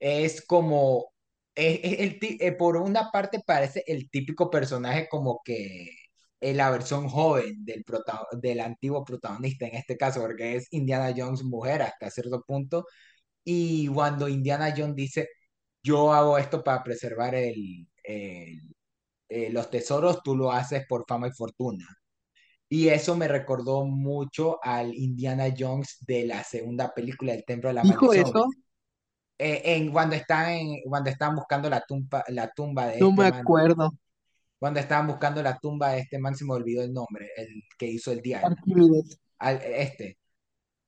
es 0.00 0.46
como, 0.46 1.12
es, 1.54 1.80
es 1.82 2.18
eh, 2.40 2.52
por 2.52 2.78
una 2.78 3.10
parte 3.10 3.42
parece 3.46 3.84
el 3.86 4.10
típico 4.10 4.50
personaje 4.50 5.08
como 5.10 5.42
que 5.44 5.90
eh, 6.42 6.54
la 6.54 6.70
versión 6.70 7.08
joven 7.08 7.64
del, 7.64 7.84
prota- 7.84 8.26
del 8.32 8.60
antiguo 8.60 9.04
protagonista 9.04 9.66
en 9.68 9.76
este 9.76 9.98
caso, 9.98 10.22
porque 10.22 10.56
es 10.56 10.68
Indiana 10.72 11.14
Jones 11.16 11.44
mujer 11.44 11.82
hasta 11.82 12.10
cierto 12.10 12.42
punto, 12.42 12.86
y 13.44 13.88
cuando 13.88 14.28
Indiana 14.28 14.74
Jones 14.76 14.96
dice, 14.96 15.28
yo 15.82 16.12
hago 16.12 16.38
esto 16.38 16.64
para 16.64 16.82
preservar 16.84 17.34
el, 17.36 17.88
el- 18.04 18.60
eh, 19.28 19.50
los 19.50 19.70
tesoros, 19.70 20.22
tú 20.22 20.36
lo 20.36 20.52
haces 20.52 20.84
por 20.88 21.04
fama 21.08 21.28
y 21.28 21.32
fortuna. 21.32 21.86
Y 22.68 22.88
eso 22.88 23.16
me 23.16 23.28
recordó 23.28 23.84
mucho 23.84 24.58
al 24.64 24.94
Indiana 24.94 25.46
Jones 25.56 25.98
de 26.06 26.26
la 26.26 26.42
segunda 26.44 26.92
película, 26.94 27.34
El 27.34 27.44
Templo 27.44 27.68
de 27.68 27.74
la 27.74 27.84
Dijo 27.84 28.12
Maldición 28.14 28.14
eso, 28.14 28.48
eh, 29.38 29.62
en 29.64 29.92
cuando 29.92 30.16
están 30.16 30.50
en, 30.50 30.82
cuando 30.88 31.10
estaban 31.10 31.36
buscando 31.36 31.68
la 31.70 31.80
tumba, 31.86 32.24
la 32.28 32.50
tumba 32.52 32.86
de 32.88 33.00
no 33.00 33.10
este 33.10 33.12
me 33.12 33.26
man, 33.26 33.44
acuerdo. 33.44 33.92
Cuando 34.62 34.78
estaban 34.78 35.08
buscando 35.08 35.42
la 35.42 35.58
tumba 35.58 35.90
de 35.90 35.98
este 36.02 36.20
man, 36.20 36.36
se 36.36 36.44
me 36.44 36.52
olvidó 36.54 36.84
el 36.84 36.92
nombre, 36.92 37.30
el 37.36 37.64
que 37.76 37.86
hizo 37.88 38.12
el 38.12 38.22
Arquímedes. 38.32 39.18
al, 39.40 39.60
este, 39.60 40.18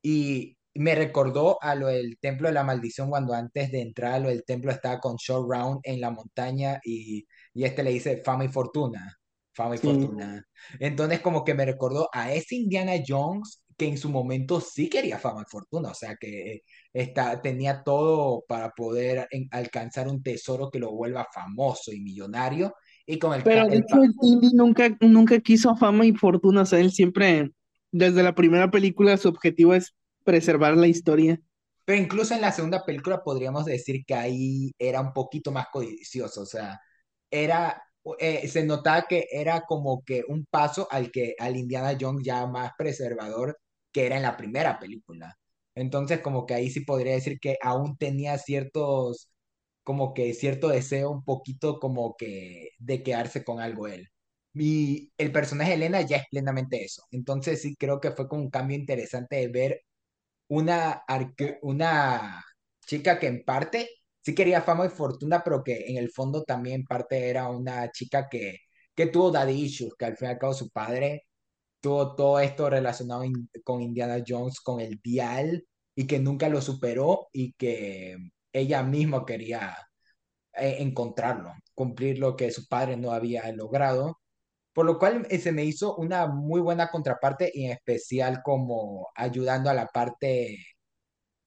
y 0.01 0.57
me 0.75 0.95
recordó 0.95 1.59
a 1.61 1.75
lo 1.75 1.89
del 1.89 2.17
Templo 2.21 2.47
de 2.47 2.55
la 2.55 2.63
Maldición 2.63 3.11
cuando 3.11 3.35
antes 3.35 3.73
de 3.73 3.81
entrar 3.81 4.13
a 4.13 4.19
lo 4.21 4.29
del 4.29 4.45
templo 4.45 4.71
estaba 4.71 5.01
con 5.01 5.17
Short 5.17 5.51
Round 5.51 5.81
en 5.83 6.01
la 6.01 6.13
montaña 6.13 6.79
y, 6.85 7.27
y 7.53 7.65
este 7.65 7.83
le 7.83 7.91
dice 7.91 8.23
fama 8.25 8.45
y 8.45 8.49
fortuna, 8.49 9.19
fama 9.53 9.75
y 9.75 9.79
Sí. 9.79 9.89
fortuna. 9.89 10.47
Entonces 10.79 11.19
como 11.19 11.43
que 11.43 11.55
me 11.55 11.65
recordó 11.67 12.09
a 12.13 12.33
ese 12.33 12.55
Indiana 12.55 12.93
Jones 13.05 13.61
que 13.77 13.89
en 13.89 13.99
su 13.99 14.09
momento 14.09 14.61
sí 14.61 14.89
quería 14.89 15.19
fama 15.19 15.43
y 15.43 15.51
fortuna, 15.51 15.89
o 15.91 15.95
sea 15.95 16.15
que 16.15 16.61
está, 16.93 17.43
tenía 17.43 17.83
todo 17.83 18.45
para 18.47 18.71
poder 18.71 19.27
en- 19.33 19.49
alcanzar 19.51 20.07
un 20.07 20.23
tesoro 20.23 20.71
que 20.71 20.79
lo 20.79 20.93
vuelva 20.93 21.27
famoso 21.35 21.91
y 21.93 22.01
millonario 22.01 22.73
y 23.07 23.19
con 23.19 23.35
el, 23.35 23.49
ca- 23.51 23.65
Pero 23.65 23.69
de 23.69 23.79
hecho, 23.79 24.03
el 24.03 24.15
Indy 24.23 24.51
nunca, 24.55 24.97
nunca 25.01 25.39
quiso 25.41 25.77
fama 25.77 26.07
y 26.07 26.13
fortuna. 26.15 26.63
O 26.63 26.67
sea, 26.67 26.81
él 26.81 26.93
siempre, 26.93 27.53
desde 27.93 28.23
la 28.23 28.35
primera 28.35 28.71
película, 28.71 29.17
su 29.17 29.29
objetivo 29.29 29.75
es 29.75 29.95
preservar 30.25 30.77
la 30.77 30.87
historia. 30.89 31.41
Pero 31.85 32.01
incluso 32.01 32.35
en 32.35 32.41
la 32.41 32.53
segunda 32.53 32.85
película 32.85 33.23
podríamos 33.23 33.65
decir 33.67 34.05
que 34.07 34.15
ahí 34.15 34.73
era 34.79 35.01
un 35.01 35.13
poquito 35.13 35.53
más 35.53 35.67
codicioso, 35.73 36.43
o 36.43 36.47
sea, 36.47 36.81
era, 37.31 37.83
eh, 38.19 38.49
se 38.49 38.65
notaba 38.65 39.03
que 39.09 39.27
era 39.31 39.63
como 39.63 40.03
que 40.05 40.25
un 40.29 40.47
paso 40.51 40.89
al 40.91 41.11
que 41.11 41.35
al 41.39 41.57
Indiana 41.57 41.97
Jones 42.01 42.25
ya 42.25 42.47
más 42.47 42.73
preservador 42.79 43.59
que 43.93 44.07
era 44.07 44.17
en 44.17 44.23
la 44.23 44.37
primera 44.37 44.79
película. 44.79 45.37
Entonces 45.75 46.21
como 46.21 46.47
que 46.47 46.55
ahí 46.55 46.71
sí 46.71 46.81
podría 46.81 47.15
decir 47.15 47.39
que 47.41 47.57
aún 47.63 47.97
tenía 47.99 48.39
ciertos, 48.39 49.29
como 49.85 50.15
que 50.15 50.35
cierto 50.35 50.69
deseo 50.69 51.11
un 51.11 51.25
poquito 51.25 51.79
como 51.81 52.17
que 52.17 52.71
de 52.79 53.03
quedarse 53.03 53.45
con 53.45 53.61
algo 53.61 53.89
él. 53.89 54.09
Y 54.55 55.13
el 55.19 55.33
personaje 55.33 55.71
de 55.71 55.77
Elena 55.77 56.03
ya 56.03 56.19
es 56.19 56.25
plenamente 56.31 56.85
eso. 56.85 57.05
Entonces 57.11 57.63
sí 57.63 57.77
creo 57.77 58.01
que 58.01 58.13
fue 58.13 58.29
como 58.29 58.43
un 58.43 58.51
cambio 58.51 58.77
interesante 58.77 59.37
de 59.37 59.49
ver 59.49 59.81
una, 60.49 61.05
una 61.63 62.45
chica 62.87 63.19
que 63.19 63.27
en 63.29 63.45
parte 63.45 63.89
sí 64.23 64.35
quería 64.35 64.63
fama 64.63 64.87
y 64.87 64.89
fortuna, 64.91 65.43
pero 65.45 65.63
que 65.65 65.87
en 65.89 65.97
el 65.99 66.11
fondo 66.11 66.45
también 66.45 66.77
en 66.83 66.87
parte 66.87 67.29
era 67.29 67.49
una 67.51 67.91
chica 67.91 68.29
que, 68.29 68.59
que 68.95 69.07
tuvo 69.07 69.31
daddy 69.31 69.53
issues, 69.65 69.95
que 69.99 70.05
al 70.07 70.17
fin 70.17 70.29
y 70.29 70.31
al 70.33 70.39
cabo 70.39 70.55
su 70.55 70.71
padre 70.71 71.25
tuvo 71.81 72.15
todo 72.17 72.41
esto 72.41 72.71
relacionado 72.71 73.25
con 73.65 73.83
Indiana 73.83 74.23
Jones, 74.27 74.61
con 74.61 74.81
el 74.81 75.01
dial, 75.03 75.67
y 75.95 76.07
que 76.07 76.19
nunca 76.19 76.49
lo 76.49 76.61
superó 76.61 77.29
y 77.33 77.53
que 77.55 78.17
ella 78.55 78.83
misma 78.83 79.27
quería 79.27 79.77
eh, 80.55 80.77
encontrarlo, 80.81 81.53
cumplir 81.75 82.19
lo 82.19 82.37
que 82.37 82.51
su 82.53 82.67
padre 82.69 82.97
no 82.97 83.13
había 83.13 83.51
logrado. 83.53 84.21
Por 84.73 84.87
lo 84.87 84.99
cual 84.99 85.27
eh, 85.31 85.39
se 85.39 85.53
me 85.53 85.65
hizo 85.65 85.97
una 85.97 86.27
muy 86.29 86.61
buena 86.61 86.91
contraparte 86.91 87.51
y 87.55 87.67
en 87.67 87.73
especial 87.73 88.43
como 88.45 89.09
ayudando 89.17 89.71
a 89.71 89.75
la 89.75 89.87
parte 89.89 90.59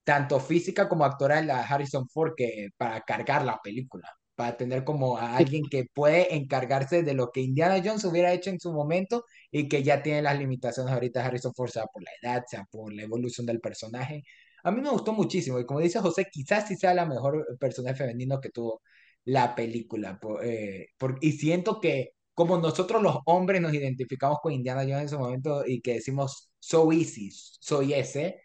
tanto 0.04 0.40
física 0.40 0.88
como 0.88 1.04
actoral 1.04 1.50
a 1.50 1.62
Harrison 1.62 2.08
Ford 2.08 2.32
que 2.36 2.70
para 2.78 3.02
cargar 3.02 3.44
la 3.44 3.60
película, 3.62 4.08
para 4.34 4.56
tener 4.56 4.84
como 4.84 5.18
a 5.18 5.36
alguien 5.36 5.64
que 5.70 5.86
puede 5.92 6.34
encargarse 6.34 7.02
de 7.02 7.14
lo 7.14 7.30
que 7.32 7.40
Indiana 7.42 7.82
Jones 7.84 8.04
hubiera 8.04 8.32
hecho 8.32 8.50
en 8.50 8.60
su 8.60 8.72
momento 8.72 9.24
y 9.50 9.68
que 9.68 9.82
ya 9.82 10.02
tiene 10.02 10.22
las 10.22 10.38
limitaciones 10.38 10.92
ahorita 10.92 11.24
Harrison 11.26 11.52
Ford, 11.54 11.70
sea 11.70 11.86
por 11.92 12.02
la 12.02 12.10
edad, 12.22 12.44
sea 12.48 12.64
por 12.70 12.92
la 12.94 13.02
evolución 13.02 13.46
del 13.46 13.60
personaje. 13.60 14.24
A 14.64 14.70
mí 14.70 14.80
me 14.80 14.90
gustó 14.90 15.12
muchísimo 15.12 15.58
y 15.58 15.66
como 15.66 15.80
dice 15.80 16.00
José, 16.00 16.26
quizás 16.30 16.68
sí 16.68 16.76
sea 16.76 16.94
la 16.94 17.06
mejor 17.06 17.46
personaje 17.58 17.96
femenino 17.96 18.40
que 18.40 18.50
tuvo 18.50 18.82
la 19.24 19.54
película. 19.54 20.18
Por, 20.20 20.44
eh, 20.44 20.88
por- 20.98 21.18
y 21.20 21.32
siento 21.32 21.80
que 21.80 22.10
como 22.34 22.58
nosotros 22.58 23.02
los 23.02 23.18
hombres 23.26 23.60
nos 23.60 23.74
identificamos 23.74 24.38
con 24.42 24.52
Indiana 24.52 24.82
Jones 24.82 25.02
en 25.02 25.08
su 25.08 25.18
momento 25.18 25.64
y 25.66 25.80
que 25.80 25.94
decimos, 25.94 26.50
so 26.58 26.92
easy, 26.92 27.30
soy 27.32 27.94
ese, 27.94 28.42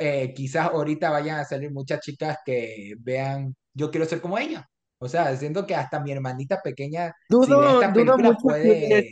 eh, 0.00 0.32
quizás 0.34 0.66
ahorita 0.68 1.10
vayan 1.10 1.38
a 1.40 1.44
salir 1.44 1.70
muchas 1.72 2.00
chicas 2.00 2.38
que 2.44 2.94
vean, 3.00 3.54
yo 3.74 3.90
quiero 3.90 4.06
ser 4.06 4.20
como 4.20 4.38
ella. 4.38 4.68
O 4.98 5.08
sea, 5.08 5.34
siento 5.36 5.66
que 5.66 5.74
hasta 5.74 6.00
mi 6.00 6.12
hermanita 6.12 6.60
pequeña, 6.62 7.12
si 7.38 7.56
ve 7.56 7.70
Dudo, 7.70 7.72
esta 7.72 7.92
dudo 7.92 8.18
película, 8.20 8.36
puede, 8.42 9.04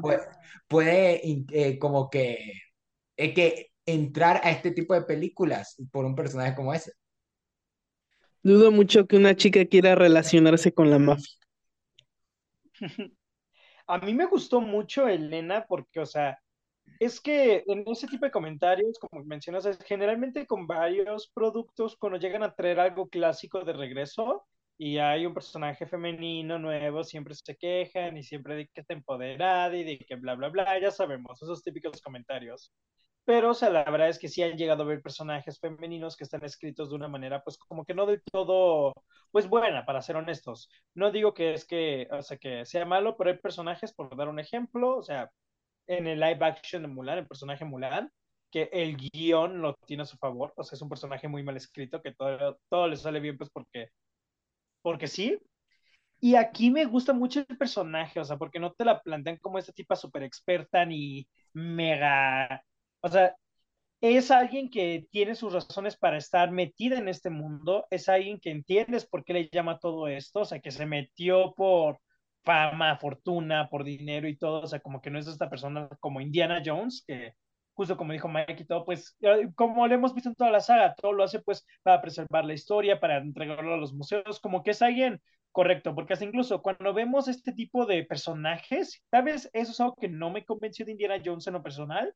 puede, 0.00 0.18
puede, 0.68 1.20
eh, 1.52 1.78
como 1.78 2.10
que, 2.10 2.36
eh, 3.16 3.34
que 3.34 3.68
entrar 3.88 4.40
a 4.44 4.50
este 4.50 4.70
tipo 4.70 4.94
de 4.94 5.02
películas 5.02 5.76
por 5.90 6.04
un 6.04 6.14
personaje 6.14 6.54
como 6.54 6.74
ese. 6.74 6.92
dudo 8.42 8.70
mucho 8.70 9.06
que 9.06 9.16
una 9.16 9.34
chica 9.34 9.64
quiera 9.64 9.94
relacionarse 9.94 10.72
con 10.72 10.90
la 10.90 10.98
mafia. 10.98 11.34
A 13.86 13.98
mí 13.98 14.12
me 14.12 14.26
gustó 14.26 14.60
mucho 14.60 15.08
Elena 15.08 15.64
porque, 15.66 16.00
o 16.00 16.06
sea, 16.06 16.38
es 17.00 17.20
que 17.20 17.64
en 17.66 17.84
ese 17.86 18.06
tipo 18.06 18.26
de 18.26 18.30
comentarios, 18.30 18.98
como 18.98 19.24
mencionas, 19.24 19.64
es 19.64 19.78
generalmente 19.84 20.46
con 20.46 20.66
varios 20.66 21.30
productos, 21.32 21.96
cuando 21.96 22.18
llegan 22.18 22.42
a 22.42 22.54
traer 22.54 22.80
algo 22.80 23.08
clásico 23.08 23.64
de 23.64 23.72
regreso 23.72 24.46
y 24.76 24.98
hay 24.98 25.24
un 25.24 25.32
personaje 25.32 25.86
femenino 25.86 26.58
nuevo, 26.58 27.02
siempre 27.02 27.34
se 27.34 27.56
quejan 27.56 28.16
y 28.18 28.22
siempre 28.22 28.56
de 28.56 28.68
que 28.68 28.82
está 28.82 28.92
empoderada 28.92 29.74
y 29.74 29.84
de 29.84 29.98
que 29.98 30.16
bla, 30.16 30.34
bla, 30.34 30.50
bla, 30.50 30.78
ya 30.78 30.90
sabemos, 30.90 31.40
esos 31.42 31.62
típicos 31.62 32.02
comentarios. 32.02 32.72
Pero, 33.28 33.50
o 33.50 33.54
sea, 33.54 33.68
la 33.68 33.84
verdad 33.84 34.08
es 34.08 34.18
que 34.18 34.26
sí 34.28 34.42
han 34.42 34.56
llegado 34.56 34.84
a 34.84 34.86
ver 34.86 35.02
personajes 35.02 35.60
femeninos 35.60 36.16
que 36.16 36.24
están 36.24 36.42
escritos 36.44 36.88
de 36.88 36.96
una 36.96 37.08
manera, 37.08 37.42
pues, 37.44 37.58
como 37.58 37.84
que 37.84 37.92
no 37.94 38.06
del 38.06 38.22
todo, 38.22 38.94
pues, 39.30 39.46
buena, 39.48 39.84
para 39.84 40.00
ser 40.00 40.16
honestos. 40.16 40.70
No 40.94 41.10
digo 41.12 41.34
que 41.34 41.52
es 41.52 41.66
que, 41.66 42.08
o 42.10 42.22
sea, 42.22 42.38
que 42.38 42.64
sea 42.64 42.86
malo, 42.86 43.16
pero 43.18 43.28
hay 43.30 43.36
personajes, 43.38 43.92
por 43.92 44.16
dar 44.16 44.28
un 44.30 44.38
ejemplo, 44.38 44.96
o 44.96 45.02
sea, 45.02 45.30
en 45.88 46.06
el 46.06 46.20
live 46.20 46.38
action 46.46 46.82
de 46.82 46.88
Mulan, 46.88 47.18
el 47.18 47.28
personaje 47.28 47.64
Mulan, 47.66 48.10
que 48.50 48.70
el 48.72 48.96
guion 48.96 49.60
lo 49.62 49.74
tiene 49.86 50.04
a 50.04 50.06
su 50.06 50.16
favor, 50.18 50.54
o 50.56 50.64
sea, 50.64 50.76
es 50.76 50.82
un 50.82 50.88
personaje 50.90 51.28
muy 51.28 51.42
mal 51.42 51.56
escrito, 51.56 52.02
que 52.02 52.14
todo, 52.14 52.58
todo 52.70 52.88
le 52.88 52.96
sale 52.96 53.20
bien, 53.20 53.36
pues, 53.38 53.50
porque, 53.50 53.88
porque 54.82 55.06
sí. 55.08 55.38
Y 56.20 56.34
aquí 56.36 56.70
me 56.70 56.84
gusta 56.86 57.12
mucho 57.12 57.40
el 57.48 57.58
personaje, 57.58 58.20
o 58.20 58.24
sea, 58.24 58.36
porque 58.38 58.58
no 58.60 58.72
te 58.72 58.84
la 58.84 59.00
plantean 59.02 59.38
como 59.38 59.58
esta 59.58 59.72
tipa 59.72 59.96
súper 59.96 60.24
experta 60.24 60.84
ni 60.84 61.28
mega, 61.52 62.64
o 63.00 63.08
sea, 63.08 63.34
es 64.00 64.30
alguien 64.30 64.70
que 64.70 65.06
tiene 65.10 65.34
sus 65.34 65.52
razones 65.52 65.96
para 65.96 66.18
estar 66.18 66.50
metida 66.52 66.98
en 66.98 67.08
este 67.08 67.30
mundo, 67.30 67.86
es 67.90 68.08
alguien 68.08 68.38
que 68.40 68.50
entiendes 68.50 69.06
por 69.06 69.24
qué 69.24 69.32
le 69.34 69.48
llama 69.50 69.78
todo 69.78 70.08
esto, 70.08 70.40
o 70.40 70.44
sea, 70.44 70.60
que 70.60 70.70
se 70.70 70.86
metió 70.86 71.54
por 71.54 72.00
fama, 72.44 72.96
fortuna, 72.98 73.68
por 73.68 73.84
dinero 73.84 74.28
y 74.28 74.36
todo, 74.36 74.62
o 74.62 74.66
sea, 74.66 74.80
como 74.80 75.00
que 75.00 75.10
no 75.10 75.18
es 75.18 75.26
esta 75.26 75.50
persona 75.50 75.88
como 76.00 76.20
Indiana 76.20 76.62
Jones, 76.64 77.04
que 77.06 77.34
justo 77.74 77.96
como 77.96 78.12
dijo 78.12 78.28
Mike 78.28 78.62
y 78.62 78.66
todo, 78.66 78.84
pues 78.84 79.16
eh, 79.20 79.48
como 79.54 79.86
lo 79.86 79.94
hemos 79.94 80.14
visto 80.14 80.28
en 80.30 80.34
toda 80.34 80.50
la 80.50 80.60
saga, 80.60 80.94
todo 80.94 81.12
lo 81.12 81.24
hace 81.24 81.40
pues 81.40 81.64
para 81.82 82.00
preservar 82.00 82.44
la 82.44 82.54
historia, 82.54 83.00
para 83.00 83.18
entregarlo 83.18 83.74
a 83.74 83.76
los 83.76 83.92
museos, 83.94 84.40
como 84.40 84.62
que 84.62 84.72
es 84.72 84.82
alguien 84.82 85.20
correcto, 85.52 85.94
porque 85.94 86.12
hasta 86.14 86.24
incluso 86.24 86.62
cuando 86.62 86.92
vemos 86.94 87.28
este 87.28 87.52
tipo 87.52 87.86
de 87.86 88.04
personajes, 88.04 89.02
tal 89.10 89.24
vez 89.24 89.50
eso 89.52 89.72
es 89.72 89.80
algo 89.80 89.96
que 89.96 90.08
no 90.08 90.30
me 90.30 90.44
convenció 90.44 90.84
de 90.84 90.92
Indiana 90.92 91.22
Jones 91.24 91.46
en 91.46 91.54
lo 91.54 91.62
personal, 91.62 92.14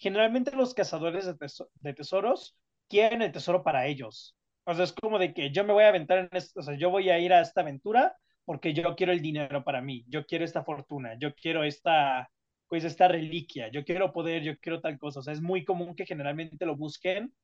generalmente 0.00 0.52
los 0.56 0.74
cazadores 0.74 1.26
de, 1.26 1.36
de 1.82 1.94
tesoros 1.94 2.58
quieren 2.88 3.22
el 3.22 3.32
tesoro 3.32 3.64
para 3.64 3.86
ellos. 3.88 4.36
O 4.64 4.74
sea, 4.74 4.84
es 4.84 4.94
como 4.94 5.18
de 5.20 5.34
que 5.34 5.52
yo 5.52 5.64
me 5.64 5.74
voy 5.74 5.84
a 5.84 5.90
aventar 5.90 6.18
en 6.18 6.30
esto, 6.32 6.60
o 6.60 6.64
sea, 6.64 6.76
yo 6.76 6.90
voy 6.90 7.10
a 7.10 7.20
ir 7.20 7.32
a 7.34 7.42
esta 7.42 7.62
aventura 7.62 8.16
porque 8.46 8.74
yo 8.74 8.96
quiero 8.96 9.12
el 9.12 9.22
dinero 9.22 9.64
para 9.64 9.82
mí, 9.82 10.04
yo 10.08 10.26
quiero 10.26 10.44
esta 10.44 10.64
fortuna, 10.64 11.16
yo 11.18 11.34
quiero 11.36 11.64
esta, 11.64 12.30
pues 12.68 12.84
esta 12.84 13.08
reliquia, 13.08 13.68
yo 13.70 13.84
quiero 13.84 14.12
poder, 14.12 14.42
yo 14.42 14.58
quiero 14.58 14.80
tal 14.80 14.98
cosa. 14.98 15.20
O 15.20 15.22
sea, 15.22 15.34
es 15.34 15.42
muy 15.42 15.64
común 15.64 15.94
que 15.96 16.06
generalmente 16.06 16.66
lo 16.66 16.76
busquen 16.76 17.34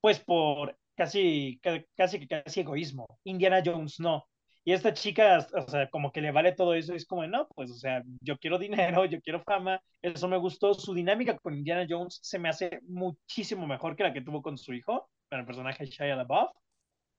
pues 0.00 0.20
por 0.20 0.78
casi, 0.96 1.60
ca- 1.62 1.84
casi, 1.96 2.26
casi 2.28 2.60
egoísmo. 2.60 3.06
Indiana 3.24 3.62
Jones 3.64 4.00
no. 4.00 4.26
Y 4.64 4.72
esta 4.72 4.92
chica, 4.94 5.46
o 5.54 5.68
sea, 5.68 5.88
como 5.90 6.12
que 6.12 6.20
le 6.20 6.30
vale 6.30 6.52
todo 6.52 6.74
eso, 6.74 6.92
y 6.92 6.96
es 6.96 7.06
como, 7.06 7.26
no, 7.26 7.48
pues, 7.54 7.70
o 7.70 7.74
sea, 7.74 8.02
yo 8.20 8.38
quiero 8.38 8.58
dinero, 8.58 9.04
yo 9.06 9.20
quiero 9.20 9.42
fama, 9.42 9.80
eso 10.00 10.28
me 10.28 10.36
gustó. 10.36 10.72
Su 10.74 10.94
dinámica 10.94 11.36
con 11.38 11.54
Indiana 11.54 11.86
Jones 11.88 12.20
se 12.22 12.38
me 12.38 12.48
hace 12.48 12.80
muchísimo 12.86 13.66
mejor 13.66 13.96
que 13.96 14.04
la 14.04 14.12
que 14.12 14.20
tuvo 14.22 14.40
con 14.42 14.56
su 14.58 14.72
hijo, 14.72 15.08
con 15.28 15.40
el 15.40 15.46
personaje 15.46 15.86
Shia 15.86 16.16
LaBeouf. 16.16 16.50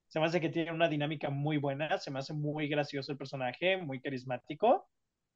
Se 0.08 0.20
me 0.20 0.26
hace 0.28 0.40
que 0.40 0.50
tiene 0.50 0.72
una 0.72 0.88
dinámica 0.88 1.30
muy 1.30 1.58
buena, 1.58 1.98
se 1.98 2.12
me 2.12 2.20
hace 2.20 2.34
muy 2.34 2.68
gracioso 2.68 3.12
el 3.12 3.18
personaje, 3.18 3.78
muy 3.78 4.00
carismático. 4.00 4.88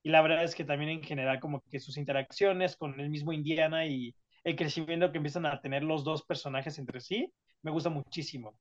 Y 0.03 0.09
la 0.09 0.21
verdad 0.21 0.43
es 0.43 0.55
que 0.55 0.63
también 0.63 0.91
en 0.91 1.03
general 1.03 1.39
como 1.39 1.61
que 1.69 1.79
sus 1.79 1.97
interacciones 1.97 2.77
con 2.77 2.99
el 2.99 3.09
mismo 3.09 3.33
Indiana 3.33 3.85
y 3.85 4.15
el 4.43 4.55
crecimiento 4.55 5.11
que 5.11 5.17
empiezan 5.17 5.45
a 5.45 5.59
tener 5.61 5.83
los 5.83 6.03
dos 6.05 6.23
personajes 6.23 6.79
entre 6.79 7.01
sí, 7.01 7.33
me 7.63 7.71
gusta 7.71 7.89
muchísimo. 7.89 8.57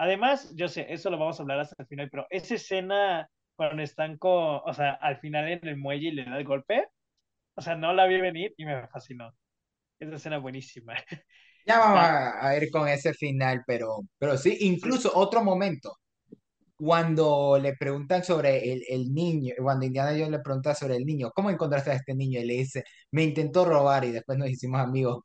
Además, 0.00 0.54
yo 0.56 0.66
sé, 0.68 0.86
eso 0.88 1.10
lo 1.10 1.18
vamos 1.18 1.38
a 1.38 1.42
hablar 1.42 1.60
hasta 1.60 1.82
el 1.82 1.86
final, 1.88 2.08
pero 2.10 2.26
esa 2.30 2.54
escena 2.54 3.28
cuando 3.54 3.82
están 3.82 4.16
con, 4.16 4.62
o 4.64 4.72
sea, 4.72 4.92
al 4.92 5.18
final 5.18 5.46
en 5.48 5.68
el 5.68 5.76
muelle 5.76 6.08
y 6.08 6.12
le 6.12 6.24
da 6.24 6.38
el 6.38 6.44
golpe, 6.44 6.86
o 7.54 7.62
sea, 7.62 7.76
no 7.76 7.92
la 7.92 8.06
vi 8.06 8.20
venir 8.20 8.54
y 8.56 8.64
me 8.66 8.88
fascinó. 8.88 9.32
Esa 10.00 10.16
escena 10.16 10.38
buenísima. 10.38 10.94
Ya 11.66 11.78
vamos 11.78 11.98
a, 12.00 12.40
a 12.40 12.50
ver 12.50 12.70
con 12.70 12.88
ese 12.88 13.12
final, 13.14 13.62
pero, 13.66 13.98
pero 14.18 14.36
sí, 14.38 14.56
incluso 14.60 15.12
otro 15.14 15.44
momento, 15.44 15.98
cuando 16.76 17.58
le 17.60 17.76
preguntan 17.76 18.24
sobre 18.24 18.72
el, 18.72 18.82
el 18.88 19.12
niño, 19.14 19.54
cuando 19.62 19.86
Indiana 19.86 20.12
Jones 20.12 20.30
le 20.30 20.40
pregunta 20.40 20.74
sobre 20.74 20.96
el 20.96 21.04
niño, 21.06 21.30
¿cómo 21.34 21.50
encontraste 21.50 21.90
a 21.90 21.94
este 21.94 22.14
niño? 22.14 22.40
Y 22.40 22.46
le 22.46 22.54
dice, 22.54 22.84
me 23.12 23.24
intentó 23.24 23.64
robar 23.66 24.04
y 24.06 24.12
después 24.12 24.38
nos 24.38 24.48
hicimos 24.50 24.80
amigos. 24.80 25.24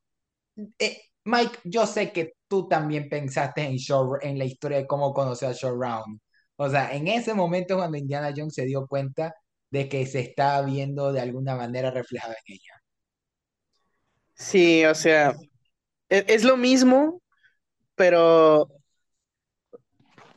Eh, 0.80 1.02
Mike, 1.26 1.60
yo 1.64 1.86
sé 1.88 2.12
que 2.12 2.34
tú 2.48 2.68
también 2.68 3.10
pensaste 3.10 3.64
en, 3.64 3.78
Short, 3.78 4.24
en 4.24 4.38
la 4.38 4.46
historia 4.46 4.78
de 4.78 4.88
cómo 4.88 5.14
conoció 5.14 5.48
a 5.50 5.54
Short 5.54 5.78
Round. 5.82 6.20
O 6.56 6.70
sea, 6.70 6.94
en 6.96 7.08
ese 7.08 7.34
momento 7.34 7.76
cuando 7.76 7.98
Indiana 7.98 8.34
Jones 8.36 8.54
se 8.54 8.66
dio 8.66 8.88
cuenta 8.88 9.34
de 9.72 9.90
que 9.90 10.06
se 10.06 10.22
estaba 10.22 10.62
viendo 10.62 11.12
de 11.12 11.22
alguna 11.22 11.56
manera 11.56 11.92
reflejado 11.92 12.34
en 12.34 12.54
ella. 12.56 12.74
Sí, 14.36 14.86
o 14.86 14.94
sea, 14.94 15.34
e- 16.10 16.26
es, 16.28 16.44
lo 16.44 16.58
mismo, 16.58 17.22
pero 17.96 18.70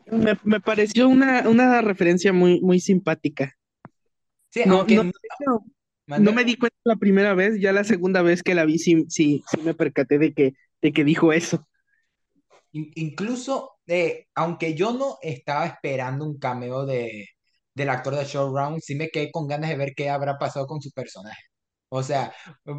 me, 0.07 0.39
me 0.45 0.61
pareció 0.61 1.09
una, 1.09 1.49
una 1.49 1.81
referencia 1.83 2.33
muy, 2.33 2.61
muy 2.61 2.81
simpática. 2.81 3.55
Sí, 4.49 4.63
No, 4.65 4.79
aunque... 4.79 4.97
no, 4.97 5.03
no 5.05 5.63
¿Mande? 6.07 6.33
me 6.33 6.45
di 6.45 6.57
cuenta 6.57 6.77
la 6.85 6.97
primera 6.97 7.35
vez, 7.35 7.61
ya 7.61 7.73
la 7.73 7.85
segunda 7.85 8.23
vez 8.23 8.43
que 8.43 8.55
la 8.55 8.65
vi, 8.65 8.79
sí, 8.79 9.05
sí, 9.09 9.45
sí 9.51 9.61
me 9.63 9.75
percaté 9.75 10.19
de 10.19 10.33
que, 10.33 10.55
de 10.83 10.93
que 10.93 11.05
dijo 11.05 11.33
eso. 11.33 11.67
In- 12.73 12.91
incluso, 12.97 13.79
eh, 13.87 14.27
aunque 14.35 14.75
yo 14.75 14.93
no 14.93 15.19
estaba 15.23 15.67
esperando 15.67 16.25
un 16.27 16.39
cameo 16.39 16.85
de, 16.87 17.27
del 17.75 17.89
actor 17.89 18.15
de 18.17 18.25
Short 18.25 18.55
Round, 18.55 18.81
sí 18.83 18.95
me 18.95 19.09
quedé 19.09 19.31
con 19.31 19.47
ganas 19.47 19.71
de 19.71 19.77
ver 19.77 19.95
qué 19.97 20.11
habrá 20.11 20.39
pasado 20.39 20.67
con 20.67 20.81
su 20.83 20.91
personaje. 20.93 21.41
O 21.91 22.03
sea, 22.03 22.35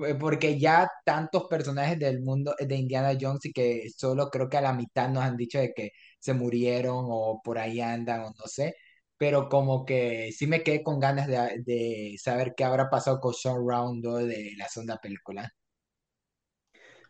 eh, 0.08 0.16
porque 0.20 0.60
ya 0.60 0.88
tantos 1.06 1.46
personajes 1.50 1.98
del 2.00 2.22
mundo 2.22 2.54
de 2.60 2.76
Indiana 2.76 3.18
Jones 3.20 3.44
y 3.46 3.52
que 3.54 3.90
solo 3.96 4.30
creo 4.30 4.48
que 4.50 4.58
a 4.58 4.62
la 4.62 4.74
mitad 4.74 5.10
nos 5.10 5.24
han 5.24 5.36
dicho 5.38 5.58
de 5.60 5.74
que 5.74 5.92
se 6.20 6.34
murieron 6.34 7.06
o 7.10 7.42
por 7.44 7.58
ahí 7.58 7.82
andan 7.82 8.22
o 8.22 8.30
no 8.38 8.46
sé, 8.48 8.76
pero 9.18 9.50
como 9.50 9.84
que 9.86 10.32
sí 10.32 10.46
me 10.48 10.62
quedé 10.64 10.84
con 10.84 11.00
ganas 11.00 11.26
de, 11.28 11.62
de 11.66 12.16
saber 12.22 12.54
qué 12.56 12.64
habrá 12.66 12.90
pasado 12.90 13.20
con 13.20 13.34
Short 13.34 13.62
Round 13.68 14.06
de 14.28 14.54
la 14.58 14.68
segunda 14.70 14.98
película. 14.98 15.50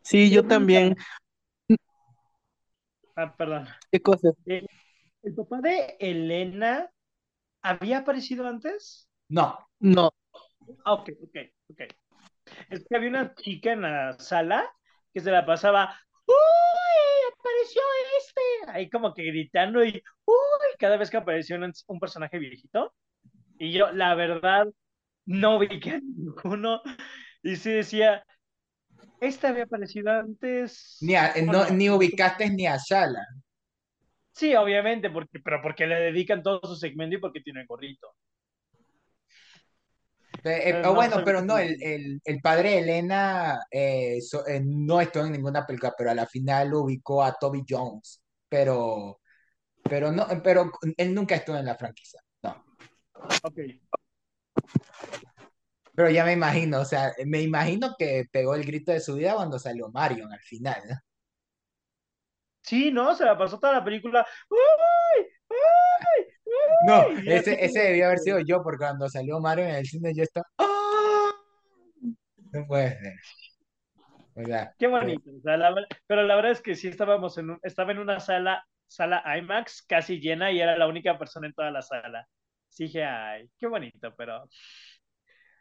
Sí, 0.01 0.29
yo 0.29 0.45
también. 0.45 0.95
ah, 3.15 3.35
perdón. 3.35 3.67
¿Qué 3.91 4.01
cosa? 4.01 4.29
Eh, 4.45 4.65
¿El 5.23 5.35
papá 5.35 5.61
de 5.61 5.97
Elena 5.99 6.89
había 7.61 7.99
aparecido 7.99 8.47
antes? 8.47 9.09
No, 9.29 9.57
No, 9.79 10.11
Ah, 10.85 10.93
ok, 10.93 11.09
ok, 11.23 11.37
ok. 11.69 11.81
Es 12.69 12.85
que 12.87 12.95
había 12.95 13.09
una 13.09 13.35
chica 13.35 13.73
en 13.73 13.81
la 13.81 14.17
sala 14.19 14.69
que 15.13 15.19
se 15.19 15.31
la 15.31 15.45
pasaba, 15.45 15.99
¡Uy! 16.25 16.35
¡Apareció 17.33 17.81
este! 18.19 18.71
Ahí 18.71 18.89
como 18.89 19.13
que 19.13 19.23
gritando 19.23 19.83
y 19.83 20.01
¡Uy! 20.25 20.35
Cada 20.77 20.97
vez 20.97 21.09
que 21.09 21.17
apareció 21.17 21.55
un, 21.57 21.71
un 21.87 21.99
personaje 21.99 22.37
viejito. 22.39 22.93
Y 23.57 23.73
yo, 23.73 23.91
la 23.91 24.15
verdad, 24.15 24.67
no 25.25 25.59
vi 25.59 25.79
que 25.79 26.01
ninguno. 26.01 26.81
Y 27.43 27.55
sí 27.55 27.71
decía, 27.71 28.25
¿este 29.19 29.47
había 29.47 29.63
aparecido 29.63 30.11
antes? 30.11 30.97
ni, 31.01 31.15
a- 31.15 31.33
¿O 31.45 31.53
no, 31.53 31.65
no? 31.65 31.75
ni 31.77 31.89
ubicaste 31.89 32.49
ni 32.49 32.65
a 32.67 32.77
Shala. 32.77 33.23
Sí, 34.31 34.55
obviamente, 34.55 35.09
porque, 35.11 35.39
pero 35.39 35.61
porque 35.61 35.85
le 35.87 35.95
dedican 35.95 36.41
todo 36.43 36.61
su 36.63 36.75
segmento 36.75 37.15
y 37.17 37.19
porque 37.19 37.41
tiene 37.41 37.61
el 37.61 37.67
gorrito. 37.67 38.15
Eh, 40.43 40.69
eh, 40.69 40.73
Eh, 40.73 40.81
no 40.83 40.93
bueno, 40.93 41.17
pero 41.23 41.41
no, 41.41 41.57
el, 41.57 41.75
el, 41.83 42.21
el 42.23 42.41
padre 42.41 42.71
de 42.71 42.79
Elena 42.79 43.59
eh, 43.71 44.21
so- 44.21 44.45
eh, 44.47 44.61
no 44.63 45.01
estuvo 45.01 45.25
en 45.25 45.33
ninguna 45.33 45.65
película, 45.65 45.93
pero 45.97 46.11
a 46.11 46.15
la 46.15 46.27
final 46.27 46.73
ubicó 46.73 47.23
a 47.23 47.33
Toby 47.33 47.63
Jones, 47.67 48.21
pero, 48.47 49.19
pero 49.83 50.11
no, 50.11 50.27
pero 50.43 50.71
él 50.97 51.13
nunca 51.15 51.35
estuvo 51.35 51.57
en 51.57 51.65
la 51.65 51.75
franquicia, 51.77 52.21
no. 52.43 52.65
Ok. 53.43 53.59
Pero 55.99 56.11
ya 56.11 56.23
me 56.23 56.31
imagino, 56.31 56.79
o 56.79 56.85
sea, 56.85 57.11
me 57.25 57.41
imagino 57.41 57.93
que 57.99 58.23
pegó 58.31 58.55
el 58.55 58.63
grito 58.63 58.93
de 58.93 59.01
su 59.01 59.15
vida 59.15 59.35
cuando 59.35 59.59
salió 59.59 59.89
Marion 59.89 60.31
al 60.31 60.39
final, 60.39 60.81
¿no? 60.87 60.95
Sí, 62.61 62.89
¿no? 62.89 63.13
Se 63.15 63.25
la 63.25 63.37
pasó 63.37 63.59
toda 63.59 63.73
la 63.73 63.83
película. 63.83 64.25
¡Uy! 64.49 65.27
¡Uy! 65.49 66.87
No, 66.87 67.03
Ya 67.25 67.35
ese, 67.35 67.51
sé 67.55 67.65
ese 67.65 67.79
debió 67.81 68.05
haber 68.05 68.19
sido 68.19 68.39
yo, 68.39 68.63
porque 68.63 68.77
cuando 68.77 69.09
salió 69.09 69.41
Mario 69.41 69.65
en 69.65 69.75
el 69.75 69.85
cine 69.85 70.13
yo 70.15 70.23
estaba. 70.23 70.45
¡Ah! 70.59 71.31
No 72.53 72.65
puede 72.65 72.97
ser. 72.97 73.15
O 74.35 74.45
sea, 74.45 74.73
Qué 74.79 74.85
eh, 74.85 74.89
bonito. 74.89 75.31
o 75.37 75.41
sea, 75.41 75.57
la 75.57 75.75
pero 76.07 76.23
la 76.23 76.35
verdad 76.37 76.51
es 76.53 76.61
que 76.61 76.75
sí 76.75 76.87
estábamos 76.87 77.37
en 77.39 77.49
un- 77.49 77.59
estaba 77.61 77.91
en 77.91 77.99
una 77.99 78.21
sala, 78.21 78.65
sala 78.87 79.21
IMAX 79.37 79.81
casi 79.81 80.21
llena 80.21 80.49
y 80.49 80.61
era 80.61 80.77
la 80.77 80.87
única 80.87 81.19
persona 81.19 81.47
en 81.47 81.53
toda 81.53 81.71
la 81.71 81.81
sala. 81.81 82.25
Sí 82.69 82.85
dije, 82.85 83.03
ay, 83.03 83.49
qué 83.57 83.67
bonito, 83.67 84.15
pero, 84.15 84.47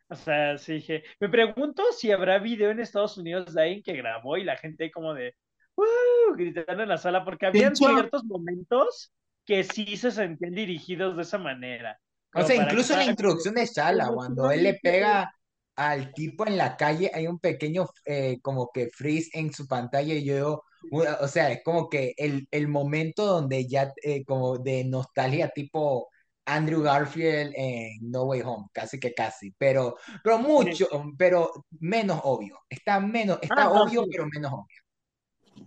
o 0.08 0.14
sea, 0.14 0.58
sí 0.58 0.74
dije, 0.74 1.04
me 1.20 1.28
pregunto 1.28 1.82
si 1.96 2.10
habrá 2.10 2.38
video 2.38 2.70
en 2.70 2.80
Estados 2.80 3.18
Unidos 3.18 3.54
de 3.54 3.62
alguien 3.62 3.82
que 3.82 3.94
grabó 3.94 4.36
y 4.36 4.44
la 4.44 4.56
gente 4.56 4.90
como 4.90 5.14
de, 5.14 5.34
"Uh", 5.76 6.34
gritando 6.36 6.82
en 6.82 6.88
la 6.88 6.98
sala, 6.98 7.24
porque 7.24 7.46
hecho, 7.52 7.74
ciertos 7.74 8.24
momentos 8.24 9.12
que 9.44 9.64
sí 9.64 9.96
se 9.96 10.10
sentían 10.10 10.54
dirigidos 10.54 11.16
de 11.16 11.22
esa 11.22 11.38
manera, 11.38 11.98
O 12.34 12.42
sea, 12.42 12.56
incluso 12.56 12.92
en 12.92 13.00
la 13.00 13.04
introducción 13.06 13.54
de 13.54 13.66
Shala, 13.66 14.08
cuando 14.08 14.50
él 14.50 14.62
le 14.62 14.74
pega 14.74 15.30
al 15.76 16.12
tipo 16.12 16.46
en 16.46 16.56
la 16.56 16.76
calle, 16.76 17.10
hay 17.14 17.26
un 17.26 17.38
pequeño 17.38 17.86
eh, 18.04 18.38
como 18.42 18.70
que 18.72 18.88
freeze 18.90 19.30
en 19.38 19.52
su 19.52 19.66
pantalla 19.66 20.14
y 20.14 20.24
yo, 20.24 20.64
o 20.90 21.28
sea, 21.28 21.50
es 21.50 21.62
como 21.64 21.88
que 21.88 22.14
el, 22.16 22.46
el 22.50 22.68
momento 22.68 23.24
donde 23.24 23.66
ya 23.66 23.92
eh, 24.02 24.24
como 24.24 24.58
de 24.58 24.84
nostalgia 24.84 25.48
tipo 25.50 26.08
Andrew 26.56 26.82
Garfield 26.82 27.52
en 27.56 28.10
No 28.10 28.24
Way 28.24 28.42
Home, 28.44 28.66
casi 28.72 28.98
que 29.00 29.14
casi, 29.14 29.52
pero, 29.58 29.96
pero 30.22 30.38
mucho, 30.38 30.88
pero 31.18 31.50
menos 31.80 32.20
obvio, 32.24 32.60
está 32.68 33.00
menos, 33.00 33.38
Ah, 33.48 33.64
está 33.64 33.64
no, 33.66 33.84
obvio, 33.84 34.04
sí. 34.04 34.08
pero 34.10 34.26
menos 34.26 34.52
obvio. 34.52 34.76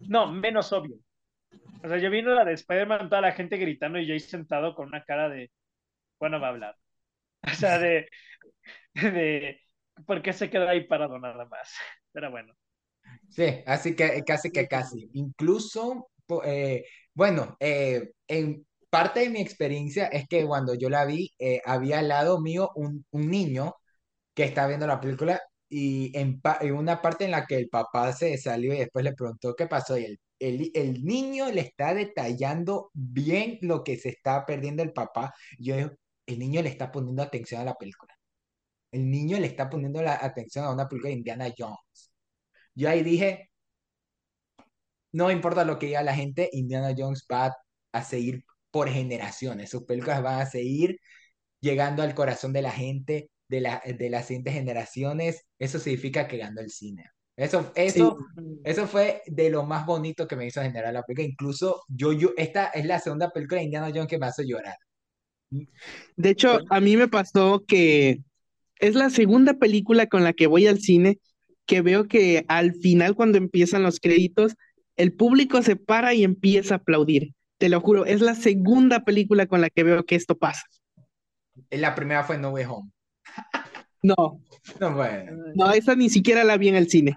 No, 0.08 0.32
menos 0.32 0.72
obvio. 0.74 0.98
O 1.84 1.88
sea, 1.90 1.98
yo 2.00 2.10
vino 2.12 2.34
la 2.34 2.46
de 2.46 2.54
Spider-Man, 2.54 3.10
toda 3.10 3.22
la 3.22 3.34
gente 3.34 3.58
gritando 3.58 4.00
y 4.00 4.08
yo 4.08 4.14
ahí 4.14 4.20
sentado 4.20 4.76
con 4.76 4.88
una 4.88 5.04
cara 5.06 5.30
de, 5.30 5.52
bueno, 6.20 6.40
va 6.42 6.48
a 6.48 6.52
hablar. 6.52 6.78
O 7.44 7.56
sea, 7.56 7.80
de, 7.80 8.10
de, 8.96 9.62
¿por 10.08 10.22
qué 10.24 10.34
se 10.34 10.50
queda 10.50 10.72
ahí 10.72 10.88
parado 10.88 11.20
nada 11.20 11.46
más? 11.46 11.74
Pero 12.14 12.32
bueno. 12.32 12.54
Sí, 13.30 13.64
así 13.66 13.96
que 13.96 14.24
casi 14.24 14.52
que 14.52 14.68
casi. 14.68 15.10
Incluso, 15.14 16.10
eh, 16.44 16.86
bueno, 17.14 17.56
eh, 17.60 18.12
en 18.28 18.66
parte 18.92 19.22
de 19.22 19.32
mi 19.32 19.42
experiencia 19.42 20.08
es 20.08 20.28
que 20.30 20.46
cuando 20.48 20.76
yo 20.76 20.90
la 20.92 21.06
vi, 21.06 21.32
eh, 21.40 21.62
había 21.66 22.00
al 22.02 22.10
lado 22.10 22.42
mío 22.42 22.72
un, 22.76 23.06
un 23.12 23.32
niño 23.32 23.76
que 24.36 24.44
estaba 24.46 24.70
viendo 24.70 24.88
la 24.88 25.02
película 25.02 25.42
y 25.70 26.18
en, 26.18 26.42
pa- 26.42 26.60
una 26.74 27.02
parte 27.02 27.26
en 27.26 27.32
la 27.32 27.46
que 27.48 27.58
el 27.58 27.70
papá 27.70 28.14
se 28.14 28.38
salió 28.38 28.74
y 28.74 28.80
después 28.80 29.06
le 29.06 29.14
preguntó 29.14 29.56
qué 29.56 29.68
pasó 29.68 29.98
y 29.98 30.06
el, 30.06 30.20
el, 30.40 30.72
el 30.76 31.04
niño 31.06 31.52
le 31.52 31.62
está 31.62 31.94
detallando 31.94 32.92
bien 32.94 33.60
lo 33.62 33.84
que 33.84 33.98
se 33.98 34.10
está 34.10 34.46
perdiendo 34.46 34.84
el 34.84 34.94
papá. 34.94 35.34
Yo 35.60 35.76
digo, 35.78 35.92
el 36.28 36.40
niño 36.40 36.62
le 36.64 36.70
está 36.70 36.92
poniendo 36.92 37.24
atención 37.24 37.62
a 37.62 37.66
la 37.66 37.76
película. 37.76 38.14
El 38.92 39.10
niño 39.12 39.40
le 39.40 39.48
está 39.48 39.70
poniendo 39.70 40.02
la 40.04 40.16
atención 40.24 40.66
a 40.66 40.72
una 40.74 40.88
película 40.90 41.10
de 41.12 41.18
Indiana 41.18 41.50
Jones. 41.58 42.14
Yo 42.76 42.90
ahí 42.90 43.04
dije 43.04 43.50
no 45.12 45.32
importa 45.32 45.66
lo 45.66 45.78
que 45.80 45.88
diga 45.88 46.04
la 46.04 46.16
gente, 46.16 46.50
Indiana 46.54 46.94
Jones 46.98 47.26
va 47.32 47.56
a 47.92 48.04
seguir 48.04 48.44
por 48.72 48.90
generaciones. 48.90 49.70
Sus 49.70 49.84
películas 49.84 50.24
van 50.24 50.42
a 50.42 50.46
seguir 50.46 51.00
llegando 51.60 52.02
al 52.02 52.16
corazón 52.16 52.54
de 52.54 52.62
la 52.62 52.72
gente, 52.72 53.30
de, 53.48 53.62
la, 53.62 53.82
de 53.86 54.10
las 54.10 54.28
siguientes 54.28 54.54
generaciones. 54.54 55.46
Eso 55.60 55.80
significa 55.80 56.28
que 56.28 56.38
ganó 56.38 56.62
el 56.62 56.72
cine. 56.72 57.06
Eso, 57.36 57.72
sí. 57.76 57.82
eso, 57.82 58.18
eso 58.64 58.88
fue 58.88 59.22
de 59.26 59.50
lo 59.50 59.64
más 59.66 59.86
bonito 59.86 60.28
que 60.28 60.36
me 60.36 60.46
hizo 60.46 60.62
generar 60.62 60.94
la 60.94 61.04
película. 61.04 61.28
Incluso 61.28 61.84
yo, 61.88 62.14
yo, 62.14 62.32
esta 62.38 62.68
es 62.68 62.86
la 62.86 63.00
segunda 63.00 63.30
película 63.32 63.60
de 63.60 63.66
Indiana 63.66 63.92
Jones 63.94 64.08
que 64.08 64.18
me 64.18 64.28
hace 64.28 64.46
llorar. 64.46 64.76
De 66.16 66.30
hecho, 66.30 66.60
a 66.70 66.80
mí 66.80 66.96
me 66.96 67.08
pasó 67.08 67.64
que 67.68 68.22
es 68.80 68.96
la 68.96 69.10
segunda 69.10 69.56
película 69.56 70.08
con 70.08 70.24
la 70.24 70.34
que 70.34 70.48
voy 70.48 70.68
al 70.68 70.80
cine 70.80 71.20
que 71.66 71.82
veo 71.82 72.08
que 72.08 72.46
al 72.48 72.74
final, 72.76 73.16
cuando 73.16 73.38
empiezan 73.38 73.84
los 73.84 74.00
créditos, 74.00 74.56
el 74.98 75.14
público 75.14 75.62
se 75.62 75.76
para 75.76 76.14
y 76.14 76.24
empieza 76.24 76.76
a 76.76 76.78
aplaudir. 76.78 77.34
Te 77.62 77.70
lo 77.70 77.80
juro, 77.80 78.08
es 78.08 78.22
la 78.22 78.34
segunda 78.34 79.02
película 79.04 79.46
con 79.46 79.62
la 79.62 79.70
que 79.70 79.84
veo 79.84 80.04
que 80.04 80.16
esto 80.16 80.36
pasa. 80.36 80.64
La 81.70 81.94
primera 81.94 82.24
fue 82.24 82.40
No 82.40 82.50
Way 82.50 82.66
Home. 82.66 82.90
No, 84.02 84.42
No, 84.80 84.96
bueno. 84.96 85.32
no, 85.54 85.72
esa 85.72 85.94
ni 85.96 86.10
siquiera 86.10 86.44
la 86.44 86.58
vi 86.58 86.70
en 86.70 86.76
el 86.76 86.90
cine. 86.90 87.16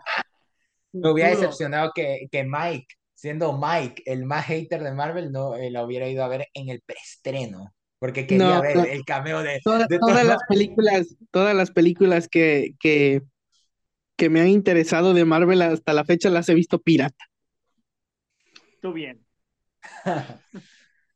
Me 0.93 1.11
hubiera 1.11 1.31
decepcionado 1.31 1.93
que, 1.95 2.27
que 2.31 2.45
Mike, 2.45 2.89
siendo 3.15 3.59
Mike 3.59 4.03
el 4.05 4.27
más 4.27 4.45
hater 4.45 4.83
de 4.83 4.93
Marvel, 4.93 5.33
no 5.33 5.57
eh, 5.57 5.71
la 5.71 5.83
hubiera 5.83 6.07
ido 6.11 6.23
a 6.23 6.29
ver 6.29 6.47
en 6.53 6.69
el 6.69 6.83
preestreno. 6.83 7.73
Porque 7.99 8.27
quería 8.27 8.57
No, 8.57 8.61
ver 8.61 8.77
no. 8.77 8.85
el 8.85 9.03
cameo 9.07 9.43
de, 9.43 9.62
Toda- 9.65 9.87
de 9.87 9.99
todas 9.99 10.27
las 10.27 10.43
películas, 10.47 11.16
todas 11.31 11.57
las 11.57 11.71
películas 11.71 12.29
que, 12.29 12.75
que, 12.79 13.23
que 14.19 14.29
me 14.29 14.43
han 14.43 14.49
interesado 14.49 15.15
de 15.15 15.25
Marvel 15.25 15.62
hasta 15.62 15.95
la 15.95 16.05
fecha 16.05 16.29
las 16.29 16.51
he 16.51 16.55
visto 16.55 16.83
pirata. 16.83 17.25
Tú 18.83 18.93
bien. 18.93 19.23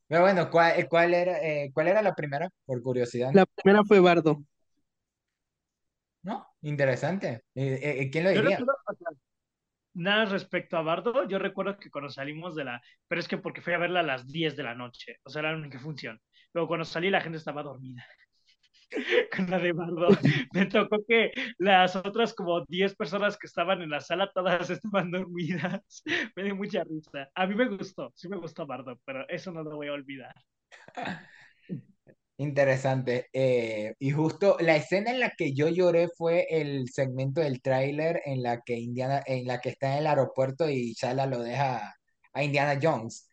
Pero 0.08 0.22
bueno, 0.22 0.50
¿cuál, 0.50 0.80
eh, 0.80 0.86
cuál 0.88 1.12
era, 1.14 1.38
eh, 1.42 1.70
¿cuál 1.72 1.88
era 1.88 2.00
la 2.00 2.14
primera? 2.14 2.48
Por 2.64 2.82
curiosidad. 2.82 3.30
La 3.34 3.44
primera 3.44 3.84
fue 3.84 4.00
Bardo. 4.00 4.42
¿No? 6.22 6.46
Interesante. 6.62 7.44
Eh, 7.54 7.80
eh, 7.82 8.10
¿quién 8.10 8.24
lo 8.24 8.30
diría? 8.30 8.58
nada 9.94 10.26
respecto 10.26 10.76
a 10.76 10.82
Bardo, 10.82 11.26
yo 11.26 11.38
recuerdo 11.38 11.76
que 11.76 11.90
cuando 11.90 12.08
salimos 12.08 12.54
de 12.54 12.64
la, 12.64 12.80
pero 13.08 13.20
es 13.20 13.26
que 13.26 13.38
porque 13.38 13.60
fui 13.60 13.72
a 13.72 13.78
verla 13.78 14.00
a 14.00 14.04
las 14.04 14.26
10 14.28 14.56
de 14.56 14.62
la 14.62 14.74
noche, 14.74 15.16
o 15.24 15.30
sea, 15.30 15.40
era 15.40 15.52
la 15.52 15.58
única 15.58 15.80
función. 15.80 16.20
Luego 16.52 16.68
cuando 16.68 16.84
salí 16.84 17.10
la 17.10 17.20
gente 17.20 17.38
estaba 17.38 17.62
dormida. 17.62 18.06
Con 19.36 19.50
la 19.50 19.58
de 19.58 19.72
Bardo. 19.72 20.08
Me 20.52 20.66
tocó 20.66 20.98
que 21.06 21.32
las 21.58 21.94
otras 21.96 22.34
como 22.34 22.64
10 22.66 22.94
personas 22.94 23.36
que 23.36 23.46
estaban 23.46 23.82
en 23.82 23.90
la 23.90 24.00
sala, 24.00 24.30
todas 24.34 24.70
estaban 24.70 25.10
dormidas. 25.10 26.02
Me 26.36 26.44
dio 26.44 26.56
mucha 26.56 26.84
risa. 26.84 27.30
A 27.34 27.46
mí 27.46 27.54
me 27.54 27.68
gustó, 27.68 28.12
sí 28.14 28.28
me 28.28 28.36
gustó 28.38 28.66
Bardo, 28.66 28.98
pero 29.04 29.28
eso 29.28 29.52
no 29.52 29.62
lo 29.62 29.76
voy 29.76 29.88
a 29.88 29.92
olvidar. 29.92 30.34
Interesante. 32.40 33.26
Eh, 33.32 33.94
y 33.98 34.10
justo 34.12 34.56
la 34.60 34.76
escena 34.76 35.10
en 35.10 35.18
la 35.20 35.32
que 35.36 35.54
yo 35.54 35.68
lloré 35.68 36.08
fue 36.16 36.46
el 36.50 36.88
segmento 36.88 37.40
del 37.40 37.60
tráiler 37.60 38.22
en 38.24 38.42
la 38.44 38.60
que 38.62 38.78
Indiana, 38.78 39.22
en 39.26 39.44
la 39.46 39.60
que 39.60 39.70
está 39.70 39.92
en 39.94 39.98
el 40.00 40.06
aeropuerto 40.06 40.70
y 40.70 40.92
Shala 40.94 41.26
lo 41.26 41.40
deja 41.42 41.94
a 42.32 42.42
Indiana 42.44 42.78
Jones 42.80 43.28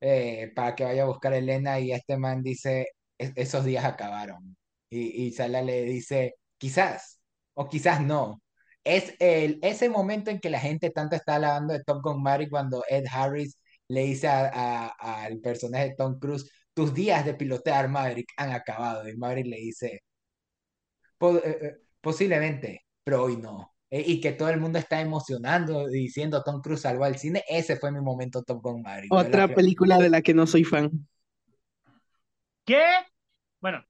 eh, 0.00 0.50
para 0.56 0.74
que 0.74 0.84
vaya 0.84 1.04
a 1.04 1.06
buscar 1.06 1.32
a 1.32 1.38
Elena 1.38 1.78
y 1.80 1.92
este 1.92 2.16
man 2.18 2.42
dice, 2.42 2.86
"Es- 3.16 3.32
esos 3.36 3.64
días 3.64 3.84
acabaron. 3.84 4.57
Y, 4.90 5.26
y 5.26 5.30
Shala 5.30 5.62
le 5.62 5.82
dice, 5.84 6.36
quizás, 6.58 7.20
o 7.54 7.68
quizás 7.68 8.00
no. 8.02 8.42
Es 8.84 9.14
el, 9.20 9.58
ese 9.62 9.88
momento 9.90 10.30
en 10.30 10.40
que 10.40 10.50
la 10.50 10.60
gente 10.60 10.90
tanto 10.90 11.16
está 11.16 11.36
alabando 11.36 11.74
de 11.74 11.82
Top 11.84 12.02
Gun 12.02 12.22
Maverick 12.22 12.50
cuando 12.50 12.82
Ed 12.88 13.04
Harris 13.10 13.58
le 13.88 14.02
dice 14.04 14.28
a- 14.28 14.48
a- 14.98 15.24
al 15.24 15.38
personaje 15.40 15.90
de 15.90 15.94
Tom 15.96 16.18
Cruise, 16.18 16.50
tus 16.74 16.94
días 16.94 17.24
de 17.24 17.34
pilotear 17.34 17.88
Maverick 17.88 18.28
han 18.36 18.52
acabado. 18.52 19.08
Y 19.08 19.16
Maverick 19.16 19.46
le 19.46 19.56
dice, 19.56 20.02
"Po- 21.18 21.36
eh, 21.38 21.58
eh, 21.62 21.76
posiblemente, 22.00 22.84
pero 23.04 23.24
hoy 23.24 23.36
no. 23.36 23.74
Eh, 23.90 24.02
y 24.06 24.20
que 24.20 24.32
todo 24.32 24.50
el 24.50 24.60
mundo 24.60 24.78
está 24.78 25.00
emocionando 25.00 25.86
diciendo 25.88 26.42
Tom 26.44 26.60
Cruise 26.60 26.82
salvó 26.82 27.04
al 27.04 27.16
cine. 27.18 27.42
Ese 27.48 27.76
fue 27.76 27.90
mi 27.90 28.00
momento 28.00 28.42
Top 28.42 28.60
Gun 28.62 28.82
Maverick. 28.82 29.12
Otra 29.12 29.44
a- 29.44 29.54
película 29.54 29.98
de 29.98 30.10
la 30.10 30.20
que 30.22 30.34
no 30.34 30.46
soy 30.46 30.64
fan. 30.64 31.06
¿Qué? 32.64 32.82
Bueno, 33.60 33.82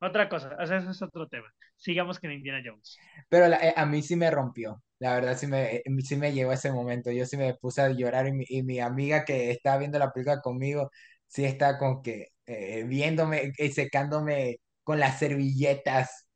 otra 0.00 0.28
cosa, 0.28 0.56
o 0.60 0.66
sea, 0.66 0.78
eso 0.78 0.90
es 0.90 1.02
otro 1.02 1.28
tema. 1.28 1.48
Sigamos 1.76 2.18
con 2.18 2.32
Indiana 2.32 2.62
Jones. 2.64 2.98
Pero 3.28 3.48
la- 3.48 3.58
eh, 3.58 3.74
a 3.76 3.86
mí 3.86 4.02
sí 4.02 4.16
me 4.16 4.30
rompió. 4.30 4.82
La 4.98 5.14
verdad 5.14 5.36
sí 5.36 5.46
me, 5.46 5.76
eh, 5.76 5.82
sí 6.04 6.16
me 6.16 6.32
llegó 6.32 6.52
ese 6.52 6.72
momento. 6.72 7.10
Yo 7.10 7.26
sí 7.26 7.36
me 7.36 7.54
puse 7.54 7.82
a 7.82 7.90
llorar 7.90 8.26
y 8.28 8.32
mi, 8.32 8.44
y 8.48 8.62
mi 8.62 8.80
amiga 8.80 9.24
que 9.24 9.50
estaba 9.50 9.78
viendo 9.78 9.98
la 9.98 10.12
película 10.12 10.40
conmigo, 10.40 10.90
sí 11.26 11.44
está 11.44 11.78
con 11.78 12.02
que 12.02 12.28
eh, 12.46 12.84
viéndome 12.84 13.52
y 13.58 13.68
secándome 13.72 14.56
con 14.82 14.98
las 15.00 15.18
servilletas 15.18 16.28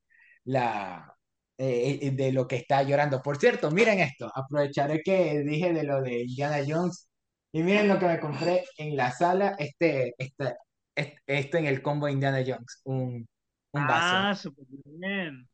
la, 0.45 1.15
eh, 1.59 1.99
eh, 2.03 2.11
de 2.12 2.32
lo 2.32 2.47
que 2.49 2.57
está 2.57 2.82
llorando. 2.82 3.23
Por 3.23 3.36
cierto, 3.39 3.70
miren 3.70 4.01
esto. 4.01 4.31
Aprovecharé 4.35 5.01
que 5.03 5.41
dije 5.41 5.73
de 5.73 5.85
lo 5.85 6.03
de 6.03 6.23
Indiana 6.23 6.59
Jones. 6.66 7.09
Y 7.53 7.62
miren 7.62 7.89
lo 7.89 7.99
que 7.99 8.07
me 8.07 8.20
compré 8.20 8.65
en 8.78 8.97
la 8.97 9.12
sala. 9.12 9.55
Este, 9.59 10.15
este, 10.19 10.55
este- 10.95 11.19
esto 11.27 11.57
en 11.59 11.66
el 11.66 11.82
combo 11.82 12.09
Indiana 12.09 12.43
Jones. 12.47 12.81
Un, 12.85 13.27
un 13.74 13.86
vaso. 13.86 14.16
Ah, 14.16 14.34
súper 14.34 14.64
bien. 14.68 15.48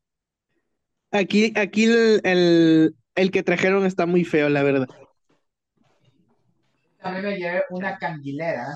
Aquí, 1.11 1.51
aquí 1.55 1.85
el, 1.85 2.21
el, 2.23 2.95
el 3.15 3.31
que 3.31 3.43
trajeron 3.43 3.85
está 3.85 4.05
muy 4.05 4.23
feo, 4.23 4.49
la 4.49 4.63
verdad. 4.63 4.87
También 7.01 7.25
me 7.25 7.37
llevé 7.37 7.63
una 7.71 7.97
canguilera 7.97 8.75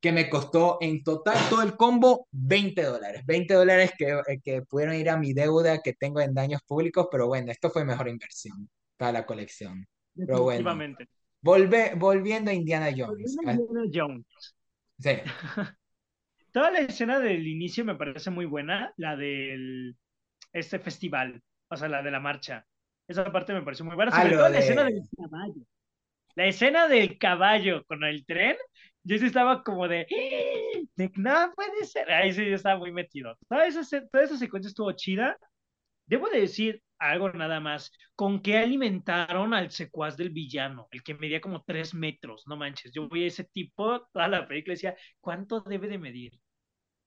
que 0.00 0.10
me 0.12 0.28
costó 0.28 0.78
en 0.80 1.02
total 1.04 1.36
todo 1.48 1.62
el 1.62 1.76
combo 1.76 2.26
20 2.32 2.82
dólares. 2.82 3.22
20 3.24 3.54
dólares 3.54 3.92
que, 3.96 4.06
eh, 4.26 4.40
que 4.42 4.62
pudieron 4.62 4.96
ir 4.96 5.08
a 5.10 5.16
mi 5.16 5.32
deuda 5.32 5.80
que 5.80 5.92
tengo 5.92 6.20
en 6.20 6.34
daños 6.34 6.60
públicos, 6.66 7.06
pero 7.10 7.28
bueno, 7.28 7.52
esto 7.52 7.70
fue 7.70 7.84
mejor 7.84 8.08
inversión 8.08 8.68
para 8.96 9.12
la 9.12 9.26
colección. 9.26 9.86
Pero 10.16 10.42
bueno, 10.42 10.82
volve- 11.42 11.94
volviendo 11.96 12.50
a 12.50 12.54
Indiana 12.54 12.86
Jones. 12.96 13.36
Volviendo 13.36 13.48
a 13.48 13.52
Indiana 13.54 13.90
Jones. 13.94 14.54
sí. 14.98 15.10
toda 16.52 16.70
la 16.70 16.80
escena 16.80 17.18
del 17.18 17.46
inicio 17.46 17.84
me 17.84 17.96
parece 17.96 18.30
muy 18.30 18.46
buena, 18.46 18.92
la 18.96 19.16
del 19.16 19.96
este 20.52 20.78
festival, 20.78 21.40
o 21.68 21.76
sea, 21.76 21.88
la 21.88 22.02
de 22.02 22.10
la 22.10 22.20
marcha. 22.20 22.64
Esa 23.08 23.30
parte 23.32 23.52
me 23.52 23.62
pareció 23.62 23.84
muy 23.84 23.96
buena, 23.96 24.12
Ah, 24.14 24.22
sobre 24.22 24.36
todo 24.36 24.48
la 24.48 24.58
escena 24.58 24.84
del 24.84 25.02
caballo. 25.16 25.62
La 26.34 26.46
escena 26.46 26.88
del 26.88 27.18
caballo 27.18 27.84
con 27.84 28.04
el 28.04 28.24
tren, 28.24 28.56
yo 29.02 29.18
sí 29.18 29.26
estaba 29.26 29.62
como 29.62 29.86
de, 29.88 30.06
"¡Ah! 30.10 30.80
de 30.96 31.10
no 31.16 31.52
puede 31.54 31.84
ser. 31.84 32.10
Ahí 32.10 32.32
sí 32.32 32.46
yo 32.48 32.54
estaba 32.56 32.78
muy 32.78 32.92
metido. 32.92 33.36
Toda 33.48 33.66
esa, 33.66 33.82
toda 34.08 34.24
esa 34.24 34.36
secuencia 34.38 34.68
estuvo 34.68 34.90
chida. 34.92 35.36
Debo 36.06 36.28
de 36.30 36.40
decir 36.42 36.82
algo 36.98 37.30
nada 37.32 37.60
más. 37.60 37.92
¿Con 38.14 38.40
qué 38.42 38.58
alimentaron 38.58 39.54
al 39.54 39.70
secuaz 39.70 40.16
del 40.16 40.30
villano? 40.30 40.88
El 40.90 41.02
que 41.02 41.14
medía 41.14 41.40
como 41.40 41.62
tres 41.64 41.94
metros, 41.94 42.44
no 42.46 42.56
manches. 42.56 42.92
Yo 42.92 43.08
vi 43.08 43.24
a 43.24 43.26
ese 43.28 43.44
tipo 43.44 44.06
toda 44.12 44.28
la 44.28 44.46
película 44.46 44.72
y 44.74 44.76
decía, 44.76 44.96
¿cuánto 45.20 45.60
debe 45.60 45.88
de 45.88 45.98
medir? 45.98 46.32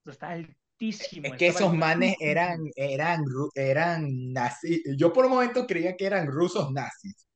Está 0.06 0.30
altísimo. 0.32 1.28
Es 1.28 1.34
que 1.38 1.48
esos 1.48 1.74
manes 1.74 2.12
altísimo. 2.12 2.32
eran, 2.32 2.60
eran, 2.76 3.24
eran 3.56 4.34
nazis. 4.34 4.82
Yo 4.98 5.12
por 5.14 5.26
un 5.26 5.32
momento 5.34 5.66
creía 5.68 5.96
que 5.96 6.06
eran 6.06 6.28
rusos 6.28 6.72
nazis. 6.72 7.28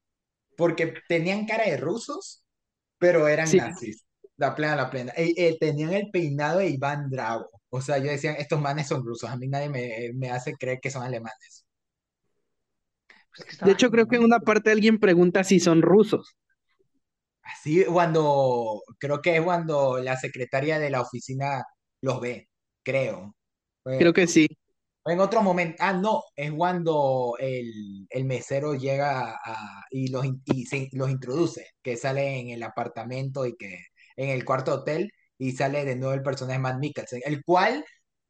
Porque 0.57 0.93
tenían 1.07 1.45
cara 1.47 1.65
de 1.65 1.77
rusos, 1.77 2.43
pero 2.97 3.27
eran 3.27 3.47
Sí. 3.47 3.57
nazis. 3.57 4.05
La 4.37 4.55
plena, 4.55 4.75
la 4.75 4.89
plena. 4.89 5.13
Eh, 5.17 5.33
eh, 5.37 5.57
tenían 5.59 5.93
el 5.93 6.09
peinado 6.11 6.59
de 6.59 6.69
Iván 6.69 7.09
Drago. 7.09 7.49
O 7.69 7.81
sea, 7.81 7.97
yo 7.99 8.05
decía, 8.11 8.33
estos 8.33 8.59
manes 8.61 8.87
son 8.87 9.05
rusos. 9.05 9.29
A 9.29 9.37
mí 9.37 9.47
nadie 9.47 9.69
me, 9.69 10.11
me 10.15 10.29
hace 10.31 10.53
creer 10.55 10.79
que 10.81 10.91
son 10.91 11.03
alemanes. 11.03 11.65
Pues 13.35 13.57
que 13.57 13.65
De 13.65 13.71
hecho, 13.71 13.89
creo 13.91 14.07
que 14.07 14.17
en 14.17 14.23
una 14.23 14.39
parte 14.39 14.71
alguien 14.71 14.99
pregunta 14.99 15.43
si 15.43 15.59
son 15.59 15.81
rusos. 15.81 16.35
Así 17.41 17.83
cuando, 17.85 18.81
creo 18.99 19.21
que 19.21 19.37
es 19.37 19.41
cuando 19.41 19.97
la 19.99 20.17
secretaria 20.17 20.79
de 20.79 20.89
la 20.89 21.01
oficina 21.01 21.63
los 22.01 22.21
ve, 22.21 22.48
creo. 22.89 23.35
Creo 23.97 24.13
que 24.13 24.27
sí. 24.27 24.47
En 25.05 25.19
otro 25.19 25.41
momento, 25.41 25.77
ah, 25.79 25.93
no, 25.93 26.23
es 26.35 26.51
cuando 26.51 27.35
el, 27.39 28.05
el 28.09 28.25
mesero 28.25 28.75
llega 28.75 29.31
a, 29.43 29.83
y, 29.91 30.09
los, 30.09 30.25
y 30.45 30.65
se- 30.65 30.89
los 30.93 31.09
introduce, 31.09 31.65
que 31.81 31.97
sale 31.97 32.39
en 32.39 32.49
el 32.49 32.61
apartamento 32.63 33.45
y 33.45 33.55
que 33.57 33.85
en 34.15 34.29
el 34.29 34.45
cuarto 34.45 34.73
hotel 34.73 35.11
y 35.37 35.53
sale 35.53 35.85
de 35.85 35.95
nuevo 35.95 36.13
el 36.13 36.21
personaje 36.21 36.59
Matt 36.59 36.79
Mikkelsen, 36.79 37.21
el 37.25 37.43
cual 37.43 37.83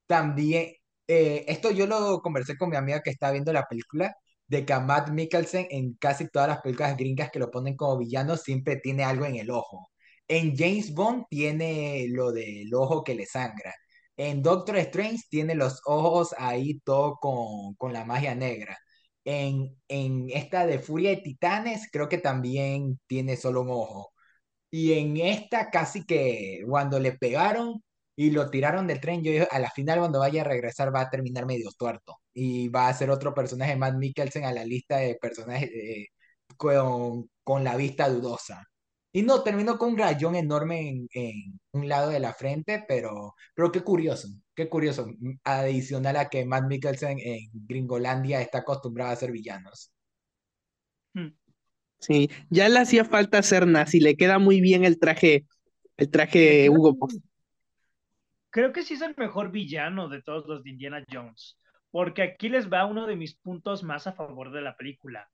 también, 0.07 0.73
eh, 1.07 1.45
esto 1.47 1.71
yo 1.71 1.87
lo 1.87 2.21
conversé 2.21 2.57
con 2.57 2.69
mi 2.69 2.77
amiga 2.77 3.01
que 3.01 3.09
está 3.11 3.31
viendo 3.31 3.51
la 3.53 3.65
película, 3.67 4.15
de 4.47 4.65
que 4.65 4.73
a 4.73 4.79
Matt 4.79 5.09
Mikkelsen 5.11 5.67
en 5.71 5.93
casi 5.95 6.29
todas 6.29 6.47
las 6.49 6.61
películas 6.61 6.97
gringas 6.97 7.31
que 7.31 7.39
lo 7.39 7.51
ponen 7.51 7.75
como 7.75 7.97
villano 7.97 8.37
siempre 8.37 8.77
tiene 8.77 9.03
algo 9.03 9.25
en 9.25 9.35
el 9.37 9.49
ojo. 9.51 9.89
En 10.27 10.55
James 10.57 10.93
Bond 10.93 11.25
tiene 11.29 12.07
lo 12.09 12.31
del 12.31 12.73
ojo 12.73 13.03
que 13.03 13.15
le 13.15 13.25
sangra. 13.25 13.73
En 14.19 14.43
Doctor 14.43 14.77
Strange 14.77 15.23
tiene 15.29 15.55
los 15.55 15.81
ojos 15.85 16.35
ahí 16.37 16.79
todo 16.81 17.17
con, 17.21 17.75
con 17.75 17.93
la 17.93 18.05
magia 18.05 18.35
negra. 18.35 18.77
En, 19.23 19.77
en 19.87 20.29
esta 20.31 20.65
de 20.65 20.79
Furia 20.79 21.11
de 21.11 21.17
Titanes 21.17 21.89
creo 21.91 22.09
que 22.09 22.17
también 22.17 22.99
tiene 23.07 23.37
solo 23.37 23.61
un 23.61 23.69
ojo. 23.71 24.11
Y 24.71 24.93
en 24.93 25.17
esta 25.17 25.69
casi 25.71 26.05
que 26.05 26.63
cuando 26.67 26.99
le 26.99 27.13
pegaron 27.13 27.83
y 28.15 28.31
lo 28.31 28.49
tiraron 28.49 28.87
del 28.87 28.99
tren, 29.01 29.23
yo 29.23 29.31
dije, 29.31 29.47
a 29.51 29.59
la 29.59 29.71
final 29.71 29.99
cuando 29.99 30.19
vaya 30.19 30.41
a 30.41 30.45
regresar 30.45 30.93
va 30.93 31.01
a 31.01 31.09
terminar 31.09 31.45
medio 31.45 31.69
tuerto. 31.77 32.17
Y 32.33 32.69
va 32.69 32.87
a 32.89 32.93
ser 32.93 33.09
otro 33.11 33.33
personaje, 33.33 33.75
Matt 33.77 33.95
Mikkelsen, 33.95 34.45
a 34.45 34.53
la 34.53 34.65
lista 34.65 34.97
de 34.97 35.15
personajes 35.21 35.69
eh, 35.73 36.07
con, 36.57 37.29
con 37.43 37.63
la 37.63 37.75
vista 37.77 38.09
dudosa. 38.09 38.63
Y 39.11 39.23
no, 39.23 39.41
terminó 39.41 39.77
con 39.77 39.93
un 39.93 39.97
rayón 39.97 40.35
enorme 40.35 40.89
en, 40.89 41.07
en 41.13 41.59
un 41.71 41.89
lado 41.89 42.11
de 42.11 42.19
la 42.19 42.33
frente, 42.33 42.85
pero, 42.87 43.35
pero 43.55 43.71
qué 43.71 43.81
curioso, 43.81 44.27
qué 44.53 44.69
curioso. 44.69 45.07
Adicional 45.43 46.15
a 46.17 46.29
que 46.29 46.45
Matt 46.45 46.67
Mikkelsen 46.67 47.17
en 47.19 47.49
Gringolandia 47.53 48.41
está 48.41 48.59
acostumbrado 48.59 49.11
a 49.11 49.15
ser 49.15 49.31
villanos. 49.31 49.91
Hmm. 51.13 51.29
Sí, 51.99 52.29
ya 52.49 52.69
le 52.69 52.79
hacía 52.79 53.03
falta 53.03 53.41
ser 53.41 53.67
nazi, 53.67 53.99
le 53.99 54.15
queda 54.15 54.39
muy 54.39 54.61
bien 54.61 54.85
el 54.85 54.99
traje, 54.99 55.45
el 55.97 56.09
traje 56.09 56.69
Hugo 56.69 56.93
Boss. 56.93 57.19
Creo 58.51 58.71
que 58.71 58.83
sí 58.83 58.93
es 58.93 59.01
el 59.01 59.15
mejor 59.17 59.51
villano 59.51 60.07
de 60.07 60.21
todos 60.21 60.47
los 60.47 60.63
de 60.63 60.69
Indiana 60.69 61.03
Jones, 61.11 61.57
porque 61.91 62.21
aquí 62.21 62.47
les 62.47 62.71
va 62.71 62.85
uno 62.85 63.05
de 63.05 63.15
mis 63.15 63.35
puntos 63.35 63.83
más 63.83 64.07
a 64.07 64.13
favor 64.13 64.51
de 64.51 64.61
la 64.61 64.77
película. 64.77 65.29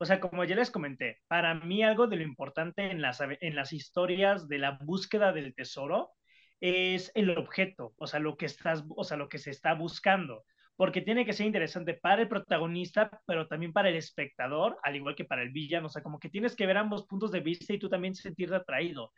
O 0.00 0.06
sea, 0.06 0.18
como 0.18 0.44
ya 0.44 0.56
les 0.56 0.70
comenté, 0.70 1.18
para 1.28 1.54
mí 1.54 1.82
algo 1.82 2.06
de 2.06 2.16
lo 2.16 2.22
importante 2.22 2.90
en 2.90 3.02
las, 3.02 3.20
en 3.20 3.54
las 3.54 3.72
historias 3.74 4.48
de 4.48 4.58
la 4.58 4.78
búsqueda 4.80 5.32
del 5.32 5.54
tesoro 5.54 6.12
es 6.60 7.12
el 7.14 7.36
objeto, 7.36 7.92
o 7.98 8.06
sea, 8.06 8.18
lo 8.18 8.36
que 8.38 8.46
estás, 8.46 8.82
o 8.96 9.04
sea, 9.04 9.18
lo 9.18 9.28
que 9.28 9.38
se 9.38 9.50
está 9.50 9.74
buscando, 9.74 10.44
porque 10.76 11.02
tiene 11.02 11.26
que 11.26 11.34
ser 11.34 11.46
interesante 11.46 11.92
para 11.94 12.22
el 12.22 12.28
protagonista, 12.28 13.10
pero 13.26 13.46
también 13.46 13.74
para 13.74 13.90
el 13.90 13.96
espectador, 13.96 14.78
al 14.82 14.96
igual 14.96 15.14
que 15.16 15.26
para 15.26 15.42
el 15.42 15.50
villano, 15.50 15.86
o 15.88 15.90
sea, 15.90 16.02
como 16.02 16.18
que 16.18 16.30
tienes 16.30 16.56
que 16.56 16.66
ver 16.66 16.78
ambos 16.78 17.06
puntos 17.06 17.30
de 17.30 17.40
vista 17.40 17.74
y 17.74 17.78
tú 17.78 17.90
también 17.90 18.14
sentirte 18.14 18.54
atraído. 18.56 19.12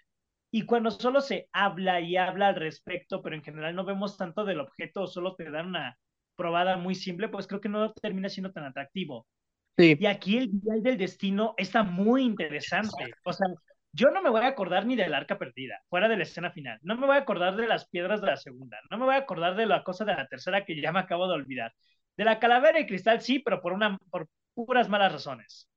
Y 0.50 0.66
cuando 0.66 0.90
solo 0.90 1.20
se 1.20 1.48
habla 1.52 2.00
y 2.00 2.16
habla 2.16 2.48
al 2.48 2.56
respecto, 2.56 3.22
pero 3.22 3.36
en 3.36 3.44
general 3.44 3.76
no 3.76 3.84
vemos 3.84 4.16
tanto 4.16 4.44
del 4.44 4.58
objeto 4.60 5.06
solo 5.06 5.36
te 5.36 5.48
dan 5.50 5.68
una 5.68 5.96
probada 6.34 6.76
muy 6.76 6.96
simple, 6.96 7.28
pues 7.28 7.46
creo 7.46 7.60
que 7.60 7.68
no 7.68 7.92
termina 7.92 8.28
siendo 8.28 8.52
tan 8.52 8.64
atractivo. 8.64 9.28
Y 9.76 10.06
aquí 10.06 10.38
el 10.38 10.50
dial 10.60 10.82
del 10.82 10.98
destino 10.98 11.54
está 11.56 11.82
muy 11.82 12.22
interesante. 12.22 13.14
O 13.24 13.32
sea, 13.32 13.48
yo 13.92 14.10
no 14.10 14.22
me 14.22 14.30
voy 14.30 14.42
a 14.42 14.48
acordar 14.48 14.86
ni 14.86 14.96
del 14.96 15.14
arca 15.14 15.38
perdida, 15.38 15.80
fuera 15.88 16.08
de 16.08 16.16
la 16.16 16.22
escena 16.22 16.50
final. 16.50 16.78
No 16.82 16.96
me 16.96 17.06
voy 17.06 17.16
a 17.16 17.20
acordar 17.20 17.56
de 17.56 17.66
las 17.66 17.88
piedras 17.88 18.20
de 18.20 18.26
la 18.28 18.36
segunda. 18.36 18.78
No 18.90 18.98
me 18.98 19.04
voy 19.04 19.14
a 19.14 19.18
acordar 19.18 19.54
de 19.56 19.66
la 19.66 19.82
cosa 19.82 20.04
de 20.04 20.14
la 20.14 20.26
tercera 20.26 20.64
que 20.64 20.80
ya 20.80 20.92
me 20.92 21.00
acabo 21.00 21.26
de 21.26 21.34
olvidar. 21.34 21.72
De 22.16 22.24
la 22.24 22.38
calavera 22.38 22.80
y 22.80 22.86
cristal 22.86 23.20
sí, 23.20 23.38
pero 23.38 23.60
por, 23.60 23.72
una, 23.72 23.98
por 24.10 24.28
puras 24.54 24.88
malas 24.88 25.12
razones. 25.12 25.68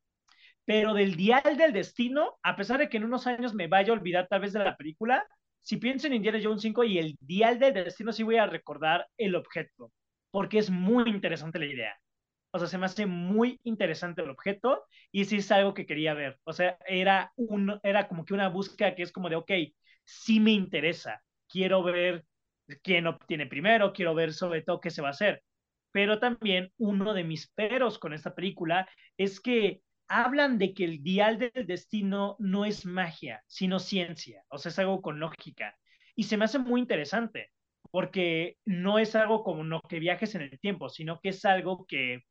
Pero 0.65 0.93
del 0.93 1.15
dial 1.15 1.57
del 1.57 1.73
destino, 1.73 2.38
a 2.41 2.55
pesar 2.55 2.80
de 2.80 2.89
que 2.89 2.97
en 2.97 3.05
unos 3.05 3.27
años 3.27 3.53
me 3.53 3.67
vaya 3.67 3.91
a 3.91 3.95
olvidar 3.95 4.27
tal 4.27 4.41
vez 4.41 4.53
de 4.53 4.59
la 4.59 4.76
película, 4.76 5.26
si 5.61 5.77
pienso 5.77 6.07
en 6.07 6.13
Indiana 6.13 6.39
Jones 6.41 6.61
5 6.61 6.84
y 6.84 6.99
el 6.99 7.17
dial 7.19 7.59
del 7.59 7.73
destino, 7.73 8.11
sí 8.11 8.23
voy 8.23 8.38
a 8.38 8.45
recordar 8.45 9.07
el 9.17 9.35
objeto, 9.35 9.91
porque 10.31 10.59
es 10.59 10.69
muy 10.69 11.09
interesante 11.09 11.59
la 11.59 11.65
idea. 11.65 11.95
O 12.56 12.60
sea, 12.60 12.69
se 12.69 12.77
me 12.77 12.86
hace 12.86 13.06
muy 13.06 13.60
interesante 13.64 14.22
el 14.22 14.30
objeto 14.30 14.86
y 15.11 15.26
sí 15.26 15.38
es 15.38 15.52
algo 15.52 15.73
que 15.73 15.86
quería 15.86 16.14
ver. 16.14 16.40
O 16.45 16.53
sea, 16.53 16.77
era, 16.88 17.34
un, 17.36 17.82
era 17.84 18.07
como 18.07 18.23
que 18.23 18.34
una 18.34 18.48
búsqueda 18.48 18.95
que 18.95 19.03
es 19.03 19.11
como 19.11 19.30
de, 19.30 19.36
ok, 19.36 19.52
sí 20.06 20.40
me 20.40 20.52
interesa, 20.52 21.22
quiero 21.49 21.84
ver 21.84 22.23
quién 22.82 23.07
obtiene 23.07 23.45
primero, 23.48 23.91
quiero 23.91 24.15
ver 24.15 24.32
sobre 24.34 24.61
todo 24.61 24.80
qué 24.80 24.90
se 24.90 25.02
va 25.02 25.10
a 25.10 25.11
hacer. 25.11 25.44
Pero 25.91 26.18
también 26.19 26.72
uno 26.77 27.14
de 27.14 27.26
mis 27.26 27.52
peros 27.52 27.99
con 27.99 28.14
esta 28.14 28.34
película 28.34 28.88
es 29.18 29.41
que 29.41 29.82
hablan 30.07 30.57
de 30.57 30.73
que 30.73 30.86
el 30.86 31.03
dial 31.03 31.38
del 31.38 31.68
destino 31.68 32.38
no 32.40 32.64
es 32.64 32.86
magia, 32.86 33.44
sino 33.48 33.80
ciencia, 33.80 34.44
o 34.49 34.57
sea, 34.57 34.69
es 34.69 34.80
algo 34.80 35.02
con 35.02 35.19
lógica. 35.19 35.77
Y 36.15 36.23
se 36.23 36.38
me 36.38 36.45
hace 36.45 36.60
muy 36.60 36.80
interesante, 36.80 37.52
porque 37.91 38.57
no 38.64 38.98
es 38.98 39.14
algo 39.15 39.44
como 39.44 39.65
no 39.65 39.82
que 39.82 39.99
viajes 39.99 40.36
en 40.36 40.44
el 40.44 40.57
tiempo, 40.60 40.88
sino 40.88 41.19
que 41.19 41.30
es 41.30 41.44
algo 41.44 41.86
que 41.86 42.22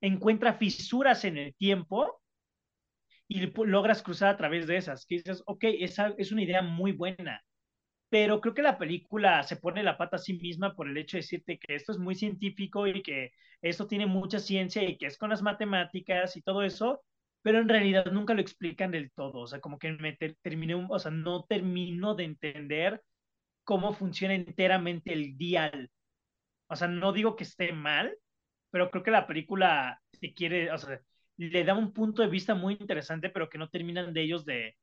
encuentra 0.00 0.54
fisuras 0.54 1.24
en 1.24 1.38
el 1.38 1.54
tiempo 1.54 2.20
y 3.28 3.40
logras 3.66 4.02
cruzar 4.02 4.30
a 4.30 4.36
través 4.36 4.66
de 4.66 4.76
esas. 4.76 5.06
Que 5.06 5.16
dices, 5.16 5.42
ok, 5.46 5.64
esa 5.80 6.14
es 6.18 6.32
una 6.32 6.42
idea 6.42 6.62
muy 6.62 6.92
buena, 6.92 7.42
pero 8.08 8.40
creo 8.40 8.54
que 8.54 8.62
la 8.62 8.78
película 8.78 9.42
se 9.42 9.56
pone 9.56 9.82
la 9.82 9.98
pata 9.98 10.16
a 10.16 10.18
sí 10.18 10.34
misma 10.34 10.74
por 10.74 10.88
el 10.88 10.96
hecho 10.96 11.16
de 11.16 11.22
decirte 11.22 11.58
que 11.58 11.74
esto 11.74 11.92
es 11.92 11.98
muy 11.98 12.14
científico 12.14 12.86
y 12.86 13.02
que 13.02 13.32
esto 13.62 13.86
tiene 13.86 14.06
mucha 14.06 14.38
ciencia 14.40 14.82
y 14.84 14.96
que 14.98 15.06
es 15.06 15.18
con 15.18 15.30
las 15.30 15.42
matemáticas 15.42 16.36
y 16.36 16.42
todo 16.42 16.62
eso, 16.62 17.02
pero 17.42 17.58
en 17.58 17.68
realidad 17.68 18.06
nunca 18.12 18.34
lo 18.34 18.40
explican 18.40 18.90
del 18.90 19.10
todo, 19.12 19.40
o 19.40 19.46
sea, 19.46 19.60
como 19.60 19.78
que 19.78 19.92
me 19.92 20.14
ter 20.16 20.36
terminé, 20.42 20.74
o 20.74 20.98
sea, 20.98 21.10
no 21.10 21.44
termino 21.44 22.14
de 22.14 22.24
entender 22.24 23.02
cómo 23.64 23.92
funciona 23.92 24.34
enteramente 24.34 25.12
el 25.12 25.36
dial. 25.36 25.90
O 26.68 26.76
sea, 26.76 26.88
no 26.88 27.12
digo 27.12 27.36
que 27.36 27.44
esté 27.44 27.72
mal, 27.72 28.16
pero 28.74 28.90
creo 28.90 29.04
que 29.04 29.12
la 29.12 29.28
película 29.28 30.02
se 30.10 30.34
quiere, 30.34 30.72
o 30.72 30.78
sea, 30.78 31.00
le 31.36 31.62
da 31.62 31.74
un 31.74 31.92
punto 31.92 32.22
de 32.22 32.28
vista 32.28 32.56
muy 32.56 32.76
interesante, 32.80 33.30
pero 33.30 33.48
que 33.48 33.56
no 33.56 33.68
terminan 33.68 34.12
de 34.12 34.22
ellos 34.22 34.44
de 34.44 34.76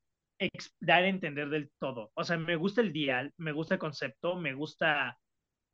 dar 0.79 1.03
a 1.03 1.09
entender 1.09 1.49
del 1.49 1.69
todo. 1.77 2.09
O 2.13 2.23
sea, 2.23 2.37
me 2.37 2.55
gusta 2.55 2.79
el 2.79 2.93
dial, 2.93 3.33
me 3.35 3.51
gusta 3.51 3.73
el 3.73 3.81
concepto, 3.81 4.37
me 4.37 4.53
gusta 4.53 5.19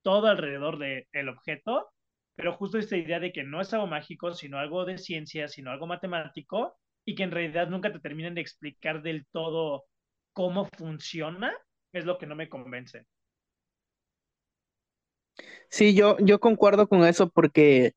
todo 0.02 0.30
alrededor 0.30 0.80
del 0.80 1.06
de 1.14 1.30
objeto, 1.30 1.92
pero 2.36 2.54
justo 2.54 2.80
esta 2.80 2.98
idea 2.98 3.20
de 3.20 3.32
que 3.32 3.44
no 3.44 3.62
es 3.62 3.72
algo 3.76 3.86
mágico, 3.86 4.34
sino 4.34 4.58
algo 4.58 4.84
de 4.84 4.98
ciencia, 4.98 5.48
sino 5.48 5.70
algo 5.70 5.86
matemático, 5.86 6.76
y 7.06 7.14
que 7.14 7.22
en 7.22 7.30
realidad 7.30 7.68
nunca 7.68 7.94
te 7.94 8.00
terminan 8.00 8.34
de 8.34 8.42
explicar 8.42 9.04
del 9.04 9.28
todo 9.32 9.86
cómo 10.34 10.66
funciona, 10.76 11.56
es 11.94 12.06
lo 12.06 12.18
que 12.18 12.26
no 12.26 12.36
me 12.36 12.50
convence. 12.50 13.06
Sí, 15.70 15.94
yo, 15.94 16.18
yo 16.20 16.40
concuerdo 16.40 16.88
con 16.88 17.04
eso 17.06 17.30
porque 17.30 17.94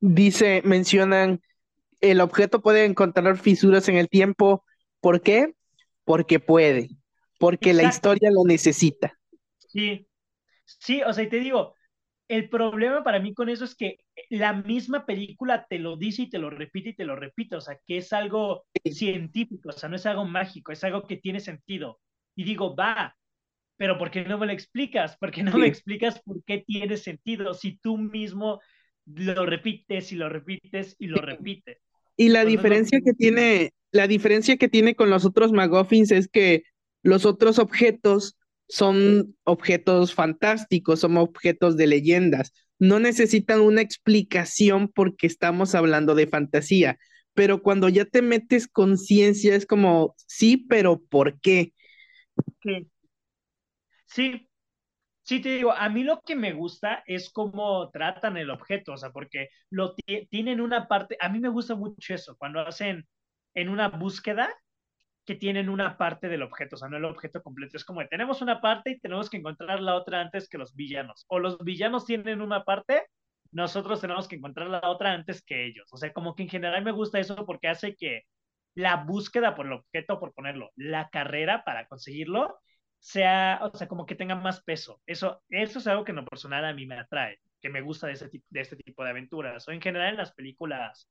dice, 0.00 0.62
mencionan, 0.64 1.40
el 2.00 2.20
objeto 2.20 2.60
puede 2.62 2.84
encontrar 2.84 3.38
fisuras 3.38 3.88
en 3.88 3.96
el 3.96 4.08
tiempo. 4.08 4.64
¿Por 5.00 5.22
qué? 5.22 5.54
Porque 6.04 6.40
puede, 6.40 6.90
porque 7.38 7.70
Exacto. 7.70 7.82
la 7.82 7.88
historia 7.88 8.30
lo 8.30 8.44
necesita. 8.44 9.18
Sí, 9.58 10.08
Sí, 10.80 11.02
o 11.02 11.12
sea, 11.12 11.24
y 11.24 11.28
te 11.28 11.40
digo, 11.40 11.74
el 12.28 12.48
problema 12.50 13.02
para 13.02 13.20
mí 13.20 13.32
con 13.34 13.48
eso 13.48 13.64
es 13.64 13.74
que 13.74 13.98
la 14.28 14.52
misma 14.52 15.06
película 15.06 15.66
te 15.68 15.78
lo 15.78 15.96
dice 15.96 16.22
y 16.22 16.30
te 16.30 16.38
lo 16.38 16.50
repite 16.50 16.90
y 16.90 16.94
te 16.94 17.04
lo 17.04 17.16
repite, 17.16 17.56
o 17.56 17.60
sea, 17.60 17.78
que 17.86 17.98
es 17.98 18.12
algo 18.12 18.66
científico, 18.84 19.70
o 19.70 19.72
sea, 19.72 19.88
no 19.88 19.96
es 19.96 20.04
algo 20.06 20.26
mágico, 20.26 20.72
es 20.72 20.84
algo 20.84 21.06
que 21.06 21.16
tiene 21.16 21.40
sentido. 21.40 22.00
Y 22.36 22.44
digo, 22.44 22.76
va, 22.76 23.16
pero 23.76 23.96
¿por 23.98 24.10
qué 24.10 24.24
no 24.24 24.36
me 24.38 24.46
lo 24.46 24.52
explicas? 24.52 25.16
¿Por 25.16 25.30
qué 25.30 25.42
no 25.42 25.56
me 25.56 25.66
explicas 25.66 26.20
por 26.22 26.42
qué 26.44 26.58
tiene 26.58 26.96
sentido 26.98 27.54
si 27.54 27.78
tú 27.78 27.96
mismo 27.96 28.60
lo 29.14 29.46
repites 29.46 30.12
y 30.12 30.16
lo 30.16 30.28
repites 30.28 30.96
y 30.98 31.06
lo 31.06 31.20
repites? 31.20 31.78
Y 32.16 32.28
la 32.30 32.44
diferencia 32.44 33.00
que 33.04 33.12
tiene, 33.12 33.72
la 33.92 34.06
diferencia 34.06 34.56
que 34.56 34.68
tiene 34.68 34.94
con 34.94 35.10
los 35.10 35.24
otros 35.24 35.52
McGuffins 35.52 36.10
es 36.10 36.28
que 36.28 36.64
los 37.02 37.24
otros 37.24 37.58
objetos 37.58 38.36
son 38.68 39.36
objetos 39.44 40.14
fantásticos, 40.14 41.00
son 41.00 41.16
objetos 41.16 41.76
de 41.76 41.86
leyendas. 41.86 42.52
No 42.78 43.00
necesitan 43.00 43.60
una 43.60 43.80
explicación 43.80 44.88
porque 44.88 45.26
estamos 45.26 45.74
hablando 45.74 46.14
de 46.14 46.26
fantasía. 46.26 46.98
Pero 47.34 47.62
cuando 47.62 47.88
ya 47.88 48.04
te 48.04 48.20
metes 48.20 48.66
conciencia 48.66 49.54
es 49.54 49.64
como, 49.64 50.14
sí, 50.26 50.56
pero 50.68 51.00
¿por 51.08 51.40
qué? 51.40 51.72
Sí. 52.62 52.90
Sí, 54.06 54.47
sí 55.28 55.40
te 55.42 55.50
digo, 55.50 55.72
a 55.72 55.90
mí 55.90 56.04
lo 56.04 56.22
que 56.22 56.34
me 56.34 56.54
gusta 56.54 57.02
es 57.06 57.30
cómo 57.30 57.90
tratan 57.90 58.38
el 58.38 58.48
objeto, 58.48 58.92
o 58.94 58.96
sea, 58.96 59.10
porque 59.10 59.50
lo 59.68 59.94
tienen 60.30 60.58
una 60.62 60.88
parte, 60.88 61.18
a 61.20 61.28
mí 61.28 61.38
me 61.38 61.50
gusta 61.50 61.74
mucho 61.74 62.14
eso, 62.14 62.34
cuando 62.38 62.60
hacen 62.60 63.06
en 63.52 63.68
una 63.68 63.88
búsqueda 63.88 64.48
que 65.26 65.34
tienen 65.34 65.68
una 65.68 65.98
parte 65.98 66.28
del 66.28 66.42
objeto, 66.42 66.76
o 66.76 66.78
sea, 66.78 66.88
no 66.88 66.96
el 66.96 67.04
objeto 67.04 67.42
completo, 67.42 67.76
es 67.76 67.84
como 67.84 68.06
tenemos 68.08 68.40
una 68.40 68.62
parte 68.62 68.92
y 68.92 69.00
tenemos 69.00 69.28
que 69.28 69.36
encontrar 69.36 69.80
la 69.80 69.96
otra 69.96 70.22
antes 70.22 70.48
que 70.48 70.56
los 70.56 70.74
villanos, 70.74 71.26
o 71.28 71.38
los 71.38 71.58
villanos 71.58 72.06
tienen 72.06 72.40
una 72.40 72.64
parte, 72.64 73.06
nosotros 73.52 74.00
tenemos 74.00 74.28
que 74.28 74.36
encontrar 74.36 74.68
la 74.68 74.88
otra 74.88 75.12
antes 75.12 75.42
que 75.44 75.66
ellos, 75.66 75.88
o 75.92 75.98
sea, 75.98 76.10
como 76.14 76.36
que 76.36 76.44
en 76.44 76.48
general 76.48 76.82
me 76.82 76.92
gusta 76.92 77.18
eso 77.18 77.44
porque 77.44 77.68
hace 77.68 77.94
que 77.96 78.22
la 78.74 79.04
búsqueda 79.04 79.54
por 79.54 79.66
el 79.66 79.72
objeto, 79.74 80.18
por 80.18 80.32
ponerlo, 80.32 80.70
la 80.74 81.10
carrera 81.10 81.64
para 81.64 81.86
conseguirlo, 81.86 82.58
sea, 82.98 83.60
o 83.62 83.76
sea, 83.76 83.88
como 83.88 84.06
que 84.06 84.14
tenga 84.14 84.34
más 84.34 84.62
peso. 84.62 85.00
Eso, 85.06 85.42
eso 85.48 85.78
es 85.78 85.86
algo 85.86 86.04
que 86.04 86.12
en 86.12 86.16
lo 86.16 86.24
personal 86.24 86.64
a 86.64 86.72
mí 86.74 86.86
me 86.86 86.98
atrae, 86.98 87.38
que 87.60 87.68
me 87.70 87.80
gusta 87.80 88.06
de, 88.06 88.14
ese, 88.14 88.30
de 88.50 88.60
este 88.60 88.76
tipo 88.76 89.04
de 89.04 89.10
aventuras. 89.10 89.66
O 89.68 89.72
en 89.72 89.80
general 89.80 90.10
en 90.10 90.16
las 90.18 90.32
películas 90.32 91.08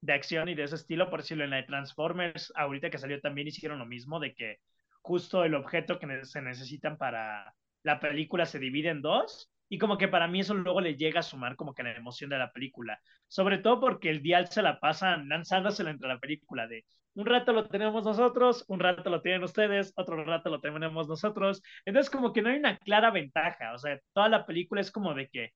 de 0.00 0.12
acción 0.12 0.48
y 0.48 0.54
de 0.54 0.64
ese 0.64 0.76
estilo, 0.76 1.10
por 1.10 1.20
decirlo, 1.20 1.44
en 1.44 1.50
la 1.50 1.56
de 1.56 1.62
Transformers, 1.64 2.52
ahorita 2.56 2.90
que 2.90 2.98
salió 2.98 3.20
también 3.20 3.48
hicieron 3.48 3.78
lo 3.78 3.86
mismo, 3.86 4.20
de 4.20 4.34
que 4.34 4.58
justo 5.00 5.44
el 5.44 5.54
objeto 5.54 5.98
que 5.98 6.24
se 6.24 6.42
necesitan 6.42 6.96
para 6.98 7.54
la 7.82 8.00
película 8.00 8.46
se 8.46 8.58
divide 8.58 8.90
en 8.90 9.02
dos. 9.02 9.50
Y 9.68 9.78
como 9.78 9.96
que 9.96 10.08
para 10.08 10.28
mí 10.28 10.40
eso 10.40 10.52
luego 10.54 10.80
le 10.82 10.96
llega 10.96 11.20
a 11.20 11.22
sumar 11.22 11.56
como 11.56 11.74
que 11.74 11.82
la 11.82 11.96
emoción 11.96 12.28
de 12.28 12.38
la 12.38 12.52
película. 12.52 13.00
Sobre 13.26 13.56
todo 13.58 13.80
porque 13.80 14.10
el 14.10 14.22
dial 14.22 14.48
se 14.48 14.60
la 14.60 14.78
pasan 14.80 15.28
lanzándosela 15.30 15.90
entre 15.90 16.08
la 16.08 16.18
película 16.18 16.66
de 16.66 16.84
un 17.14 17.26
rato 17.26 17.52
lo 17.52 17.68
tenemos 17.68 18.04
nosotros, 18.04 18.64
un 18.68 18.80
rato 18.80 19.10
lo 19.10 19.20
tienen 19.22 19.42
ustedes, 19.44 19.92
otro 19.96 20.24
rato 20.24 20.50
lo 20.50 20.60
tenemos 20.60 21.08
nosotros. 21.08 21.62
Entonces, 21.84 22.10
como 22.10 22.32
que 22.32 22.42
no 22.42 22.50
hay 22.50 22.56
una 22.56 22.78
clara 22.78 23.10
ventaja. 23.10 23.74
O 23.74 23.78
sea, 23.78 23.98
toda 24.12 24.28
la 24.28 24.46
película 24.46 24.80
es 24.80 24.90
como 24.90 25.14
de 25.14 25.28
que, 25.28 25.50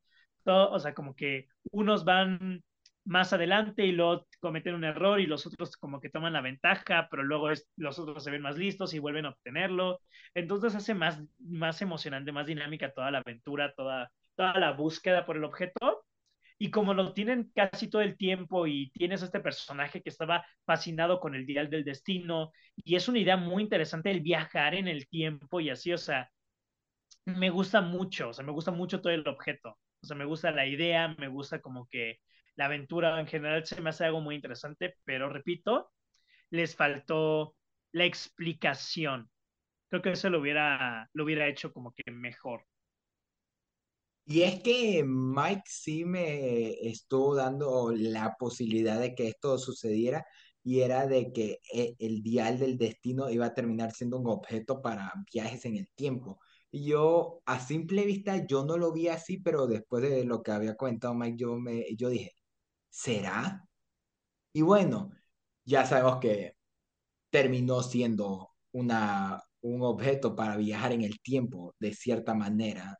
todo, 0.45 0.71
o 0.73 0.79
sea, 0.79 0.95
como 0.95 1.15
que 1.15 1.49
unos 1.73 2.05
van 2.05 2.63
más 3.05 3.33
adelante 3.33 3.87
y 3.87 3.93
luego 3.93 4.27
cometen 4.41 4.75
un 4.75 4.85
error 4.85 5.21
y 5.21 5.27
los 5.27 5.47
otros 5.47 5.77
como 5.77 6.01
que 6.01 6.11
toman 6.11 6.33
la 6.33 6.41
ventaja, 6.41 7.09
pero 7.11 7.23
luego 7.23 7.51
es, 7.51 7.69
los 7.77 7.99
otros 7.99 8.25
se 8.25 8.31
ven 8.31 8.43
más 8.43 8.59
listos 8.59 8.95
y 8.95 8.99
vuelven 8.99 9.27
a 9.27 9.31
obtenerlo. 9.31 10.01
Entonces 10.35 10.75
hace 10.75 10.95
más, 10.95 11.23
más 11.39 11.81
emocionante, 11.83 12.33
más 12.33 12.47
dinámica 12.47 12.93
toda 12.93 13.11
la 13.11 13.19
aventura, 13.19 13.73
toda, 13.77 14.11
toda 14.35 14.59
la 14.59 14.73
búsqueda 14.73 15.25
por 15.25 15.37
el 15.37 15.45
objeto 15.45 16.06
y 16.59 16.71
como 16.71 16.95
lo 16.95 17.13
tienen 17.13 17.51
casi 17.55 17.89
todo 17.89 18.03
el 18.03 18.17
tiempo 18.17 18.67
y 18.67 18.91
tienes 18.91 19.23
este 19.23 19.41
personaje 19.41 20.03
que 20.03 20.09
estaba 20.11 20.45
fascinado 20.65 21.21
con 21.21 21.35
el 21.35 21.47
dial 21.47 21.69
del 21.71 21.85
destino 21.85 22.53
y 22.77 22.97
es 22.97 23.09
una 23.09 23.19
idea 23.19 23.37
muy 23.37 23.63
interesante 23.63 24.11
el 24.11 24.21
viajar 24.23 24.75
en 24.75 24.89
el 24.89 25.09
tiempo 25.09 25.61
y 25.61 25.71
así, 25.71 25.93
o 25.93 25.99
sea, 25.99 26.31
me 27.25 27.51
gusta 27.51 27.81
mucho, 27.81 28.31
o 28.31 28.33
sea, 28.33 28.45
me 28.45 28.53
gusta 28.53 28.71
mucho 28.71 29.01
todo 29.01 29.13
el 29.13 29.27
objeto, 29.29 29.79
o 30.03 30.07
sea, 30.07 30.17
me 30.17 30.25
gusta 30.25 30.51
la 30.51 30.67
idea, 30.67 31.15
me 31.19 31.29
gusta 31.29 31.61
como 31.61 31.87
que 31.89 32.21
la 32.57 32.67
aventura 32.67 33.19
en 33.21 33.27
general 33.27 33.67
se 33.67 33.81
me 33.81 33.91
hace 33.91 34.05
algo 34.05 34.21
muy 34.21 34.35
interesante, 34.35 34.97
pero 35.05 35.29
repito, 35.29 35.93
les 36.51 36.77
faltó 36.77 37.57
la 37.93 38.05
explicación. 38.05 39.31
Creo 39.89 40.03
que 40.03 40.13
eso 40.13 40.31
lo 40.31 40.41
hubiera, 40.41 41.09
lo 41.13 41.25
hubiera 41.25 41.49
hecho 41.49 41.73
como 41.73 41.93
que 41.95 42.11
mejor. 42.13 42.65
Y 44.29 44.43
es 44.43 44.61
que 44.63 45.05
Mike 45.05 45.63
sí 45.67 46.05
me 46.05 46.89
estuvo 46.89 47.35
dando 47.37 47.93
la 47.93 48.35
posibilidad 48.39 49.01
de 49.01 49.15
que 49.15 49.29
esto 49.29 49.57
sucediera 49.59 50.27
y 50.65 50.81
era 50.81 51.07
de 51.07 51.33
que 51.33 51.61
eh, 51.73 51.95
el 52.01 52.23
dial 52.23 52.59
del 52.59 52.77
destino 52.77 53.31
iba 53.31 53.47
a 53.47 53.55
terminar 53.55 53.93
siendo 53.93 54.19
un 54.19 54.29
objeto 54.29 54.83
para 54.83 55.13
viajes 55.33 55.65
en 55.65 55.77
el 55.77 55.89
tiempo. 55.95 56.41
Y 56.73 56.87
yo 56.87 57.41
a 57.47 57.61
simple 57.61 58.05
vista 58.05 58.45
yo 58.47 58.65
no 58.65 58.77
lo 58.77 58.93
vi 58.93 59.09
así, 59.09 59.39
pero 59.39 59.67
después 59.69 60.03
de 60.03 60.25
lo 60.25 60.43
que 60.43 60.51
había 60.53 60.77
comentado 60.77 61.15
Mike, 61.15 61.37
yo, 61.39 61.55
me, 61.57 61.85
yo 61.97 62.09
dije, 62.09 62.33
¿será? 62.91 63.65
Y 64.53 64.63
bueno, 64.63 65.13
ya 65.65 65.87
sabemos 65.87 66.19
que 66.21 66.55
terminó 67.31 67.83
siendo 67.83 68.51
una, 68.73 69.43
un 69.63 69.83
objeto 69.83 70.37
para 70.37 70.57
viajar 70.57 70.93
en 70.93 71.03
el 71.03 71.21
tiempo 71.21 71.75
de 71.81 71.95
cierta 71.95 72.35
manera 72.35 72.99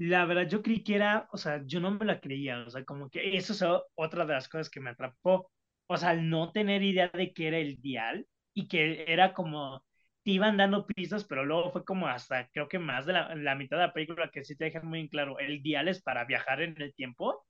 la 0.00 0.24
verdad, 0.26 0.48
yo 0.48 0.62
creí 0.62 0.82
que 0.82 0.94
era, 0.96 1.28
o 1.32 1.36
sea, 1.36 1.62
yo 1.66 1.80
no 1.80 1.90
me 1.92 2.06
la 2.06 2.20
creía, 2.20 2.60
o 2.66 2.70
sea, 2.70 2.84
como 2.84 3.10
que 3.10 3.36
eso 3.36 3.52
es 3.52 3.62
otra 3.94 4.24
de 4.26 4.32
las 4.34 4.48
cosas 4.48 4.70
que 4.70 4.80
me 4.80 4.90
atrapó, 4.90 5.50
o 5.86 5.96
sea, 5.98 6.10
al 6.10 6.28
no 6.30 6.52
tener 6.52 6.82
idea 6.82 7.08
de 7.10 7.32
qué 7.34 7.48
era 7.48 7.58
el 7.58 7.80
dial 7.80 8.26
y 8.54 8.68
que 8.68 9.04
era 9.08 9.34
como, 9.34 9.84
te 10.24 10.30
iban 10.32 10.56
dando 10.56 10.86
pistas, 10.86 11.24
pero 11.24 11.44
luego 11.44 11.70
fue 11.72 11.84
como 11.84 12.08
hasta, 12.08 12.48
creo 12.48 12.68
que 12.68 12.78
más 12.78 13.06
de 13.06 13.12
la, 13.14 13.34
la 13.34 13.54
mitad 13.56 13.76
de 13.78 13.84
la 13.88 13.92
película 13.92 14.30
que 14.30 14.44
sí 14.44 14.56
te 14.56 14.64
dejan 14.66 14.86
muy 14.86 15.00
en 15.00 15.08
claro, 15.08 15.38
el 15.38 15.62
dial 15.62 15.88
es 15.88 16.02
para 16.02 16.24
viajar 16.24 16.62
en 16.62 16.80
el 16.80 16.94
tiempo, 16.94 17.46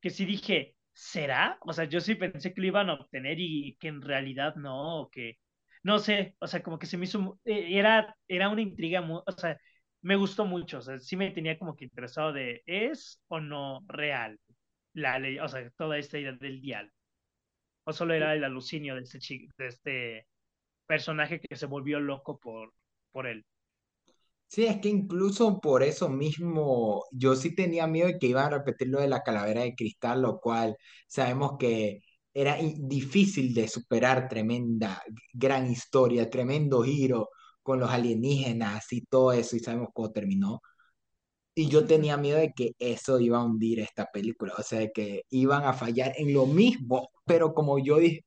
que 0.00 0.10
sí 0.10 0.24
dije, 0.24 0.76
¿será? 0.92 1.58
O 1.62 1.72
sea, 1.72 1.84
yo 1.84 2.00
sí 2.00 2.14
pensé 2.14 2.52
que 2.54 2.60
lo 2.60 2.66
iban 2.68 2.90
a 2.90 2.94
obtener 2.94 3.36
y 3.40 3.76
que 3.80 3.88
en 3.88 4.02
realidad 4.02 4.54
no, 4.56 5.00
o 5.02 5.10
que, 5.10 5.38
no 5.82 5.98
sé, 5.98 6.36
o 6.40 6.46
sea, 6.46 6.62
como 6.62 6.78
que 6.78 6.86
se 6.86 6.96
me 6.98 7.04
hizo, 7.04 7.40
eh, 7.44 7.78
era, 7.78 8.16
era 8.28 8.48
una 8.48 8.62
intriga, 8.62 9.00
muy, 9.00 9.20
o 9.26 9.32
sea, 9.32 9.58
me 10.04 10.16
gustó 10.16 10.44
mucho, 10.46 10.78
o 10.78 10.82
sea, 10.82 10.98
sí 11.00 11.16
me 11.16 11.30
tenía 11.32 11.58
como 11.58 11.76
que 11.76 11.84
interesado 11.86 12.32
de, 12.32 12.62
¿es 12.66 13.22
o 13.28 13.40
no 13.40 13.84
real 13.88 14.38
la 14.94 15.18
ley, 15.18 15.38
o 15.38 15.48
sea, 15.48 15.70
toda 15.78 15.98
esta 15.98 16.18
idea 16.18 16.32
del 16.32 16.60
dial? 16.60 16.92
¿O 17.84 17.92
solo 17.92 18.14
era 18.14 18.34
el 18.34 18.44
alucinio 18.44 18.96
de 18.96 19.02
este, 19.02 19.18
de 19.58 19.66
este 19.68 20.26
personaje 20.86 21.40
que 21.40 21.56
se 21.56 21.66
volvió 21.66 22.00
loco 22.00 22.38
por, 22.38 22.74
por 23.12 23.26
él? 23.26 23.44
Sí, 24.46 24.66
es 24.66 24.80
que 24.80 24.88
incluso 24.88 25.60
por 25.60 25.82
eso 25.82 26.08
mismo 26.08 27.04
yo 27.10 27.34
sí 27.34 27.54
tenía 27.56 27.86
miedo 27.88 28.06
de 28.08 28.18
que 28.18 28.28
iban 28.28 28.46
a 28.46 28.58
repetir 28.58 28.88
lo 28.88 29.00
de 29.00 29.08
la 29.08 29.22
calavera 29.22 29.62
de 29.62 29.74
cristal, 29.74 30.22
lo 30.22 30.38
cual 30.40 30.76
sabemos 31.08 31.56
que 31.58 32.02
era 32.32 32.56
difícil 32.56 33.52
de 33.54 33.66
superar, 33.68 34.28
tremenda, 34.28 35.02
gran 35.32 35.70
historia, 35.70 36.30
tremendo 36.30 36.82
giro, 36.82 37.30
con 37.64 37.80
los 37.80 37.90
alienígenas 37.90 38.92
y 38.92 39.02
todo 39.02 39.32
eso, 39.32 39.56
y 39.56 39.60
sabemos 39.60 39.90
cómo 39.94 40.12
terminó. 40.12 40.62
Y 41.56 41.68
yo 41.68 41.86
tenía 41.86 42.16
miedo 42.16 42.38
de 42.38 42.52
que 42.52 42.72
eso 42.78 43.20
iba 43.20 43.38
a 43.38 43.44
hundir 43.44 43.80
esta 43.80 44.06
película, 44.12 44.54
o 44.58 44.62
sea, 44.62 44.80
de 44.80 44.90
que 44.92 45.22
iban 45.30 45.64
a 45.64 45.72
fallar 45.72 46.12
en 46.16 46.32
lo 46.34 46.46
mismo, 46.46 47.10
pero 47.24 47.54
como 47.54 47.78
yo 47.78 47.98
dije, 47.98 48.24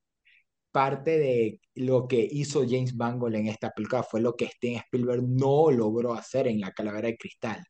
parte 0.71 1.17
de 1.19 1.61
lo 1.75 2.07
que 2.07 2.27
hizo 2.31 2.61
James 2.67 2.95
Mangold 2.95 3.35
en 3.35 3.47
esta 3.47 3.71
película 3.71 4.03
fue 4.03 4.21
lo 4.21 4.35
que 4.35 4.47
Steven 4.47 4.77
Spielberg 4.79 5.23
no 5.23 5.71
logró 5.71 6.13
hacer 6.13 6.47
en 6.47 6.61
La 6.61 6.71
Calavera 6.73 7.07
de 7.09 7.17
Cristal. 7.17 7.65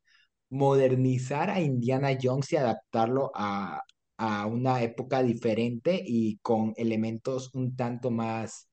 Modernizar 0.49 1.49
a 1.49 1.61
Indiana 1.61 2.17
Jones 2.21 2.51
y 2.53 2.57
adaptarlo 2.57 3.31
a, 3.35 3.81
a 4.17 4.45
una 4.47 4.81
época 4.83 5.23
diferente 5.23 6.01
y 6.05 6.37
con 6.39 6.73
elementos 6.77 7.53
un 7.53 7.75
tanto 7.75 8.11
más 8.11 8.69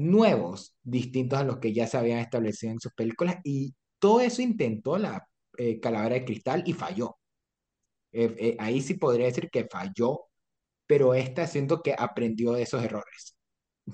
nuevos, 0.00 0.76
distintos 0.82 1.38
a 1.38 1.44
los 1.44 1.58
que 1.58 1.72
ya 1.72 1.86
se 1.86 1.98
habían 1.98 2.18
establecido 2.20 2.72
en 2.72 2.80
sus 2.80 2.92
películas, 2.94 3.36
y 3.44 3.74
todo 3.98 4.20
eso 4.20 4.42
intentó 4.42 4.98
la 4.98 5.26
eh, 5.58 5.80
Calavera 5.80 6.16
de 6.16 6.24
Cristal 6.24 6.62
y 6.66 6.72
falló. 6.72 7.16
Eh, 8.12 8.34
eh, 8.38 8.56
ahí 8.58 8.80
sí 8.82 8.94
podría 8.94 9.26
decir 9.26 9.50
que 9.50 9.66
falló, 9.70 10.22
pero 10.86 11.14
esta 11.14 11.46
siento 11.46 11.82
que 11.82 11.94
aprendió 11.98 12.52
de 12.52 12.62
esos 12.62 12.82
errores. 12.84 13.36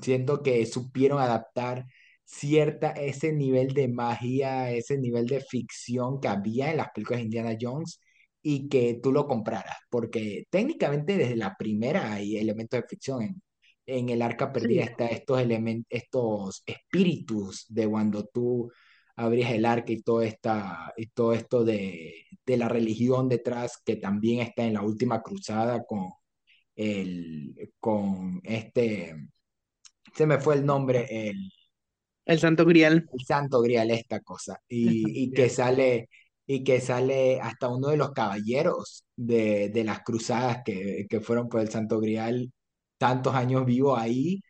Siento 0.01 0.43
que 0.43 0.67
supieron 0.67 1.21
adaptar 1.21 1.87
cierta 2.25 2.91
ese 2.93 3.33
nivel 3.33 3.75
de 3.75 3.89
magia, 3.89 4.71
ese 4.73 4.99
nivel 4.99 5.27
de 5.27 5.41
ficción 5.41 6.21
que 6.21 6.29
había 6.29 6.71
en 6.71 6.79
las 6.79 6.91
películas 6.91 7.21
de 7.21 7.25
Indiana 7.25 7.57
Jones 7.61 8.01
y 8.43 8.69
que 8.69 9.01
tú 9.03 9.13
lo 9.13 9.27
compraras, 9.27 9.77
porque 9.91 10.45
técnicamente 10.51 11.17
desde 11.17 11.37
la 11.37 11.57
primera 11.57 12.13
hay 12.13 12.37
elementos 12.39 12.81
de 12.81 12.87
ficción 12.89 13.23
en, 13.23 13.43
en 13.87 14.09
el 14.09 14.23
arca 14.23 14.53
perdida 14.53 14.85
está 14.85 15.07
estos 15.07 15.41
elementos, 15.41 15.87
estos 15.91 16.63
espíritus 16.67 17.67
de 17.69 17.89
cuando 17.89 18.25
tú 18.27 18.71
abrías 19.17 19.53
el 19.53 19.65
arca 19.65 19.93
y 19.93 20.03
todo, 20.03 20.23
esta, 20.23 20.93
y 20.97 21.07
todo 21.07 21.33
esto 21.33 21.65
de, 21.65 22.27
de 22.45 22.57
la 22.57 22.69
religión 22.69 23.29
detrás, 23.29 23.81
que 23.85 23.97
también 23.97 24.41
está 24.41 24.65
en 24.65 24.75
la 24.75 24.83
última 24.83 25.23
cruzada 25.23 25.85
con, 25.85 26.11
el, 26.75 27.73
con 27.81 28.41
este, 28.45 29.15
se 30.15 30.27
me 30.27 30.39
fue 30.39 30.57
el 30.57 30.67
nombre, 30.67 31.07
el, 31.11 31.51
el 32.27 32.39
Santo 32.39 32.65
Grial. 32.67 33.09
El 33.13 33.25
Santo 33.25 33.61
Grial, 33.61 33.91
esta 33.91 34.21
cosa. 34.21 34.61
Y, 34.69 35.25
y 35.25 35.31
que 35.31 35.49
sale, 35.49 36.09
y 36.47 36.65
que 36.65 36.81
sale 36.81 37.41
hasta 37.41 37.69
uno 37.69 37.89
de 37.89 37.97
los 37.97 38.13
caballeros 38.13 39.05
de, 39.15 39.71
de 39.71 39.85
las 39.85 40.01
cruzadas 40.01 40.63
que, 40.65 41.07
que 41.09 41.21
fueron 41.21 41.49
por 41.49 41.61
el 41.61 41.71
Santo 41.71 42.01
Grial, 42.01 42.53
tantos 42.99 43.35
años 43.35 43.67
vivo 43.67 43.97
ahí, 43.97 44.43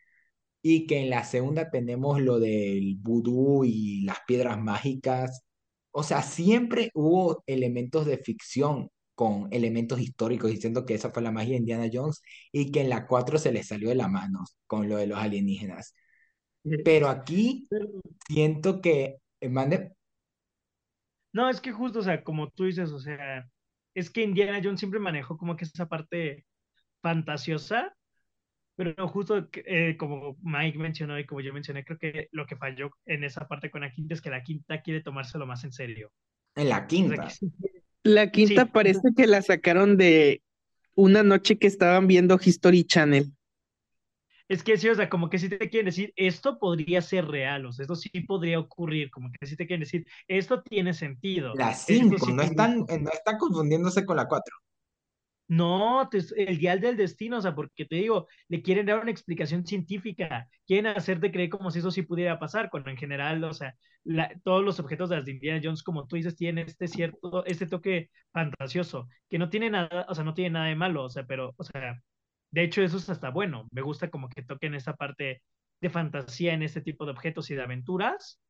y 0.61 0.87
que 0.87 0.99
en 1.01 1.09
la 1.09 1.23
segunda 1.23 1.69
tenemos 1.69 2.21
lo 2.21 2.39
del 2.39 2.97
vudú 2.99 3.63
y 3.65 4.01
las 4.03 4.19
piedras 4.27 4.59
mágicas. 4.59 5.43
O 5.91 6.03
sea, 6.03 6.21
siempre 6.23 6.91
hubo 6.93 7.43
elementos 7.47 8.05
de 8.05 8.17
ficción 8.17 8.89
con 9.15 9.47
elementos 9.51 9.99
históricos, 9.99 10.51
diciendo 10.51 10.85
que 10.85 10.93
esa 10.93 11.11
fue 11.11 11.23
la 11.23 11.31
magia 11.31 11.51
de 11.51 11.57
Indiana 11.57 11.89
Jones 11.91 12.21
y 12.51 12.71
que 12.71 12.81
en 12.81 12.89
la 12.89 13.07
4 13.07 13.39
se 13.39 13.51
le 13.51 13.63
salió 13.63 13.89
de 13.89 13.95
la 13.95 14.07
mano 14.07 14.43
con 14.67 14.87
lo 14.89 14.97
de 14.97 15.07
los 15.07 15.17
alienígenas. 15.17 15.95
Pero 16.85 17.09
aquí 17.09 17.67
siento 18.27 18.81
que, 18.81 19.17
eh, 19.39 19.49
mande. 19.49 19.93
No, 21.33 21.49
es 21.49 21.61
que 21.61 21.71
justo, 21.71 21.99
o 21.99 22.03
sea, 22.03 22.23
como 22.23 22.49
tú 22.51 22.65
dices, 22.65 22.91
o 22.91 22.99
sea, 22.99 23.49
es 23.95 24.11
que 24.11 24.23
Indiana 24.23 24.61
Jones 24.63 24.79
siempre 24.79 24.99
manejó 24.99 25.37
como 25.37 25.55
que 25.55 25.65
esa 25.65 25.87
parte 25.87 26.45
fantasiosa, 27.01 27.96
pero 28.77 29.07
justo 29.07 29.49
eh, 29.53 29.97
como 29.97 30.37
Mike 30.43 30.77
mencionó 30.77 31.19
y 31.19 31.25
como 31.25 31.41
yo 31.41 31.51
mencioné, 31.51 31.83
creo 31.83 31.97
que 31.97 32.29
lo 32.31 32.45
que 32.45 32.55
falló 32.55 32.91
en 33.07 33.23
esa 33.23 33.47
parte 33.47 33.71
con 33.71 33.81
la 33.81 33.91
quinta 33.91 34.13
es 34.13 34.21
que 34.21 34.29
la 34.29 34.43
quinta 34.43 34.83
quiere 34.83 35.01
tomárselo 35.01 35.47
más 35.47 35.63
en 35.63 35.73
serio. 35.73 36.11
En 36.55 36.69
la 36.69 36.85
quinta. 36.85 37.27
la 38.03 38.29
quinta 38.29 38.67
parece 38.67 39.09
que 39.17 39.25
la 39.25 39.41
sacaron 39.41 39.97
de 39.97 40.43
una 40.93 41.23
noche 41.23 41.57
que 41.57 41.65
estaban 41.65 42.05
viendo 42.05 42.39
History 42.39 42.83
Channel. 42.83 43.33
Es 44.47 44.63
que 44.63 44.77
sí, 44.77 44.87
o 44.89 44.95
sea, 44.95 45.09
como 45.09 45.29
que 45.29 45.39
sí 45.39 45.49
te 45.49 45.69
quieren 45.69 45.87
decir, 45.87 46.13
esto 46.15 46.59
podría 46.59 47.01
ser 47.01 47.25
real, 47.25 47.65
o 47.65 47.73
sea, 47.73 47.83
esto 47.83 47.95
sí 47.95 48.09
podría 48.27 48.59
ocurrir, 48.59 49.09
como 49.09 49.29
que 49.31 49.45
sí 49.45 49.57
te 49.57 49.65
quieren 49.65 49.81
decir, 49.81 50.05
esto 50.27 50.61
tiene 50.61 50.93
sentido. 50.93 51.53
La 51.55 51.73
5, 51.73 52.27
no, 52.31 52.43
están, 52.43 52.77
no 52.77 53.11
están 53.11 53.37
confundiéndose 53.39 54.05
con 54.05 54.15
la 54.17 54.27
4. 54.27 54.55
No, 55.49 56.09
el 56.11 56.57
dial 56.57 56.81
del 56.81 56.97
destino, 56.97 57.37
o 57.37 57.41
sea, 57.41 57.55
porque 57.55 57.85
te 57.85 57.95
digo, 57.95 58.27
le 58.49 58.61
quieren 58.61 58.85
dar 58.85 58.99
una 58.99 59.11
explicación 59.11 59.65
científica, 59.65 60.49
quieren 60.65 60.87
hacerte 60.87 61.31
creer 61.31 61.49
como 61.49 61.71
si 61.71 61.79
eso 61.79 61.89
sí 61.89 62.01
pudiera 62.01 62.37
pasar, 62.37 62.69
cuando 62.69 62.89
en 62.89 62.97
general, 62.97 63.41
o 63.45 63.53
sea, 63.53 63.73
todos 64.43 64.63
los 64.63 64.79
objetos 64.81 65.09
de 65.09 65.15
las 65.17 65.25
de 65.25 65.31
Indiana 65.31 65.61
Jones, 65.63 65.83
como 65.83 66.05
tú 66.05 66.17
dices, 66.17 66.35
tienen 66.35 66.67
este 66.67 66.87
cierto, 66.89 67.45
este 67.45 67.65
toque 67.65 68.09
fantasioso, 68.33 69.07
que 69.29 69.39
no 69.39 69.49
tiene 69.49 69.69
nada, 69.69 70.05
o 70.09 70.15
sea, 70.15 70.25
no 70.25 70.33
tiene 70.33 70.49
nada 70.51 70.65
de 70.67 70.75
malo, 70.75 71.03
o 71.05 71.09
sea, 71.09 71.25
pero, 71.25 71.53
o 71.57 71.63
sea, 71.63 71.95
de 72.51 72.63
hecho, 72.63 72.81
eso 72.81 72.97
es 72.97 73.09
hasta 73.09 73.29
bueno. 73.29 73.67
Me 73.71 73.81
gusta 73.81 74.09
como 74.09 74.29
que 74.29 74.41
toquen 74.43 74.73
esa 74.75 74.95
parte 74.95 75.41
de 75.81 75.89
fantasía 75.89 76.53
en 76.53 76.63
este 76.63 76.81
tipo 76.81 77.05
de 77.05 77.11
objetos 77.11 77.49
y 77.51 77.55
de 77.55 77.63
aventuras. 77.63 78.41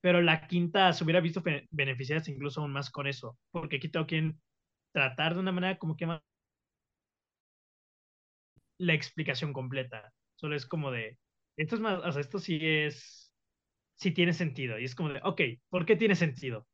Pero 0.00 0.22
la 0.22 0.46
quinta 0.46 0.92
se 0.92 1.04
hubiera 1.04 1.20
visto 1.20 1.42
beneficiadas 1.70 2.28
incluso 2.28 2.60
aún 2.60 2.72
más 2.72 2.90
con 2.90 3.06
eso. 3.06 3.36
Porque 3.50 3.76
aquí 3.76 3.88
tengo 3.88 4.06
que 4.06 4.32
tratar 4.92 5.34
de 5.34 5.40
una 5.40 5.52
manera 5.52 5.78
como 5.78 5.96
que 5.96 6.06
más 6.06 6.20
la 8.78 8.94
explicación 8.94 9.52
completa. 9.52 10.12
Solo 10.36 10.56
es 10.56 10.66
como 10.66 10.90
de, 10.90 11.18
esto 11.56 11.74
es 11.74 11.80
más, 11.80 11.98
o 12.04 12.12
sea, 12.12 12.20
esto 12.20 12.38
sí 12.38 12.58
es, 12.62 13.32
sí 13.96 14.12
tiene 14.12 14.32
sentido. 14.32 14.78
Y 14.78 14.84
es 14.84 14.94
como 14.94 15.10
de, 15.10 15.20
ok, 15.24 15.40
¿por 15.68 15.84
qué 15.84 15.96
tiene 15.96 16.14
sentido? 16.14 16.66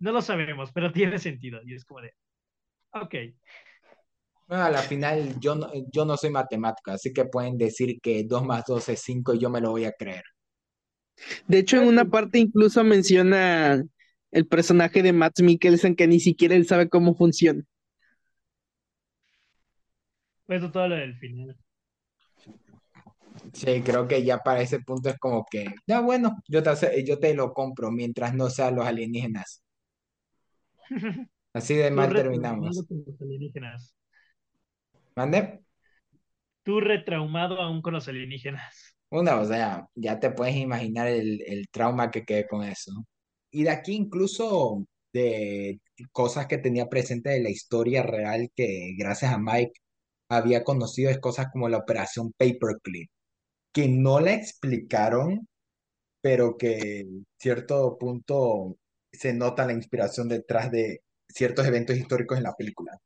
No 0.00 0.12
lo 0.12 0.20
sabemos, 0.20 0.72
pero 0.72 0.92
tiene 0.92 1.18
sentido. 1.18 1.60
Y 1.64 1.74
es 1.74 1.84
como 1.84 2.00
de, 2.00 2.12
ok. 2.92 3.14
Bueno, 4.46 4.64
a 4.64 4.70
la 4.70 4.82
final 4.82 5.40
yo 5.40 5.54
no, 5.54 5.70
yo 5.90 6.04
no 6.04 6.16
soy 6.16 6.30
matemática, 6.30 6.94
así 6.94 7.12
que 7.12 7.24
pueden 7.24 7.56
decir 7.56 7.98
que 8.02 8.24
2 8.24 8.44
más 8.44 8.64
2 8.66 8.88
es 8.90 9.00
5 9.00 9.34
y 9.34 9.38
yo 9.38 9.48
me 9.48 9.60
lo 9.60 9.70
voy 9.70 9.84
a 9.84 9.92
creer. 9.92 10.24
De 11.46 11.58
hecho, 11.58 11.80
en 11.80 11.88
una 11.88 12.04
parte 12.04 12.38
incluso 12.38 12.82
menciona 12.84 13.82
el 14.34 14.46
personaje 14.48 15.02
de 15.02 15.12
Matt 15.12 15.40
Mikkelsen 15.40 15.94
que 15.94 16.08
ni 16.08 16.18
siquiera 16.18 16.56
él 16.56 16.66
sabe 16.66 16.88
cómo 16.88 17.14
funciona. 17.14 17.62
Pues 20.46 20.60
todo 20.72 20.88
lo 20.88 20.96
del 20.96 21.16
final. 21.16 21.56
Sí, 23.52 23.80
creo 23.82 24.08
que 24.08 24.24
ya 24.24 24.38
para 24.38 24.60
ese 24.60 24.80
punto 24.80 25.08
es 25.08 25.18
como 25.18 25.46
que, 25.48 25.66
ya 25.86 26.00
bueno, 26.00 26.36
yo 26.48 26.62
te, 26.62 27.04
yo 27.04 27.18
te 27.18 27.34
lo 27.34 27.52
compro 27.52 27.90
mientras 27.92 28.34
no 28.34 28.50
sean 28.50 28.74
los 28.74 28.84
alienígenas. 28.84 29.62
Así 31.52 31.74
de 31.74 31.92
mal 31.92 32.12
terminamos. 32.12 32.84
¿Mande? 35.14 35.60
Tú 36.64 36.80
retraumado 36.80 37.60
aún 37.60 37.80
con 37.80 37.94
los 37.94 38.08
alienígenas. 38.08 38.96
Una, 39.10 39.38
o 39.38 39.44
sea, 39.44 39.86
ya 39.94 40.18
te 40.18 40.30
puedes 40.32 40.56
imaginar 40.56 41.06
el, 41.06 41.40
el 41.46 41.68
trauma 41.68 42.10
que 42.10 42.24
quedé 42.24 42.48
con 42.48 42.64
eso. 42.64 43.06
Y 43.54 43.62
de 43.62 43.70
aquí 43.70 43.94
incluso 43.94 44.84
de 45.12 45.78
cosas 46.10 46.48
que 46.48 46.58
tenía 46.58 46.88
presente 46.88 47.30
de 47.30 47.40
la 47.40 47.50
historia 47.50 48.02
real 48.02 48.50
que 48.56 48.96
gracias 48.98 49.32
a 49.32 49.38
Mike 49.38 49.80
había 50.28 50.64
conocido 50.64 51.08
es 51.08 51.20
cosas 51.20 51.46
como 51.52 51.68
la 51.68 51.78
operación 51.78 52.32
Paperclip, 52.36 53.08
que 53.72 53.86
no 53.86 54.18
la 54.18 54.34
explicaron, 54.34 55.46
pero 56.20 56.56
que 56.58 57.00
en 57.02 57.24
cierto 57.38 57.96
punto 57.96 58.76
se 59.12 59.32
nota 59.32 59.66
la 59.66 59.72
inspiración 59.72 60.28
detrás 60.28 60.72
de 60.72 61.02
ciertos 61.28 61.64
eventos 61.64 61.96
históricos 61.96 62.38
en 62.38 62.42
la 62.42 62.56
película. 62.56 62.98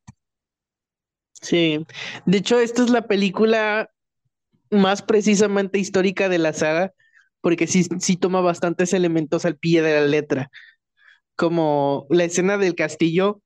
Sí, 1.42 1.84
de 2.24 2.38
hecho, 2.38 2.58
esta 2.58 2.82
es 2.82 2.88
la 2.88 3.06
película 3.06 3.90
más 4.70 5.02
precisamente 5.02 5.78
histórica 5.78 6.30
de 6.30 6.38
la 6.38 6.54
saga, 6.54 6.94
porque 7.40 7.66
sí, 7.66 7.84
sí 8.00 8.16
toma 8.16 8.40
bastantes 8.40 8.92
elementos 8.92 9.44
al 9.44 9.56
pie 9.56 9.82
de 9.82 9.94
la 9.94 10.06
letra, 10.06 10.50
como 11.36 12.06
la 12.10 12.24
escena 12.24 12.58
del 12.58 12.74
castillo. 12.74 13.42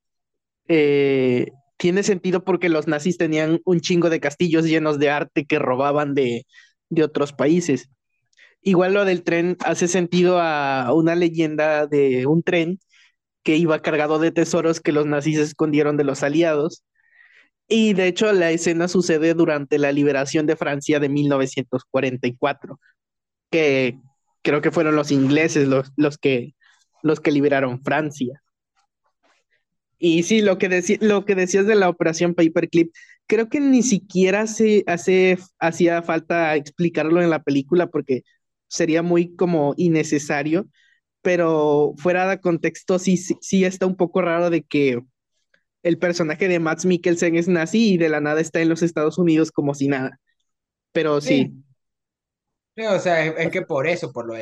Eh, 0.68 1.52
tiene 1.76 2.02
sentido 2.04 2.44
porque 2.44 2.68
los 2.68 2.86
nazis 2.88 3.18
tenían 3.18 3.60
un 3.64 3.80
chingo 3.80 4.10
de 4.10 4.20
castillos 4.20 4.64
llenos 4.66 4.98
de 4.98 5.10
arte 5.10 5.44
que 5.46 5.58
robaban 5.58 6.14
de, 6.14 6.46
de 6.90 7.04
otros 7.04 7.32
países. 7.32 7.88
Igual 8.62 8.94
lo 8.94 9.04
del 9.04 9.24
tren 9.24 9.56
hace 9.64 9.88
sentido 9.88 10.38
a 10.40 10.92
una 10.94 11.16
leyenda 11.16 11.86
de 11.86 12.26
un 12.26 12.42
tren 12.42 12.78
que 13.42 13.56
iba 13.56 13.82
cargado 13.82 14.18
de 14.18 14.32
tesoros 14.32 14.80
que 14.80 14.92
los 14.92 15.06
nazis 15.06 15.38
escondieron 15.38 15.96
de 15.96 16.04
los 16.04 16.22
aliados 16.22 16.84
y 17.68 17.94
de 17.94 18.06
hecho 18.06 18.30
la 18.32 18.50
escena 18.50 18.86
sucede 18.88 19.34
durante 19.34 19.78
la 19.78 19.92
liberación 19.92 20.46
de 20.46 20.56
Francia 20.56 21.00
de 21.00 21.08
1944, 21.08 22.78
que 23.52 23.98
creo 24.42 24.60
que 24.60 24.72
fueron 24.72 24.96
los 24.96 25.12
ingleses 25.12 25.68
los, 25.68 25.92
los, 25.96 26.18
que, 26.18 26.54
los 27.02 27.20
que 27.20 27.30
liberaron 27.30 27.82
Francia. 27.84 28.42
Y 29.98 30.24
sí, 30.24 30.42
lo 30.42 30.58
que, 30.58 30.98
lo 31.00 31.24
que 31.24 31.36
decías 31.36 31.66
de 31.66 31.76
la 31.76 31.88
operación 31.88 32.34
Paperclip, 32.34 32.92
creo 33.28 33.48
que 33.48 33.60
ni 33.60 33.84
siquiera 33.84 34.48
se 34.48 34.82
hace, 34.88 35.38
hacía 35.60 36.02
falta 36.02 36.56
explicarlo 36.56 37.22
en 37.22 37.30
la 37.30 37.44
película 37.44 37.86
porque 37.86 38.22
sería 38.66 39.02
muy 39.02 39.36
como 39.36 39.74
innecesario, 39.76 40.66
pero 41.20 41.94
fuera 41.98 42.28
de 42.28 42.40
contexto 42.40 42.98
sí, 42.98 43.16
sí, 43.16 43.36
sí 43.40 43.64
está 43.64 43.86
un 43.86 43.94
poco 43.94 44.22
raro 44.22 44.50
de 44.50 44.62
que 44.62 45.00
el 45.84 45.98
personaje 45.98 46.48
de 46.48 46.58
Max 46.58 46.84
Mikkelsen 46.84 47.36
es 47.36 47.46
nazi 47.46 47.92
y 47.92 47.96
de 47.96 48.08
la 48.08 48.20
nada 48.20 48.40
está 48.40 48.60
en 48.60 48.70
los 48.70 48.82
Estados 48.82 49.18
Unidos 49.18 49.52
como 49.52 49.74
si 49.74 49.86
nada. 49.86 50.18
Pero 50.92 51.20
sí. 51.20 51.52
O 52.76 52.98
sea, 52.98 53.26
es, 53.26 53.50
que 53.50 53.62
por 53.62 53.86
eso, 53.86 54.12
por 54.12 54.26
lo, 54.26 54.34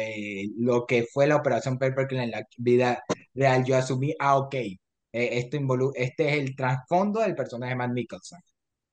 lo 0.58 0.86
que 0.86 1.04
fue 1.12 1.26
la 1.26 1.36
operación 1.36 1.78
Paperclip 1.78 2.20
en 2.20 2.30
la 2.30 2.46
vida 2.58 3.02
real, 3.34 3.64
yo 3.64 3.76
asumí, 3.76 4.14
ah, 4.18 4.38
ok, 4.38 4.54
eh, 4.54 4.78
esto 5.12 5.58
este 5.94 6.28
es 6.28 6.34
el 6.38 6.56
trasfondo 6.56 7.20
del 7.20 7.34
personaje 7.34 7.72
de 7.72 7.76
Matt 7.76 7.92
Mikkelsen. 7.92 8.40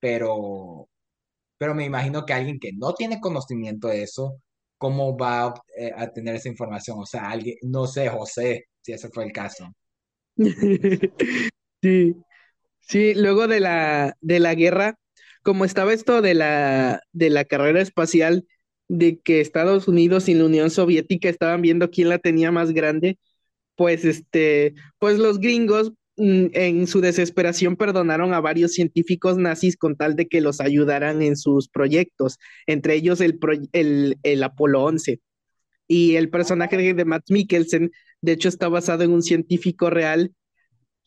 Pero, 0.00 0.88
pero 1.58 1.74
me 1.74 1.84
imagino 1.84 2.24
que 2.26 2.32
alguien 2.34 2.58
que 2.60 2.72
no 2.72 2.94
tiene 2.94 3.20
conocimiento 3.20 3.88
de 3.88 4.02
eso, 4.02 4.40
¿cómo 4.78 5.16
va 5.16 5.46
a, 5.46 5.54
eh, 5.76 5.92
a 5.96 6.08
tener 6.12 6.36
esa 6.36 6.48
información? 6.48 6.98
O 7.00 7.06
sea, 7.06 7.30
alguien, 7.30 7.56
no 7.62 7.86
sé, 7.86 8.08
José, 8.08 8.66
si 8.82 8.92
ese 8.92 9.08
fue 9.10 9.24
el 9.24 9.32
caso. 9.32 9.72
sí. 11.82 12.16
Sí, 12.80 13.14
luego 13.14 13.48
de 13.48 13.60
la, 13.60 14.16
de 14.22 14.40
la 14.40 14.54
guerra, 14.54 14.98
como 15.42 15.64
estaba 15.64 15.92
esto 15.92 16.22
de 16.22 16.34
la, 16.34 17.02
de 17.12 17.30
la 17.30 17.44
carrera 17.44 17.82
espacial, 17.82 18.46
de 18.88 19.18
que 19.20 19.40
Estados 19.40 19.86
Unidos 19.88 20.28
y 20.28 20.34
la 20.34 20.46
Unión 20.46 20.70
Soviética 20.70 21.28
estaban 21.28 21.62
viendo 21.62 21.90
quién 21.90 22.08
la 22.08 22.18
tenía 22.18 22.50
más 22.50 22.72
grande, 22.72 23.18
pues 23.76 24.04
este, 24.04 24.74
pues 24.98 25.18
los 25.18 25.38
gringos 25.38 25.92
mm, 26.16 26.46
en 26.52 26.86
su 26.86 27.00
desesperación 27.00 27.76
perdonaron 27.76 28.34
a 28.34 28.40
varios 28.40 28.72
científicos 28.72 29.38
nazis 29.38 29.76
con 29.76 29.96
tal 29.96 30.16
de 30.16 30.26
que 30.26 30.40
los 30.40 30.60
ayudaran 30.60 31.22
en 31.22 31.36
sus 31.36 31.68
proyectos, 31.68 32.38
entre 32.66 32.94
ellos 32.94 33.20
el, 33.20 33.38
el, 33.72 34.18
el 34.22 34.42
Apolo 34.42 34.82
11. 34.84 35.20
Y 35.86 36.16
el 36.16 36.28
personaje 36.30 36.94
de 36.94 37.04
Matt 37.04 37.30
Mikkelsen, 37.30 37.90
de 38.20 38.32
hecho, 38.32 38.48
está 38.48 38.68
basado 38.68 39.04
en 39.04 39.12
un 39.12 39.22
científico 39.22 39.90
real 39.90 40.32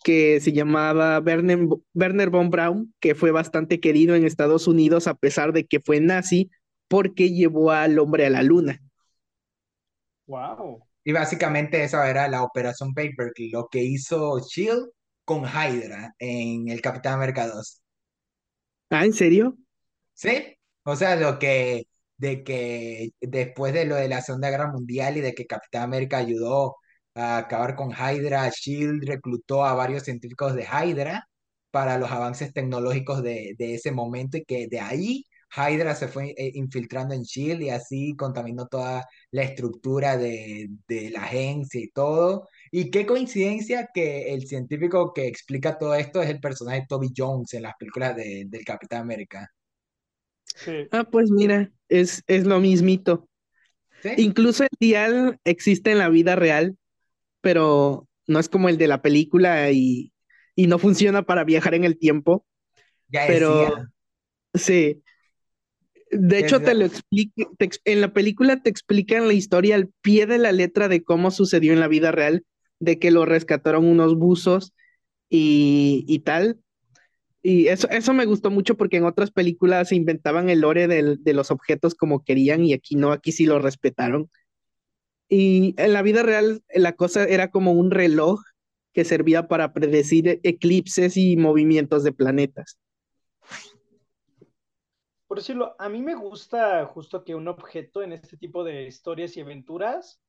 que 0.03 0.40
se 0.40 0.52
llamaba 0.53 1.20
Werner, 1.20 1.60
Werner 1.94 2.30
von 2.30 2.49
Braun, 2.49 2.94
que 2.99 3.16
fue 3.16 3.32
bastante 3.32 3.80
querido 3.80 4.16
en 4.16 4.26
Estados 4.26 4.68
Unidos 4.68 5.08
a 5.08 5.16
pesar 5.16 5.53
de 5.53 5.66
que 5.66 5.80
fue 5.80 5.99
nazi, 5.99 6.49
porque 6.91 7.31
llevó 7.31 7.72
al 7.72 7.97
hombre 7.99 8.26
a 8.26 8.30
la 8.30 8.43
luna. 8.43 8.81
Wow. 10.27 10.84
Y 11.05 11.13
básicamente 11.13 11.81
esa 11.85 12.09
era 12.09 12.27
la 12.27 12.43
Operación 12.43 12.93
Paper, 12.93 13.31
lo 13.53 13.69
que 13.72 13.81
hizo 13.81 14.39
Shield 14.39 14.89
con 15.23 15.45
Hydra 15.45 16.13
en 16.19 16.68
el 16.68 16.81
Capitán 16.81 17.13
América 17.13 17.47
2. 17.47 17.81
Ah, 18.89 19.05
¿en 19.05 19.13
serio? 19.13 19.57
Sí, 20.13 20.57
o 20.84 20.97
sea, 20.97 21.15
lo 21.15 21.39
que 21.39 21.85
de 22.18 22.43
que 22.43 23.11
después 23.22 23.73
de 23.73 23.85
lo 23.85 23.95
de 23.95 24.09
la 24.09 24.22
Segunda 24.22 24.49
Guerra 24.49 24.69
Mundial 24.69 25.15
y 25.15 25.22
de 25.22 25.34
que 25.34 25.47
Capitán 25.47 25.84
América 25.84 26.18
ayudó 26.18 26.76
a 27.15 27.38
acabar 27.38 27.77
con 27.77 27.91
Hydra, 27.91 28.49
Shield 28.49 29.05
reclutó 29.07 29.63
a 29.63 29.76
varios 29.76 30.03
científicos 30.03 30.55
de 30.55 30.65
Hydra 30.65 31.26
para 31.72 31.97
los 31.97 32.11
avances 32.11 32.51
tecnológicos 32.53 33.23
de, 33.23 33.55
de 33.57 33.76
ese 33.76 33.93
momento 33.93 34.35
y 34.38 34.43
que 34.43 34.68
de 34.68 34.81
ahí 34.81 35.26
Hydra 35.56 35.95
se 35.95 36.07
fue 36.07 36.30
eh, 36.38 36.52
infiltrando 36.56 37.14
en 37.14 37.23
Shield 37.23 37.61
y 37.61 37.69
así 37.69 38.15
contaminó 38.15 38.68
toda 38.68 39.06
la 39.32 39.44
estructura 39.44 40.18
de, 40.18 40.69
de 40.88 41.10
la 41.11 41.23
agencia 41.23 41.80
y 41.82 41.90
todo. 41.91 42.48
Y 42.72 42.90
qué 42.91 43.06
coincidencia 43.06 43.90
que 43.94 44.34
el 44.34 44.48
científico 44.48 45.14
que 45.14 45.28
explica 45.28 45.78
todo 45.78 45.95
esto 45.95 46.22
es 46.22 46.30
el 46.30 46.40
personaje 46.40 46.86
Toby 46.88 47.10
Jones 47.15 47.53
en 47.53 47.64
las 47.64 47.76
películas 47.78 48.15
de, 48.15 48.45
del 48.48 48.64
Capitán 48.65 49.02
América. 49.02 49.52
Sí. 50.56 50.91
Ah, 50.91 51.03
pues 51.10 51.32
mira, 51.32 51.72
es, 51.90 52.23
es 52.28 52.45
lo 52.45 52.60
mismito. 52.60 53.28
¿Sí? 53.99 54.10
Incluso 54.15 54.64
el 54.64 54.69
dial 54.80 55.40
existe 55.45 55.91
en 55.91 55.99
la 55.99 56.10
vida 56.10 56.36
real, 56.36 56.78
pero 57.41 58.10
no 58.28 58.40
es 58.40 58.49
como 58.49 58.69
el 58.69 58.78
de 58.78 58.88
la 58.88 59.02
película 59.02 59.72
y, 59.72 60.14
y 60.56 60.68
no 60.68 60.80
funciona 60.80 61.23
para 61.23 61.44
viajar 61.45 61.76
en 61.76 61.86
el 61.86 61.98
tiempo. 61.99 62.45
Ya 63.10 63.26
Pero 63.26 63.72
decía. 63.72 63.91
sí. 64.56 65.03
De 66.11 66.39
hecho, 66.39 66.61
te 66.61 66.73
lo 66.75 66.85
explica, 66.85 67.45
te 67.57 67.69
en 67.85 68.01
la 68.01 68.11
película 68.13 68.61
te 68.61 68.69
explican 68.69 69.27
la 69.27 69.33
historia 69.33 69.75
al 69.75 69.89
pie 70.01 70.25
de 70.25 70.38
la 70.39 70.51
letra 70.51 70.89
de 70.89 71.03
cómo 71.03 71.31
sucedió 71.31 71.71
en 71.73 71.79
la 71.79 71.88
vida 71.88 72.11
real, 72.11 72.45
de 72.79 72.99
que 72.99 73.11
lo 73.11 73.25
rescataron 73.25 73.85
unos 73.85 74.15
buzos 74.17 74.73
y, 75.29 76.05
y 76.07 76.19
tal. 76.19 76.59
Y 77.43 77.67
eso, 77.67 77.89
eso 77.89 78.13
me 78.13 78.25
gustó 78.25 78.51
mucho 78.51 78.77
porque 78.77 78.97
en 78.97 79.05
otras 79.05 79.31
películas 79.31 79.89
se 79.89 79.95
inventaban 79.95 80.49
el 80.49 80.61
lore 80.61 80.88
del- 80.88 81.23
de 81.23 81.33
los 81.33 81.51
objetos 81.51 81.95
como 81.95 82.23
querían 82.23 82.65
y 82.65 82.73
aquí 82.73 82.95
no, 82.95 83.11
aquí 83.13 83.31
sí 83.33 83.45
lo 83.45 83.59
respetaron. 83.59 84.29
Y 85.29 85.73
en 85.77 85.93
la 85.93 86.01
vida 86.01 86.23
real 86.23 86.63
la 86.75 86.93
cosa 86.95 87.23
era 87.25 87.49
como 87.51 87.71
un 87.73 87.91
reloj 87.91 88.41
que 88.93 89.05
servía 89.05 89.47
para 89.47 89.73
predecir 89.73 90.39
eclipses 90.43 91.15
y 91.17 91.38
movimientos 91.38 92.03
de 92.03 92.11
planetas. 92.11 92.77
Por 95.32 95.38
decirlo, 95.38 95.78
a 95.80 95.88
mí 95.88 96.02
me 96.02 96.14
gusta 96.14 96.86
justo 96.88 97.24
que 97.24 97.36
un 97.36 97.48
objeto 97.48 98.03
en 98.03 98.12
este 98.12 98.36
tipo 98.36 98.66
de 98.66 98.84
historias 98.84 99.38
y 99.38 99.40
aventuras, 99.40 100.22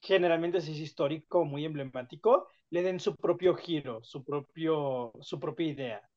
generalmente 0.00 0.60
si 0.60 0.70
es 0.70 0.78
histórico, 0.78 1.44
muy 1.44 1.64
emblemático, 1.64 2.46
le 2.70 2.82
den 2.82 3.00
su 3.00 3.16
propio 3.16 3.56
giro, 3.56 4.00
su 4.04 4.22
propio, 4.22 5.10
su 5.22 5.40
propia 5.40 5.66
idea. 5.66 6.10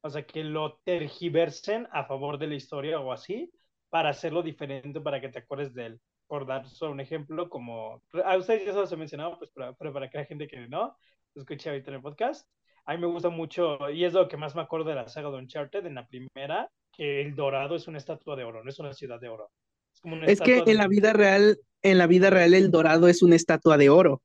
O 0.00 0.08
sea, 0.08 0.26
que 0.26 0.42
lo 0.44 0.78
tergiversen 0.78 1.86
a 1.92 2.06
favor 2.06 2.38
de 2.38 2.46
la 2.46 2.54
historia 2.54 3.00
o 3.00 3.12
así, 3.12 3.52
para 3.90 4.08
hacerlo 4.08 4.42
diferente, 4.42 5.02
para 5.02 5.20
que 5.20 5.28
te 5.28 5.40
acuerdes 5.40 5.74
de 5.74 5.84
él. 5.84 6.00
Por 6.26 6.46
dar 6.46 6.66
solo 6.66 6.92
un 6.92 7.00
ejemplo, 7.00 7.50
como 7.50 8.02
a 8.24 8.36
ustedes 8.38 8.64
ya 8.64 8.72
se 8.72 8.78
los 8.78 8.92
he 8.92 8.96
mencionado, 8.96 9.38
pues 9.38 9.50
para, 9.50 9.74
pero 9.74 9.92
para 9.92 10.08
que 10.08 10.16
la 10.16 10.24
gente 10.24 10.46
que 10.46 10.68
no, 10.68 10.96
escuche 11.34 11.68
ahorita 11.68 11.90
en 11.90 11.96
el 11.96 12.02
podcast. 12.02 12.48
A 12.86 12.94
mí 12.94 12.98
me 13.02 13.08
gusta 13.08 13.28
mucho, 13.28 13.90
y 13.90 14.06
es 14.06 14.14
lo 14.14 14.26
que 14.26 14.38
más 14.38 14.54
me 14.54 14.62
acuerdo 14.62 14.88
de 14.88 14.94
la 14.94 15.06
saga 15.06 15.28
de 15.30 15.36
Uncharted, 15.36 15.84
en 15.84 15.96
la 15.96 16.08
primera, 16.08 16.70
que 16.96 17.22
el 17.22 17.34
dorado 17.34 17.76
es 17.76 17.88
una 17.88 17.98
estatua 17.98 18.36
de 18.36 18.44
oro, 18.44 18.62
no 18.62 18.70
es 18.70 18.78
una 18.78 18.92
ciudad 18.92 19.20
de 19.20 19.28
oro. 19.28 19.50
Es 19.92 20.00
como 20.00 20.16
una 20.16 20.26
Es 20.26 20.40
que 20.40 20.62
en 20.66 20.76
la 20.76 20.88
vida 20.88 21.12
real, 21.12 21.58
en 21.82 21.98
la 21.98 22.06
vida 22.06 22.30
real 22.30 22.54
el 22.54 22.70
dorado 22.70 23.08
es 23.08 23.22
una 23.22 23.36
estatua 23.36 23.76
de 23.76 23.90
oro, 23.90 24.22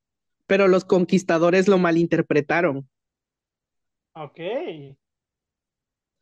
pero 0.48 0.68
los 0.68 0.86
conquistadores 0.86 1.68
lo 1.68 1.78
malinterpretaron. 1.78 2.90
Ok. 4.14 4.40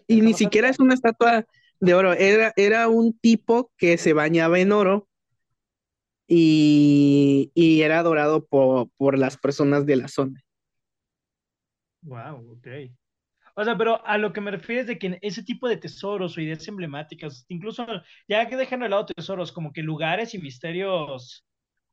Y 0.07 0.21
ni 0.21 0.33
siquiera 0.33 0.69
es 0.69 0.79
una 0.79 0.93
estatua 0.93 1.45
de 1.79 1.93
oro, 1.93 2.13
era, 2.13 2.53
era 2.55 2.87
un 2.87 3.17
tipo 3.17 3.71
que 3.77 3.97
se 3.97 4.13
bañaba 4.13 4.59
en 4.59 4.71
oro 4.71 5.07
y, 6.27 7.51
y 7.53 7.81
era 7.81 7.99
adorado 7.99 8.45
por, 8.45 8.89
por 8.97 9.17
las 9.17 9.37
personas 9.37 9.85
de 9.85 9.95
la 9.95 10.07
zona. 10.07 10.41
Wow, 12.01 12.53
ok. 12.53 12.67
O 13.59 13.63
sea, 13.63 13.75
pero 13.75 14.05
a 14.05 14.19
lo 14.19 14.33
que 14.33 14.41
me 14.41 14.51
refiero 14.51 14.81
es 14.81 14.87
de 14.87 14.99
que 14.99 15.17
ese 15.23 15.41
tipo 15.41 15.67
de 15.67 15.77
tesoros 15.77 16.37
o 16.37 16.41
ideas 16.41 16.67
emblemáticas, 16.67 17.43
incluso 17.47 17.87
ya 18.27 18.47
que 18.47 18.55
dejan 18.55 18.81
de 18.81 18.89
lado 18.89 19.07
tesoros, 19.07 19.51
como 19.51 19.73
que 19.73 19.81
lugares 19.81 20.35
y 20.35 20.37
misterios 20.37 21.43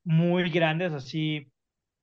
muy 0.04 0.50
grandes 0.50 0.92
así 0.92 1.50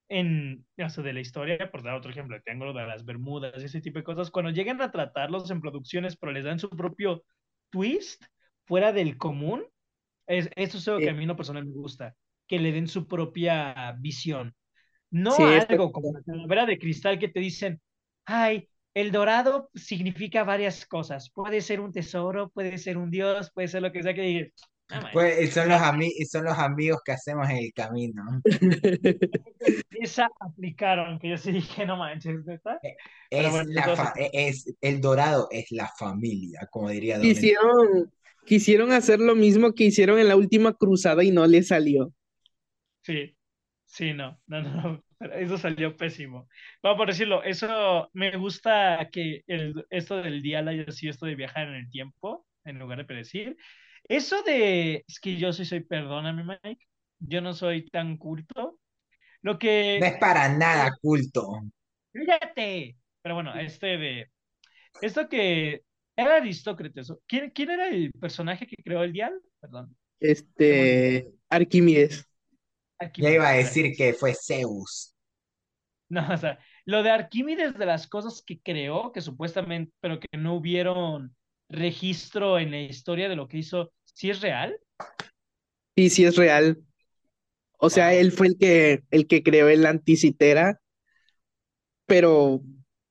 en, 0.10 0.66
o 0.84 0.90
sea, 0.90 1.04
de 1.04 1.14
la 1.14 1.20
historia, 1.20 1.70
por 1.70 1.84
dar 1.84 1.94
otro 1.94 2.10
ejemplo, 2.10 2.36
el 2.36 2.42
Triángulo 2.42 2.74
de 2.74 2.88
las 2.88 3.06
Bermudas, 3.06 3.64
ese 3.64 3.82
tipo 3.82 4.00
de 4.00 4.04
cosas, 4.04 4.32
cuando 4.32 4.50
llegan 4.50 4.82
a 4.82 4.92
tratarlos 4.92 5.52
en 5.52 5.62
producciones, 5.62 6.18
pero 6.18 6.32
les 6.32 6.44
dan 6.46 6.58
su 6.58 6.70
propio 6.72 7.24
twist 7.70 8.24
fuera 8.66 8.92
del 8.92 9.18
común, 9.18 9.64
es, 10.26 10.50
eso 10.56 10.80
es 10.80 10.88
algo 10.88 11.02
que 11.02 11.12
a 11.12 11.14
mí 11.14 11.22
en 11.22 11.30
lo 11.30 11.36
personal 11.36 11.68
me 11.68 11.74
gusta, 11.74 12.16
que 12.48 12.58
le 12.58 12.72
den 12.72 12.88
su 12.88 13.08
propia 13.08 13.92
visión. 14.00 14.56
No 15.12 15.36
Sí, 15.36 15.44
algo 15.44 15.88
de 15.88 15.92
como 15.94 16.14
la 16.56 16.66
de 16.66 16.80
cristal 16.80 17.20
que 17.20 17.28
te 17.28 17.40
dicen, 17.40 17.80
ay, 18.26 18.68
el 18.94 19.12
dorado 19.12 19.70
significa 19.76 20.44
varias 20.44 20.86
cosas. 20.86 21.30
Puede 21.32 21.62
ser 21.62 21.80
un 21.82 21.92
tesoro, 21.92 22.50
puede 22.50 22.78
ser 22.78 22.98
un 22.98 23.10
dios, 23.12 23.52
puede 23.54 23.68
ser 23.68 23.82
lo 23.82 23.92
que 23.92 24.04
sea 24.04 24.14
que 24.14 24.22
diga. 24.22 24.48
"No 24.90 25.02
Pues 25.14 25.34
manches". 25.36 25.50
y 25.50 25.52
son 25.52 25.70
los, 25.70 25.82
son 26.30 26.44
los 26.46 26.58
amigos 26.58 27.02
que 27.06 27.12
hacemos 27.14 27.50
en 27.50 27.58
el 27.58 27.74
camino. 27.74 28.24
esa 29.92 30.30
aplicaron, 30.40 31.20
que 31.20 31.30
yo 31.30 31.38
sí 31.38 31.52
dije, 31.52 31.86
no 31.86 31.98
manches, 31.98 32.44
¿neta? 32.46 32.80
Eh, 32.84 32.96
Es, 33.30 33.52
bueno, 33.52 33.70
la 33.72 34.14
e- 34.18 34.30
es 34.50 34.74
el 34.82 35.02
dorado 35.02 35.48
es 35.52 35.72
la 35.72 35.88
familia, 35.98 36.68
como 36.72 36.90
diría. 36.90 37.20
Quisieron, 37.20 38.12
quisieron 38.46 38.92
hacer 38.92 39.20
lo 39.20 39.36
mismo 39.36 39.74
que 39.74 39.86
hicieron 39.86 40.20
en 40.20 40.28
la 40.28 40.36
última 40.36 40.74
cruzada 40.74 41.24
y 41.24 41.32
no 41.32 41.46
les 41.48 41.68
salió. 41.68 42.12
Sí, 43.04 43.38
sí, 43.86 44.14
no, 44.14 44.40
no, 44.48 44.62
no, 44.62 44.82
no, 44.82 45.04
pero 45.22 45.34
eso 45.36 45.58
salió 45.58 45.96
pésimo. 45.98 46.50
Vamos 46.84 46.98
por 46.98 47.08
decirlo, 47.10 47.44
eso 47.44 48.10
me 48.14 48.36
gusta 48.38 49.10
que 49.12 49.44
el, 49.48 49.86
esto 49.90 50.18
del 50.22 50.42
dial 50.42 50.68
haya 50.70 50.92
sido 50.92 51.12
esto 51.12 51.26
de 51.28 51.36
viajar 51.36 51.68
en 51.70 51.76
el 51.76 51.90
tiempo, 51.90 52.48
en 52.66 52.80
lugar 52.80 53.00
de 53.00 53.06
predecir. 53.06 53.58
Eso 54.10 54.44
de, 54.44 55.04
es 55.08 55.20
que 55.20 55.38
yo 55.38 55.54
sí 55.54 55.66
soy, 55.66 55.82
perdóname, 55.82 56.44
Mike, 56.64 56.86
yo 57.20 57.42
no 57.42 57.54
soy 57.54 57.88
tan 57.90 58.18
culto. 58.18 58.80
Lo 59.44 59.60
No 59.96 60.06
que, 60.06 60.06
es 60.06 60.18
para 60.20 60.50
nada 60.50 60.92
culto. 61.02 61.62
fíjate, 62.14 62.98
pero 63.22 63.36
bueno, 63.36 63.54
este 63.56 63.98
de, 63.98 64.32
esto 65.02 65.30
que 65.30 65.84
era 66.18 66.38
Aristócrates, 66.38 67.14
¿quién, 67.28 67.52
quién 67.52 67.72
era 67.72 67.90
el 67.90 68.12
personaje 68.14 68.68
que 68.68 68.78
creó 68.84 69.04
el 69.04 69.14
dial? 69.14 69.42
Perdón, 69.62 69.98
Este, 70.20 71.32
Arquímedes. 71.50 72.26
aquí 73.00 73.22
Ya 73.22 73.32
iba 73.32 73.50
a 73.50 73.54
decir 73.54 73.96
que 73.96 74.14
fue 74.14 74.36
Zeus. 74.36 75.11
No, 76.12 76.28
o 76.34 76.38
sea, 76.38 76.60
lo 76.86 77.04
de 77.04 77.10
Arquímedes 77.12 77.78
de 77.78 77.86
las 77.86 78.08
cosas 78.08 78.42
que 78.46 78.60
creó, 78.62 79.12
que 79.14 79.22
supuestamente, 79.22 79.94
pero 80.02 80.20
que 80.20 80.28
no 80.38 80.56
hubieron 80.56 81.36
registro 81.70 82.60
en 82.60 82.72
la 82.72 82.82
historia 82.82 83.30
de 83.30 83.36
lo 83.38 83.48
que 83.48 83.60
hizo, 83.60 83.94
¿sí 84.04 84.30
es 84.30 84.42
real? 84.42 84.78
Sí, 85.96 86.10
sí 86.10 86.26
es 86.26 86.36
real. 86.36 86.84
O 87.80 87.90
sea, 87.90 88.14
Wow. 88.14 88.16
él 88.16 88.32
fue 88.32 88.48
el 88.48 88.58
que, 88.60 89.04
el 89.12 89.28
que 89.28 89.44
creó 89.44 89.70
el 89.70 89.86
anticitera, 89.86 90.82
pero 92.06 92.62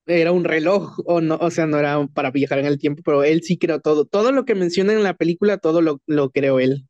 era 0.06 0.32
un 0.32 0.44
reloj, 0.44 0.98
o 1.06 1.20
no, 1.20 1.36
o 1.36 1.50
sea, 1.50 1.66
no 1.66 1.78
era 1.78 2.06
para 2.08 2.30
viajar 2.30 2.58
en 2.58 2.66
el 2.66 2.78
tiempo, 2.78 3.02
pero 3.04 3.22
él 3.24 3.42
sí 3.42 3.58
creó 3.58 3.80
todo. 3.80 4.04
Todo 4.06 4.32
lo 4.32 4.44
que 4.44 4.54
menciona 4.54 4.92
en 4.92 5.02
la 5.04 5.14
película, 5.14 5.58
todo 5.58 5.82
lo, 5.82 6.00
lo 6.06 6.30
creó 6.30 6.58
él. 6.60 6.86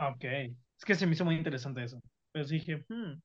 Ok, 0.00 0.24
es 0.24 0.84
que 0.84 0.94
se 0.94 1.06
me 1.06 1.12
hizo 1.14 1.24
muy 1.24 1.36
interesante 1.36 1.82
eso. 1.84 2.00
Pero 2.32 2.44
sí 2.46 2.54
dije, 2.56 2.84
hmm. 2.88 3.20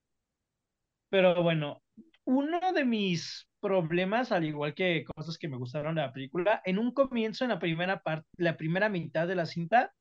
Pero 1.14 1.44
bueno, 1.44 1.84
uno 2.26 2.60
de 2.73 2.85
mis 2.85 3.48
problemas, 3.60 4.31
al 4.31 4.45
igual 4.45 4.73
que 4.73 5.03
cosas 5.15 5.38
que 5.38 5.48
me 5.48 5.57
gustaron 5.57 5.94
de 5.94 6.02
la 6.02 6.11
película, 6.11 6.60
en 6.65 6.80
un 6.80 6.91
comienzo, 6.91 7.45
en 7.45 7.52
la 7.52 7.60
primera 7.60 8.02
parte, 8.02 8.27
la 8.38 8.57
primera 8.57 8.90
mitad 8.90 9.27
de 9.27 9.35
la 9.35 9.45
cinta, 9.45 9.94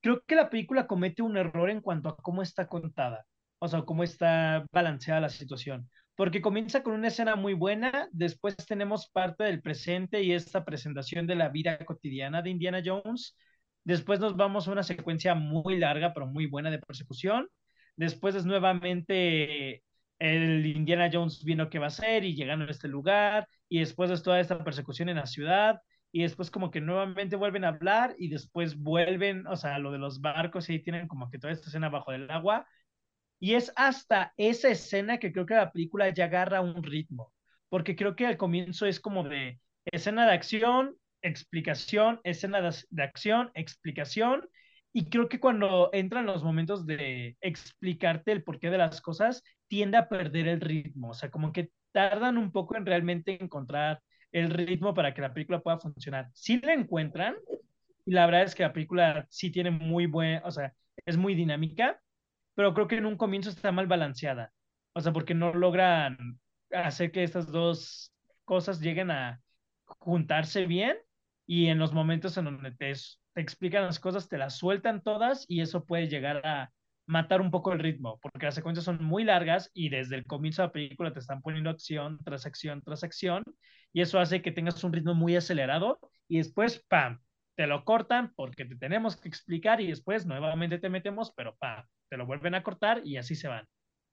creo 0.00 0.22
que 0.24 0.36
la 0.36 0.48
película 0.48 0.86
comete 0.86 1.22
un 1.22 1.36
error 1.36 1.68
en 1.68 1.80
cuanto 1.80 2.10
a 2.10 2.16
cómo 2.18 2.42
está 2.42 2.68
contada, 2.68 3.26
o 3.58 3.66
sea, 3.66 3.82
cómo 3.82 4.04
está 4.04 4.64
balanceada 4.70 5.20
la 5.20 5.30
situación. 5.30 5.90
Porque 6.14 6.40
comienza 6.40 6.84
con 6.84 6.94
una 6.94 7.08
escena 7.08 7.34
muy 7.34 7.54
buena, 7.54 8.08
después 8.12 8.54
tenemos 8.56 9.10
parte 9.10 9.42
del 9.42 9.62
presente 9.62 10.22
y 10.22 10.30
esta 10.30 10.64
presentación 10.64 11.26
de 11.26 11.34
la 11.34 11.48
vida 11.48 11.76
cotidiana 11.84 12.40
de 12.42 12.50
Indiana 12.50 12.82
Jones, 12.84 13.36
después 13.82 14.20
nos 14.20 14.36
vamos 14.36 14.68
a 14.68 14.72
una 14.72 14.84
secuencia 14.84 15.34
muy 15.34 15.76
larga, 15.76 16.14
pero 16.14 16.28
muy 16.28 16.46
buena 16.46 16.70
de 16.70 16.78
persecución, 16.78 17.48
después 17.96 18.36
es 18.36 18.46
nuevamente 18.46 19.82
el 20.18 20.64
Indiana 20.66 21.10
Jones 21.12 21.44
viendo 21.44 21.70
qué 21.70 21.78
va 21.78 21.86
a 21.86 21.88
hacer 21.88 22.24
y 22.24 22.34
llegando 22.34 22.64
a 22.66 22.70
este 22.70 22.88
lugar, 22.88 23.48
y 23.68 23.80
después 23.80 24.10
es 24.10 24.22
toda 24.22 24.40
esta 24.40 24.62
persecución 24.64 25.08
en 25.08 25.16
la 25.16 25.26
ciudad, 25.26 25.80
y 26.12 26.22
después 26.22 26.50
como 26.50 26.70
que 26.70 26.80
nuevamente 26.80 27.36
vuelven 27.36 27.64
a 27.64 27.68
hablar 27.68 28.14
y 28.18 28.28
después 28.28 28.76
vuelven, 28.78 29.46
o 29.46 29.56
sea, 29.56 29.78
lo 29.78 29.92
de 29.92 29.98
los 29.98 30.20
barcos 30.20 30.68
y 30.68 30.74
ahí 30.74 30.82
tienen 30.82 31.08
como 31.08 31.30
que 31.30 31.38
toda 31.38 31.52
esta 31.52 31.68
escena 31.68 31.88
bajo 31.90 32.12
el 32.12 32.30
agua. 32.30 32.66
Y 33.38 33.54
es 33.54 33.72
hasta 33.76 34.32
esa 34.36 34.70
escena 34.70 35.18
que 35.18 35.32
creo 35.32 35.46
que 35.46 35.54
la 35.54 35.72
película 35.72 36.08
ya 36.10 36.24
agarra 36.26 36.62
un 36.62 36.82
ritmo, 36.82 37.32
porque 37.68 37.96
creo 37.96 38.16
que 38.16 38.26
al 38.26 38.38
comienzo 38.38 38.86
es 38.86 38.98
como 39.00 39.24
de 39.24 39.60
escena 39.84 40.26
de 40.26 40.32
acción, 40.32 40.96
explicación, 41.22 42.20
escena 42.24 42.60
de 42.62 43.02
acción, 43.02 43.50
explicación, 43.54 44.48
y 44.96 45.10
creo 45.10 45.28
que 45.28 45.38
cuando 45.38 45.90
entran 45.92 46.24
los 46.24 46.42
momentos 46.42 46.86
de 46.86 47.36
explicarte 47.42 48.32
el 48.32 48.42
porqué 48.42 48.70
de 48.70 48.78
las 48.78 49.02
cosas, 49.02 49.42
tiende 49.68 49.98
a 49.98 50.08
perder 50.08 50.48
el 50.48 50.58
ritmo, 50.58 51.10
o 51.10 51.14
sea, 51.14 51.30
como 51.30 51.52
que 51.52 51.70
tardan 51.92 52.38
un 52.38 52.50
poco 52.50 52.76
en 52.76 52.86
realmente 52.86 53.36
encontrar 53.38 54.00
el 54.32 54.48
ritmo 54.48 54.94
para 54.94 55.12
que 55.12 55.20
la 55.20 55.34
película 55.34 55.60
pueda 55.60 55.78
funcionar. 55.78 56.30
Si 56.32 56.62
la 56.62 56.72
encuentran, 56.72 57.34
y 58.06 58.12
la 58.12 58.24
verdad 58.24 58.44
es 58.44 58.54
que 58.54 58.62
la 58.62 58.72
película 58.72 59.26
sí 59.28 59.50
tiene 59.50 59.70
muy 59.70 60.06
buen, 60.06 60.40
o 60.44 60.50
sea, 60.50 60.72
es 61.04 61.18
muy 61.18 61.34
dinámica, 61.34 62.00
pero 62.54 62.72
creo 62.72 62.88
que 62.88 62.96
en 62.96 63.04
un 63.04 63.18
comienzo 63.18 63.50
está 63.50 63.72
mal 63.72 63.86
balanceada. 63.86 64.54
O 64.94 65.02
sea, 65.02 65.12
porque 65.12 65.34
no 65.34 65.52
logran 65.52 66.40
hacer 66.72 67.12
que 67.12 67.22
estas 67.22 67.52
dos 67.52 68.14
cosas 68.46 68.80
lleguen 68.80 69.10
a 69.10 69.42
juntarse 69.84 70.64
bien 70.64 70.96
y 71.44 71.66
en 71.66 71.78
los 71.78 71.92
momentos 71.92 72.38
en 72.38 72.46
donde 72.46 72.70
te, 72.70 72.94
te 73.36 73.42
explican 73.42 73.84
las 73.84 74.00
cosas, 74.00 74.30
te 74.30 74.38
las 74.38 74.56
sueltan 74.58 75.02
todas 75.02 75.44
y 75.48 75.60
eso 75.60 75.84
puede 75.84 76.08
llegar 76.08 76.46
a 76.46 76.72
matar 77.06 77.42
un 77.42 77.50
poco 77.52 77.72
el 77.74 77.80
ritmo, 77.80 78.18
porque 78.22 78.46
las 78.46 78.54
secuencias 78.56 78.86
son 78.86 79.04
muy 79.04 79.24
largas 79.24 79.70
y 79.74 79.90
desde 79.90 80.16
el 80.16 80.26
comienzo 80.26 80.62
de 80.62 80.68
la 80.68 80.72
película 80.72 81.12
te 81.12 81.20
están 81.20 81.42
poniendo 81.42 81.70
acción 81.70 82.18
tras 82.24 82.46
acción 82.46 82.82
tras 82.82 83.04
acción 83.04 83.44
y 83.92 84.00
eso 84.00 84.18
hace 84.20 84.42
que 84.42 84.52
tengas 84.52 84.82
un 84.84 84.92
ritmo 84.94 85.14
muy 85.14 85.36
acelerado 85.36 86.00
y 86.28 86.38
después, 86.38 86.84
¡pam!, 86.88 87.20
te 87.56 87.66
lo 87.66 87.84
cortan 87.84 88.32
porque 88.36 88.64
te 88.64 88.76
tenemos 88.76 89.16
que 89.16 89.28
explicar 89.28 89.80
y 89.82 89.88
después 89.88 90.26
nuevamente 90.26 90.78
te 90.78 90.90
metemos, 90.90 91.32
pero 91.36 91.56
¡pam!, 91.56 91.84
te 92.08 92.16
lo 92.16 92.26
vuelven 92.26 92.54
a 92.54 92.62
cortar 92.62 93.02
y 93.04 93.18
así 93.18 93.34
se 93.34 93.48
van. 93.48 93.66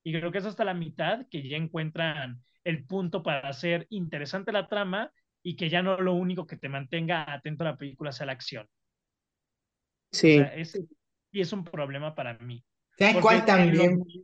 Y 0.03 0.13
creo 0.13 0.31
que 0.33 0.39
es 0.39 0.45
hasta 0.45 0.65
la 0.65 0.73
mitad 0.73 1.27
que 1.29 1.47
ya 1.47 1.57
encuentran 1.57 2.43
el 2.65 2.85
punto 2.85 3.23
para 3.23 3.47
hacer 3.49 3.87
interesante 3.89 4.51
la 4.51 4.67
trama 4.67 5.11
y 5.41 5.55
que 5.55 5.69
ya 5.69 5.81
no 5.81 5.97
lo 5.97 6.13
único 6.13 6.45
que 6.47 6.57
te 6.57 6.69
mantenga 6.69 7.31
atento 7.33 7.63
a 7.63 7.71
la 7.71 7.77
película 7.77 8.11
sea 8.11 8.25
la 8.27 8.33
acción. 8.33 8.67
Sí. 10.13 10.39
O 10.39 10.43
sea, 10.43 10.55
ese, 10.55 10.85
y 11.31 11.41
es 11.41 11.51
un 11.53 11.63
problema 11.63 12.15
para 12.15 12.37
mí. 12.39 12.63
¿Sabes 12.97 13.17
cuál 13.21 13.45
también? 13.45 13.97
los- 13.97 14.19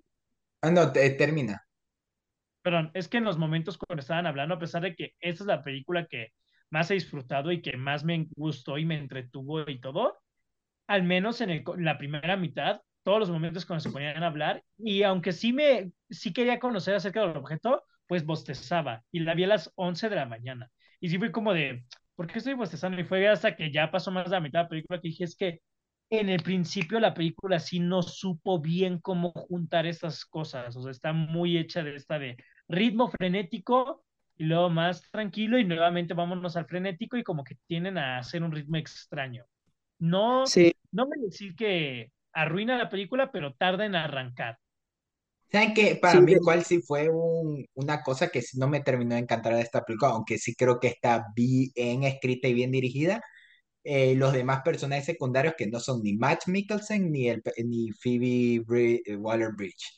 Ah, 0.61 0.72
no, 0.72 0.91
te- 0.91 1.10
termina. 1.11 1.61
Perdón, 2.61 2.91
es 2.94 3.07
que 3.07 3.18
en 3.18 3.24
los 3.24 3.38
momentos 3.38 3.78
cuando 3.78 4.02
estaban 4.02 4.28
hablando, 4.28 4.56
a 4.56 4.60
pesar 4.60 4.82
de 4.82 4.95
que 4.95 5.14
esta 5.20 5.44
es 5.44 5.48
la 5.48 5.64
película 5.64 6.06
que 6.06 6.34
más 6.70 6.91
he 6.91 6.95
disfrutado 6.95 7.52
y 7.52 7.61
que 7.61 7.78
más 7.78 8.03
me 8.03 8.28
gustó 8.36 8.78
y 8.78 8.86
me 8.86 8.98
entretuvo 8.98 9.61
y 9.70 9.80
todo, 9.80 10.20
al 10.88 11.03
menos 11.03 11.41
en, 11.41 11.49
el, 11.52 11.64
en 11.78 11.86
la 11.86 11.98
primera 11.98 12.38
mitad, 12.38 12.82
todos 13.03 13.20
los 13.20 13.30
momentos 13.32 13.66
cuando 13.66 13.82
se 13.84 13.91
ponían 13.91 14.24
a 14.24 14.28
hablar, 14.28 14.64
y 14.78 15.03
aunque 15.03 15.32
sí 15.34 15.53
me 15.53 15.91
sí 16.10 16.34
quería 16.34 16.60
conocer 16.60 16.95
acerca 16.95 17.22
del 17.28 17.38
objeto, 17.38 17.84
pues 18.07 18.26
bostezaba, 18.26 19.03
y 19.11 19.20
la 19.22 19.36
vi 19.36 19.45
a 19.45 19.48
las 19.48 19.72
11 19.76 20.10
de 20.10 20.16
la 20.18 20.26
mañana. 20.26 20.70
Y 20.99 21.10
sí 21.10 21.18
fue 21.20 21.32
como 21.32 21.53
de, 21.53 21.86
¿por 22.16 22.28
qué 22.28 22.40
estoy 22.40 22.53
bostezando? 22.56 22.99
Y 23.02 23.06
fue 23.06 23.28
hasta 23.28 23.56
que 23.56 23.72
ya 23.72 23.91
pasó 23.91 24.11
más 24.11 24.26
de 24.26 24.32
la 24.32 24.41
mitad 24.41 24.60
de 24.60 24.64
la 24.66 24.70
película 24.70 25.02
que 25.02 25.07
dije, 25.10 25.24
es 25.26 25.36
que 25.36 25.61
en 26.10 26.30
el 26.30 26.41
principio 26.44 26.99
la 26.99 27.14
película 27.14 27.60
sí 27.60 27.80
no 27.80 28.02
supo 28.02 28.60
bien 28.60 28.99
cómo 28.99 29.31
juntar 29.34 29.86
estas 29.86 30.26
cosas, 30.26 30.76
o 30.76 30.81
sea, 30.81 30.91
está 30.91 31.14
muy 31.14 31.57
hecha 31.57 31.84
de 31.84 31.95
esta 31.95 32.18
de 32.19 32.38
ritmo 32.68 33.10
frenético 33.10 34.03
y 34.38 34.45
luego 34.45 34.69
más 34.69 35.02
tranquilo 35.11 35.60
y 35.60 35.65
nuevamente 35.65 36.14
vámonos 36.14 36.56
al 36.57 36.65
frenético 36.65 37.18
y 37.18 37.23
como 37.23 37.44
que 37.44 37.56
tienden 37.68 37.98
a 37.98 38.18
hacer 38.19 38.41
un 38.44 38.52
ritmo 38.52 38.77
extraño. 38.77 39.45
No, 39.99 40.56
Sí, 40.56 40.73
no 40.91 41.06
voy 41.07 41.19
a 41.19 41.26
decir 41.26 41.56
que 41.56 42.11
arruina 42.34 42.77
la 42.77 42.90
película, 42.90 43.31
pero 43.31 43.53
tarda 43.56 43.86
en 43.86 43.95
arrancar. 43.95 44.57
¿Saben 45.52 45.73
qué? 45.73 45.95
Para 45.95 46.22
Sí, 46.22 46.22
mí, 46.22 46.40
cuál 46.40 46.64
sí 46.64 46.80
fue 46.81 47.10
un- 47.10 47.65
una 47.73 48.03
cosa 48.03 48.30
que 48.30 48.41
no 48.56 48.68
me 48.68 48.81
terminó 48.81 49.15
de 49.15 49.22
encantar 49.22 49.56
de 49.56 49.61
esta 49.61 49.84
película, 49.84 50.11
aunque 50.11 50.38
sí 50.38 50.56
creo 50.56 50.80
que 50.80 50.88
está 50.90 51.26
bien 51.36 52.03
escrita 52.03 52.48
y 52.48 52.53
bien 52.53 52.72
dirigida. 52.72 53.22
Eh, 53.84 54.16
los 54.16 54.34
demás 54.34 54.62
personajes 54.64 55.06
secundarios 55.06 55.56
que 55.58 55.68
no 55.68 55.80
son 55.80 56.02
ni 56.04 56.16
Matt 56.18 56.48
Mikkelsen 56.48 57.12
ni, 57.12 57.30
el, 57.30 57.42
ni 57.66 57.92
Phoebe 57.92 58.62
Bri- 58.66 59.02
eh, 59.06 59.16
Waller-Bridge. 59.18 59.94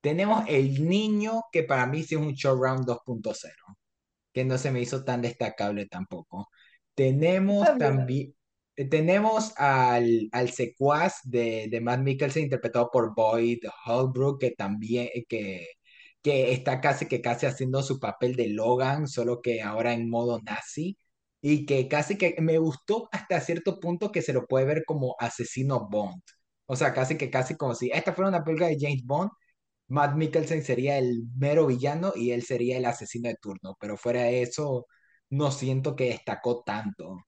Tenemos 0.00 0.44
el 0.48 0.86
niño 0.88 1.42
que 1.52 1.64
para 1.64 1.86
mí 1.86 2.02
sí 2.04 2.14
es 2.14 2.20
un 2.20 2.32
showround 2.34 2.86
2.0, 2.86 3.76
que 4.32 4.44
no 4.44 4.58
se 4.58 4.70
me 4.70 4.80
hizo 4.80 5.04
tan 5.04 5.22
destacable 5.22 5.86
tampoco. 5.86 6.48
Tenemos 6.94 7.76
bien. 7.76 7.78
también, 7.78 8.34
eh, 8.76 8.88
tenemos 8.88 9.52
al, 9.58 10.28
al 10.32 10.50
secuaz 10.50 11.16
de, 11.24 11.68
de 11.70 11.80
Matt 11.80 12.00
Mikkelsen 12.02 12.44
interpretado 12.44 12.90
por 12.92 13.14
Boyd 13.14 13.60
Holbrook, 13.86 14.40
que 14.40 14.52
también, 14.52 15.08
que, 15.28 15.66
que 16.22 16.52
está 16.52 16.80
casi 16.80 17.06
que 17.06 17.20
casi 17.20 17.46
haciendo 17.46 17.82
su 17.82 17.98
papel 18.00 18.36
de 18.36 18.48
Logan, 18.48 19.08
solo 19.08 19.40
que 19.42 19.62
ahora 19.62 19.92
en 19.94 20.08
modo 20.10 20.40
nazi, 20.42 20.96
y 21.40 21.66
que 21.66 21.88
casi 21.88 22.16
que 22.18 22.36
me 22.40 22.58
gustó 22.58 23.08
hasta 23.12 23.40
cierto 23.40 23.80
punto 23.80 24.10
que 24.12 24.22
se 24.22 24.32
lo 24.32 24.46
puede 24.46 24.66
ver 24.66 24.84
como 24.86 25.16
asesino 25.18 25.88
Bond. 25.88 26.22
O 26.66 26.76
sea, 26.76 26.92
casi 26.94 27.16
que 27.16 27.30
casi 27.30 27.56
como 27.56 27.74
si 27.74 27.90
esta 27.92 28.12
fuera 28.12 28.28
una 28.30 28.44
película 28.44 28.68
de 28.68 28.78
James 28.80 29.04
Bond, 29.04 29.30
Matt 29.88 30.16
Mikkelsen 30.16 30.64
sería 30.64 30.98
el 30.98 31.24
mero 31.36 31.66
villano 31.66 32.12
y 32.16 32.32
él 32.32 32.42
sería 32.42 32.76
el 32.78 32.84
asesino 32.86 33.28
de 33.28 33.36
turno, 33.36 33.76
pero 33.80 33.96
fuera 33.96 34.22
de 34.24 34.42
eso, 34.42 34.86
no 35.30 35.50
siento 35.52 35.94
que 35.96 36.06
destacó 36.10 36.62
tanto. 36.64 37.18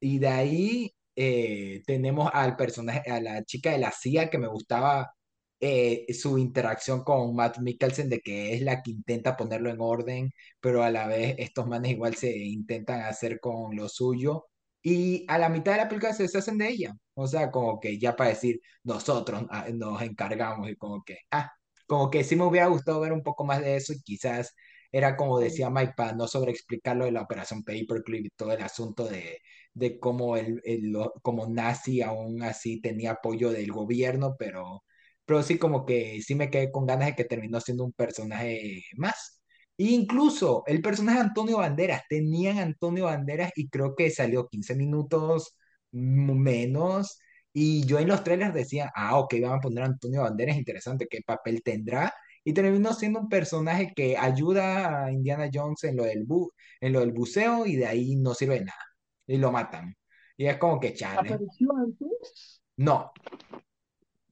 Y 0.00 0.18
de 0.18 0.28
ahí 0.28 0.92
eh, 1.16 1.82
tenemos 1.86 2.30
al 2.32 2.56
personaje, 2.56 3.10
a 3.10 3.20
la 3.20 3.44
chica 3.44 3.72
de 3.72 3.78
la 3.78 3.92
CIA 3.92 4.30
que 4.30 4.38
me 4.38 4.48
gustaba 4.48 5.12
eh, 5.60 6.06
su 6.14 6.38
interacción 6.38 7.02
con 7.04 7.34
Matt 7.34 7.58
Mikkelsen, 7.58 8.08
de 8.10 8.20
que 8.20 8.54
es 8.54 8.62
la 8.62 8.82
que 8.82 8.90
intenta 8.92 9.36
ponerlo 9.36 9.70
en 9.70 9.80
orden, 9.80 10.30
pero 10.60 10.82
a 10.82 10.90
la 10.90 11.06
vez 11.06 11.34
estos 11.38 11.66
manes 11.66 11.92
igual 11.92 12.14
se 12.16 12.36
intentan 12.36 13.00
hacer 13.02 13.40
con 13.40 13.74
lo 13.76 13.88
suyo. 13.88 14.46
Y 14.82 15.24
a 15.28 15.38
la 15.38 15.48
mitad 15.48 15.72
de 15.72 15.78
la 15.78 15.88
película 15.88 16.12
se 16.14 16.24
deshacen 16.24 16.58
de 16.58 16.68
ella. 16.68 16.94
O 17.14 17.26
sea, 17.26 17.50
como 17.50 17.80
que 17.80 17.98
ya 17.98 18.14
para 18.14 18.30
decir, 18.30 18.60
nosotros 18.84 19.44
ah, 19.50 19.66
nos 19.72 20.00
encargamos 20.02 20.68
y 20.68 20.76
como 20.76 21.02
que, 21.04 21.18
ah, 21.30 21.50
como 21.86 22.10
que 22.10 22.22
sí 22.24 22.36
me 22.36 22.44
hubiera 22.44 22.66
gustado 22.68 23.00
ver 23.00 23.12
un 23.12 23.22
poco 23.22 23.44
más 23.44 23.60
de 23.60 23.76
eso 23.76 23.92
y 23.92 24.02
quizás 24.02 24.54
era 24.92 25.16
como 25.16 25.38
decía 25.38 25.70
Mike, 25.70 25.94
para 25.96 26.12
no 26.12 26.28
sobreexplicar 26.28 26.96
lo 26.96 27.04
de 27.04 27.12
la 27.12 27.22
operación 27.22 27.62
Paperclip 27.64 28.26
y 28.26 28.30
todo 28.30 28.52
el 28.52 28.62
asunto 28.62 29.04
de 29.06 29.40
de 29.74 29.98
cómo, 30.00 30.36
el, 30.38 30.60
el, 30.64 30.90
lo- 30.90 31.12
como 31.22 31.46
nazi 31.48 32.00
aún 32.02 32.42
así 32.42 32.80
tenía 32.80 33.12
apoyo 33.12 33.50
del 33.50 33.72
gobierno, 33.72 34.34
pero, 34.38 34.84
pero 35.26 35.42
sí 35.42 35.58
como 35.58 35.84
que 35.86 36.22
sí 36.22 36.34
me 36.34 36.50
quedé 36.50 36.70
con 36.72 36.86
ganas 36.86 37.08
de 37.08 37.14
que 37.16 37.24
terminó 37.24 37.60
siendo 37.60 37.84
un 37.84 37.92
personaje 37.92 38.84
más. 38.96 39.42
E 39.78 39.84
incluso 39.84 40.62
el 40.66 40.80
personaje 40.82 41.18
de 41.18 41.24
Antonio 41.26 41.58
Banderas, 41.58 42.02
tenían 42.08 42.58
Antonio 42.58 43.04
Banderas 43.06 43.52
y 43.56 43.68
creo 43.68 43.94
que 43.94 44.10
salió 44.10 44.48
15 44.48 44.74
minutos 44.76 45.56
menos. 45.92 47.18
Y 47.52 47.84
yo 47.86 47.98
en 47.98 48.08
los 48.08 48.22
trailers 48.24 48.54
decía, 48.54 48.92
ah, 48.94 49.18
ok, 49.18 49.34
van 49.42 49.54
a 49.54 49.60
poner 49.60 49.84
a 49.84 49.86
Antonio 49.86 50.22
Banderas, 50.22 50.56
interesante, 50.56 51.06
¿qué 51.08 51.20
papel 51.26 51.62
tendrá? 51.62 52.12
Y 52.44 52.52
terminó 52.52 52.92
siendo 52.94 53.20
un 53.20 53.28
personaje 53.28 53.92
que 53.94 54.16
ayuda 54.16 55.04
a 55.06 55.12
Indiana 55.12 55.50
Jones 55.52 55.82
en 55.84 55.96
lo 55.96 56.04
del, 56.04 56.24
bu 56.24 56.52
en 56.80 56.92
lo 56.92 57.00
del 57.00 57.12
buceo 57.12 57.66
y 57.66 57.76
de 57.76 57.86
ahí 57.86 58.16
no 58.16 58.34
sirve 58.34 58.60
nada 58.60 58.78
y 59.26 59.38
lo 59.38 59.50
matan. 59.52 59.96
Y 60.36 60.46
es 60.46 60.58
como 60.58 60.78
que 60.78 60.94
chale. 60.94 61.28
¿Apareció 61.30 61.68
antes? 61.76 62.62
No, 62.76 63.12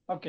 Ok. 0.06 0.26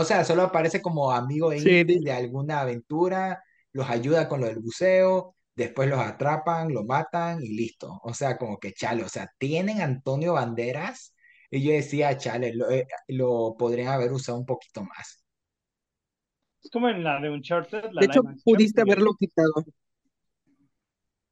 O 0.00 0.04
sea, 0.04 0.24
solo 0.24 0.42
aparece 0.42 0.82
como 0.82 1.10
amigo 1.12 1.50
Sí, 1.56 1.84
de- 1.84 2.00
de 2.00 2.12
alguna 2.12 2.60
aventura, 2.60 3.42
los 3.72 3.88
ayuda 3.90 4.28
con 4.28 4.40
lo 4.40 4.46
del 4.46 4.60
buceo, 4.60 5.36
después 5.54 5.88
los 5.88 6.00
atrapan, 6.00 6.72
lo 6.72 6.84
matan 6.84 7.42
y 7.42 7.48
listo. 7.56 7.98
O 8.02 8.14
sea, 8.14 8.36
como 8.38 8.58
que 8.58 8.72
chale, 8.72 9.02
o 9.04 9.08
sea, 9.08 9.30
tienen 9.38 9.80
Antonio 9.80 10.34
Banderas 10.34 11.14
y 11.50 11.62
yo 11.64 11.72
decía, 11.72 12.16
chale, 12.18 12.54
lo, 12.54 12.70
eh, 12.70 12.86
lo 13.08 13.54
podrían 13.58 13.88
haber 13.88 14.12
usado 14.12 14.38
un 14.38 14.46
poquito 14.46 14.82
más. 14.84 15.24
Es 16.62 16.70
como 16.70 16.90
en 16.90 17.02
la 17.02 17.18
de 17.18 17.30
Uncharted, 17.30 17.92
la 17.92 18.00
de 18.02 18.06
hecho, 18.06 18.22
pudiste 18.44 18.82
que- 18.84 18.90
haberlo 18.92 19.14
quitado. 19.14 19.54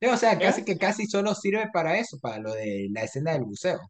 Sí, 0.00 0.06
o 0.08 0.16
sea, 0.16 0.38
casi 0.38 0.64
que 0.64 0.78
casi 0.78 1.06
solo 1.06 1.34
sirve 1.34 1.68
para 1.72 1.98
eso, 1.98 2.18
para 2.20 2.38
lo 2.38 2.52
de 2.54 2.88
la 2.92 3.02
escena 3.02 3.32
del 3.32 3.42
buceo. 3.44 3.80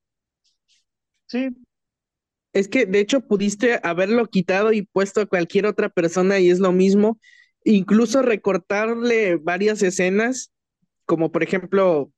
Sí, 1.27 1.51
Es 2.55 2.69
que 2.69 2.87
de 2.87 3.01
hecho 3.01 3.21
pudiste 3.21 3.81
haberlo 3.83 4.27
quitado 4.27 4.73
y 4.73 4.83
puesto 4.83 5.21
a 5.21 5.27
cualquier 5.27 5.67
otra 5.67 5.89
persona 5.89 6.39
y 6.39 6.51
es 6.51 6.61
lo 6.61 6.73
mismo. 6.73 7.19
Incluso 7.65 8.23
recortarle 8.23 9.37
varias 9.37 9.83
escenas, 9.83 10.53
como 11.05 11.33
por 11.33 11.43
ejemplo 11.43 12.13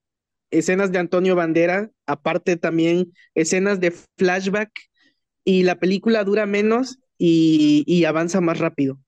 escenas 0.50 0.92
de 0.92 0.98
Antonio 0.98 1.34
Bandera, 1.36 1.90
aparte 2.06 2.56
también 2.56 3.12
escenas 3.34 3.80
de 3.80 3.92
flashback 4.18 4.70
y 5.42 5.62
la 5.62 5.76
película 5.76 6.22
dura 6.22 6.44
menos 6.44 6.98
y, 7.16 7.82
y 7.86 8.04
avanza 8.04 8.40
más 8.42 8.58
rápido. 8.58 8.98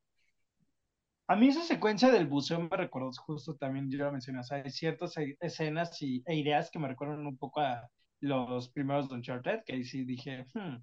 A 1.27 1.37
mí 1.37 1.49
esa 1.49 1.63
secuencia 1.63 2.11
del 2.11 2.27
buceo 2.27 2.59
me 2.59 2.75
recuerda 2.75 3.11
justo 3.19 3.55
también, 3.55 3.91
yo 3.91 3.99
lo 3.99 4.13
mencioné, 4.13 4.41
o 4.41 4.43
sea, 4.43 4.63
hay 4.65 4.71
ciertas 4.71 5.15
e- 5.19 5.37
escenas 5.41 6.01
y, 6.01 6.23
e 6.25 6.37
ideas 6.37 6.71
que 6.71 6.79
me 6.79 6.89
recuerdan 6.89 7.27
un 7.27 7.37
poco 7.37 7.61
a 7.61 7.87
los 8.21 8.71
primeros 8.71 9.11
de 9.11 9.17
Uncharted, 9.17 9.61
que 9.67 9.75
ahí 9.75 9.85
sí 9.85 10.05
dije, 10.05 10.47
hmm. 10.55 10.77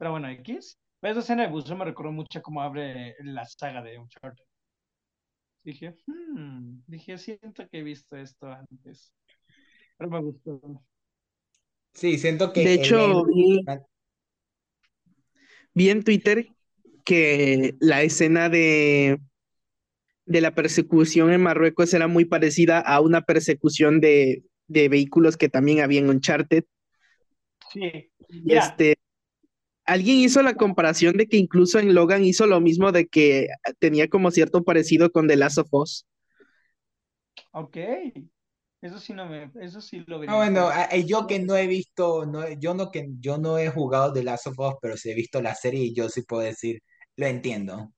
Pero 0.00 0.12
bueno, 0.12 0.28
X. 0.30 0.78
Esa 1.02 1.20
escena 1.20 1.42
del 1.42 1.52
buceo 1.52 1.76
me 1.76 1.84
recuerda 1.84 2.10
mucho 2.10 2.40
cómo 2.40 2.62
abre 2.62 3.16
la 3.20 3.44
saga 3.44 3.82
de 3.82 3.98
Uncharted. 3.98 4.44
Dije, 5.62 5.94
hmm, 6.06 6.80
dije, 6.86 7.18
siento 7.18 7.68
que 7.68 7.80
he 7.80 7.82
visto 7.82 8.16
esto 8.16 8.46
antes, 8.46 9.12
pero 9.98 10.08
me 10.10 10.20
gustó. 10.20 10.58
Sí, 11.92 12.16
siento 12.16 12.50
que 12.54 12.64
De 12.64 12.72
hecho, 12.72 13.26
vi, 13.26 13.60
vi 15.74 15.90
en 15.90 16.02
Twitter 16.02 16.48
que 17.04 17.74
la 17.78 18.00
escena 18.02 18.48
de, 18.48 19.20
de 20.24 20.40
la 20.40 20.54
persecución 20.54 21.30
en 21.30 21.42
Marruecos 21.42 21.92
era 21.92 22.08
muy 22.08 22.24
parecida 22.24 22.80
a 22.80 23.02
una 23.02 23.20
persecución 23.20 24.00
de, 24.00 24.44
de 24.66 24.88
vehículos 24.88 25.36
que 25.36 25.50
también 25.50 25.80
había 25.80 26.00
en 26.00 26.08
Uncharted. 26.08 26.64
Sí, 27.72 28.10
Y 28.28 28.42
Mira. 28.44 28.66
este, 28.66 28.96
alguien 29.86 30.18
hizo 30.18 30.42
la 30.42 30.54
comparación 30.54 31.16
de 31.16 31.26
que 31.28 31.36
incluso 31.36 31.78
en 31.78 31.94
Logan 31.94 32.24
hizo 32.24 32.46
lo 32.46 32.60
mismo 32.60 32.92
de 32.92 33.08
que 33.08 33.48
tenía 33.78 34.08
como 34.08 34.30
cierto 34.30 34.64
parecido 34.64 35.10
con 35.12 35.28
The 35.28 35.36
Last 35.36 35.58
of 35.58 35.68
Us. 35.72 36.06
ok. 37.52 37.76
Eso 38.82 38.98
sí 38.98 39.14
no 39.14 39.26
me, 39.26 39.50
eso 39.60 39.80
sí 39.80 40.04
lo 40.06 40.18
Ah, 40.26 40.36
bueno, 40.36 40.60
vería. 40.60 40.68
a- 40.68 40.84
a- 40.84 40.96
yo 40.96 41.26
que 41.26 41.38
no 41.40 41.56
he 41.56 41.66
visto, 41.66 42.24
no, 42.26 42.48
yo 42.52 42.72
no 42.74 42.90
que 42.90 43.08
yo 43.20 43.36
no 43.38 43.58
he 43.58 43.68
jugado 43.70 44.12
The 44.12 44.22
Last 44.22 44.46
of 44.46 44.58
Us, 44.58 44.74
pero 44.80 44.96
sí 44.96 45.10
he 45.10 45.14
visto 45.14 45.42
la 45.42 45.54
serie 45.54 45.82
y 45.84 45.94
yo 45.94 46.08
sí 46.08 46.22
puedo 46.22 46.42
decir, 46.42 46.80
lo 47.16 47.26
entiendo. 47.26 47.92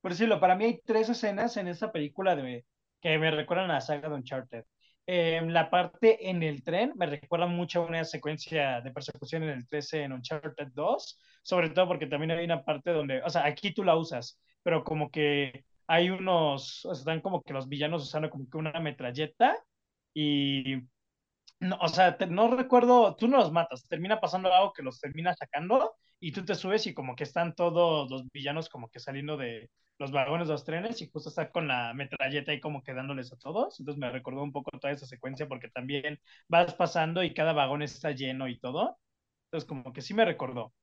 Por 0.00 0.10
decirlo, 0.12 0.40
para 0.40 0.54
mí 0.56 0.64
hay 0.64 0.80
tres 0.84 1.08
escenas 1.08 1.56
en 1.56 1.68
esta 1.68 1.92
película 1.92 2.36
de, 2.36 2.64
que 3.00 3.18
me 3.18 3.30
recuerdan 3.30 3.70
a 3.70 3.74
la 3.74 3.80
saga 3.80 4.08
de 4.08 4.14
Uncharted. 4.16 4.64
Eh, 5.06 5.40
la 5.46 5.68
parte 5.68 6.30
en 6.30 6.42
el 6.44 6.62
tren 6.62 6.92
me 6.96 7.06
recuerda 7.06 7.46
mucho 7.46 7.82
a 7.82 7.86
una 7.86 8.04
secuencia 8.04 8.80
de 8.80 8.92
persecución 8.92 9.42
en 9.42 9.50
el 9.50 9.68
13 9.68 10.04
en 10.04 10.12
Uncharted 10.12 10.68
2, 10.74 11.20
sobre 11.42 11.70
todo 11.70 11.88
porque 11.88 12.06
también 12.06 12.30
hay 12.30 12.44
una 12.44 12.64
parte 12.64 12.92
donde, 12.92 13.20
o 13.22 13.30
sea, 13.30 13.44
aquí 13.44 13.74
tú 13.74 13.82
la 13.82 13.96
usas, 13.96 14.40
pero 14.62 14.84
como 14.84 15.10
que 15.10 15.64
hay 15.88 16.10
unos, 16.10 16.84
o 16.84 16.94
sea, 16.94 17.00
están 17.00 17.20
como 17.20 17.42
que 17.42 17.52
los 17.52 17.68
villanos 17.68 18.04
usando 18.04 18.30
como 18.30 18.48
que 18.48 18.56
una 18.58 18.78
metralleta 18.80 19.58
y 20.14 20.76
no, 21.60 21.78
o 21.80 21.88
sea, 21.88 22.16
no 22.28 22.54
recuerdo, 22.56 23.16
tú 23.16 23.28
no 23.28 23.38
los 23.38 23.52
matas, 23.52 23.86
termina 23.88 24.20
pasando 24.20 24.52
algo 24.52 24.72
que 24.72 24.82
los 24.82 25.00
termina 25.00 25.34
sacando 25.34 25.96
y 26.22 26.32
tú 26.32 26.44
te 26.46 26.54
subes 26.56 26.86
y 26.88 26.94
como 26.94 27.16
que 27.16 27.24
están 27.24 27.54
todos 27.56 28.10
los 28.10 28.24
villanos 28.32 28.70
como 28.70 28.90
que 28.90 29.00
saliendo 29.00 29.36
de 29.38 29.70
los 29.98 30.12
vagones 30.12 30.48
de 30.48 30.54
los 30.54 30.64
trenes 30.64 31.02
y 31.02 31.10
justo 31.10 31.30
está 31.30 31.50
con 31.52 31.68
la 31.68 31.94
metralleta 31.94 32.54
y 32.54 32.60
como 32.60 32.82
que 32.84 32.94
dándoles 32.94 33.32
a 33.32 33.38
todos. 33.38 33.78
Entonces 33.80 34.00
me 34.00 34.10
recordó 34.10 34.42
un 34.44 34.52
poco 34.52 34.70
toda 34.80 34.92
esa 34.94 35.06
secuencia 35.06 35.48
porque 35.48 35.68
también 35.68 36.20
vas 36.48 36.74
pasando 36.74 37.22
y 37.24 37.34
cada 37.34 37.52
vagón 37.54 37.82
está 37.82 38.12
lleno 38.12 38.48
y 38.48 38.58
todo. 38.60 38.98
Entonces 39.46 39.68
como 39.68 39.92
que 39.92 40.02
sí 40.02 40.14
me 40.14 40.24
recordó. 40.24 40.74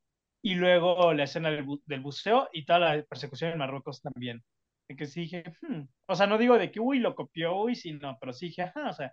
Y 0.41 0.55
luego 0.55 1.13
la 1.13 1.23
escena 1.25 1.51
del, 1.51 1.65
bu- 1.65 1.81
del 1.85 2.01
buceo 2.01 2.49
y 2.53 2.65
toda 2.65 2.79
la 2.79 3.03
persecución 3.03 3.51
en 3.51 3.57
Marruecos 3.59 4.01
también. 4.01 4.43
De 4.87 4.95
que 4.95 5.05
sí 5.05 5.21
dije, 5.21 5.43
hmm. 5.61 5.81
O 6.07 6.15
sea, 6.15 6.27
no 6.27 6.37
digo 6.37 6.57
de 6.57 6.71
que, 6.71 6.79
uy, 6.79 6.99
lo 6.99 7.15
copió, 7.15 7.55
uy, 7.57 7.75
sí, 7.75 7.93
no, 7.93 8.17
pero 8.19 8.33
sí 8.33 8.47
dije, 8.47 8.63
ajá, 8.63 8.89
o 8.89 8.93
sea, 8.93 9.11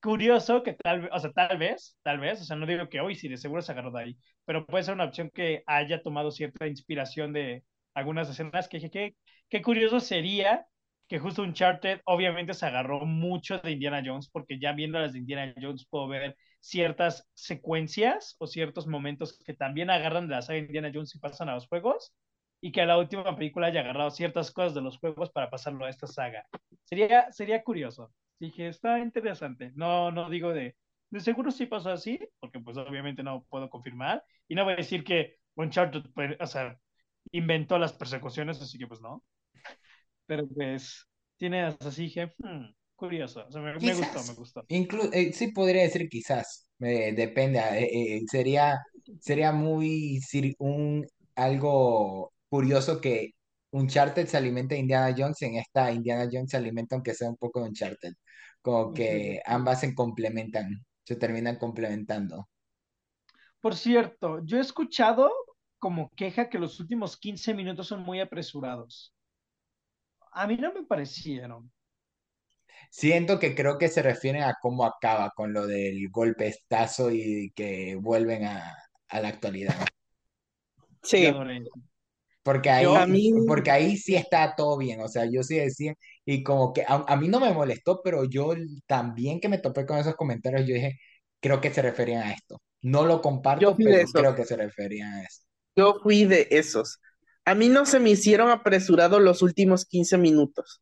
curioso 0.00 0.62
que 0.62 0.74
tal 0.74 1.02
vez, 1.02 1.10
o 1.12 1.18
sea, 1.18 1.32
tal 1.32 1.58
vez, 1.58 1.96
tal 2.02 2.18
vez, 2.20 2.40
o 2.40 2.44
sea, 2.44 2.56
no 2.56 2.66
digo 2.66 2.88
que 2.88 3.00
hoy 3.00 3.14
sí, 3.14 3.28
de 3.28 3.36
seguro 3.36 3.62
se 3.62 3.72
agarró 3.72 3.90
de 3.90 4.02
ahí, 4.02 4.18
pero 4.44 4.66
puede 4.66 4.84
ser 4.84 4.94
una 4.94 5.04
opción 5.04 5.30
que 5.32 5.62
haya 5.66 6.02
tomado 6.02 6.30
cierta 6.30 6.66
inspiración 6.66 7.32
de 7.32 7.64
algunas 7.94 8.28
escenas 8.30 8.68
que 8.68 8.78
dije, 8.78 8.90
qué, 8.90 9.16
qué 9.48 9.62
curioso 9.62 10.00
sería 10.00 10.66
que 11.08 11.18
justo 11.18 11.42
Uncharted 11.42 12.00
obviamente 12.04 12.52
se 12.54 12.66
agarró 12.66 13.00
mucho 13.06 13.58
de 13.58 13.72
Indiana 13.72 14.02
Jones, 14.04 14.28
porque 14.28 14.58
ya 14.58 14.72
viendo 14.72 14.98
las 14.98 15.12
de 15.14 15.20
Indiana 15.20 15.54
Jones 15.60 15.86
puedo 15.88 16.06
ver 16.06 16.36
ciertas 16.60 17.26
secuencias 17.34 18.36
o 18.38 18.46
ciertos 18.46 18.86
momentos 18.86 19.38
que 19.44 19.54
también 19.54 19.90
agarran 19.90 20.28
de 20.28 20.34
la 20.34 20.42
saga 20.42 20.58
Indiana 20.58 20.90
Jones 20.92 21.14
y 21.14 21.18
pasan 21.18 21.48
a 21.48 21.54
los 21.54 21.66
juegos, 21.66 22.14
y 22.60 22.72
que 22.72 22.82
a 22.82 22.86
la 22.86 22.98
última 22.98 23.36
película 23.36 23.68
haya 23.68 23.80
agarrado 23.80 24.10
ciertas 24.10 24.50
cosas 24.50 24.74
de 24.74 24.82
los 24.82 24.98
juegos 24.98 25.30
para 25.30 25.48
pasarlo 25.50 25.84
a 25.86 25.90
esta 25.90 26.06
saga. 26.06 26.44
Sería, 26.84 27.30
sería 27.32 27.62
curioso. 27.62 28.12
Dije, 28.40 28.68
está 28.68 28.98
interesante. 29.00 29.72
No, 29.74 30.10
no 30.10 30.30
digo 30.30 30.52
de, 30.52 30.76
de 31.10 31.20
seguro 31.20 31.50
sí 31.50 31.66
pasó 31.66 31.90
así, 31.90 32.18
porque 32.40 32.60
pues 32.60 32.76
obviamente 32.76 33.22
no 33.22 33.44
puedo 33.48 33.68
confirmar. 33.70 34.24
Y 34.48 34.54
no 34.54 34.64
voy 34.64 34.74
a 34.74 34.76
decir 34.76 35.04
que 35.04 35.36
Uncharted, 35.56 36.04
o 36.40 36.46
sea, 36.46 36.78
inventó 37.32 37.78
las 37.78 37.92
persecuciones, 37.94 38.60
así 38.62 38.78
que 38.78 38.86
pues 38.86 39.00
no. 39.00 39.24
Pero 40.26 40.46
pues 40.48 41.08
tiene 41.36 41.62
así, 41.62 42.02
dije, 42.04 42.34
hmm, 42.42 42.66
curioso. 42.96 43.46
O 43.46 43.50
sea, 43.52 43.60
me, 43.62 43.78
me 43.80 43.94
gustó, 43.94 44.24
me 44.24 44.34
gustó. 44.34 44.68
inclu- 44.68 45.10
eh, 45.12 45.32
sí 45.32 45.48
podría 45.52 45.82
decir 45.82 46.08
quizás, 46.08 46.68
eh, 46.80 47.12
depende, 47.14 47.58
eh, 47.60 48.16
eh, 48.18 48.22
sería, 48.30 48.78
sería 49.18 49.52
muy 49.52 50.20
un, 50.58 51.06
algo 51.34 52.32
curioso 52.48 53.00
que 53.00 53.32
Uncharted 53.72 54.26
se 54.26 54.36
alimenta 54.36 54.74
de 54.74 54.80
Indiana 54.82 55.14
Jones 55.16 55.40
y 55.42 55.46
en 55.46 55.56
esta 55.56 55.90
Indiana 55.92 56.28
Jones 56.32 56.50
se 56.50 56.56
alimenta 56.56 56.96
aunque 56.96 57.14
sea 57.14 57.28
un 57.30 57.36
poco 57.36 57.60
de 57.62 57.68
Uncharted, 57.68 58.14
como 58.62 58.92
que 58.94 59.40
ambas 59.46 59.80
se 59.80 59.94
complementan, 59.94 60.84
se 61.04 61.16
terminan 61.16 61.56
complementando. 61.56 62.48
Por 63.60 63.74
cierto, 63.76 64.40
yo 64.44 64.58
he 64.58 64.60
escuchado 64.60 65.30
como 65.78 66.10
queja 66.16 66.48
que 66.50 66.58
los 66.58 66.80
últimos 66.80 67.16
15 67.16 67.54
minutos 67.54 67.86
son 67.86 68.02
muy 68.02 68.20
apresurados. 68.20 69.14
A 70.32 70.46
mí 70.46 70.56
no 70.56 70.72
me 70.72 70.84
parecieron. 70.84 71.70
Siento 72.90 73.38
que 73.38 73.54
creo 73.54 73.78
que 73.78 73.88
se 73.88 74.02
refieren 74.02 74.42
a 74.42 74.54
cómo 74.60 74.84
acaba 74.84 75.30
con 75.34 75.52
lo 75.54 75.66
del 75.66 76.10
golpestazo 76.10 77.10
y 77.10 77.50
que 77.54 77.96
vuelven 77.96 78.44
a, 78.44 78.76
a 79.08 79.20
la 79.20 79.28
actualidad. 79.28 79.74
Sí, 81.02 81.26
Porque 82.48 82.70
Yo, 82.82 82.96
ahí, 82.96 83.10
mí, 83.10 83.30
porque 83.46 83.70
ahí 83.70 83.98
sí 83.98 84.16
está 84.16 84.54
todo 84.56 84.78
bien, 84.78 85.02
o 85.02 85.08
sea, 85.08 85.26
yo 85.30 85.42
sí 85.42 85.56
decía, 85.56 85.92
y 86.24 86.42
como 86.42 86.72
que 86.72 86.80
a, 86.80 87.04
a 87.06 87.14
mí 87.14 87.28
no 87.28 87.40
me 87.40 87.52
molestó, 87.52 88.00
pero 88.02 88.24
yo 88.24 88.54
también 88.86 89.38
que 89.38 89.50
me 89.50 89.58
topé 89.58 89.84
con 89.84 89.98
esos 89.98 90.16
comentarios, 90.16 90.66
yo 90.66 90.72
dije, 90.72 90.98
creo 91.42 91.60
que 91.60 91.70
se 91.70 91.82
referían 91.82 92.22
a 92.22 92.32
esto. 92.32 92.62
No 92.80 93.04
lo 93.04 93.16
yo 93.16 93.20
comparto, 93.20 93.74
de 93.74 93.84
pero 93.84 94.08
creo 94.12 94.34
que 94.34 94.46
se 94.46 94.56
referían 94.56 95.12
a 95.12 95.22
eso. 95.24 95.42
Yo 95.76 96.00
fui 96.02 96.24
de 96.24 96.48
esos. 96.50 97.00
A 97.44 97.54
mí 97.54 97.68
no 97.68 97.84
se 97.84 98.00
me 98.00 98.08
hicieron 98.08 98.48
apresurados 98.48 99.20
los 99.20 99.42
últimos 99.42 99.84
15 99.84 100.16
minutos. 100.16 100.80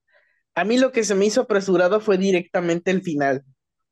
A 0.55 0.62
mí 0.62 0.78
lo 0.78 0.93
que 0.93 1.02
se 1.02 1.16
me 1.16 1.26
hizo 1.26 1.40
apresurado 1.40 1.98
fue 1.98 2.16
directamente 2.16 2.93
el 2.93 3.02
final, 3.02 3.43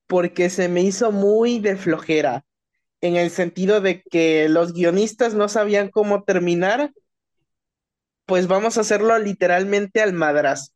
porque 0.07 0.49
se 0.49 0.69
me 0.69 0.83
hizo 0.83 1.11
muy 1.11 1.59
de 1.59 1.75
flojera, 1.75 2.45
en 3.01 3.17
el 3.17 3.31
sentido 3.31 3.81
de 3.81 4.01
que 4.05 4.49
los 4.49 4.75
guionistas 4.75 5.35
no 5.35 5.49
sabían 5.49 5.91
cómo 5.91 6.23
terminar, 6.23 6.93
pues 8.27 8.47
vamos 8.49 8.79
a 8.79 8.83
hacerlo 8.83 9.19
literalmente 9.19 10.03
al 10.03 10.13
madrazo. 10.15 10.73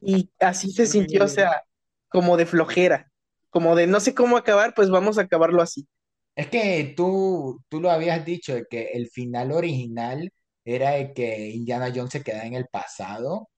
Y 0.00 0.30
así 0.40 0.70
se 0.72 0.86
sintió, 0.86 1.24
o 1.24 1.28
sea, 1.28 1.62
como 2.08 2.36
de 2.36 2.46
flojera, 2.46 3.10
como 3.50 3.74
de 3.76 3.86
no 3.86 4.00
sé 4.00 4.14
cómo 4.14 4.36
acabar, 4.36 4.74
pues 4.74 4.90
vamos 4.90 5.18
a 5.18 5.22
acabarlo 5.22 5.62
así. 5.62 5.86
Es 6.34 6.48
que 6.48 6.94
tú, 6.96 7.60
tú 7.68 7.80
lo 7.80 7.90
habías 7.90 8.24
dicho, 8.24 8.54
de 8.54 8.66
que 8.68 8.90
el 8.92 9.08
final 9.08 9.52
original 9.52 10.30
era 10.64 10.90
de 10.92 11.12
que 11.14 11.48
Indiana 11.50 11.90
Jones 11.94 12.10
se 12.12 12.22
quedaba 12.22 12.44
en 12.46 12.54
el 12.54 12.66
pasado 12.66 13.48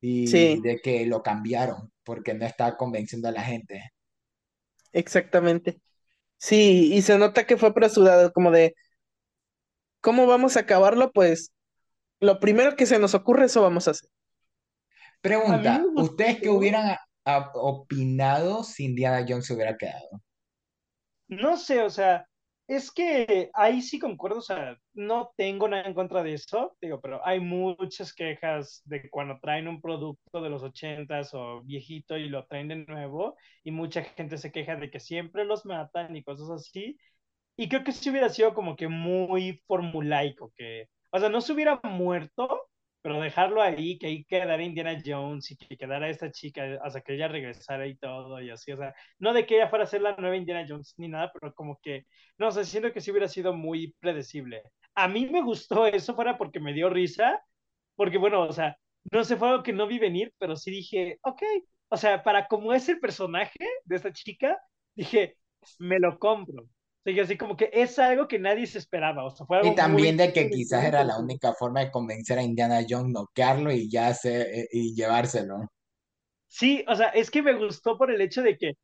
y 0.00 0.22
Sí, 0.24 0.62
de 0.62 0.80
que 0.80 1.06
lo 1.06 1.22
cambiaron 1.22 1.92
porque 2.04 2.34
no 2.34 2.46
estaba 2.46 2.76
convenciendo 2.78 3.28
a 3.28 3.32
la 3.32 3.42
gente. 3.44 3.82
exactamente. 4.92 5.80
Sí, 6.38 6.92
y 6.94 7.02
se 7.02 7.18
nota 7.18 7.46
que 7.46 7.56
fue 7.58 7.70
apresurado, 7.70 8.32
como 8.32 8.50
de, 8.52 8.74
¿cómo 10.00 10.26
vamos 10.26 10.56
a 10.56 10.60
acabarlo? 10.60 11.12
Pues 11.12 11.52
lo 12.22 12.40
primero 12.40 12.76
que 12.76 12.86
se 12.86 12.98
nos 12.98 13.14
ocurre, 13.14 13.46
eso 13.46 13.62
vamos 13.62 13.88
a 13.88 13.92
hacer. 13.92 14.08
a 15.46 15.56
Pregunta, 15.56 15.90
¿ustedes 15.96 16.40
qué 16.42 16.48
hubieran 16.50 16.86
a- 16.90 16.98
a- 17.24 17.50
opinado 17.54 18.62
si 18.64 18.84
Indiana 18.84 19.24
Jones 19.28 19.46
se 19.46 19.54
hubiera 19.54 19.76
quedado? 19.76 20.22
No 21.28 21.56
sé, 21.56 21.82
o 21.82 21.90
sea, 21.90 22.26
es 22.66 22.90
que 22.92 23.50
ahí 23.54 23.80
sí 23.82 23.98
concuerdo, 23.98 24.38
o 24.38 24.42
sea, 24.42 24.76
no 24.94 25.32
tengo 25.36 25.66
nada 25.68 25.84
en 25.88 25.94
contra 25.94 26.22
de 26.22 26.34
eso, 26.34 26.76
digo, 26.80 27.00
pero 27.00 27.26
hay 27.26 27.40
muchas 27.40 28.12
quejas 28.14 28.82
de 28.84 29.08
cuando 29.10 29.38
traen 29.40 29.66
un 29.68 29.80
producto 29.80 30.42
de 30.42 30.50
los 30.50 30.62
ochentas 30.62 31.32
o 31.34 31.62
viejito 31.62 32.16
y 32.18 32.28
lo 32.28 32.46
traen 32.46 32.68
de 32.68 32.76
nuevo, 32.86 33.36
y 33.64 33.70
mucha 33.70 34.02
gente 34.04 34.36
se 34.38 34.52
queja 34.52 34.76
de 34.76 34.90
que 34.90 35.00
siempre 35.00 35.44
los 35.44 35.64
matan 35.64 36.14
y 36.16 36.22
cosas 36.22 36.50
así, 36.50 36.98
y 37.56 37.68
creo 37.68 37.84
que 37.84 37.92
sí 37.92 38.10
hubiera 38.10 38.28
sido 38.30 38.54
como 38.54 38.76
que 38.76 38.88
muy 38.88 39.62
formulaico, 39.66 40.52
que, 40.56 40.88
o 41.12 41.20
sea, 41.20 41.28
no 41.30 41.40
se 41.42 41.52
hubiera 41.52 41.80
muerto, 41.84 42.68
pero 43.02 43.20
dejarlo 43.20 43.62
ahí, 43.62 43.98
que 43.98 44.06
ahí 44.08 44.24
quedara 44.24 44.62
Indiana 44.62 44.98
Jones 45.04 45.50
y 45.50 45.56
que 45.56 45.76
quedara 45.76 46.08
esta 46.08 46.30
chica 46.30 46.78
hasta 46.84 47.00
que 47.02 47.14
ella 47.14 47.28
regresara 47.28 47.86
y 47.86 47.96
todo, 47.96 48.40
y 48.42 48.50
así, 48.50 48.72
o 48.72 48.76
sea, 48.76 48.94
no 49.18 49.32
de 49.34 49.46
que 49.46 49.56
ella 49.56 49.68
fuera 49.68 49.84
a 49.84 49.88
ser 49.88 50.02
la 50.02 50.16
nueva 50.16 50.36
Indiana 50.36 50.66
Jones 50.68 50.94
ni 50.98 51.08
nada, 51.08 51.32
pero 51.32 51.54
como 51.54 51.78
que, 51.82 52.06
no 52.38 52.52
sé, 52.52 52.64
siento 52.64 52.92
que 52.92 53.00
sí 53.00 53.10
hubiera 53.12 53.28
sido 53.28 53.54
muy 53.54 53.94
predecible. 54.00 54.62
a 54.94 55.08
mí 55.08 55.26
me 55.26 55.42
gustó 55.42 55.86
eso, 55.86 56.14
fuera 56.14 56.38
porque 56.38 56.60
me 56.60 56.72
dio 56.74 56.90
risa, 56.90 57.42
porque 57.96 58.18
bueno, 58.18 58.42
o 58.42 58.52
sea, 58.52 58.76
no 59.12 59.24
sé, 59.24 59.36
fue 59.36 59.48
algo 59.50 59.62
que 59.62 59.72
no 59.72 59.86
vi 59.86 59.98
venir, 59.98 60.34
pero 60.38 60.56
sí 60.56 60.70
dije, 60.70 61.18
ok, 61.22 61.42
o 61.88 61.96
sea, 61.96 62.22
para 62.22 62.46
como 62.48 62.72
es 62.72 62.88
el 62.88 63.00
personaje 63.00 63.58
de 63.84 63.96
esta 63.96 64.12
chica, 64.12 64.58
dije, 64.94 65.36
me 65.78 65.98
lo 66.00 66.18
compro. 66.18 66.68
O 67.04 67.10
sea, 67.10 67.24
así 67.24 67.36
como 67.36 67.56
que 67.56 67.70
es 67.72 67.98
algo 67.98 68.28
que 68.28 68.38
nadie 68.38 68.66
se 68.66 68.78
esperaba, 68.78 69.24
o 69.24 69.30
sea, 69.30 69.44
fue 69.46 69.58
algo 69.58 69.72
Y 69.72 69.74
también 69.74 70.16
muy... 70.16 70.26
de 70.26 70.32
que 70.32 70.48
quizás 70.50 70.84
era 70.84 71.02
la 71.04 71.18
única 71.18 71.52
forma 71.54 71.80
de 71.80 71.90
convencer 71.90 72.38
a 72.38 72.42
Indiana 72.42 72.80
Jones, 72.88 73.12
noquearlo 73.12 73.72
y 73.72 73.90
ya 73.90 74.14
se, 74.14 74.68
y 74.70 74.94
llevárselo. 74.94 75.68
Sí, 76.48 76.84
o 76.86 76.94
sea, 76.94 77.08
es 77.08 77.30
que 77.30 77.42
me 77.42 77.54
gustó 77.54 77.96
por 77.98 78.10
el 78.10 78.20
hecho 78.20 78.42
de 78.42 78.56
que, 78.58 78.74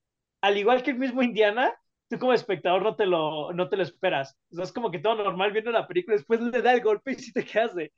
al 0.41 0.57
igual 0.57 0.83
que 0.83 0.91
el 0.91 0.99
mismo 0.99 1.23
Indiana, 1.23 1.75
tú 2.09 2.19
como 2.19 2.33
espectador 2.33 2.83
no 2.83 2.97
te 2.97 3.07
lo, 3.07 3.53
no 3.53 3.69
te 3.69 3.77
lo 3.77 3.83
esperas. 3.83 4.37
O 4.51 4.57
sea, 4.57 4.65
es 4.65 4.73
como 4.73 4.91
que 4.91 4.99
todo 4.99 5.17
normal 5.23 5.53
viendo 5.53 5.71
la 5.71 5.87
película, 5.87 6.17
después 6.17 6.41
le 6.41 6.63
da 6.63 6.73
el 6.73 6.83
golpe 6.83 7.13
y 7.13 7.17
si 7.17 7.33
te 7.33 7.45
quedas 7.45 7.75
de, 7.75 7.93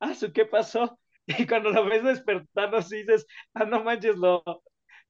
ah, 0.00 0.14
¿su 0.14 0.32
qué 0.32 0.46
pasó? 0.46 0.98
Y 1.28 1.46
cuando 1.46 1.70
lo 1.70 1.84
ves 1.84 2.02
despertando, 2.02 2.78
así 2.78 2.96
dices, 2.98 3.26
ah, 3.54 3.64
no 3.64 3.84
manches, 3.84 4.16
lo, 4.16 4.42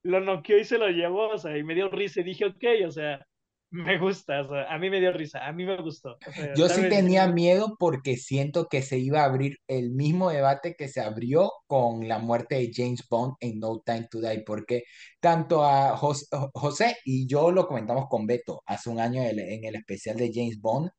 lo 0.03 0.21
noqueó 0.21 0.59
y 0.59 0.65
se 0.65 0.77
lo 0.79 0.89
llevó, 0.89 1.29
o 1.31 1.39
sea, 1.39 1.57
y 1.57 1.65
me 1.65 1.75
dio 1.75 1.89
risa 1.89 2.21
y 2.21 2.25
dije, 2.25 2.45
ok, 2.45 2.65
o 2.87 2.91
sea, 2.91 3.27
me 3.73 3.99
gusta, 3.99 4.41
o 4.43 4.49
sea, 4.49 4.73
a 4.73 4.79
mí 4.79 4.91
me 4.91 5.01
dio 5.01 5.13
risa, 5.13 5.47
a 5.47 5.53
mí 5.53 5.65
me 5.65 5.77
gustó. 5.83 6.19
O 6.25 6.33
sea, 6.33 6.47
Yo 6.55 6.69
sí 6.69 6.89
tenía 6.89 7.27
miedo 7.29 7.77
porque 7.79 8.17
siento 8.17 8.69
que 8.69 8.83
se 8.83 8.99
iba 8.99 9.23
a 9.23 9.25
abrir 9.25 9.59
el 9.69 9.91
mismo 9.91 10.31
debate 10.31 10.75
que 10.77 10.89
se 10.89 11.01
abrió 11.01 11.51
con 11.67 12.09
la 12.09 12.19
muerte 12.19 12.57
de 12.57 12.71
James 12.75 13.05
Bond 13.09 13.35
en 13.41 13.59
No 13.59 13.81
Time 13.85 14.07
to 14.11 14.21
Die, 14.21 14.43
porque 14.47 14.85
tanto 15.21 15.65
a 15.65 15.97
Jos- 15.97 16.29
José 16.55 16.97
y 17.05 17.27
yo 17.27 17.51
lo 17.51 17.67
comentamos 17.67 18.07
con 18.09 18.27
Beto 18.27 18.63
hace 18.67 18.91
un 18.91 19.01
año 19.01 19.23
en 19.23 19.65
el, 19.65 19.75
especial 19.77 20.17
de 20.17 20.31
James 20.33 20.61
Bond, 20.61 20.91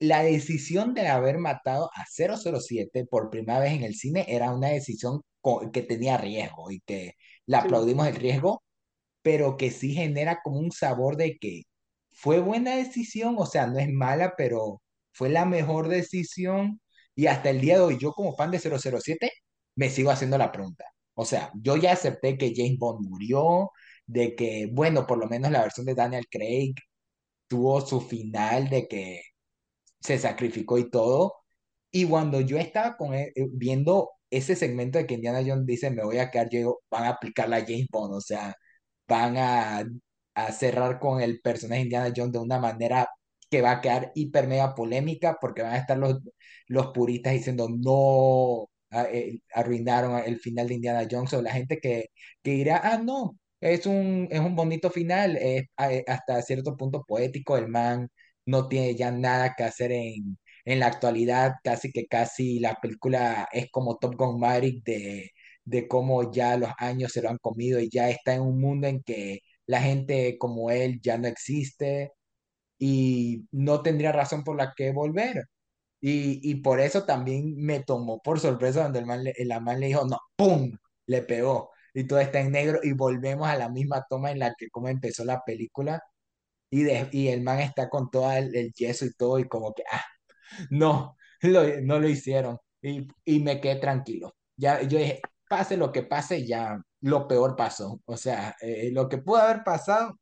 la 0.00 0.22
decisión 0.22 0.94
de 0.94 1.08
haber 1.08 1.38
matado 1.38 1.90
a 1.94 2.04
007 2.06 3.06
por 3.06 3.30
primera 3.30 3.60
vez 3.60 3.72
en 3.72 3.82
el 3.84 3.94
cine 3.94 4.24
era 4.28 4.52
una 4.52 4.68
decisión 4.68 5.22
que 5.72 5.82
tenía 5.82 6.18
riesgo 6.18 6.70
y 6.70 6.80
que 6.80 7.14
le 7.46 7.56
Sí, 7.62 7.68
aplaudimos 7.68 8.06
el 8.08 8.16
riesgo, 8.16 8.62
pero 9.22 9.56
que 9.56 9.70
sí 9.70 9.94
genera 9.94 10.40
como 10.44 10.58
un 10.60 10.72
sabor 10.72 11.16
de 11.16 11.38
que 11.38 11.64
fue 12.18 12.40
buena 12.40 12.76
decisión, 12.76 13.36
o 13.38 13.46
sea, 13.46 13.66
no 13.68 13.78
es 13.78 13.88
mala, 13.92 14.34
pero 14.36 14.82
fue 15.12 15.28
la 15.30 15.44
mejor 15.46 15.88
decisión. 15.88 16.80
Y 17.14 17.26
hasta 17.28 17.50
el 17.50 17.60
día 17.60 17.76
de 17.76 17.82
hoy, 17.82 17.98
yo 17.98 18.12
como 18.12 18.34
fan 18.36 18.50
de 18.50 18.58
007, 18.58 19.30
me 19.76 19.90
sigo 19.90 20.10
haciendo 20.10 20.38
la 20.38 20.52
pregunta. 20.52 20.84
O 21.14 21.24
sea, 21.24 21.52
yo 21.54 21.76
ya 21.76 21.92
acepté 21.92 22.36
que 22.38 22.52
James 22.56 22.78
Bond 22.78 23.06
murió, 23.08 23.70
de 24.06 24.34
que, 24.36 24.68
bueno, 24.72 25.06
por 25.06 25.18
lo 25.18 25.28
menos 25.28 25.50
la 25.52 25.62
versión 25.62 25.86
de 25.86 25.94
Daniel 25.94 26.26
Craig 26.30 26.74
tuvo 27.48 27.80
su 27.82 28.00
final 28.00 28.68
de 28.70 28.88
que 28.88 29.22
se 30.00 30.18
sacrificó 30.18 30.78
y 30.78 30.90
todo. 30.90 31.34
Y 31.90 32.06
cuando 32.06 32.40
yo 32.40 32.58
estaba 32.58 32.96
con 32.96 33.14
eh, 33.14 33.32
viendo 33.52 34.10
ese 34.30 34.56
segmento 34.56 34.98
de 34.98 35.06
que 35.06 35.14
Indiana 35.14 35.42
Jones 35.46 35.66
dice, 35.66 35.90
me 35.90 36.04
voy 36.04 36.18
a 36.18 36.30
quedar, 36.30 36.48
yo 36.50 36.58
digo, 36.58 36.80
van 36.90 37.04
a 37.04 37.10
aplicar 37.10 37.48
la 37.48 37.60
James 37.62 37.88
Bond, 37.90 38.14
o 38.14 38.20
sea, 38.20 38.54
van 39.08 39.36
a, 39.38 39.84
a 40.46 40.52
cerrar 40.52 40.98
con 41.00 41.20
el 41.22 41.40
personaje 41.40 41.82
Indiana 41.82 42.12
Jones 42.16 42.32
de 42.32 42.38
una 42.38 42.58
manera 42.58 43.08
que 43.50 43.62
va 43.62 43.72
a 43.72 43.80
quedar 43.80 44.12
hiper 44.14 44.46
mega 44.46 44.74
polémica 44.74 45.38
porque 45.40 45.62
van 45.62 45.72
a 45.74 45.78
estar 45.78 45.98
los, 45.98 46.18
los 46.66 46.88
puristas 46.88 47.32
diciendo, 47.34 47.68
no, 47.70 48.68
eh, 48.90 49.40
arruinaron 49.54 50.18
el 50.24 50.38
final 50.38 50.68
de 50.68 50.74
Indiana 50.74 51.06
Jones, 51.10 51.32
o 51.34 51.42
la 51.42 51.52
gente 51.52 51.78
que, 51.80 52.06
que 52.42 52.50
dirá, 52.52 52.80
ah, 52.84 52.98
no. 53.02 53.38
Es 53.60 53.86
un, 53.86 54.28
es 54.30 54.38
un 54.40 54.54
bonito 54.54 54.88
final, 54.90 55.36
es 55.36 55.64
eh, 55.78 56.04
hasta 56.06 56.40
cierto 56.42 56.76
punto 56.76 57.04
poético, 57.06 57.56
el 57.56 57.66
man 57.68 58.08
no 58.46 58.68
tiene 58.68 58.94
ya 58.94 59.10
nada 59.10 59.54
que 59.56 59.64
hacer 59.64 59.90
en, 59.92 60.38
en 60.64 60.78
la 60.80 60.86
actualidad, 60.86 61.54
casi 61.64 61.90
que 61.92 62.06
casi 62.06 62.60
la 62.60 62.74
película 62.76 63.48
es 63.52 63.68
como 63.70 63.98
Top 63.98 64.14
Gun 64.16 64.38
Maverick 64.40 64.84
de, 64.84 65.30
de 65.64 65.88
cómo 65.88 66.30
ya 66.32 66.56
los 66.56 66.70
años 66.78 67.12
se 67.12 67.20
lo 67.22 67.30
han 67.30 67.38
comido 67.38 67.80
y 67.80 67.90
ya 67.90 68.10
está 68.10 68.34
en 68.34 68.42
un 68.42 68.60
mundo 68.60 68.86
en 68.86 69.02
que 69.02 69.40
la 69.68 69.82
gente 69.82 70.38
como 70.38 70.70
él 70.72 71.00
ya 71.02 71.18
no 71.18 71.28
existe 71.28 72.14
y 72.78 73.46
no 73.52 73.82
tendría 73.82 74.12
razón 74.12 74.44
por 74.44 74.56
la 74.56 74.72
que 74.76 74.92
volver. 74.92 75.44
Y, 76.00 76.40
y 76.50 76.56
por 76.56 76.80
eso 76.80 77.04
también 77.06 77.56
me 77.56 77.80
tomó 77.82 78.20
por 78.22 78.40
sorpresa 78.40 78.80
cuando 78.82 78.98
el 79.00 79.06
man 79.06 79.24
le, 79.24 79.34
la 79.46 79.60
man 79.60 79.80
le 79.80 79.88
dijo, 79.88 80.06
no, 80.06 80.18
¡pum! 80.36 80.72
Le 81.06 81.22
pegó. 81.22 81.70
Y 81.94 82.06
todo 82.06 82.20
está 82.20 82.40
en 82.40 82.52
negro 82.52 82.80
y 82.82 82.92
volvemos 82.92 83.48
a 83.48 83.56
la 83.56 83.68
misma 83.70 84.04
toma 84.10 84.30
en 84.32 84.40
la 84.40 84.54
que 84.58 84.70
como 84.70 84.88
empezó 84.88 85.24
la 85.24 85.42
película 85.44 86.02
y, 86.70 86.82
de, 86.84 87.08
y 87.12 87.28
el 87.28 87.42
man 87.42 87.60
está 87.60 87.88
con 87.88 88.10
todo 88.10 88.30
el, 88.32 88.54
el 88.56 88.72
yeso 88.74 89.06
y 89.06 89.12
todo 89.14 89.38
y 89.38 89.48
como 89.48 89.74
que, 89.74 89.82
ah, 89.92 90.04
no, 90.70 91.16
lo- 91.42 91.80
no 91.82 91.98
lo 92.00 92.08
hicieron. 92.08 92.58
Y, 92.82 93.08
y 93.24 93.40
me 93.40 93.60
quedé 93.60 93.76
tranquilo. 93.76 94.36
Ya, 94.56 94.82
yo 94.82 94.98
dije, 94.98 95.22
pase 95.48 95.76
lo 95.76 95.92
que 95.92 96.02
pase, 96.04 96.46
ya 96.46 96.80
lo 97.00 97.28
peor 97.28 97.56
pasó. 97.56 98.00
O 98.06 98.16
sea, 98.16 98.56
eh, 98.60 98.90
lo 98.92 99.08
que 99.08 99.18
pudo 99.18 99.38
haber 99.38 99.64
pasado, 99.64 100.18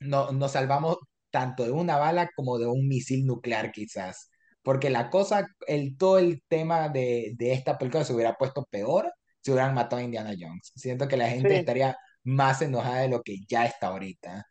no, 0.00 0.32
nos 0.32 0.52
salvamos 0.52 0.98
tanto 1.30 1.64
de 1.64 1.72
una 1.72 1.96
bala 1.98 2.30
como 2.36 2.58
de 2.58 2.66
un 2.66 2.88
misil 2.88 3.26
nuclear 3.26 3.72
quizás. 3.72 4.30
Porque 4.62 4.90
la 4.90 5.10
cosa, 5.10 5.46
el, 5.66 5.96
todo 5.96 6.18
el 6.18 6.42
tema 6.48 6.88
de, 6.88 7.32
de 7.36 7.52
esta 7.52 7.78
película 7.78 8.04
se 8.04 8.14
hubiera 8.14 8.34
puesto 8.36 8.64
peor 8.70 9.12
si 9.40 9.52
hubieran 9.52 9.74
matado 9.74 10.00
a 10.00 10.04
Indiana 10.04 10.34
Jones. 10.38 10.72
Siento 10.76 11.08
que 11.08 11.16
la 11.16 11.28
gente 11.30 11.54
sí, 11.54 11.56
estaría 11.56 11.96
más 12.24 12.60
enojada 12.62 13.00
de 13.02 13.08
lo 13.08 13.22
que 13.22 13.38
ya 13.48 13.64
está 13.66 13.88
ahorita. 13.88 14.46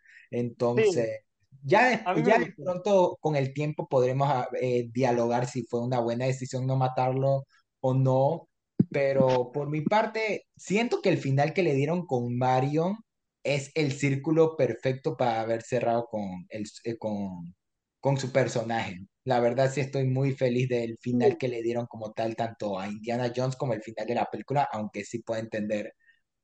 sí, 0.76 0.84
Entonces, 0.84 1.20
ya, 1.64 1.90
a 2.04 2.14
mí 2.16 2.22
de- 2.22 2.24
me 2.24 2.34
ya 2.34 2.40
de 2.40 2.54
pronto 2.64 3.18
con 3.22 3.36
el 3.36 3.54
tiempo 3.54 3.88
podremos 3.88 4.30
ah, 4.32 4.48
eh, 4.62 4.90
dialogar 4.92 5.48
si 5.48 5.64
fue 5.66 5.82
una 5.82 6.00
buena 6.00 6.26
decisión 6.26 6.66
no 6.68 6.76
matarlo 6.78 7.46
o 7.82 7.94
no. 7.94 8.49
Pero 8.92 9.52
por 9.54 9.70
mi 9.70 9.82
parte, 9.82 10.48
siento 10.58 11.02
que 11.02 11.10
el 11.10 11.18
final 11.20 11.54
que 11.54 11.64
le 11.64 11.74
dieron 11.76 12.06
con 12.08 12.38
Marion 12.38 12.98
es 13.44 13.72
el 13.76 13.92
círculo 13.94 14.56
perfecto 14.58 15.16
para 15.18 15.42
haber 15.42 15.62
cerrado 15.64 16.08
con, 16.08 16.46
el, 16.50 16.66
eh, 16.84 16.98
con, 16.98 17.56
con 18.00 18.18
su 18.18 18.32
personaje. 18.32 19.00
La 19.24 19.40
verdad 19.40 19.72
sí 19.72 19.82
estoy 19.82 20.06
muy 20.06 20.34
feliz 20.34 20.68
del 20.70 20.98
final 21.00 21.38
que 21.38 21.48
le 21.48 21.62
dieron 21.62 21.86
como 21.88 22.12
tal, 22.14 22.36
tanto 22.36 22.80
a 22.80 22.88
Indiana 22.88 23.32
Jones 23.36 23.56
como 23.56 23.74
el 23.74 23.82
final 23.84 24.08
de 24.08 24.16
la 24.16 24.26
película, 24.26 24.68
aunque 24.72 25.04
sí 25.06 25.20
puedo 25.22 25.40
entender 25.42 25.94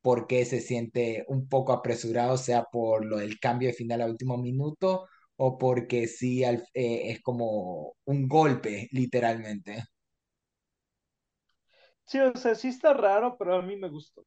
por 0.02 0.26
qué 0.26 0.44
se 0.44 0.60
siente 0.60 1.24
un 1.28 1.48
poco 1.48 1.72
apresurado, 1.72 2.36
sea 2.38 2.64
por 2.72 3.04
lo 3.04 3.16
del 3.18 3.38
cambio 3.40 3.68
de 3.68 3.74
final 3.74 4.00
a 4.02 4.06
último 4.06 4.38
minuto 4.38 5.06
o 5.36 5.58
porque 5.58 6.06
sí 6.08 6.44
al- 6.44 6.66
eh, 6.74 7.10
es 7.12 7.20
como 7.22 7.96
un 8.04 8.28
golpe, 8.28 8.88
literalmente. 8.92 9.82
Sí, 12.06 12.18
o 12.20 12.34
sea, 12.36 12.54
sí 12.54 12.68
está 12.68 12.92
raro, 12.94 13.36
pero 13.38 13.56
a 13.56 13.62
mí 13.62 13.76
me 13.76 13.88
gustó. 13.88 14.24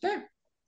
Sí. 0.00 0.08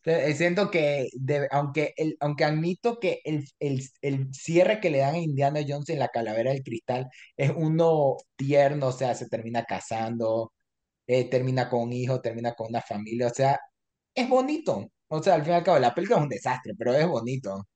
Eh, 0.05 0.35
Siento 0.35 0.71
que, 0.71 1.09
de- 1.15 1.47
aunque, 1.51 1.93
el, 1.97 2.17
aunque 2.21 2.45
admito 2.45 2.99
que 2.99 3.21
el, 3.25 3.45
el, 3.61 3.83
el 4.01 4.33
cierre 4.35 4.81
que 4.81 4.91
le 4.91 4.99
dan 4.99 5.15
a 5.15 5.19
Indiana 5.19 5.61
Jones 5.67 5.91
en 5.91 5.99
la 5.99 6.09
Calavera 6.09 6.53
del 6.53 6.63
Cristal 6.63 7.09
es 7.37 7.51
uno 7.55 8.17
tierno, 8.37 8.89
o 8.89 8.93
sea, 8.93 9.15
se 9.15 9.29
termina 9.29 9.65
casando, 9.65 10.53
eh, 11.07 11.31
termina 11.31 11.69
con 11.71 11.83
un 11.83 11.93
hijo, 11.95 12.21
termina 12.23 12.55
con 12.55 12.69
una 12.71 12.83
familia, 12.83 13.29
o 13.29 13.31
sea, 13.31 13.61
es 14.15 14.29
bonito. 14.29 14.89
O 15.09 15.23
sea, 15.23 15.35
al 15.37 15.43
fin 15.45 15.53
y 15.55 15.57
al 15.57 15.65
cabo, 15.65 15.79
la 15.81 15.95
película 15.95 16.19
es 16.19 16.25
un 16.25 16.31
desastre, 16.31 16.75
pero 16.79 16.95
es 16.95 17.07
bonito. 17.09 17.69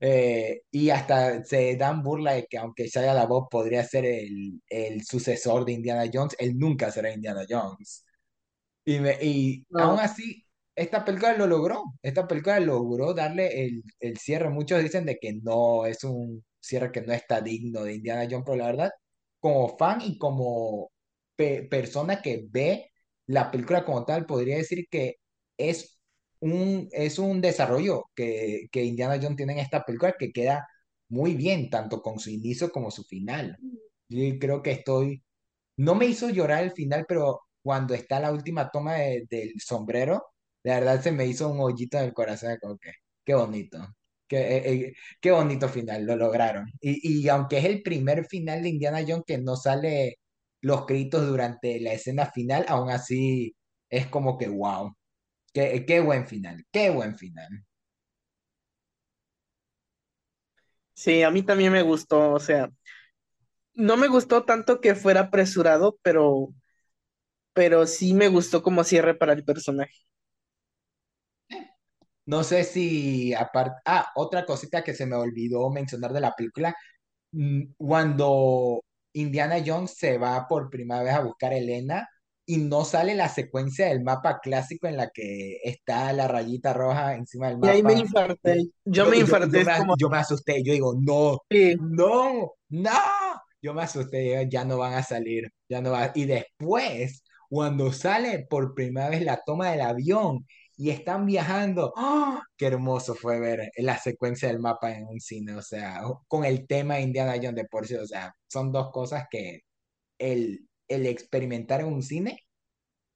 Eh, 0.00 0.62
y 0.70 0.90
hasta 0.90 1.44
se 1.44 1.76
dan 1.76 2.02
burla 2.02 2.34
de 2.34 2.46
que 2.46 2.58
aunque 2.58 2.86
Shia 2.88 3.14
LaBeouf 3.14 3.48
podría 3.50 3.84
ser 3.84 4.04
el, 4.06 4.62
el 4.68 5.04
sucesor 5.04 5.64
de 5.64 5.72
Indiana 5.72 6.10
Jones, 6.12 6.36
él 6.38 6.58
nunca 6.58 6.90
será 6.90 7.12
Indiana 7.12 7.42
Jones. 7.48 8.04
Y, 8.84 8.98
me- 9.00 9.18
y 9.22 9.66
aún 9.74 9.98
No, 9.98 10.00
así, 10.00 10.46
esta 10.74 11.04
película 11.04 11.34
lo 11.36 11.46
logró. 11.46 11.82
Esta 12.02 12.26
película 12.26 12.58
logró 12.60 13.12
darle 13.14 13.64
el, 13.66 13.82
el 14.00 14.16
cierre. 14.18 14.48
Muchos 14.50 14.82
dicen 14.82 15.04
de 15.06 15.18
que 15.18 15.34
no, 15.42 15.86
es 15.86 16.04
un 16.04 16.44
cierre 16.60 16.90
que 16.92 17.02
no 17.02 17.12
está 17.12 17.40
digno 17.40 17.82
de 17.84 17.94
Indiana 17.96 18.26
Jones, 18.30 18.44
pero 18.46 18.56
la 18.56 18.66
verdad, 18.66 18.90
como 19.40 19.76
fan 19.76 20.00
y 20.02 20.18
como 20.18 20.90
pe- 21.36 21.62
persona 21.64 22.22
que 22.22 22.46
ve 22.50 22.90
la 23.26 23.50
película 23.50 23.84
como 23.84 24.04
tal, 24.04 24.26
podría 24.26 24.56
decir 24.56 24.86
que 24.90 25.16
es 25.56 25.97
un, 26.40 26.88
es 26.92 27.18
un 27.18 27.40
desarrollo 27.40 28.04
que, 28.14 28.68
que 28.72 28.84
Indiana 28.84 29.18
Jones 29.20 29.36
tiene 29.36 29.54
en 29.54 29.58
esta 29.60 29.84
película 29.84 30.14
que 30.18 30.32
queda 30.32 30.66
muy 31.08 31.34
bien, 31.34 31.70
tanto 31.70 32.02
con 32.02 32.18
su 32.18 32.30
inicio 32.30 32.70
como 32.70 32.90
su 32.90 33.04
final. 33.04 33.58
Yo 34.08 34.38
creo 34.38 34.62
que 34.62 34.72
estoy 34.72 35.22
no 35.76 35.94
me 35.94 36.06
hizo 36.06 36.30
llorar 36.30 36.62
el 36.64 36.72
final, 36.72 37.04
pero 37.08 37.40
cuando 37.62 37.94
está 37.94 38.20
la 38.20 38.32
última 38.32 38.70
toma 38.70 38.94
de- 38.96 39.26
del 39.30 39.52
sombrero, 39.60 40.22
la 40.62 40.74
verdad 40.80 41.02
se 41.02 41.12
me 41.12 41.26
hizo 41.26 41.48
un 41.50 41.60
hoyito 41.60 41.98
en 41.98 42.04
el 42.04 42.12
corazón, 42.14 42.56
como 42.60 42.78
que, 42.78 42.92
qué 43.24 43.34
bonito, 43.34 43.78
qué, 44.26 44.38
eh, 44.58 44.72
eh, 44.88 44.92
qué 45.20 45.30
bonito 45.32 45.68
final, 45.68 46.04
lo 46.06 46.16
lograron. 46.16 46.66
Y, 46.80 47.20
y 47.24 47.28
aunque 47.28 47.58
es 47.58 47.64
el 47.64 47.82
primer 47.82 48.26
final 48.26 48.62
de 48.62 48.70
Indiana 48.70 49.00
Jones 49.06 49.24
que 49.26 49.38
no 49.38 49.56
sale 49.56 50.16
los 50.60 50.86
créditos 50.86 51.26
durante 51.26 51.80
la 51.80 51.92
escena 51.92 52.26
final, 52.26 52.64
aún 52.68 52.90
así 52.90 53.54
es 53.88 54.06
como 54.08 54.36
que 54.38 54.48
wow, 54.48 54.92
qué, 55.58 55.84
qué 55.86 56.00
buen 56.00 56.26
final, 56.26 56.64
qué 56.72 56.90
buen 56.90 57.16
final. 57.18 57.48
Sí, 60.94 61.22
a 61.22 61.30
mí 61.30 61.42
también 61.42 61.72
me 61.72 61.82
gustó, 61.82 62.32
o 62.32 62.40
sea, 62.40 62.70
no 63.74 63.96
me 63.96 64.08
gustó 64.08 64.44
tanto 64.44 64.80
que 64.82 64.94
fuera 64.94 65.20
apresurado, 65.22 65.98
pero, 66.02 66.50
pero 67.52 67.86
sí 67.86 68.14
me 68.14 68.28
gustó 68.28 68.62
como 68.62 68.84
cierre 68.84 69.14
para 69.14 69.32
el 69.32 69.44
personaje. 69.44 69.94
No 72.26 72.44
sé 72.44 72.64
si 72.64 73.32
aparte, 73.34 73.80
ah, 73.86 74.08
otra 74.16 74.44
cosita 74.44 74.82
que 74.84 74.94
se 74.94 75.06
me 75.06 75.16
olvidó 75.16 75.70
mencionar 75.70 76.12
de 76.12 76.20
la 76.20 76.34
película, 76.34 76.74
mm, 77.32 77.62
cuando 77.78 78.82
Indiana 79.14 79.56
Jones 79.66 79.96
se 79.96 80.18
va 80.18 80.46
por 80.48 80.70
primera 80.70 81.02
vez 81.04 81.14
a 81.14 81.22
buscar 81.22 81.52
a 81.52 81.58
Elena 81.58 82.08
y 82.48 82.56
no 82.58 82.84
sale 82.86 83.14
la 83.14 83.28
secuencia 83.28 83.88
del 83.88 84.02
mapa 84.02 84.40
clásico 84.40 84.86
en 84.88 84.96
la 84.96 85.10
que 85.10 85.58
está 85.64 86.12
la 86.14 86.28
rayita 86.28 86.72
roja 86.72 87.14
encima 87.14 87.48
del 87.48 87.58
Y 87.60 87.68
ahí 87.68 87.82
me 87.82 87.94
mapa. 87.94 88.00
infarté, 88.00 88.70
yo 88.84 89.04
Yo, 89.04 89.06
me 89.06 89.18
yo, 89.18 89.26
yo 89.44 89.44
infarté, 89.44 89.60
es 89.60 89.70
me, 89.70 89.72
como, 89.72 89.96
yo 89.96 90.08
me 90.08 90.18
asusté, 90.18 90.62
yo 90.64 90.72
digo, 90.72 90.94
no, 91.00 91.38
sí, 91.50 91.76
no, 91.80 92.52
no. 92.70 92.90
Yo 93.60 93.74
me 93.74 93.82
asusté, 93.82 94.48
ya 94.50 94.64
no 94.64 94.78
van 94.78 94.94
a 94.94 95.02
salir, 95.02 95.50
ya 95.68 95.80
no 95.82 95.90
va. 95.92 96.12
Y 96.14 96.26
después, 96.26 97.24
cuando 97.48 97.92
sale 97.92 98.46
por 98.48 98.74
primera 98.74 99.08
vez 99.10 99.22
la 99.22 99.42
toma 99.44 99.70
del 99.72 99.80
avión 99.82 100.46
y 100.76 100.90
están 100.90 101.26
viajando, 101.26 101.92
¡ah! 101.96 102.40
Qué 102.56 102.66
hermoso 102.66 103.14
fue 103.14 103.40
ver 103.40 103.70
la 103.76 103.98
secuencia 103.98 104.48
del 104.48 104.60
mapa 104.60 104.92
en 104.96 105.06
un 105.06 105.20
cine, 105.20 105.54
o 105.54 105.62
sea, 105.62 106.02
con 106.28 106.44
el 106.44 106.66
tema 106.66 106.94
de 106.96 107.02
Indiana 107.02 107.34
Jones 107.36 107.56
de 107.56 107.64
por 107.66 107.86
sí, 107.86 107.94
o 107.96 108.06
sea, 108.06 108.34
son 108.48 108.72
dos 108.72 108.90
cosas 108.92 109.26
que 109.30 109.62
el, 110.18 110.67
el 110.88 111.06
experimentar 111.06 111.80
en 111.80 111.86
un 111.88 112.02
cine 112.02 112.40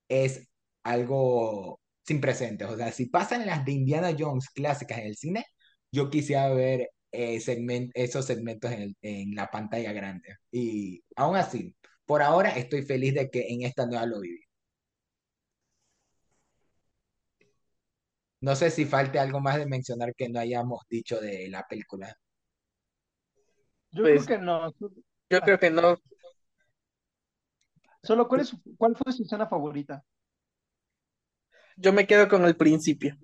es 0.08 0.48
algo 0.84 1.80
sin 2.06 2.20
precedentes. 2.20 2.68
O 2.68 2.76
sea, 2.76 2.92
si 2.92 3.06
pasan 3.06 3.46
las 3.46 3.64
de 3.64 3.72
Indiana 3.72 4.14
Jones 4.18 4.50
clásicas 4.50 4.98
en 4.98 5.06
el 5.06 5.16
cine, 5.16 5.44
yo 5.92 6.10
quisiera 6.10 6.48
ver 6.50 6.90
eh, 7.12 7.38
segment- 7.40 7.90
esos 7.94 8.26
segmentos 8.26 8.70
en, 8.72 8.82
el- 8.82 8.96
en 9.02 9.34
la 9.34 9.50
pantalla 9.50 9.92
grande. 9.92 10.36
Y 10.50 11.02
aún 11.16 11.36
así, 11.36 11.76
por 12.06 12.22
ahora 12.22 12.50
estoy 12.56 12.82
feliz 12.82 13.14
de 13.14 13.30
que 13.30 13.48
en 13.48 13.62
esta 13.62 13.86
nueva 13.86 14.06
lo 14.06 14.20
viví. 14.20 14.40
No 18.42 18.54
sé 18.56 18.70
si 18.70 18.84
falte 18.84 19.18
algo 19.18 19.40
más 19.40 19.56
de 19.56 19.64
mencionar 19.64 20.14
que 20.14 20.28
no 20.28 20.38
hayamos 20.38 20.82
dicho 20.90 21.18
de 21.18 21.48
la 21.48 21.66
película. 21.66 22.14
Yo 23.92 24.02
creo 24.04 24.14
pues 24.14 24.26
que 24.26 24.38
no. 24.38 24.72
yo 25.30 25.40
creo 25.40 25.58
que 25.58 25.70
no, 25.70 25.96
Solo, 28.02 28.28
¿cuál 28.28 28.42
es 28.42 28.56
cuál 28.76 28.94
fue 28.96 29.12
su 29.12 29.22
escena 29.24 29.48
favorita? 29.48 30.04
yo 31.76 31.92
me 31.92 32.06
quedo 32.06 32.28
con 32.28 32.44
el 32.44 32.56
principio. 32.56 33.16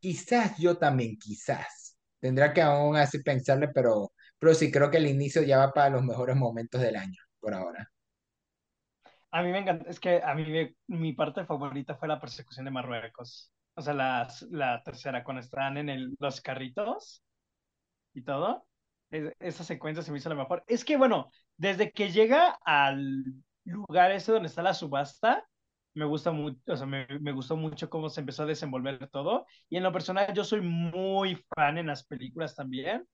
Quizás 0.00 0.58
yo 0.58 0.78
también, 0.78 1.18
quizás. 1.18 1.96
Tendrá 2.20 2.52
que 2.54 2.62
aún 2.62 2.96
así 2.96 3.22
pensarle, 3.22 3.68
pero, 3.70 4.12
pero 4.38 4.54
sí 4.54 4.70
creo 4.72 4.90
que 4.90 4.98
el 4.98 5.08
inicio 5.08 5.42
ya 5.42 5.58
va 5.58 5.72
para 5.72 5.90
los 5.90 6.04
mejores 6.04 6.36
momentos 6.36 6.80
del 6.82 6.96
año, 6.96 7.20
por 7.40 7.54
ahora. 7.54 7.90
A 9.30 9.42
mí 9.42 9.50
me 9.50 9.58
encanta, 9.58 9.90
es 9.90 9.98
que 10.00 10.22
a 10.22 10.34
mí 10.34 10.44
me- 10.46 10.76
mi 10.86 11.12
parte 11.12 11.44
favorita 11.44 11.96
fue 11.96 12.08
la 12.08 12.20
persecución 12.20 12.64
de 12.64 12.70
Marruecos. 12.70 13.52
O 13.74 13.82
sea, 13.82 13.92
la, 13.94 14.28
la 14.50 14.82
tercera, 14.82 15.24
cuando 15.24 15.40
están 15.40 15.76
en 15.76 15.88
el, 15.88 16.14
los 16.20 16.40
carritos 16.40 17.22
y 18.14 18.22
todo. 18.24 18.66
Es- 19.10 19.34
esa 19.40 19.64
secuencia 19.64 20.02
se 20.04 20.12
me 20.12 20.18
hizo 20.18 20.28
la 20.30 20.36
mejor. 20.36 20.64
Es 20.68 20.84
que, 20.84 20.96
bueno, 20.98 21.30
desde 21.56 21.92
que 21.92 22.10
llega 22.12 22.58
al 22.64 23.24
lugar 23.64 24.12
ese 24.12 24.32
donde 24.32 24.48
está 24.48 24.62
la 24.62 24.74
subasta, 24.74 25.46
me 25.94 26.04
gusta 26.04 26.32
mucho, 26.32 26.58
o 26.66 26.76
sea, 26.76 26.86
me, 26.86 27.06
me 27.20 27.32
gustó 27.32 27.56
mucho 27.56 27.88
cómo 27.88 28.08
se 28.10 28.20
empezó 28.20 28.42
a 28.42 28.46
desenvolver 28.46 29.08
todo. 29.10 29.46
Y 29.68 29.76
en 29.76 29.82
lo 29.84 29.92
personal, 29.92 30.32
yo 30.34 30.44
soy 30.44 30.60
muy 30.60 31.36
fan 31.54 31.78
en 31.78 31.86
las 31.86 32.04
películas 32.04 32.54
también 32.56 33.06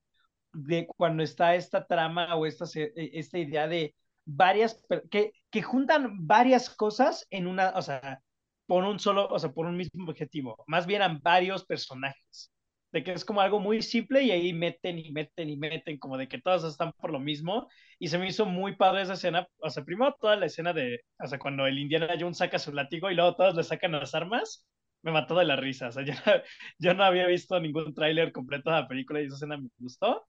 de 0.52 0.86
cuando 0.86 1.22
está 1.22 1.54
esta 1.54 1.86
trama 1.86 2.34
o 2.36 2.46
esta, 2.46 2.64
e- 2.78 2.92
esta 3.14 3.38
idea 3.38 3.68
de 3.68 3.94
varias, 4.24 4.82
que, 5.10 5.32
que 5.50 5.62
juntan 5.62 6.26
varias 6.26 6.70
cosas 6.70 7.26
en 7.30 7.46
una, 7.46 7.70
o 7.76 7.82
sea, 7.82 8.22
por 8.66 8.84
un 8.84 8.98
solo, 8.98 9.28
o 9.28 9.38
sea, 9.38 9.52
por 9.52 9.66
un 9.66 9.76
mismo 9.76 10.08
objetivo. 10.10 10.62
Más 10.66 10.86
bien 10.86 11.02
eran 11.02 11.20
varios 11.22 11.64
personajes. 11.64 12.52
De 12.92 13.04
que 13.04 13.12
es 13.12 13.24
como 13.24 13.40
algo 13.40 13.60
muy 13.60 13.82
simple 13.82 14.22
y 14.22 14.30
ahí 14.32 14.52
meten 14.52 14.98
y 14.98 15.12
meten 15.12 15.48
y 15.48 15.56
meten, 15.56 15.98
como 15.98 16.16
de 16.18 16.28
que 16.28 16.40
todos 16.40 16.64
están 16.64 16.92
por 16.92 17.12
lo 17.12 17.20
mismo. 17.20 17.68
Y 17.98 18.08
se 18.08 18.18
me 18.18 18.26
hizo 18.28 18.46
muy 18.46 18.76
padre 18.76 19.02
esa 19.02 19.14
escena. 19.14 19.46
O 19.62 19.70
sea, 19.70 19.84
primero 19.84 20.16
toda 20.20 20.36
la 20.36 20.46
escena 20.46 20.72
de, 20.72 21.00
o 21.22 21.26
sea, 21.28 21.38
cuando 21.38 21.66
el 21.66 21.78
Indiana 21.78 22.08
Jones 22.18 22.38
saca 22.38 22.58
su 22.58 22.72
látigo 22.72 23.10
y 23.10 23.14
luego 23.14 23.36
todos 23.36 23.54
le 23.54 23.62
sacan 23.64 23.92
las 23.92 24.14
armas, 24.14 24.66
me 25.02 25.12
mató 25.12 25.36
de 25.38 25.44
la 25.44 25.56
risa. 25.56 25.88
O 25.88 25.92
sea, 25.92 26.04
yo, 26.04 26.14
no- 26.26 26.42
yo 26.78 26.94
no 26.94 27.04
había 27.04 27.26
visto 27.26 27.58
ningún 27.60 27.94
tráiler 27.94 28.32
completo 28.32 28.70
de 28.70 28.76
la 28.76 28.88
película 28.88 29.20
y 29.20 29.26
esa 29.26 29.36
escena 29.36 29.56
me 29.58 29.68
gustó 29.78 30.26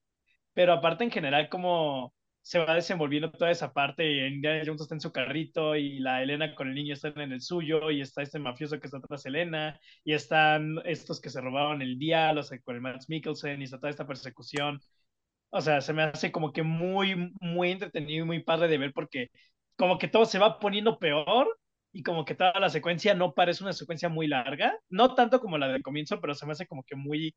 pero 0.54 0.74
aparte 0.74 1.04
en 1.04 1.12
general 1.12 1.50
como 1.50 2.14
se 2.42 2.60
va 2.60 2.74
desenvolviendo 2.76 3.32
toda 3.32 3.52
esa 3.52 3.72
parte 3.74 4.10
y 4.12 4.20
Indiana 4.26 4.64
Jones 4.66 4.82
está 4.82 4.96
en 4.96 5.02
su 5.02 5.12
carrito 5.12 5.76
y 5.76 6.00
la 6.00 6.24
Elena 6.24 6.56
con 6.56 6.70
el 6.70 6.76
niño 6.76 6.94
están 6.94 7.20
en 7.20 7.32
el 7.32 7.42
suyo 7.42 7.92
y 7.92 8.02
está 8.02 8.22
este 8.24 8.40
mafioso 8.40 8.80
que 8.80 8.88
está 8.88 9.00
tras 9.00 9.26
Elena 9.26 9.80
y 10.04 10.14
están 10.14 10.78
estos 10.86 11.22
que 11.22 11.30
se 11.30 11.42
robaron 11.42 11.82
el 11.82 11.98
día, 12.00 12.34
los 12.34 12.52
con 12.64 12.76
el 12.76 12.82
Mads 12.82 13.10
Mikkelsen 13.10 13.62
y 13.62 13.66
está 13.66 13.78
toda 13.78 13.92
esta 13.92 14.08
persecución. 14.08 14.80
O 15.52 15.62
sea, 15.62 15.82
se 15.82 15.94
me 15.94 16.04
hace 16.04 16.32
como 16.32 16.54
que 16.54 16.64
muy, 16.64 17.32
muy 17.42 17.72
entretenido 17.72 18.24
y 18.26 18.28
muy 18.28 18.44
padre 18.44 18.68
de 18.68 18.78
ver 18.78 18.94
porque 18.94 19.30
como 19.76 19.98
que 19.98 20.08
todo 20.08 20.26
se 20.26 20.40
va 20.40 20.60
poniendo 20.60 21.00
peor 21.00 21.60
y 21.92 22.04
como 22.04 22.26
que 22.26 22.36
toda 22.36 22.60
la 22.60 22.70
secuencia 22.70 23.14
no 23.16 23.34
parece 23.34 23.64
una 23.64 23.74
secuencia 23.74 24.10
muy 24.10 24.28
larga, 24.28 24.78
no 24.90 25.16
tanto 25.16 25.40
como 25.42 25.58
la 25.58 25.68
del 25.68 25.84
comienzo, 25.84 26.22
pero 26.22 26.34
se 26.36 26.46
me 26.46 26.54
hace 26.54 26.68
como 26.68 26.84
que 26.84 26.96
muy 26.96 27.36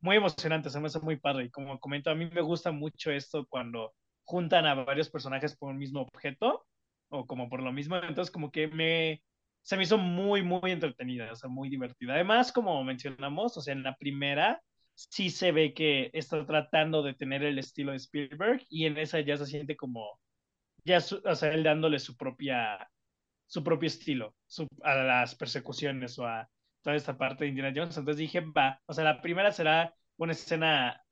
muy 0.00 0.16
emocionante, 0.16 0.70
se 0.70 0.80
me 0.80 0.86
hace 0.86 1.00
muy 1.00 1.16
padre. 1.18 1.46
Y 1.46 1.50
como 1.50 1.78
comento, 1.80 2.10
a 2.10 2.14
mí 2.14 2.28
me 2.32 2.40
gusta 2.42 2.72
mucho 2.72 3.10
esto 3.10 3.46
cuando 3.48 3.94
juntan 4.24 4.66
a 4.66 4.74
varios 4.74 5.10
personajes 5.10 5.56
por 5.56 5.70
un 5.70 5.78
mismo 5.78 6.02
objeto 6.02 6.66
o 7.08 7.26
como 7.26 7.48
por 7.48 7.62
lo 7.62 7.72
mismo. 7.72 7.96
Entonces, 7.96 8.30
como 8.30 8.50
que 8.50 8.68
me 8.68 9.22
se 9.62 9.76
me 9.76 9.82
hizo 9.84 9.98
muy, 9.98 10.42
muy 10.42 10.70
entretenida, 10.70 11.30
o 11.32 11.36
sea, 11.36 11.50
muy 11.50 11.68
divertida. 11.68 12.14
Además, 12.14 12.52
como 12.52 12.82
mencionamos, 12.84 13.56
o 13.56 13.60
sea, 13.60 13.74
en 13.74 13.82
la 13.82 13.96
primera 13.96 14.62
sí 14.94 15.30
se 15.30 15.52
ve 15.52 15.74
que 15.74 16.10
está 16.12 16.46
tratando 16.46 17.02
de 17.02 17.14
tener 17.14 17.42
el 17.44 17.58
estilo 17.58 17.92
de 17.92 17.98
Spielberg 17.98 18.64
y 18.68 18.86
en 18.86 18.98
esa 18.98 19.20
ya 19.20 19.36
se 19.36 19.46
siente 19.46 19.76
como, 19.76 20.18
ya, 20.84 21.00
su, 21.00 21.20
o 21.24 21.34
sea, 21.34 21.52
él 21.52 21.62
dándole 21.62 21.98
su 21.98 22.16
propia 22.16 22.88
su 23.50 23.64
propio 23.64 23.88
estilo 23.88 24.36
a 24.84 24.94
las 24.94 25.34
persecuciones 25.34 26.16
o 26.20 26.26
a 26.26 26.48
toda 26.82 26.94
esta 26.96 27.18
parte 27.18 27.44
de 27.44 27.50
Indiana 27.50 27.72
Jones. 27.74 27.96
Entonces 27.96 28.18
dije, 28.18 28.40
va, 28.40 28.80
o 28.86 28.94
sea, 28.94 29.02
la 29.04 29.20
primera 29.20 29.50
será 29.50 29.92
una 30.18 30.32
escena 30.32 31.02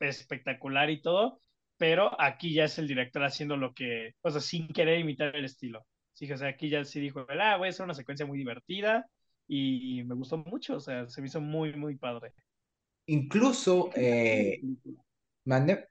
espectacular 0.00 0.90
y 0.90 1.00
todo, 1.00 1.40
pero 1.76 2.20
aquí 2.20 2.52
ya 2.54 2.64
es 2.64 2.78
el 2.78 2.88
director 2.88 3.22
haciendo 3.24 3.56
lo 3.56 3.72
que, 3.74 4.12
o 4.22 4.30
sea, 4.30 4.40
sin 4.40 4.68
querer 4.68 4.98
imitar 5.00 5.34
el 5.36 5.44
estilo. 5.44 5.86
Sí, 6.12 6.30
o 6.32 6.36
sea, 6.38 6.48
aquí 6.48 6.68
ya 6.70 6.84
sí 6.84 7.00
dijo, 7.00 7.26
ah, 7.28 7.56
voy 7.58 7.68
a 7.68 7.70
hacer 7.70 7.84
una 7.84 7.94
secuencia 7.94 8.26
muy 8.26 8.38
divertida 8.38 9.06
y 9.46 10.02
me 10.04 10.14
gustó 10.14 10.38
mucho, 10.38 10.76
o 10.76 10.80
sea, 10.80 11.08
se 11.08 11.20
me 11.20 11.28
hizo 11.28 11.40
muy, 11.40 11.74
muy 11.74 11.96
padre. 11.96 12.32
Incluso, 13.06 13.90
eh, 13.96 14.60
mande, 15.44 15.88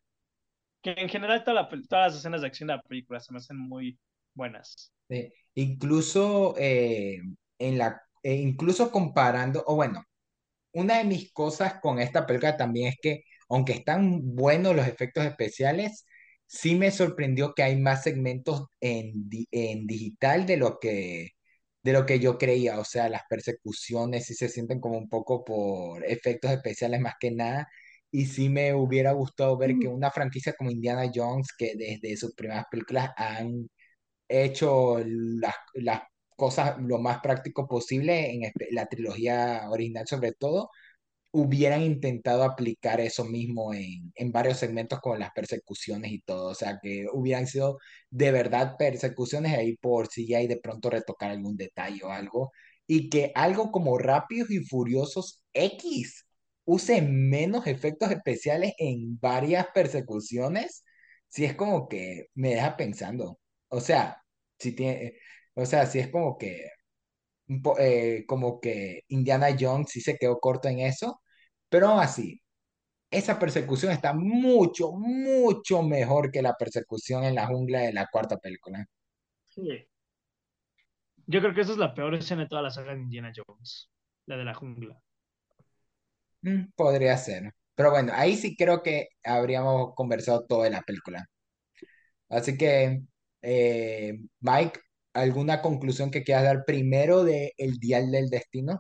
Que 0.82 0.92
en 0.98 1.10
general 1.10 1.44
toda 1.44 1.56
la, 1.64 1.68
todas 1.70 2.12
las 2.14 2.16
escenas 2.16 2.40
de 2.42 2.48
acción 2.48 2.68
de 2.68 2.76
la 2.76 2.82
película 2.82 3.20
se 3.20 3.34
me 3.34 3.40
hacen 3.40 3.58
muy 3.58 4.00
buenas. 4.34 4.94
eh, 5.10 5.34
incluso 5.56 6.56
eh, 6.58 7.20
en 7.60 7.78
la, 7.78 8.02
eh, 8.24 8.36
incluso 8.36 8.92
comparando, 8.92 9.64
o 9.68 9.76
bueno, 9.76 10.04
una 10.74 11.00
de 11.00 11.06
mis 11.06 11.34
cosas 11.34 11.80
con 11.82 12.00
esta 12.00 12.26
película 12.28 12.58
también 12.58 12.90
es 12.90 12.98
que, 13.02 13.24
aunque 13.50 13.74
están 13.74 14.36
buenos 14.36 14.76
los 14.76 14.88
efectos 14.88 15.26
especiales, 15.26 16.06
sí 16.48 16.76
me 16.76 16.92
sorprendió 16.92 17.54
que 17.54 17.64
hay 17.64 17.76
más 17.80 18.04
segmentos 18.04 18.66
en, 18.82 19.30
di- 19.30 19.48
en 19.52 19.88
digital 19.88 20.46
de 20.46 20.58
lo 20.58 20.80
que, 20.80 21.30
de 21.84 21.94
lo 21.94 22.06
que 22.06 22.20
yo 22.20 22.38
creía. 22.38 22.80
O 22.80 22.86
sea, 22.86 23.10
las 23.10 23.24
persecuciones 23.30 24.26
sí 24.26 24.34
se 24.36 24.50
sienten 24.50 24.80
como 24.80 24.98
un 24.98 25.10
poco 25.10 25.44
por 25.46 26.04
efectos 26.06 26.52
especiales 26.52 27.00
más 27.02 27.16
que 27.20 27.32
nada. 27.32 27.68
Y 28.12 28.26
sí 28.28 28.50
me 28.50 28.74
hubiera 28.74 29.12
gustado 29.12 29.58
ver 29.58 29.78
que 29.80 29.88
una 29.88 30.12
franquicia 30.12 30.54
como 30.54 30.72
Indiana 30.72 31.12
Jones, 31.14 31.50
que 31.58 31.74
desde 31.76 32.16
sus 32.18 32.34
primeras 32.36 32.66
películas 32.72 33.12
han 33.18 33.70
hecho 34.28 35.00
las, 35.06 35.56
las 35.76 36.02
cosas 36.36 36.78
lo 36.80 36.98
más 37.00 37.20
práctico 37.22 37.68
posible 37.68 38.32
en 38.34 38.52
la 38.72 38.86
trilogía 38.88 39.70
original 39.70 40.08
sobre 40.08 40.34
todo, 40.34 40.70
hubieran 41.36 41.82
intentado 41.82 42.44
aplicar 42.44 43.02
eso 43.02 43.26
mismo 43.26 43.74
en, 43.74 44.12
en 44.16 44.32
varios 44.32 44.58
segmentos 44.58 45.00
con 45.02 45.20
las 45.20 45.32
persecuciones 45.32 46.12
y 46.12 46.22
todo, 46.22 46.50
o 46.50 46.56
sea, 46.56 46.80
que 46.82 47.08
hubieran 47.14 47.48
sido 47.48 47.78
de 48.10 48.32
verdad 48.32 48.76
persecuciones 48.78 49.54
ahí 49.58 49.76
por 49.78 50.08
si 50.08 50.34
hay 50.34 50.48
de 50.48 50.58
pronto 50.58 50.90
retocar 50.90 51.32
algún 51.32 51.58
detalle 51.58 52.04
o 52.04 52.10
algo, 52.12 52.52
y 52.88 53.10
que 53.10 53.32
algo 53.36 53.72
como 53.72 53.98
Rápidos 53.98 54.50
y 54.52 54.60
Furiosos 54.66 55.44
X 55.54 56.26
use 56.66 57.02
menos 57.02 57.68
efectos 57.68 58.12
especiales 58.12 58.74
en 58.78 59.20
varias 59.20 59.68
persecuciones, 59.74 60.84
si 61.30 61.46
es 61.46 61.56
como 61.56 61.88
que 61.88 62.28
me 62.36 62.50
deja 62.52 62.78
pensando. 62.78 63.40
O 63.70 63.82
sea, 63.82 64.24
si 64.60 64.72
tiene, 64.74 65.14
o 65.56 65.66
sea, 65.66 65.86
si 65.88 66.00
es 66.00 66.10
como 66.10 66.38
que, 66.38 66.70
eh, 67.80 68.24
como 68.28 68.60
que 68.60 69.02
Indiana 69.08 69.56
Jones 69.60 69.90
sí 69.92 70.02
se 70.02 70.18
quedó 70.18 70.40
corto 70.40 70.68
en 70.68 70.80
eso, 70.80 71.22
pero 71.76 71.90
aún 71.90 72.00
así, 72.00 72.42
esa 73.12 73.38
persecución 73.38 73.92
está 73.92 74.14
mucho, 74.14 74.94
mucho 74.94 75.84
mejor 75.84 76.32
que 76.32 76.42
la 76.42 76.54
persecución 76.54 77.26
en 77.26 77.36
la 77.36 77.48
jungla 77.48 77.82
de 77.82 77.92
la 77.92 78.08
cuarta 78.08 78.38
película. 78.38 78.86
Sí. 79.50 79.86
Yo 81.28 81.42
creo 81.42 81.54
que 81.54 81.60
esa 81.60 81.74
es 81.74 81.78
la 81.78 81.94
peor 81.94 82.16
escena 82.16 82.44
de 82.44 82.48
toda 82.48 82.62
la 82.62 82.70
saga 82.70 82.94
de 82.96 83.02
Indiana 83.02 83.34
Jones, 83.36 83.90
la 84.26 84.38
de 84.38 84.46
la 84.46 84.54
jungla. 84.54 84.98
Mm, 86.44 86.72
podría 86.78 87.18
ser. 87.18 87.54
Pero 87.76 87.92
bueno, 87.92 88.14
ahí 88.16 88.38
sí 88.38 88.56
creo 88.56 88.82
que 88.82 89.10
habríamos 89.22 89.96
conversado 89.96 90.46
todo 90.46 90.64
de 90.64 90.70
la 90.70 90.82
película. 90.84 91.28
Así 92.30 92.58
que, 92.58 93.02
eh, 93.42 94.18
Mike, 94.40 94.80
¿alguna 95.14 95.62
conclusión 95.62 96.10
que 96.10 96.24
quieras 96.24 96.46
dar 96.46 96.64
primero 96.64 97.26
de 97.26 97.52
El 97.58 97.80
Dial 97.80 98.12
del 98.12 98.30
Destino? 98.30 98.80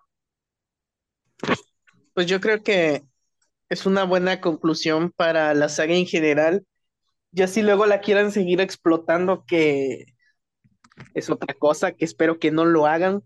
Pues 2.15 2.27
yo 2.27 2.39
creo 2.39 2.63
que 2.63 3.03
es 3.69 3.85
una 3.85 4.05
buena 4.05 4.41
conclusión 4.41 5.11
para 5.11 5.53
la 5.53 5.69
saga 5.69 5.95
en 5.95 6.05
general. 6.07 6.65
Y 7.33 7.41
así 7.41 7.61
luego 7.61 7.85
la 7.85 7.99
quieran 7.99 8.31
seguir 8.31 8.61
explotando, 8.61 9.43
que 9.45 10.05
es 11.13 11.29
otra 11.29 11.53
cosa, 11.55 11.91
que 11.91 12.05
espero 12.05 12.39
que 12.39 12.51
no 12.51 12.63
lo 12.65 12.87
hagan 12.87 13.21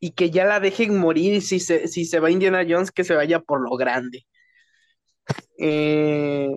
y 0.00 0.12
que 0.12 0.30
ya 0.30 0.46
la 0.46 0.58
dejen 0.60 0.98
morir 0.98 1.34
y 1.34 1.42
si 1.42 1.60
se, 1.60 1.86
si 1.86 2.06
se 2.06 2.18
va 2.20 2.30
Indiana 2.30 2.64
Jones, 2.66 2.90
que 2.92 3.04
se 3.04 3.14
vaya 3.14 3.40
por 3.40 3.60
lo 3.60 3.76
grande. 3.76 4.26
Eh, 5.58 6.48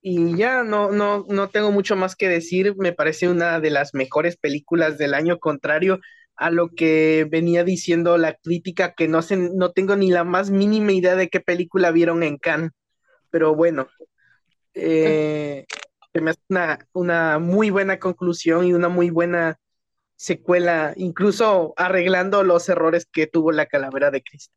y 0.00 0.36
ya 0.36 0.64
no, 0.64 0.90
no, 0.90 1.24
no 1.28 1.48
tengo 1.50 1.70
mucho 1.70 1.94
más 1.94 2.16
que 2.16 2.28
decir, 2.28 2.74
me 2.76 2.92
parece 2.92 3.28
una 3.28 3.60
de 3.60 3.70
las 3.70 3.94
mejores 3.94 4.36
películas 4.36 4.98
del 4.98 5.14
año, 5.14 5.38
contrario 5.38 6.00
a 6.36 6.50
lo 6.50 6.70
que 6.70 7.26
venía 7.30 7.64
diciendo 7.64 8.18
la 8.18 8.34
crítica, 8.34 8.94
que 8.94 9.08
no, 9.08 9.22
sé, 9.22 9.36
no 9.36 9.72
tengo 9.72 9.96
ni 9.96 10.10
la 10.10 10.24
más 10.24 10.50
mínima 10.50 10.92
idea 10.92 11.14
de 11.16 11.28
qué 11.28 11.40
película 11.40 11.90
vieron 11.90 12.22
en 12.22 12.38
Cannes, 12.38 12.72
pero 13.30 13.54
bueno, 13.54 13.88
eh, 14.74 15.66
me 16.14 16.30
hace 16.30 16.40
una, 16.48 16.86
una 16.92 17.38
muy 17.38 17.70
buena 17.70 17.98
conclusión 17.98 18.66
y 18.66 18.72
una 18.72 18.88
muy 18.88 19.10
buena 19.10 19.58
secuela, 20.16 20.94
incluso 20.96 21.74
arreglando 21.76 22.44
los 22.44 22.68
errores 22.68 23.06
que 23.10 23.26
tuvo 23.26 23.52
la 23.52 23.66
calavera 23.66 24.10
de 24.10 24.22
Cristo. 24.22 24.54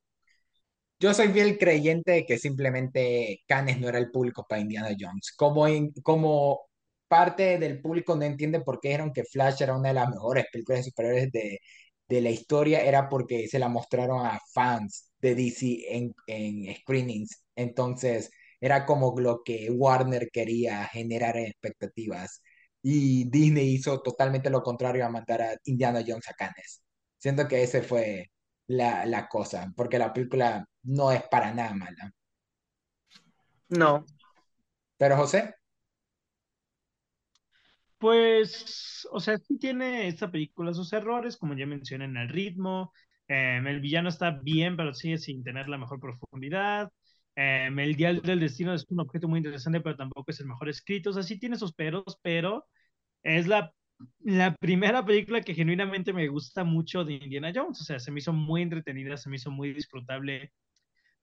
Yo 0.99 1.13
soy 1.13 1.29
fiel 1.29 1.57
creyente 1.57 2.11
de 2.11 2.25
que 2.25 2.37
simplemente 2.37 3.43
Cannes 3.47 3.79
no 3.79 3.89
era 3.89 3.97
el 3.97 4.11
público 4.11 4.45
para 4.47 4.61
Indiana 4.61 4.95
Jones. 4.97 5.33
Como, 5.35 5.65
como 6.03 6.69
parte 7.15 7.57
del 7.59 7.81
público 7.81 8.15
no 8.15 8.23
entiende 8.25 8.61
por 8.61 8.79
qué 8.81 8.89
dijeron 8.89 9.13
que 9.13 9.23
Flash 9.23 9.61
era 9.61 9.75
una 9.77 9.89
de 9.89 9.95
las 9.95 10.09
mejores 10.09 10.45
películas 10.51 10.79
de 10.81 10.91
superhéroes 10.91 11.31
de, 11.31 11.59
de 12.07 12.21
la 12.21 12.29
historia, 12.29 12.81
era 12.81 13.07
porque 13.09 13.47
se 13.47 13.59
la 13.59 13.69
mostraron 13.69 14.25
a 14.25 14.39
fans 14.53 15.11
de 15.19 15.35
DC 15.35 15.85
en, 15.97 16.13
en 16.27 16.75
screenings. 16.77 17.43
Entonces, 17.55 18.31
era 18.59 18.85
como 18.85 19.17
lo 19.19 19.43
que 19.43 19.69
Warner 19.71 20.29
quería 20.31 20.85
generar 20.87 21.37
en 21.37 21.45
expectativas. 21.47 22.41
Y 22.81 23.29
Disney 23.29 23.69
hizo 23.75 24.01
totalmente 24.01 24.49
lo 24.49 24.61
contrario 24.63 25.05
a 25.05 25.09
mandar 25.09 25.41
a 25.41 25.55
Indiana 25.65 26.03
Jones 26.05 26.27
a 26.29 26.33
Cannes. 26.33 26.81
Siento 27.17 27.47
que 27.47 27.63
ese 27.63 27.81
fue 27.81 28.31
la, 28.67 29.05
la 29.05 29.27
cosa, 29.27 29.71
porque 29.75 29.97
la 29.99 30.13
película 30.13 30.65
no 30.83 31.11
es 31.11 31.23
para 31.29 31.53
nada 31.53 31.73
mala. 31.75 32.11
No, 33.69 34.05
Pero 34.97 35.15
José, 35.17 35.55
Pues, 37.97 39.07
o 39.11 39.19
sea, 39.19 39.37
sí 39.37 39.57
tiene 39.57 40.07
esta 40.07 40.29
película 40.31 40.73
sus 40.73 40.91
errores, 40.93 41.37
como 41.37 41.55
ya 41.55 41.65
mencioné 41.65 42.05
en 42.05 42.17
el 42.17 42.29
ritmo. 42.29 42.93
em, 43.27 43.65
el 43.67 43.79
villano 43.79 44.09
está 44.09 44.29
bien, 44.31 44.77
pero 44.77 44.93
sigue 44.93 45.17
sin 45.17 45.43
tener 45.43 45.67
la 45.69 45.77
mejor 45.77 45.99
profundidad. 45.99 46.91
em, 47.35 47.77
el 47.79 47.95
Dial 47.95 48.21
del 48.21 48.39
Destino 48.39 48.73
es 48.73 48.85
un 48.89 48.99
objeto 48.99 49.27
muy 49.27 49.39
interesante, 49.39 49.81
pero 49.81 49.95
tampoco 49.97 50.31
es 50.31 50.39
el 50.39 50.45
mejor 50.47 50.69
escrito. 50.69 51.09
O 51.09 51.13
sea, 51.13 51.23
sí 51.23 51.39
tiene 51.39 51.57
sus 51.57 51.73
peros, 51.73 52.17
pero 52.21 52.65
es 53.23 53.47
la, 53.47 53.73
la 54.21 54.55
primera 54.55 55.05
película 55.05 55.41
que 55.41 55.53
genuinamente 55.55 56.13
me 56.13 56.27
gusta 56.29 56.63
mucho 56.65 57.05
de 57.05 57.13
Indiana 57.15 57.51
Jones. 57.55 57.81
O 57.81 57.85
sea, 57.85 57.99
se 57.99 58.11
me 58.11 58.19
hizo 58.19 58.33
muy 58.33 58.61
entretenida, 58.63 59.17
se 59.17 59.29
me 59.29 59.37
hizo 59.37 59.51
muy 59.51 59.73
disfrutable. 59.73 60.51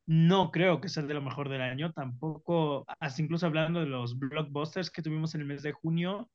No 0.06 0.50
creo 0.50 0.80
que 0.80 0.88
sea 0.88 1.02
de 1.04 1.14
lo 1.14 1.22
mejor 1.22 1.48
del 1.48 1.62
año, 1.62 1.92
tampoco, 1.92 2.84
hasta 2.98 3.22
incluso 3.22 3.46
hablando 3.46 3.80
de 3.80 3.86
los 3.86 4.18
blockbusters 4.18 4.90
que 4.90 5.02
tuvimos 5.02 5.34
en 5.34 5.42
el 5.42 5.46
mes 5.46 5.62
de 5.62 5.72
junio. 5.72 6.28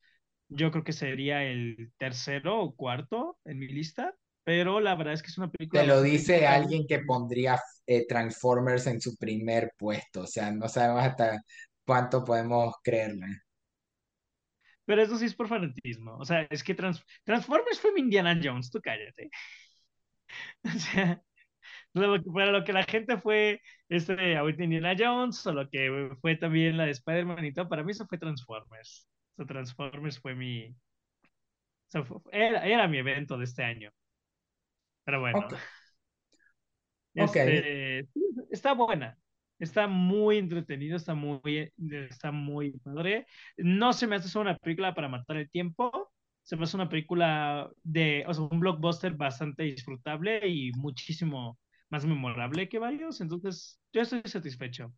Yo 0.50 0.72
creo 0.72 0.84
que 0.84 0.94
sería 0.94 1.44
el 1.44 1.92
tercero 1.98 2.60
o 2.62 2.76
cuarto 2.76 3.38
en 3.46 3.60
mi 3.60 3.68
lista, 3.68 4.16
pero 4.44 4.80
la 4.80 4.96
verdad 4.96 5.14
es 5.14 5.22
que 5.22 5.30
es 5.30 5.38
una 5.38 5.52
película 5.52 5.84
te 5.84 5.86
lo 5.86 6.02
dice 6.02 6.46
alguien 6.48 6.86
que 6.88 7.00
pondría 7.00 7.60
eh, 7.86 8.06
Transformers 8.08 8.88
en 8.88 9.02
su 9.02 9.16
primer 9.18 9.72
puesto, 9.78 10.22
o 10.22 10.28
sea, 10.28 10.52
no 10.52 10.68
sabemos 10.70 11.04
hasta 11.04 11.42
cuánto 11.86 12.24
podemos 12.24 12.74
creerle. 12.84 13.28
Pero 14.86 15.02
eso 15.02 15.18
sí 15.18 15.26
es 15.26 15.36
por 15.36 15.48
fanatismo. 15.48 16.18
O 16.18 16.26
sea, 16.26 16.48
es 16.50 16.64
que 16.64 16.74
Trans- 16.76 17.04
Transformers 17.24 17.80
fue 17.80 17.92
mi 17.94 18.02
Indiana 18.02 18.40
Jones, 18.42 18.70
tú 18.72 18.80
cállate. 18.82 19.30
O 20.64 20.70
sea, 20.80 21.22
para 22.34 22.52
lo 22.52 22.64
que 22.64 22.74
la 22.74 22.84
gente 22.84 23.18
fue 23.20 23.62
este, 23.90 24.38
ahorita 24.38 24.64
Indiana 24.64 24.96
Jones, 24.98 25.46
o 25.48 25.54
lo 25.54 25.70
que 25.70 26.12
fue 26.22 26.36
también 26.38 26.78
la 26.78 26.86
de 26.86 26.92
Spider-Man 26.92 27.46
y 27.46 27.54
todo, 27.54 27.70
para 27.70 27.84
mí 27.84 27.92
eso 27.92 28.08
fue 28.08 28.18
Transformers. 28.18 29.08
O 29.38 29.44
sea, 29.44 29.46
Transformers 29.48 30.20
fue 30.20 30.36
mi. 30.36 30.68
o 30.70 30.76
sea, 31.88 32.04
fue- 32.04 32.20
era, 32.32 32.66
era 32.66 32.88
mi 32.88 32.98
evento 33.00 33.38
de 33.38 33.44
este 33.46 33.64
año. 33.64 33.92
Pero 35.04 35.20
bueno. 35.22 35.38
Ok, 35.42 35.54
ok. 37.18 37.38
Este, 37.38 38.08
sí, 38.14 38.22
está 38.52 38.74
buena. 38.74 39.18
Está 39.60 39.88
muy 39.88 40.38
entretenido, 40.38 40.96
está 40.98 41.16
muy, 41.16 41.72
está 42.10 42.32
muy 42.32 42.72
padre. 42.80 43.26
No 43.58 43.92
se 43.94 44.06
me 44.08 44.16
hace 44.18 44.38
una 44.38 44.56
película 44.58 44.94
para 44.94 45.08
matar 45.10 45.38
el 45.38 45.50
tiempo. 45.50 46.12
Se 46.44 46.56
me 46.56 46.64
hace 46.64 46.78
una 46.78 46.90
película 46.90 47.70
de, 47.84 48.24
o 48.28 48.34
sea, 48.34 48.44
un 48.46 48.60
blockbuster 48.60 49.14
bastante 49.16 49.64
disfrutable 49.64 50.48
y 50.48 50.72
muchísimo 50.74 51.60
más 51.90 52.06
memorable 52.06 52.70
que 52.70 52.78
varios. 52.80 53.20
Entonces, 53.22 53.80
yo 53.92 54.02
estoy 54.02 54.22
satisfecho. 54.26 54.94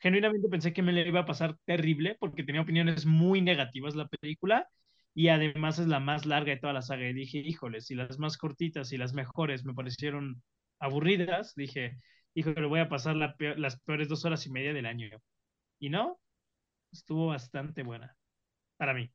Genuinamente 0.00 0.48
pensé 0.48 0.72
que 0.72 0.82
me 0.82 0.92
le 0.92 1.06
iba 1.06 1.20
a 1.20 1.26
pasar 1.26 1.56
terrible 1.64 2.16
porque 2.20 2.44
tenía 2.44 2.62
opiniones 2.62 3.06
muy 3.06 3.42
negativas 3.42 3.94
la 3.94 4.08
película 4.08 4.68
y 5.14 5.28
además 5.28 5.78
es 5.78 5.86
la 5.88 6.00
más 6.00 6.26
larga 6.26 6.52
de 6.52 6.60
toda 6.60 6.72
la 6.72 6.82
saga. 6.82 7.08
Y 7.08 7.12
dije, 7.14 7.38
híjole, 7.38 7.80
si 7.80 7.94
las 7.94 8.18
más 8.18 8.36
cortitas 8.38 8.92
y 8.92 8.98
las 8.98 9.12
mejores 9.14 9.64
me 9.64 9.74
parecieron 9.74 10.42
aburridas, 10.78 11.54
dije, 11.56 11.98
híjole, 12.34 12.66
voy 12.66 12.80
a 12.80 12.88
pasar 12.88 13.16
la 13.16 13.34
las 13.56 13.78
peores 13.80 14.08
dos 14.08 14.24
horas 14.24 14.46
y 14.46 14.50
media 14.50 14.72
del 14.72 14.86
año. 14.86 15.10
Y 15.80 15.90
no, 15.90 16.20
estuvo 16.92 17.28
bastante 17.28 17.82
buena 17.82 18.16
para 18.78 18.94
mí. 18.94 19.10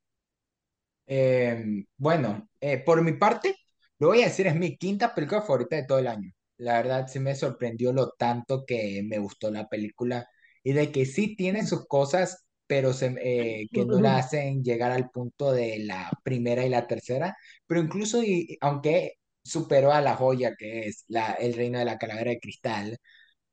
Eh, 1.07 1.85
bueno, 1.97 2.49
eh, 2.59 2.79
por 2.79 3.01
mi 3.03 3.13
parte, 3.13 3.55
lo 3.99 4.07
voy 4.07 4.21
a 4.21 4.25
decir, 4.25 4.47
es 4.47 4.55
mi 4.55 4.77
quinta 4.77 5.13
película 5.13 5.41
favorita 5.41 5.75
de 5.75 5.85
todo 5.85 5.99
el 5.99 6.07
año. 6.07 6.31
La 6.57 6.73
verdad, 6.75 7.07
sí 7.07 7.19
me 7.19 7.35
sorprendió 7.35 7.93
lo 7.93 8.11
tanto 8.11 8.65
que 8.65 9.03
me 9.05 9.17
gustó 9.19 9.51
la 9.51 9.67
película 9.67 10.27
y 10.65 10.73
de 10.73 10.91
que 10.91 11.05
sí 11.05 11.35
tiene 11.35 11.63
sus 11.63 11.87
cosas, 11.87 12.47
pero 12.65 12.91
se, 12.91 13.15
eh, 13.21 13.67
que 13.71 13.85
no 13.85 14.01
la 14.01 14.17
hacen 14.17 14.63
llegar 14.63 14.91
al 14.91 15.11
punto 15.11 15.51
de 15.51 15.77
la 15.77 16.09
primera 16.23 16.65
y 16.65 16.69
la 16.69 16.87
tercera. 16.87 17.37
Pero 17.67 17.81
incluso, 17.81 18.23
y, 18.23 18.57
aunque 18.61 19.13
superó 19.43 19.91
a 19.91 20.01
la 20.01 20.15
joya 20.15 20.55
que 20.57 20.87
es 20.87 21.05
la, 21.07 21.33
El 21.33 21.53
Reino 21.53 21.77
de 21.77 21.85
la 21.85 21.99
Calavera 21.99 22.31
de 22.31 22.39
Cristal, 22.39 22.97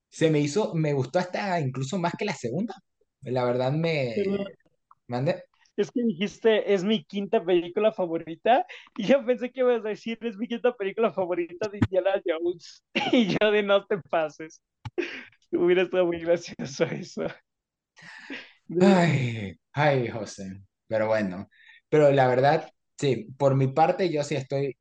se 0.08 0.30
me 0.30 0.40
hizo, 0.40 0.74
me 0.74 0.94
gustó 0.94 1.18
hasta 1.18 1.60
incluso 1.60 1.98
más 1.98 2.14
que 2.18 2.24
la 2.24 2.34
segunda. 2.34 2.74
La 3.20 3.44
verdad 3.44 3.72
me... 3.72 4.14
Mande. 5.06 5.44
Es 5.76 5.90
que 5.90 6.02
dijiste, 6.02 6.72
es 6.72 6.82
mi 6.82 7.04
quinta 7.04 7.44
película 7.44 7.92
favorita, 7.92 8.64
y 8.96 9.04
yo 9.04 9.24
pensé 9.24 9.50
que 9.50 9.60
ibas 9.60 9.84
a 9.84 9.88
decir, 9.88 10.18
es 10.22 10.38
mi 10.38 10.46
quinta 10.46 10.74
película 10.74 11.12
favorita 11.12 11.68
de 11.68 11.78
Indiana 11.78 12.22
Jones. 12.24 12.82
Y 13.12 13.36
yo 13.38 13.50
de 13.50 13.62
no 13.62 13.84
te 13.84 13.98
pases. 13.98 14.62
Hubiera 15.52 15.82
estado 15.82 16.06
muy 16.06 16.18
gracioso 16.20 16.84
eso. 16.84 17.26
Ay, 18.80 19.54
ay, 19.72 20.08
José. 20.08 20.62
Pero 20.86 21.06
bueno, 21.08 21.48
pero 21.88 22.10
la 22.12 22.26
verdad, 22.28 22.70
sí, 22.98 23.26
por 23.38 23.54
mi 23.54 23.68
parte 23.68 24.10
yo 24.10 24.22
sí 24.24 24.34
estoy, 24.36 24.76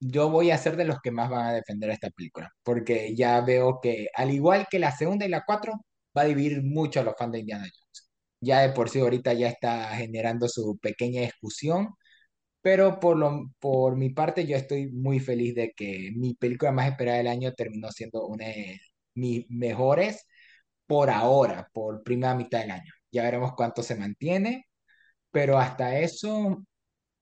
yo 0.00 0.30
voy 0.30 0.50
a 0.50 0.58
ser 0.58 0.76
de 0.76 0.84
los 0.86 1.00
que 1.02 1.10
más 1.12 1.30
van 1.30 1.46
a 1.48 1.54
defender 1.54 1.90
esta 1.90 2.10
película, 2.10 2.50
porque 2.62 3.14
ya 3.16 3.40
veo 3.42 3.80
que 3.82 4.08
al 4.14 4.30
igual 4.32 4.66
que 4.70 4.78
la 4.78 4.92
segunda 4.92 5.26
y 5.26 5.30
la 5.30 5.44
cuatro, 5.46 5.74
va 6.16 6.22
a 6.22 6.26
dividir 6.26 6.62
mucho 6.62 7.00
a 7.00 7.04
los 7.04 7.14
fans 7.18 7.32
de 7.32 7.40
Indiana 7.40 7.64
Jones. 7.64 8.10
Ya 8.40 8.60
de 8.62 8.70
por 8.74 8.90
sí 8.90 9.00
ahorita 9.00 9.32
ya 9.34 9.48
está 9.48 9.90
generando 9.96 10.48
su 10.48 10.78
pequeña 10.80 11.22
discusión, 11.22 11.90
pero 12.62 13.00
por 13.00 13.16
lo, 13.18 13.50
por 13.60 13.96
mi 13.96 14.10
parte 14.10 14.46
yo 14.46 14.56
estoy 14.56 14.90
muy 14.92 15.20
feliz 15.20 15.54
de 15.54 15.72
que 15.76 16.10
mi 16.16 16.34
película 16.34 16.72
más 16.72 16.88
esperada 16.90 17.18
del 17.18 17.28
año 17.28 17.54
terminó 17.54 17.90
siendo 17.92 18.26
una 18.26 18.46
mis 19.14 19.48
mejores 19.50 20.26
por 20.86 21.10
ahora, 21.10 21.68
por 21.72 22.02
primera 22.02 22.34
mitad 22.34 22.60
del 22.60 22.72
año. 22.72 22.92
Ya 23.12 23.22
veremos 23.22 23.52
cuánto 23.54 23.82
se 23.82 23.96
mantiene, 23.96 24.66
pero 25.30 25.58
hasta 25.58 25.98
eso, 25.98 26.64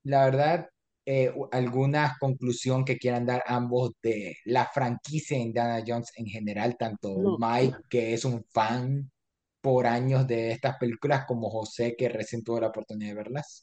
la 0.05 0.25
verdad, 0.25 0.69
eh, 1.05 1.33
alguna 1.53 2.17
conclusión 2.21 2.85
que 2.85 2.99
quieran 2.99 3.25
dar 3.25 3.43
ambos 3.47 3.93
de 4.03 4.37
la 4.45 4.67
franquicia 4.67 5.39
Indiana 5.39 5.83
Jones 5.87 6.13
en 6.17 6.27
general, 6.27 6.77
tanto 6.79 7.17
No, 7.17 7.39
Mike, 7.39 7.79
que 7.89 8.15
es 8.15 8.25
un 8.25 8.45
fan. 8.53 9.11
por 9.61 9.87
años 9.87 10.27
de 10.27 10.53
estas 10.53 10.77
películas 10.79 11.25
como 11.27 11.51
José, 11.51 11.97
que 11.97 12.09
recién 12.09 12.45
tuvo 12.45 12.61
la 12.61 12.69
oportunidad 12.69 13.11
de 13.11 13.17
verlas? 13.17 13.61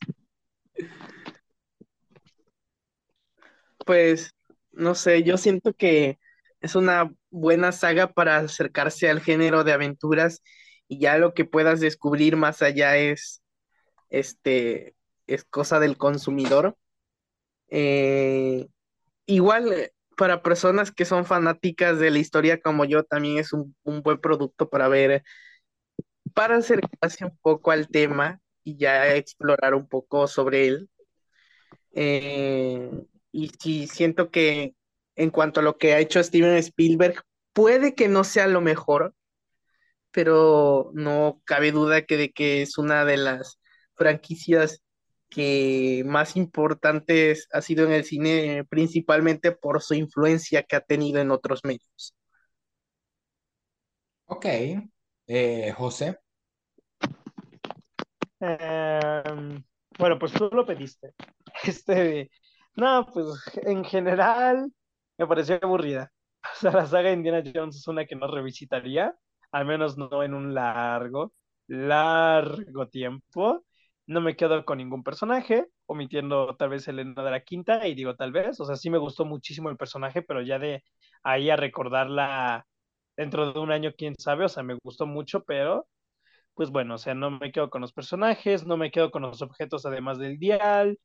Pues, 3.85 4.31
no 4.71 4.93
sé, 4.93 5.23
yo 5.23 5.37
siento 5.37 5.73
que 5.73 6.19
es 6.59 6.75
una 6.75 7.11
buena 7.35 7.71
saga 7.71 8.13
para 8.13 8.37
acercarse 8.37 9.09
al 9.09 9.21
género 9.21 9.63
de 9.63 9.73
aventuras 9.73 10.41
y 10.87 10.99
ya 10.99 11.17
lo 11.17 11.33
que 11.33 11.45
puedas 11.45 11.79
descubrir 11.79 12.37
más 12.37 12.61
allá 12.61 12.97
es, 12.97 13.41
este, 14.09 14.95
es 15.27 15.43
cosa 15.43 15.79
del 15.79 15.97
consumidor. 15.97 16.77
Eh, 17.69 18.67
igual, 19.25 19.73
eh, 19.73 19.91
para 20.17 20.41
personas 20.43 20.91
que 20.91 21.05
son 21.05 21.25
fanáticas 21.25 21.99
de 21.99 22.11
la 22.11 22.19
historia 22.19 22.61
como 22.61 22.85
yo, 22.85 23.03
también 23.03 23.39
es 23.39 23.51
un, 23.53 23.75
un 23.83 24.01
buen 24.01 24.19
producto 24.19 24.69
para 24.69 24.87
ver, 24.87 25.23
para 26.33 26.57
acercarse 26.57 27.25
un 27.25 27.37
poco 27.41 27.71
al 27.71 27.87
tema 27.89 28.39
y 28.63 28.77
ya 28.77 29.13
explorar 29.15 29.75
un 29.75 29.87
poco 29.87 30.27
sobre 30.27 30.67
él. 30.67 30.89
Eh, 31.93 32.89
y 33.31 33.49
sí, 33.59 33.87
siento 33.87 34.31
que 34.31 34.75
en 35.15 35.29
cuanto 35.29 35.59
a 35.59 35.63
lo 35.63 35.77
que 35.77 35.93
ha 35.93 35.99
hecho 35.99 36.23
Steven 36.23 36.57
Spielberg, 36.57 37.23
puede 37.53 37.95
que 37.95 38.07
no 38.07 38.23
sea 38.23 38.47
lo 38.47 38.61
mejor, 38.61 39.13
pero 40.11 40.91
no 40.93 41.41
cabe 41.45 41.71
duda 41.71 42.05
que 42.05 42.17
de 42.17 42.31
que 42.31 42.61
es 42.61 42.77
una 42.77 43.05
de 43.05 43.17
las 43.17 43.59
franquicias 43.95 44.81
que 45.29 46.03
más 46.05 46.35
importantes 46.37 47.47
ha 47.51 47.61
sido 47.61 47.85
en 47.85 47.91
el 47.93 48.05
cine, 48.05 48.65
principalmente 48.69 49.51
por 49.51 49.81
su 49.81 49.93
influencia 49.95 50.63
que 50.63 50.75
ha 50.75 50.81
tenido 50.81 51.19
en 51.21 51.31
otros 51.31 51.61
medios. 51.63 52.15
Ok. 54.27 54.45
Eh, 55.27 55.73
José. 55.75 56.19
Em, 58.39 59.63
bueno, 59.97 60.19
pues 60.19 60.33
tú 60.33 60.49
lo 60.51 60.65
pediste. 60.65 61.13
Este, 61.63 62.29
no, 62.75 63.07
pues 63.13 63.27
en 63.63 63.85
general 63.85 64.71
me 65.17 65.27
pareció 65.27 65.59
aburrida. 65.61 66.11
O 66.53 66.57
sea, 66.57 66.71
la 66.71 66.85
saga 66.85 67.11
Indiana 67.11 67.43
Jones 67.53 67.75
es 67.77 67.87
una 67.87 68.05
que 68.05 68.15
no 68.15 68.27
revisitaría, 68.27 69.15
al 69.51 69.65
menos 69.65 69.97
no 69.97 70.21
en 70.23 70.33
un 70.35 70.53
largo, 70.53 71.33
largo 71.67 72.87
tiempo. 72.87 73.65
No 74.07 74.21
me 74.21 74.35
quedo 74.35 74.63
con 74.65 74.77
ningún 74.77 75.03
personaje, 75.03 75.65
omitiendo 75.87 76.55
tal 76.55 76.69
vez 76.69 76.87
el 76.87 77.15
de 77.15 77.23
la 77.31 77.41
quinta, 77.43 77.87
y 77.87 77.95
digo 77.95 78.15
tal 78.15 78.31
vez, 78.31 78.59
o 78.59 78.65
sea, 78.65 78.75
sí 78.75 78.89
me 78.91 78.99
gustó 78.99 79.25
muchísimo 79.25 79.69
el 79.71 79.77
personaje, 79.77 80.21
pero 80.21 80.41
ya 80.43 80.59
de 80.59 80.83
ahí 81.23 81.49
a 81.49 81.55
recordarla 81.55 82.65
dentro 83.17 83.51
de 83.51 83.59
un 83.59 83.71
año, 83.71 83.91
quién 83.97 84.13
sabe, 84.19 84.45
o 84.45 84.49
sea, 84.49 84.61
me 84.63 84.77
gustó 84.83 85.07
mucho, 85.07 85.43
pero 85.43 85.87
pues 86.53 86.69
bueno, 86.71 86.95
o 86.95 86.97
sea, 86.97 87.13
no 87.13 87.31
me 87.31 87.51
quedo 87.51 87.69
con 87.69 87.81
los 87.81 87.93
personajes, 87.93 88.65
no 88.65 88.77
me 88.77 88.91
quedo 88.91 89.11
con 89.11 89.21
los 89.23 89.41
objetos 89.41 89.85
además 89.85 90.17
del 90.19 90.37
dial, 90.39 90.99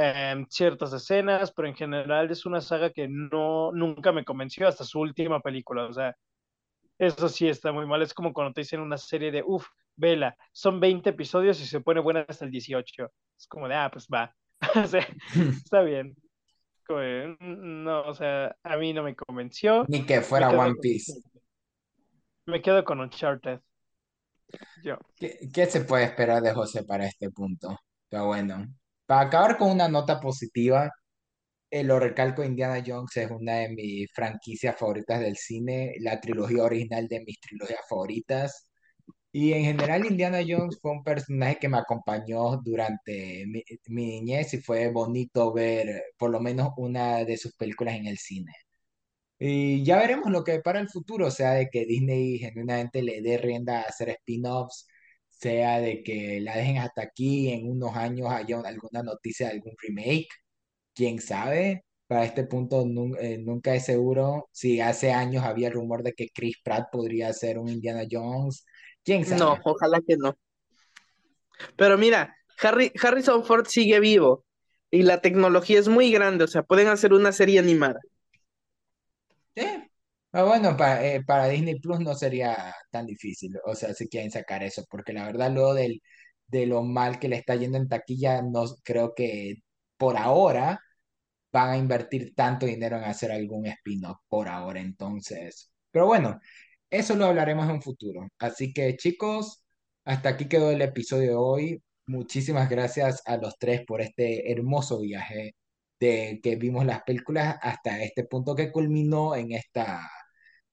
em, 0.00 0.46
ciertas 0.48 0.92
escenas, 0.92 1.52
pero 1.52 1.68
en 1.68 1.74
general 1.74 2.30
es 2.30 2.46
una 2.46 2.60
saga 2.60 2.90
que 2.90 3.08
no, 3.08 3.72
nunca 3.72 4.12
me 4.12 4.24
convenció 4.24 4.66
hasta 4.68 4.84
su 4.84 5.00
última 5.00 5.40
película, 5.40 5.84
o 5.86 5.92
sea, 5.92 6.16
eso 6.98 7.28
sí 7.28 7.48
está 7.48 7.72
muy 7.72 7.86
mal, 7.86 8.02
es 8.02 8.14
como 8.14 8.32
cuando 8.32 8.52
te 8.52 8.62
dicen 8.62 8.80
una 8.80 8.98
serie 8.98 9.30
de, 9.30 9.42
uff, 9.44 9.66
vela, 9.96 10.36
son 10.52 10.80
20 10.80 11.10
episodios 11.10 11.60
y 11.60 11.66
se 11.66 11.80
pone 11.80 12.00
buena 12.00 12.24
hasta 12.28 12.44
el 12.44 12.50
18, 12.50 13.10
es 13.38 13.46
como 13.46 13.68
de, 13.68 13.74
ah, 13.74 13.90
pues 13.92 14.06
va, 14.12 14.34
o 14.84 14.86
sea, 14.86 15.06
está 15.64 15.82
bien. 15.82 16.14
Como 16.86 17.00
"Mm, 17.00 17.84
no, 17.84 18.02
o 18.02 18.14
sea, 18.14 18.56
a 18.64 18.76
mí 18.76 18.92
no 18.92 19.04
me 19.04 19.14
convenció. 19.14 19.84
Ni 19.88 20.04
que 20.04 20.22
fuera 20.22 20.48
One 20.50 20.72
con, 20.72 20.76
Piece. 20.80 21.20
me 22.46 22.60
quedo 22.60 22.84
con 22.84 23.00
Uncharted. 23.00 23.60
Yo. 24.82 24.98
¿Qué, 25.14 25.38
qué 25.54 25.66
se 25.66 25.82
puede 25.82 26.04
esperar 26.04 26.42
de 26.42 26.52
José 26.52 26.82
para 26.82 27.06
este 27.06 27.30
punto? 27.30 27.78
Pero 28.08 28.26
bueno, 28.26 28.66
para 29.10 29.22
acabar 29.26 29.58
con 29.58 29.72
una 29.72 29.88
nota 29.88 30.20
positiva, 30.20 30.92
eh, 31.70 31.84
lo 31.84 31.98
recalco, 32.00 32.44
Indiana 32.44 32.82
Jones 32.86 33.16
es 33.16 33.30
una 33.30 33.56
de 33.56 33.70
mis 33.70 34.12
franquicias 34.12 34.76
favoritas 34.78 35.20
del 35.20 35.36
cine, 35.36 35.94
la 36.00 36.20
trilogía 36.20 36.64
original 36.64 37.08
de 37.08 37.20
mis 37.24 37.40
trilogías 37.40 37.80
favoritas. 37.88 38.70
Y 39.32 39.52
en 39.54 39.64
general 39.64 40.06
Indiana 40.06 40.40
Jones 40.48 40.78
fue 40.80 40.92
un 40.92 41.04
personaje 41.04 41.58
que 41.60 41.68
me 41.68 41.78
acompañó 41.78 42.58
durante 42.64 43.46
mi, 43.48 43.64
mi 43.88 44.06
niñez 44.06 44.54
y 44.54 44.58
fue 44.62 44.90
bonito 44.90 45.52
ver 45.52 46.02
por 46.18 46.30
lo 46.30 46.40
menos 46.40 46.70
una 46.76 47.24
de 47.24 47.36
sus 47.36 47.54
películas 47.56 47.96
en 47.96 48.06
el 48.06 48.18
cine. 48.18 48.52
Y 49.38 49.84
ya 49.84 49.98
veremos 49.98 50.30
lo 50.30 50.44
que 50.44 50.60
para 50.60 50.80
el 50.80 50.88
futuro, 50.90 51.28
o 51.28 51.30
sea, 51.30 51.52
de 51.52 51.68
que 51.70 51.86
Disney 51.86 52.38
genuinamente 52.38 53.02
le 53.02 53.22
dé 53.22 53.38
rienda 53.38 53.80
a 53.80 53.84
hacer 53.84 54.10
spin-offs, 54.10 54.86
sea 55.40 55.80
de 55.80 56.02
que 56.02 56.40
la 56.40 56.56
dejen 56.56 56.78
hasta 56.78 57.02
aquí, 57.02 57.50
en 57.52 57.70
unos 57.70 57.96
años 57.96 58.28
haya 58.30 58.58
un- 58.58 58.66
alguna 58.66 59.02
noticia 59.02 59.48
de 59.48 59.54
algún 59.54 59.74
remake, 59.82 60.28
quién 60.94 61.20
sabe. 61.20 61.84
Para 62.06 62.24
este 62.24 62.44
punto 62.44 62.82
eh, 63.20 63.38
nunca 63.38 63.74
es 63.74 63.84
seguro. 63.86 64.48
Si 64.52 64.80
hace 64.80 65.12
años 65.12 65.44
había 65.44 65.68
el 65.68 65.74
rumor 65.74 66.02
de 66.02 66.12
que 66.14 66.28
Chris 66.34 66.56
Pratt 66.64 66.88
podría 66.92 67.32
ser 67.32 67.58
un 67.58 67.68
Indiana 67.70 68.04
Jones, 68.10 68.64
quién 69.04 69.24
No, 69.24 69.56
sabe. 69.56 69.60
ojalá 69.64 70.00
que 70.06 70.16
no. 70.18 70.36
Pero 71.76 71.98
mira, 71.98 72.36
Harry, 72.62 72.92
Harrison 73.02 73.44
Ford 73.44 73.66
sigue 73.66 74.00
vivo 74.00 74.44
y 74.90 75.02
la 75.02 75.20
tecnología 75.20 75.78
es 75.78 75.88
muy 75.88 76.10
grande, 76.12 76.44
o 76.44 76.48
sea, 76.48 76.62
pueden 76.62 76.88
hacer 76.88 77.12
una 77.12 77.32
serie 77.32 77.58
animada. 77.58 78.00
Sí. 79.56 79.89
Ah, 80.32 80.44
bueno, 80.44 80.76
para, 80.76 81.04
eh, 81.04 81.24
para 81.24 81.48
Disney 81.48 81.80
Plus 81.80 81.98
no 82.00 82.14
sería 82.14 82.72
tan 82.90 83.04
difícil, 83.06 83.52
o 83.64 83.74
sea, 83.74 83.92
si 83.94 84.08
quieren 84.08 84.30
sacar 84.30 84.62
eso, 84.62 84.84
porque 84.88 85.12
la 85.12 85.24
verdad 85.26 85.50
luego 85.50 85.74
del, 85.74 86.00
de 86.46 86.66
lo 86.66 86.82
mal 86.84 87.18
que 87.18 87.28
le 87.28 87.34
está 87.36 87.56
yendo 87.56 87.78
en 87.78 87.88
taquilla, 87.88 88.40
no 88.40 88.64
creo 88.84 89.12
que 89.14 89.56
por 89.96 90.16
ahora 90.16 90.80
van 91.52 91.70
a 91.70 91.78
invertir 91.78 92.34
tanto 92.34 92.66
dinero 92.66 92.96
en 92.98 93.04
hacer 93.04 93.32
algún 93.32 93.66
spin-off 93.66 94.18
por 94.28 94.48
ahora, 94.48 94.80
entonces. 94.80 95.72
Pero 95.90 96.06
bueno, 96.06 96.40
eso 96.90 97.16
lo 97.16 97.26
hablaremos 97.26 97.66
en 97.66 97.72
un 97.76 97.82
futuro. 97.82 98.28
Así 98.38 98.72
que 98.72 98.96
chicos, 98.96 99.64
hasta 100.04 100.30
aquí 100.30 100.46
quedó 100.48 100.70
el 100.70 100.82
episodio 100.82 101.30
de 101.30 101.34
hoy. 101.36 101.82
Muchísimas 102.06 102.68
gracias 102.70 103.22
a 103.26 103.36
los 103.38 103.58
tres 103.58 103.82
por 103.86 104.00
este 104.02 104.50
hermoso 104.52 105.00
viaje 105.00 105.54
de 106.00 106.40
que 106.42 106.56
vimos 106.56 106.86
las 106.86 107.02
películas 107.02 107.56
hasta 107.62 108.02
este 108.02 108.24
punto 108.24 108.54
que 108.56 108.72
culminó 108.72 109.36
en 109.36 109.52
esta 109.52 110.00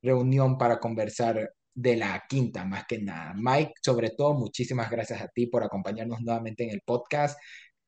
reunión 0.01 0.57
para 0.57 0.79
conversar 0.79 1.51
de 1.73 1.95
la 1.95 2.23
quinta, 2.27 2.65
más 2.65 2.85
que 2.87 2.99
nada. 2.99 3.33
Mike, 3.35 3.73
sobre 3.81 4.09
todo, 4.11 4.33
muchísimas 4.33 4.89
gracias 4.89 5.21
a 5.21 5.27
ti 5.27 5.45
por 5.47 5.63
acompañarnos 5.63 6.21
nuevamente 6.21 6.63
en 6.63 6.71
el 6.71 6.81
podcast. 6.81 7.39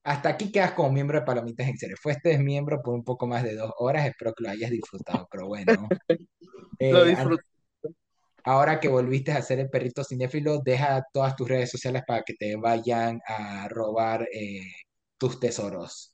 Hasta 0.04 0.30
aquí 0.30 0.50
quedas 0.52 0.72
como 0.72 0.92
miembro 0.92 1.18
de 1.18 1.26
Palomitas 1.26 1.68
en. 1.68 1.76
Fuiste 2.00 2.38
miembro 2.38 2.80
por 2.82 2.94
un 2.94 3.04
poco 3.04 3.26
más 3.26 3.42
de 3.42 3.54
dos 3.56 3.72
horas. 3.78 4.06
Espero 4.06 4.32
que 4.32 4.44
lo 4.44 4.50
hayas 4.50 4.70
disfrutado. 4.70 5.28
Pero 5.30 5.46
bueno, 5.48 5.88
Lo 6.80 7.04
eh, 7.04 7.10
disfruto. 7.10 7.44
ahora 8.44 8.80
que 8.80 8.88
volviste 8.88 9.32
a 9.32 9.42
ser 9.42 9.60
el 9.60 9.68
perrito 9.68 10.04
cinéfilo, 10.04 10.60
deja 10.64 11.04
todas 11.12 11.36
tus 11.36 11.48
redes 11.48 11.70
sociales 11.70 12.02
para 12.06 12.22
que 12.22 12.34
te 12.34 12.56
vayan 12.56 13.20
a 13.26 13.68
robar 13.68 14.26
eh, 14.32 14.62
tus 15.18 15.38
tesoros. 15.40 16.09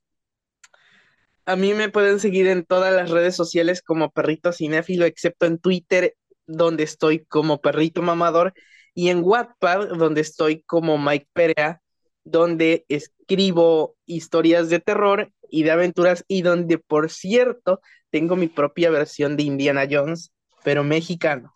A 1.46 1.56
mí 1.56 1.74
me 1.74 1.88
pueden 1.90 2.20
seguir 2.20 2.46
en 2.48 2.64
todas 2.64 2.92
las 2.94 3.10
redes 3.10 3.36
sociales 3.36 3.82
como 3.82 4.10
Perrito 4.10 4.52
Cinéfilo, 4.52 5.04
excepto 5.06 5.46
en 5.46 5.58
Twitter, 5.58 6.16
donde 6.46 6.82
estoy 6.84 7.24
como 7.26 7.60
Perrito 7.60 8.02
Mamador, 8.02 8.52
y 8.94 9.10
en 9.10 9.20
Wattpad, 9.22 9.88
donde 9.96 10.22
estoy 10.22 10.62
como 10.62 10.98
Mike 10.98 11.28
Perea, 11.32 11.80
donde 12.24 12.84
escribo 12.88 13.96
historias 14.06 14.68
de 14.70 14.80
terror 14.80 15.32
y 15.50 15.62
de 15.62 15.70
aventuras, 15.70 16.24
y 16.28 16.42
donde, 16.42 16.78
por 16.78 17.10
cierto, 17.10 17.80
tengo 18.10 18.36
mi 18.36 18.48
propia 18.48 18.90
versión 18.90 19.36
de 19.36 19.44
Indiana 19.44 19.86
Jones, 19.90 20.32
pero 20.64 20.82
mexicano. 20.84 21.54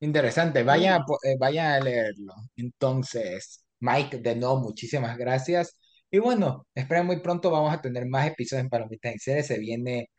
Interesante, 0.00 0.62
vayan 0.62 1.00
a, 1.02 1.04
po- 1.06 1.18
eh, 1.22 1.36
vayan 1.38 1.72
a 1.72 1.80
leerlo. 1.80 2.34
Entonces, 2.56 3.64
Mike, 3.80 4.18
de 4.18 4.36
nuevo, 4.36 4.58
muchísimas 4.60 5.16
gracias. 5.16 5.76
Y 6.10 6.18
bueno, 6.18 6.66
esperen 6.74 7.06
muy 7.06 7.20
pronto 7.20 7.50
vamos 7.50 7.72
a 7.74 7.80
tener 7.80 8.06
más 8.06 8.26
episodios 8.28 8.64
en 8.64 8.70
Palomitas 8.70 9.12
en 9.12 9.18
Serie. 9.18 9.42
Se 9.42 9.58
viene 9.58 10.10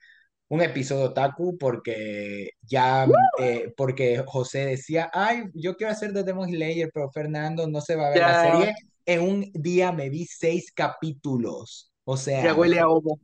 un 0.50 0.62
episodio 0.62 1.06
otaku 1.06 1.58
porque 1.58 2.52
ya, 2.62 3.08
eh, 3.40 3.74
porque 3.78 4.24
José 4.26 4.66
decía, 4.66 5.10
ay, 5.14 5.46
yo 5.54 5.76
quiero 5.76 5.94
hacer 5.94 6.14
The 6.14 6.24
Demon 6.24 6.50
Slayer, 6.50 6.90
pero 6.94 7.10
Fernando 7.12 7.68
no 7.68 7.82
se 7.82 7.96
va 7.96 8.08
a 8.08 8.10
ver 8.12 8.20
la 8.22 8.32
Ya, 8.32 8.52
serie. 8.52 8.76
En 9.06 9.22
un 9.22 9.52
día 9.54 9.92
me 9.92 10.10
vi 10.10 10.26
seis 10.26 10.72
capítulos. 10.74 11.92
O 12.04 12.16
ya 12.16 12.22
sea, 12.22 12.54
huele 12.54 12.80
a 12.80 12.88
homo. 12.90 13.20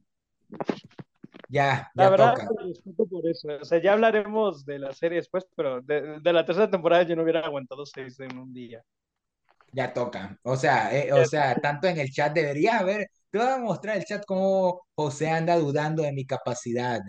ya, 1.50 1.92
La 1.96 2.06
ya 2.06 2.10
verdad, 2.10 2.34
toca. 2.36 2.48
por 3.10 3.28
eso. 3.28 3.48
O 3.62 3.66
sea, 3.66 3.82
ya 3.82 3.94
hablaremos 3.94 4.66
de 4.66 4.80
la 4.80 4.94
serie 4.94 5.18
después, 5.18 5.46
pero 5.56 5.82
de, 5.82 6.20
de 6.22 6.34
la 6.34 6.46
tercera 6.46 6.70
temporada 6.70 7.04
yo 7.04 7.16
no 7.16 7.24
hubiera 7.24 7.42
aguantado 7.42 7.86
seis 7.86 8.20
en 8.20 8.38
un 8.38 8.54
día. 8.54 8.82
Ya 9.74 9.94
toca. 9.94 10.38
O 10.44 10.58
sea, 10.58 10.94
eh, 10.98 11.14
o 11.14 11.24
sea, 11.26 11.62
tanto 11.62 11.88
en 11.88 11.98
el 12.00 12.12
chat 12.12 12.34
deberías 12.34 12.82
haber. 12.82 13.08
Te 13.30 13.38
voy 13.38 13.48
a 13.48 13.58
mostrar 13.58 13.98
el 13.98 14.04
chat 14.06 14.24
cómo 14.26 14.82
José 14.96 15.30
anda 15.30 15.58
dudando 15.58 16.04
de 16.04 16.12
mi 16.12 16.26
capacidad 16.26 17.00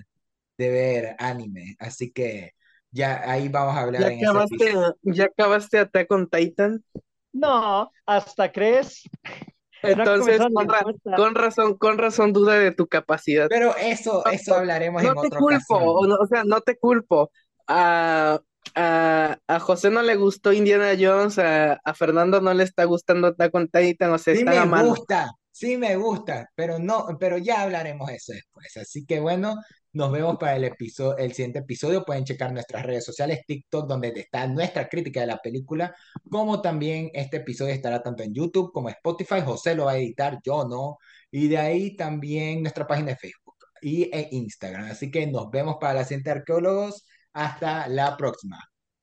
de 0.58 0.70
ver 0.70 1.16
anime. 1.18 1.76
Así 1.78 2.12
que 2.12 2.52
Ya 2.90 3.22
ahí 3.30 3.48
vamos 3.48 3.76
a 3.76 3.80
hablar 3.82 4.04
¿Ya 4.04 4.08
en 4.08 4.20
ese 4.20 4.38
acabaste, 4.38 4.40
episodio. 4.40 4.96
¿Ya 5.02 5.24
acabaste 5.26 5.78
Attack 5.78 6.10
on 6.12 6.28
Titan? 6.28 6.84
No, 7.32 7.90
hasta 8.06 8.50
crees. 8.52 9.02
No 9.84 10.04
Entonces, 10.04 10.46
con, 10.52 10.68
ra- 10.68 10.86
con 11.12 11.34
razón, 11.34 11.76
con 11.78 11.98
razón 11.98 12.32
duda 12.32 12.54
de 12.58 12.72
tu 12.72 12.86
capacidad. 12.86 13.50
Pero 13.50 13.76
eso, 13.76 14.26
eso 14.26 14.54
hablaremos 14.54 15.02
No 15.02 15.10
en 15.10 15.16
te 15.16 15.32
otra 15.32 15.40
culpo, 15.40 15.76
ocasión. 15.80 16.00
o, 16.00 16.06
no- 16.06 16.16
o 16.16 16.26
sea, 16.26 16.44
no 16.44 16.60
te 16.60 16.78
culpo. 16.78 17.30
A, 17.66 18.40
a, 18.74 19.38
a 19.46 19.60
José 19.60 19.90
no 19.90 20.02
le 20.02 20.16
gustó 20.16 20.52
Indiana 20.52 20.92
Jones, 20.98 21.38
a, 21.38 21.74
a 21.74 21.94
Fernando 21.94 22.40
no 22.40 22.54
le 22.54 22.64
está 22.64 22.84
gustando 22.84 23.28
Attack 23.28 23.54
on 23.54 23.68
Titan, 23.68 24.12
o 24.12 24.18
sea, 24.18 24.34
Sí 24.34 24.44
me 24.44 24.58
a 24.58 24.64
mano. 24.66 24.88
gusta, 24.90 25.32
sí 25.50 25.76
me 25.76 25.96
gusta, 25.96 26.48
pero 26.54 26.78
no, 26.78 27.06
pero 27.20 27.38
ya 27.38 27.62
hablaremos 27.62 28.10
eso 28.10 28.32
después. 28.32 28.76
Así 28.76 29.04
que 29.04 29.20
bueno, 29.20 29.56
nos 29.92 30.10
vemos 30.10 30.36
para 30.38 30.56
el 30.56 30.64
episodio, 30.64 31.16
el 31.18 31.32
siguiente 31.34 31.58
episodio. 31.60 32.04
Pueden 32.04 32.24
checar 32.24 32.52
nuestras 32.52 32.84
redes 32.84 33.04
sociales, 33.04 33.40
TikTok, 33.46 33.86
donde 33.88 34.08
está 34.16 34.46
nuestra 34.46 34.88
crítica 34.88 35.20
de 35.20 35.26
la 35.26 35.38
película, 35.38 35.94
como 36.30 36.60
también 36.62 37.10
este 37.12 37.38
episodio 37.38 37.74
estará 37.74 38.02
tanto 38.02 38.22
en 38.22 38.32
YouTube 38.34 38.72
como 38.72 38.88
Spotify. 38.88 39.40
José 39.44 39.74
lo 39.74 39.86
va 39.86 39.92
a 39.92 39.98
editar, 39.98 40.38
yo 40.44 40.64
no. 40.64 40.98
Y 41.30 41.48
de 41.48 41.58
ahí 41.58 41.96
también 41.96 42.62
nuestra 42.62 42.86
página 42.86 43.08
de 43.12 43.16
Facebook 43.16 43.54
y 43.82 44.08
en 44.16 44.28
Instagram. 44.30 44.84
Así 44.90 45.10
que 45.10 45.26
nos 45.26 45.50
vemos 45.50 45.76
para 45.80 45.94
la 45.94 46.04
siguiente 46.04 46.30
arqueólogos. 46.30 47.04
Hasta 47.34 47.88
la 47.88 48.16
próxima. 48.16 48.58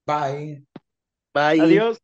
Bye. 0.06 0.66
Bye. 1.33 1.59
Adiós. 1.61 1.99